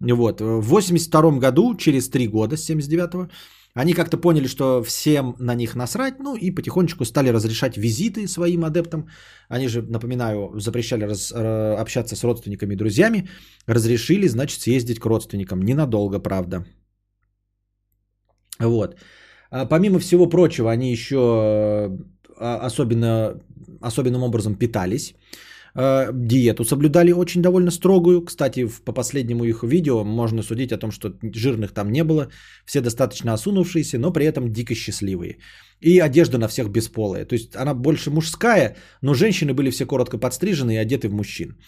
[0.00, 0.40] Вот.
[0.40, 3.28] В 82 году, через 3 года, с 79-го,
[3.74, 8.64] они как-то поняли, что всем на них насрать, ну и потихонечку стали разрешать визиты своим
[8.64, 9.08] адептам.
[9.50, 13.28] Они же, напоминаю, запрещали раз- э, общаться с родственниками и друзьями.
[13.66, 15.60] Разрешили, значит, съездить к родственникам.
[15.60, 16.64] Ненадолго, правда.
[18.58, 18.96] Вот.
[19.50, 21.90] А помимо всего прочего, они еще
[22.38, 23.40] особенно,
[23.80, 25.14] особенным образом питались.
[25.76, 28.24] Э, Диету соблюдали очень довольно строгую.
[28.24, 32.28] Кстати, по последнему их видео можно судить о том, что жирных там не было.
[32.64, 35.38] Все достаточно осунувшиеся, но при этом дико счастливые.
[35.82, 37.26] И одежда на всех бесполая.
[37.26, 41.58] То есть она больше мужская, но женщины были все коротко подстрижены и одеты в мужчин.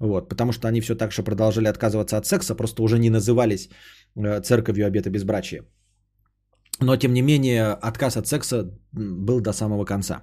[0.00, 3.68] Вот, потому что они все так же продолжали отказываться от секса, просто уже не назывались
[4.16, 5.62] э, церковью обета безбрачия.
[6.80, 10.22] Но, тем не менее, отказ от секса был до самого конца.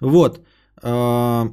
[0.00, 0.40] Вот.
[0.82, 1.44] э,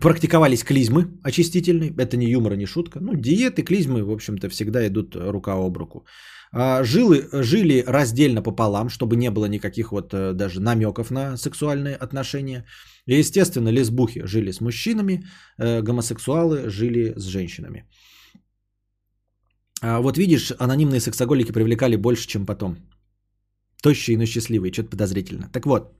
[0.00, 1.92] Практиковались клизмы очистительные.
[1.98, 3.00] Это не юмор, не шутка.
[3.00, 6.06] Ну, диеты, клизмы, в общем-то, всегда идут рука об руку.
[6.54, 11.96] А, Жилы, жили раздельно пополам, чтобы не было никаких вот э, даже намеков на сексуальные
[11.96, 12.64] отношения.
[13.06, 15.24] И, естественно, лесбухи жили с мужчинами,
[15.58, 17.84] э, гомосексуалы жили с женщинами.
[19.82, 22.76] А Вот видишь, анонимные сексоголики привлекали больше, чем потом.
[23.82, 25.48] Тощие, но счастливые, что-то подозрительно.
[25.52, 25.92] Так вот,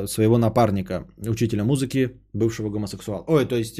[0.08, 3.24] своего напарника, учителя музыки, бывшего гомосексуала.
[3.28, 3.80] Ой, то есть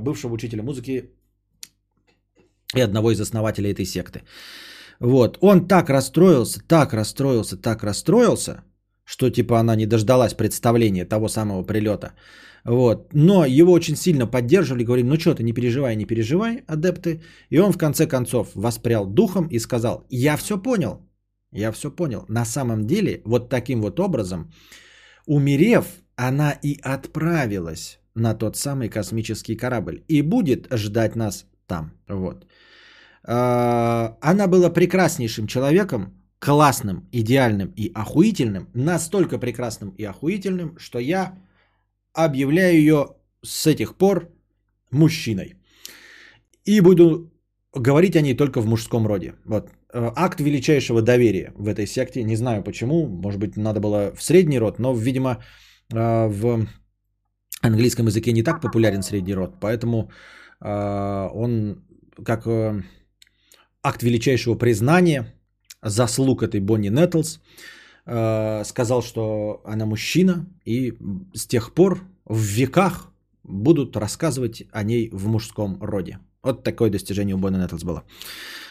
[0.00, 1.10] бывшего учителя музыки
[2.74, 4.22] и одного из основателей этой секты.
[5.00, 8.62] Вот, он так расстроился, так расстроился, так расстроился,
[9.04, 12.12] что типа она не дождалась представления того самого прилета.
[12.64, 13.14] Вот.
[13.14, 17.22] Но его очень сильно поддерживали, говорили, ну что ты, не переживай, не переживай, адепты.
[17.48, 21.07] И он в конце концов воспрял духом и сказал, я все понял,
[21.52, 22.24] я все понял.
[22.28, 24.50] На самом деле, вот таким вот образом,
[25.26, 25.86] умерев,
[26.16, 31.92] она и отправилась на тот самый космический корабль и будет ждать нас там.
[32.08, 32.46] Вот.
[33.24, 41.38] А, она была прекраснейшим человеком, классным, идеальным и охуительным, настолько прекрасным и охуительным, что я
[42.14, 43.06] объявляю ее
[43.42, 44.28] с этих пор
[44.90, 45.54] мужчиной.
[46.64, 47.32] И буду
[47.74, 49.34] говорить о ней только в мужском роде.
[49.44, 49.70] Вот.
[49.92, 52.22] Э, акт величайшего доверия в этой секте.
[52.22, 53.06] Не знаю почему.
[53.06, 55.38] Может быть, надо было в средний род, но, видимо,
[55.92, 56.66] э, в
[57.62, 59.54] английском языке не так популярен средний род.
[59.60, 60.10] Поэтому
[60.60, 61.84] э, он
[62.24, 62.46] как
[63.82, 65.34] акт величайшего признания
[65.82, 67.40] заслуг этой Бонни Нетлс
[68.04, 70.98] сказал, что она мужчина, и
[71.34, 73.12] с тех пор в веках
[73.44, 76.18] будут рассказывать о ней в мужском роде.
[76.48, 78.02] Вот такое достижение у Бонни Нетлс было.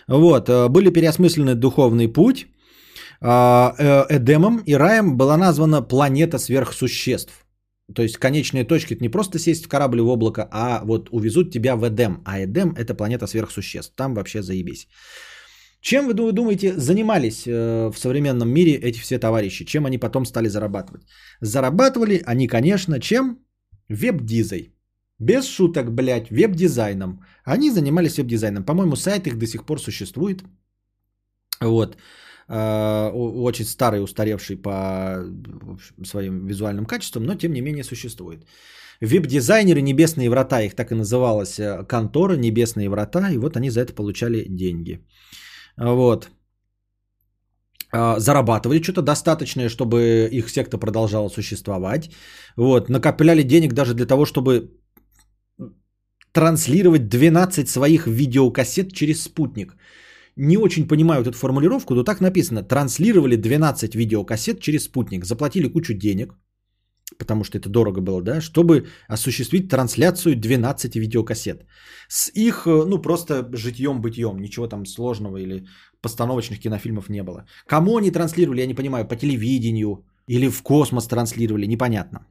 [0.07, 2.47] Вот, э, были переосмыслены духовный путь.
[3.21, 7.45] А, э, Эдемом и раем была названа планета сверхсуществ.
[7.95, 11.51] То есть конечная точка это не просто сесть в корабль в облако, а вот увезут
[11.51, 12.21] тебя в Эдем.
[12.25, 13.95] А Эдем это планета сверхсуществ.
[13.95, 14.87] Там вообще заебись.
[15.81, 19.65] Чем вы думаете занимались э, в современном мире эти все товарищи?
[19.65, 21.03] Чем они потом стали зарабатывать?
[21.41, 23.37] Зарабатывали они, конечно, чем?
[23.89, 24.76] Веб-дизой.
[25.19, 27.23] Без шуток, блядь, веб-дизайном.
[27.43, 28.63] Они занимались веб-дизайном.
[28.63, 30.43] По-моему, сайт их до сих пор существует.
[31.61, 31.97] Вот.
[32.49, 35.23] Э, очень старый, устаревший по
[36.05, 38.45] своим визуальным качествам, но тем не менее существует.
[39.01, 43.81] Веб-дизайнеры «Небесные врата», их так и называлась э, контора «Небесные врата», и вот они за
[43.81, 44.99] это получали деньги.
[45.77, 46.29] Вот.
[47.93, 52.11] Э, зарабатывали что-то достаточное, чтобы их секта продолжала существовать.
[52.55, 52.89] Вот.
[52.89, 54.71] Накопляли денег даже для того, чтобы
[56.37, 59.75] транслировать 12 своих видеокассет через спутник.
[60.35, 62.61] Не очень понимаю эту формулировку, но так написано.
[62.61, 65.25] Транслировали 12 видеокассет через спутник.
[65.25, 66.35] Заплатили кучу денег,
[67.17, 71.65] потому что это дорого было, да, чтобы осуществить трансляцию 12 видеокассет.
[72.07, 75.65] С их, ну, просто житьем-бытьем, ничего там сложного или
[76.01, 77.45] постановочных кинофильмов не было.
[77.65, 82.27] Кому они транслировали, я не понимаю, по телевидению или в космос транслировали, непонятно.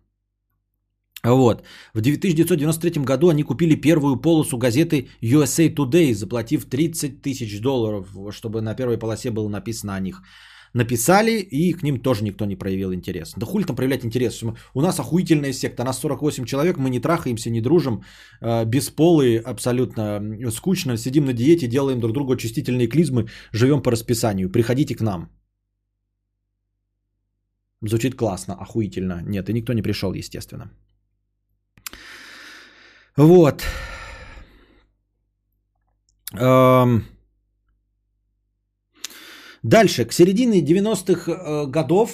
[1.25, 1.63] Вот.
[1.95, 8.61] В 1993 году они купили первую полосу газеты USA Today, заплатив 30 тысяч долларов, чтобы
[8.61, 10.23] на первой полосе было написано о них.
[10.75, 13.33] Написали, и к ним тоже никто не проявил интерес.
[13.37, 14.43] Да хули там проявлять интерес?
[14.75, 18.03] У нас охуительная секта, нас 48 человек, мы не трахаемся, не дружим,
[18.43, 20.21] э, бесполые, абсолютно
[20.51, 24.53] скучно, сидим на диете, делаем друг другу очистительные клизмы, живем по расписанию.
[24.53, 25.31] Приходите к нам.
[27.83, 29.23] Звучит классно, охуительно.
[29.27, 30.71] Нет, и никто не пришел, естественно.
[33.17, 33.65] Вот.
[39.63, 42.11] Дальше, к середине 90-х э, годов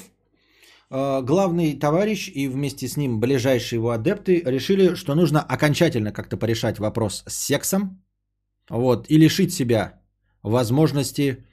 [0.90, 6.38] э, главный товарищ и вместе с ним ближайшие его адепты решили, что нужно окончательно как-то
[6.38, 8.02] порешать вопрос с сексом
[8.70, 10.00] вот, и лишить себя
[10.42, 11.44] возможности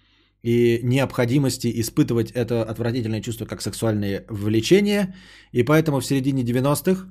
[0.41, 5.15] и необходимости испытывать это отвратительное чувство как сексуальное влечение.
[5.51, 7.07] И поэтому в середине 90-х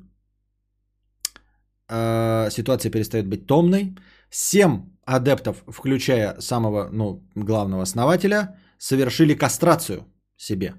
[1.88, 3.94] э, ситуация перестает быть томной.
[4.30, 10.04] Семь адептов, включая самого ну, главного основателя, совершили кастрацию
[10.36, 10.74] себе.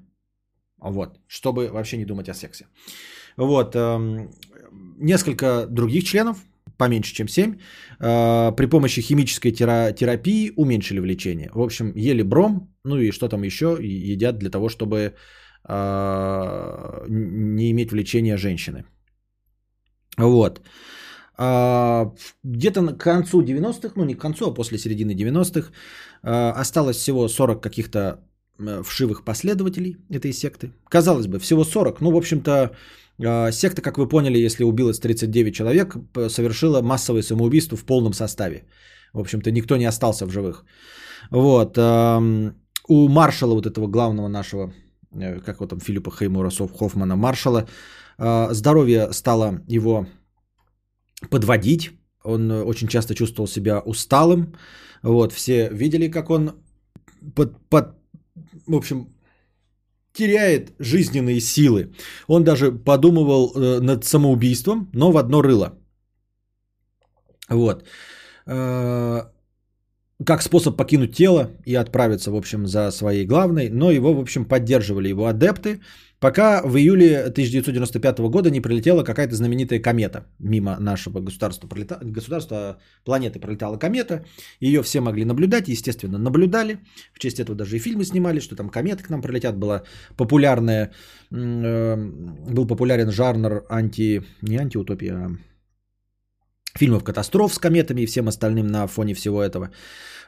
[0.77, 2.65] Вот, чтобы вообще не думать о сексе.
[3.37, 4.27] Вот, э,
[4.97, 6.37] несколько других членов,
[6.77, 7.53] поменьше, чем 7,
[7.99, 11.49] э, при помощи химической терапии уменьшили влечение.
[11.53, 15.13] В общем, ели бром, ну и что там еще едят для того, чтобы
[15.67, 18.83] э, не иметь влечения женщины.
[20.17, 20.61] Вот.
[21.41, 22.11] А,
[22.43, 25.71] где-то к концу 90-х, ну не к концу, а после середины 90-х,
[26.21, 28.19] а, осталось всего 40 каких-то
[28.59, 30.73] э, вшивых последователей этой секты.
[30.89, 32.01] Казалось бы, всего 40.
[32.01, 32.71] Ну, в общем-то,
[33.19, 35.95] э, секта, как вы поняли, если убилось 39 человек,
[36.27, 38.65] совершила массовое самоубийство в полном составе.
[39.13, 40.65] В общем-то, никто не остался в живых.
[41.31, 41.77] Вот.
[42.87, 44.73] У маршала, вот этого главного нашего,
[45.13, 47.65] э, как его там, Филиппа Хеймура Хоффмана, маршала,
[48.51, 50.05] здоровье стало его
[51.29, 51.91] подводить.
[52.23, 54.53] Он э, очень часто чувствовал себя усталым.
[55.03, 56.51] Вот, все видели, как он
[57.35, 57.95] под, под-
[58.67, 59.07] в общем,
[60.13, 61.93] теряет жизненные силы.
[62.27, 65.73] Он даже подумывал э, над самоубийством, но в одно рыло.
[67.49, 67.83] Вот.
[68.45, 69.23] Э,
[70.25, 74.45] как способ покинуть тело и отправиться, в общем, за своей главной, но его, в общем,
[74.45, 75.79] поддерживали его адепты,
[76.19, 80.25] пока в июле 1995 года не прилетела какая-то знаменитая комета.
[80.39, 81.99] Мимо нашего государства, пролета...
[82.01, 84.25] государства планеты пролетала комета,
[84.59, 86.79] ее все могли наблюдать, естественно, наблюдали,
[87.13, 89.83] в честь этого даже и фильмы снимали, что там кометы к нам прилетят, была
[90.17, 90.91] популярная,
[91.31, 91.95] э,
[92.53, 95.29] был популярен жанр анти, не антиутопия, а
[96.77, 99.71] фильмов катастроф с кометами и всем остальным на фоне всего этого.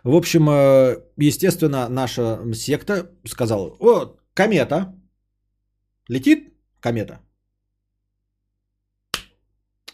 [0.03, 4.95] В общем, э, естественно, наша секта сказала, о, комета,
[6.09, 7.19] летит комета.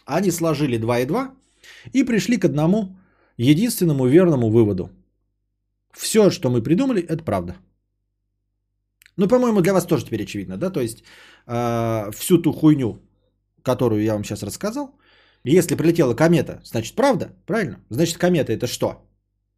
[0.04, 1.34] Они сложили 2 и 2
[1.92, 2.96] и пришли к одному
[3.36, 4.90] единственному верному выводу.
[5.92, 7.56] Все, что мы придумали, это правда.
[9.16, 10.70] Ну, по-моему, для вас тоже теперь очевидно, да?
[10.70, 11.02] То есть
[11.46, 13.02] э, всю ту хуйню,
[13.62, 14.94] которую я вам сейчас рассказал,
[15.44, 17.80] если прилетела комета, значит правда, правильно?
[17.90, 19.08] Значит комета это что?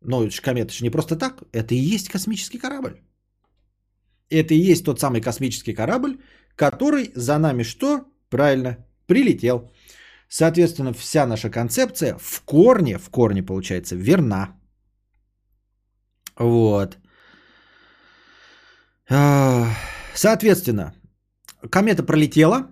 [0.01, 3.01] Ну, комета же не просто так, это и есть космический корабль.
[4.31, 6.19] Это и есть тот самый космический корабль,
[6.57, 8.05] который за нами что?
[8.29, 8.77] Правильно,
[9.07, 9.71] прилетел.
[10.29, 14.57] Соответственно, вся наша концепция в корне, в корне получается, верна.
[16.39, 16.99] Вот.
[19.09, 19.67] А,
[20.15, 20.95] Соответственно,
[21.71, 22.71] комета пролетела.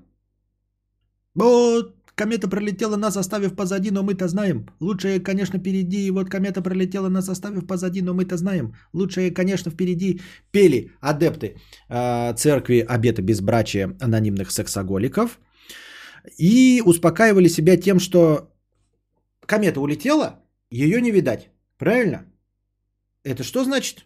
[1.35, 4.67] Вот, комета пролетела, нас оставив позади, но мы-то знаем.
[4.81, 6.07] Лучшее, конечно, впереди.
[6.07, 8.75] И вот комета пролетела, нас оставив позади, но мы-то знаем.
[8.93, 10.21] Лучшее, конечно, впереди.
[10.51, 11.55] Пели адепты
[11.89, 15.39] э, церкви обета безбрачия анонимных сексоголиков.
[16.39, 18.53] И успокаивали себя тем, что
[19.47, 21.49] комета улетела, ее не видать.
[21.79, 22.25] Правильно?
[23.25, 24.05] Это что значит?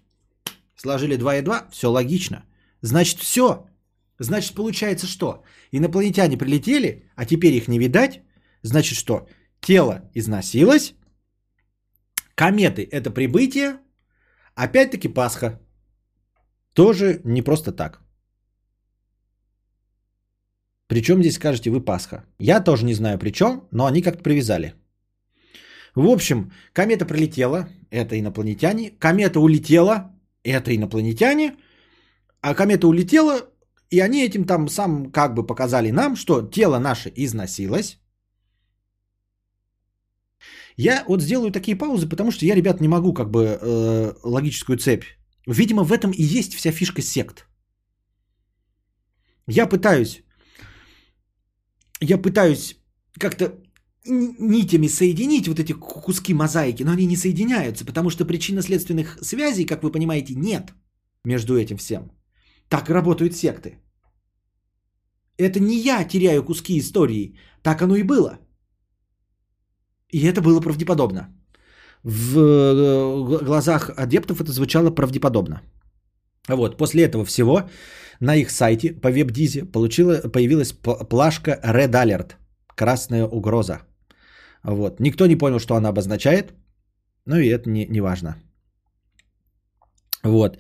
[0.76, 2.44] Сложили 2 и 2, все логично.
[2.82, 3.66] Значит, все.
[4.22, 5.42] Значит, получается что?
[5.72, 8.20] Инопланетяне прилетели, а теперь их не видать.
[8.62, 9.26] Значит, что?
[9.60, 10.94] Тело износилось.
[12.34, 13.78] Кометы– это прибытие.
[14.54, 15.60] Опять-таки Пасха.
[16.74, 18.00] Тоже не просто так.
[20.86, 22.24] Причем здесь скажете вы Пасха?
[22.38, 24.74] Я тоже не знаю причем, но они как-то привязали.
[25.94, 28.92] В общем, комета прилетела, это инопланетяне.
[28.98, 30.12] Комета улетела,
[30.44, 31.56] это инопланетяне.
[32.40, 33.51] А комета улетела,
[33.92, 37.98] и они этим там сам как бы показали нам, что тело наше износилось.
[40.78, 44.78] Я вот сделаю такие паузы, потому что я, ребят, не могу как бы э, логическую
[44.78, 45.04] цепь.
[45.46, 47.46] Видимо, в этом и есть вся фишка сект.
[49.46, 50.22] Я пытаюсь,
[52.00, 52.76] я пытаюсь
[53.18, 53.52] как-то
[54.06, 59.66] нитями соединить вот эти ку- куски мозаики, но они не соединяются, потому что причинно-следственных связей,
[59.66, 60.72] как вы понимаете, нет
[61.24, 62.10] между этим всем.
[62.68, 63.81] Так работают секты.
[65.42, 68.38] Это не я теряю куски истории, так оно и было.
[70.12, 71.28] И это было правдеподобно.
[72.04, 75.62] В э, глазах адептов это звучало правдеподобно.
[76.48, 77.62] Вот, после этого всего
[78.20, 82.34] на их сайте по веб-дизе появилась плашка Red Alert,
[82.74, 83.82] красная угроза.
[84.64, 85.00] Вот.
[85.00, 86.52] Никто не понял, что она обозначает,
[87.26, 88.36] ну и это не, не важно.
[90.24, 90.58] Вот.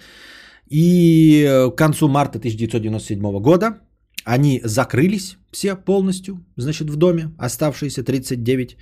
[0.66, 3.80] И э, к концу марта 1997 года
[4.24, 8.76] они закрылись все полностью, значит, в доме, оставшиеся 39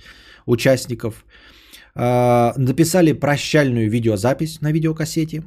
[0.45, 1.25] участников.
[1.95, 5.43] А, Написали прощальную видеозапись на видеокассете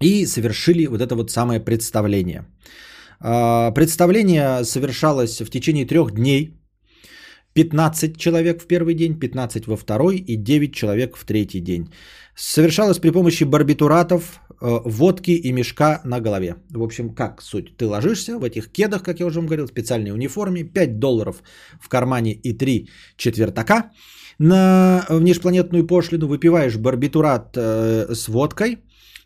[0.00, 2.46] и совершили вот это вот самое представление.
[3.20, 6.52] А, Представление совершалось в течение трех дней.
[7.54, 11.88] 15 человек в первый день, 15 во второй и 9 человек в третий день.
[12.34, 16.56] Совершалось при помощи барбитуратов, водки и мешка на голове.
[16.70, 17.76] В общем, как суть?
[17.76, 21.42] Ты ложишься в этих кедах, как я уже вам говорил, специальной униформе, 5 долларов
[21.80, 23.90] в кармане и 3 четвертака
[24.38, 28.78] на внешпланетную пошлину, выпиваешь барбитурат э, с водкой,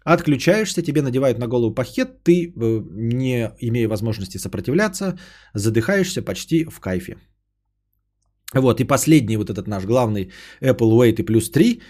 [0.05, 5.19] отключаешься, тебе надевают на голову пакет, ты, э, не имея возможности сопротивляться,
[5.55, 7.17] задыхаешься почти в кайфе.
[8.55, 11.81] Вот, и последний вот этот наш главный Apple Wait и плюс 3 э,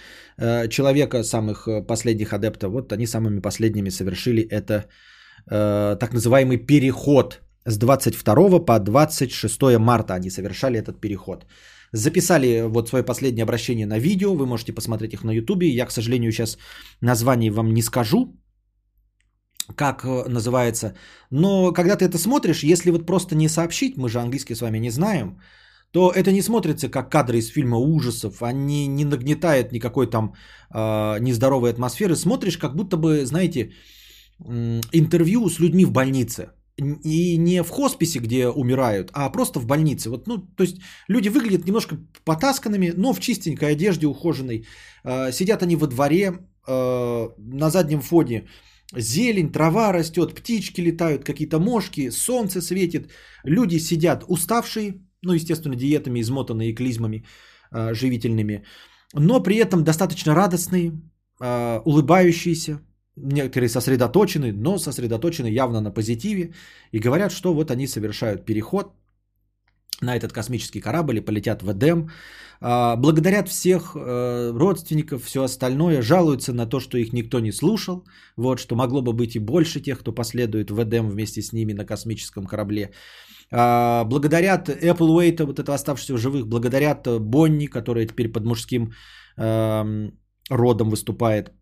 [0.69, 4.86] человека, самых э, последних адептов, вот они самыми последними совершили это
[5.51, 11.47] э, так называемый переход с 22 по 26 марта они совершали этот переход.
[11.93, 15.69] Записали вот свое последнее обращение на видео, вы можете посмотреть их на ютубе.
[15.69, 16.57] Я, к сожалению, сейчас
[17.01, 18.35] название вам не скажу,
[19.77, 20.94] как э, называется.
[21.31, 24.78] Но когда ты это смотришь, если вот просто не сообщить, мы же английский с вами
[24.78, 25.41] не знаем,
[25.93, 30.35] то это не смотрится как кадры из фильма ужасов, они не нагнетает никакой там
[30.75, 32.17] э, нездоровой атмосферы.
[32.17, 33.73] Смотришь, как будто бы, знаете,
[34.93, 36.51] интервью с людьми в больнице.
[37.05, 40.09] И не в хосписе, где умирают, а просто в больнице.
[40.09, 40.77] Вот, ну, то есть
[41.09, 44.67] люди выглядят немножко потасканными, но в чистенькой одежде ухоженной.
[45.05, 46.39] Э, сидят они во дворе,
[46.69, 48.49] э, на заднем фоне
[48.97, 53.10] зелень, трава растет, птички летают, какие-то мошки, солнце светит.
[53.44, 57.24] Люди сидят уставшие, ну, естественно, диетами, измотанные клизмами
[57.73, 58.65] э, живительными,
[59.15, 60.92] но при этом достаточно радостные,
[61.40, 62.81] э, улыбающиеся,
[63.16, 66.55] некоторые сосредоточены, но сосредоточены явно на позитиве
[66.92, 68.94] и говорят, что вот они совершают переход
[70.00, 72.10] на этот космический корабль и полетят в Эдем,
[72.60, 78.05] э, благодарят всех э, родственников, все остальное, жалуются на то, что их никто не слушал,
[78.36, 81.74] вот, что могло бы быть и больше тех, кто последует в Эдем вместе с ними
[81.74, 82.92] на космическом корабле.
[83.53, 88.93] А, благодарят Apple Wait, вот этого оставшегося в живых, благодарят Бонни, которая теперь под мужским
[89.37, 90.11] э,
[90.51, 91.53] родом выступает.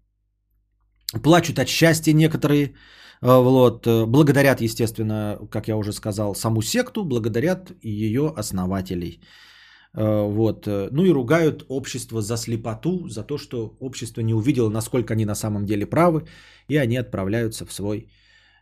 [1.22, 2.74] Плачут от счастья некоторые,
[3.22, 9.22] а, вот, благодарят, естественно, как я уже сказал, саму секту, благодарят ее основателей.
[9.94, 10.66] А, вот.
[10.66, 15.34] Ну и ругают общество за слепоту, за то, что общество не увидело, насколько они на
[15.34, 16.26] самом деле правы,
[16.68, 18.10] и они отправляются в свой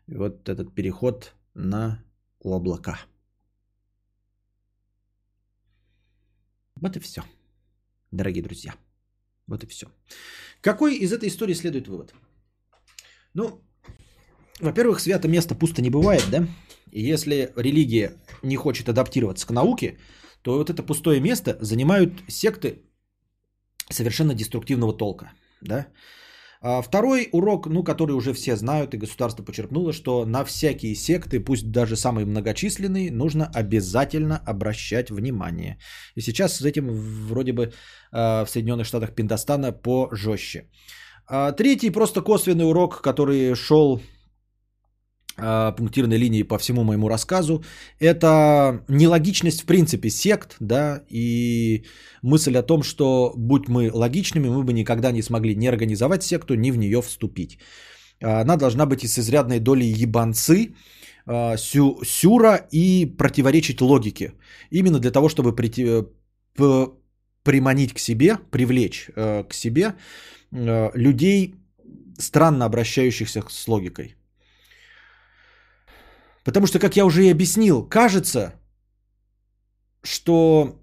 [0.07, 1.99] вот этот переход на
[2.41, 2.99] облака.
[6.81, 7.23] Вот и все,
[8.13, 8.75] дорогие друзья.
[9.47, 9.87] Вот и все.
[10.61, 12.15] Какой из этой истории следует вывод?
[13.35, 13.63] Ну,
[14.61, 16.47] во-первых, свято место пусто не бывает, да?
[16.93, 19.99] И если религия не хочет адаптироваться к науке,
[20.43, 22.83] то вот это пустое место занимают секты
[23.91, 25.33] совершенно деструктивного толка,
[25.63, 25.87] да?
[26.69, 31.39] А второй урок, ну, который уже все знают и государство почерпнуло, что на всякие секты,
[31.39, 35.79] пусть даже самые многочисленные, нужно обязательно обращать внимание.
[36.17, 36.89] И сейчас с этим
[37.29, 37.73] вроде бы
[38.11, 40.65] а, в Соединенных Штатах Пиндостана пожестче.
[41.29, 44.01] А третий просто косвенный урок, который шел
[45.37, 47.63] пунктирной линии по всему моему рассказу,
[48.01, 51.85] это нелогичность в принципе сект, да, и
[52.23, 56.55] мысль о том, что будь мы логичными, мы бы никогда не смогли ни организовать секту,
[56.55, 57.59] ни в нее вступить.
[58.23, 60.75] Она должна быть и с изрядной долей ебанцы,
[61.27, 64.33] а, сю, сюра и противоречить логике.
[64.71, 65.85] Именно для того, чтобы прийти,
[66.59, 66.87] э,
[67.43, 69.95] приманить к себе, привлечь э, к себе
[70.53, 71.55] э, людей,
[72.19, 74.15] странно обращающихся с логикой.
[76.47, 78.53] Потому что, как я уже и объяснил, кажется,
[80.05, 80.81] что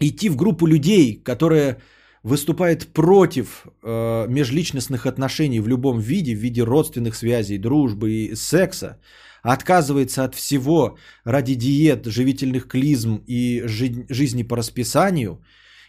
[0.00, 1.78] идти в группу людей, которая
[2.22, 9.00] выступает против э, межличностных отношений в любом виде, в виде родственных связей, дружбы и секса,
[9.42, 15.42] отказывается от всего ради диет, живительных клизм и жи- жизни по расписанию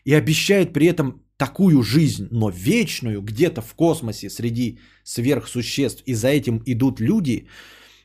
[0.05, 6.29] и обещает при этом такую жизнь, но вечную, где-то в космосе среди сверхсуществ, и за
[6.29, 7.47] этим идут люди–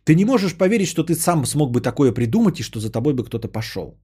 [0.04, 3.14] ты не можешь поверить, что ты сам смог бы такое придумать и что за тобой
[3.14, 3.98] бы кто-то пошел.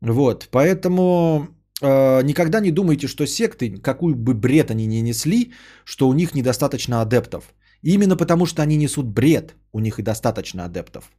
[0.00, 1.48] Вот, поэтому
[1.80, 5.52] э, никогда не думайте, что секты, какую бы бред они ни несли,
[5.84, 7.54] что у них недостаточно адептов.
[7.82, 11.10] Именно потому, что они несут бред, у них и достаточно адептов.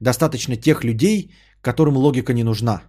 [0.00, 2.82] Достаточно тех людей, которым логика не нужна.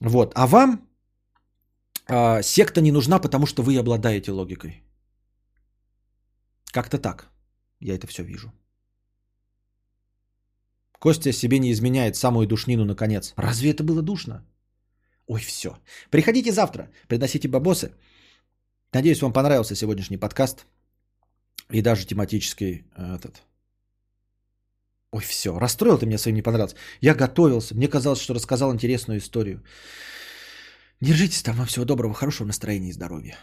[0.00, 0.88] Вот, а вам
[2.08, 4.82] э, секта не нужна, потому что вы обладаете логикой.
[6.72, 7.30] Как-то так.
[7.80, 8.52] Я это все вижу.
[11.00, 13.32] Костя себе не изменяет самую душнину наконец.
[13.36, 14.44] Разве это было душно?
[15.26, 15.78] Ой, все.
[16.10, 17.92] Приходите завтра, приносите бабосы.
[18.92, 20.66] Надеюсь, вам понравился сегодняшний подкаст.
[21.70, 23.42] И даже тематический э, этот.
[25.12, 25.58] Ой, все.
[25.58, 26.76] Расстроил ты меня своим не понравился.
[27.00, 27.74] Я готовился.
[27.74, 29.62] Мне казалось, что рассказал интересную историю.
[31.00, 31.56] Держитесь там.
[31.56, 33.38] Вам всего доброго, хорошего настроения и здоровья.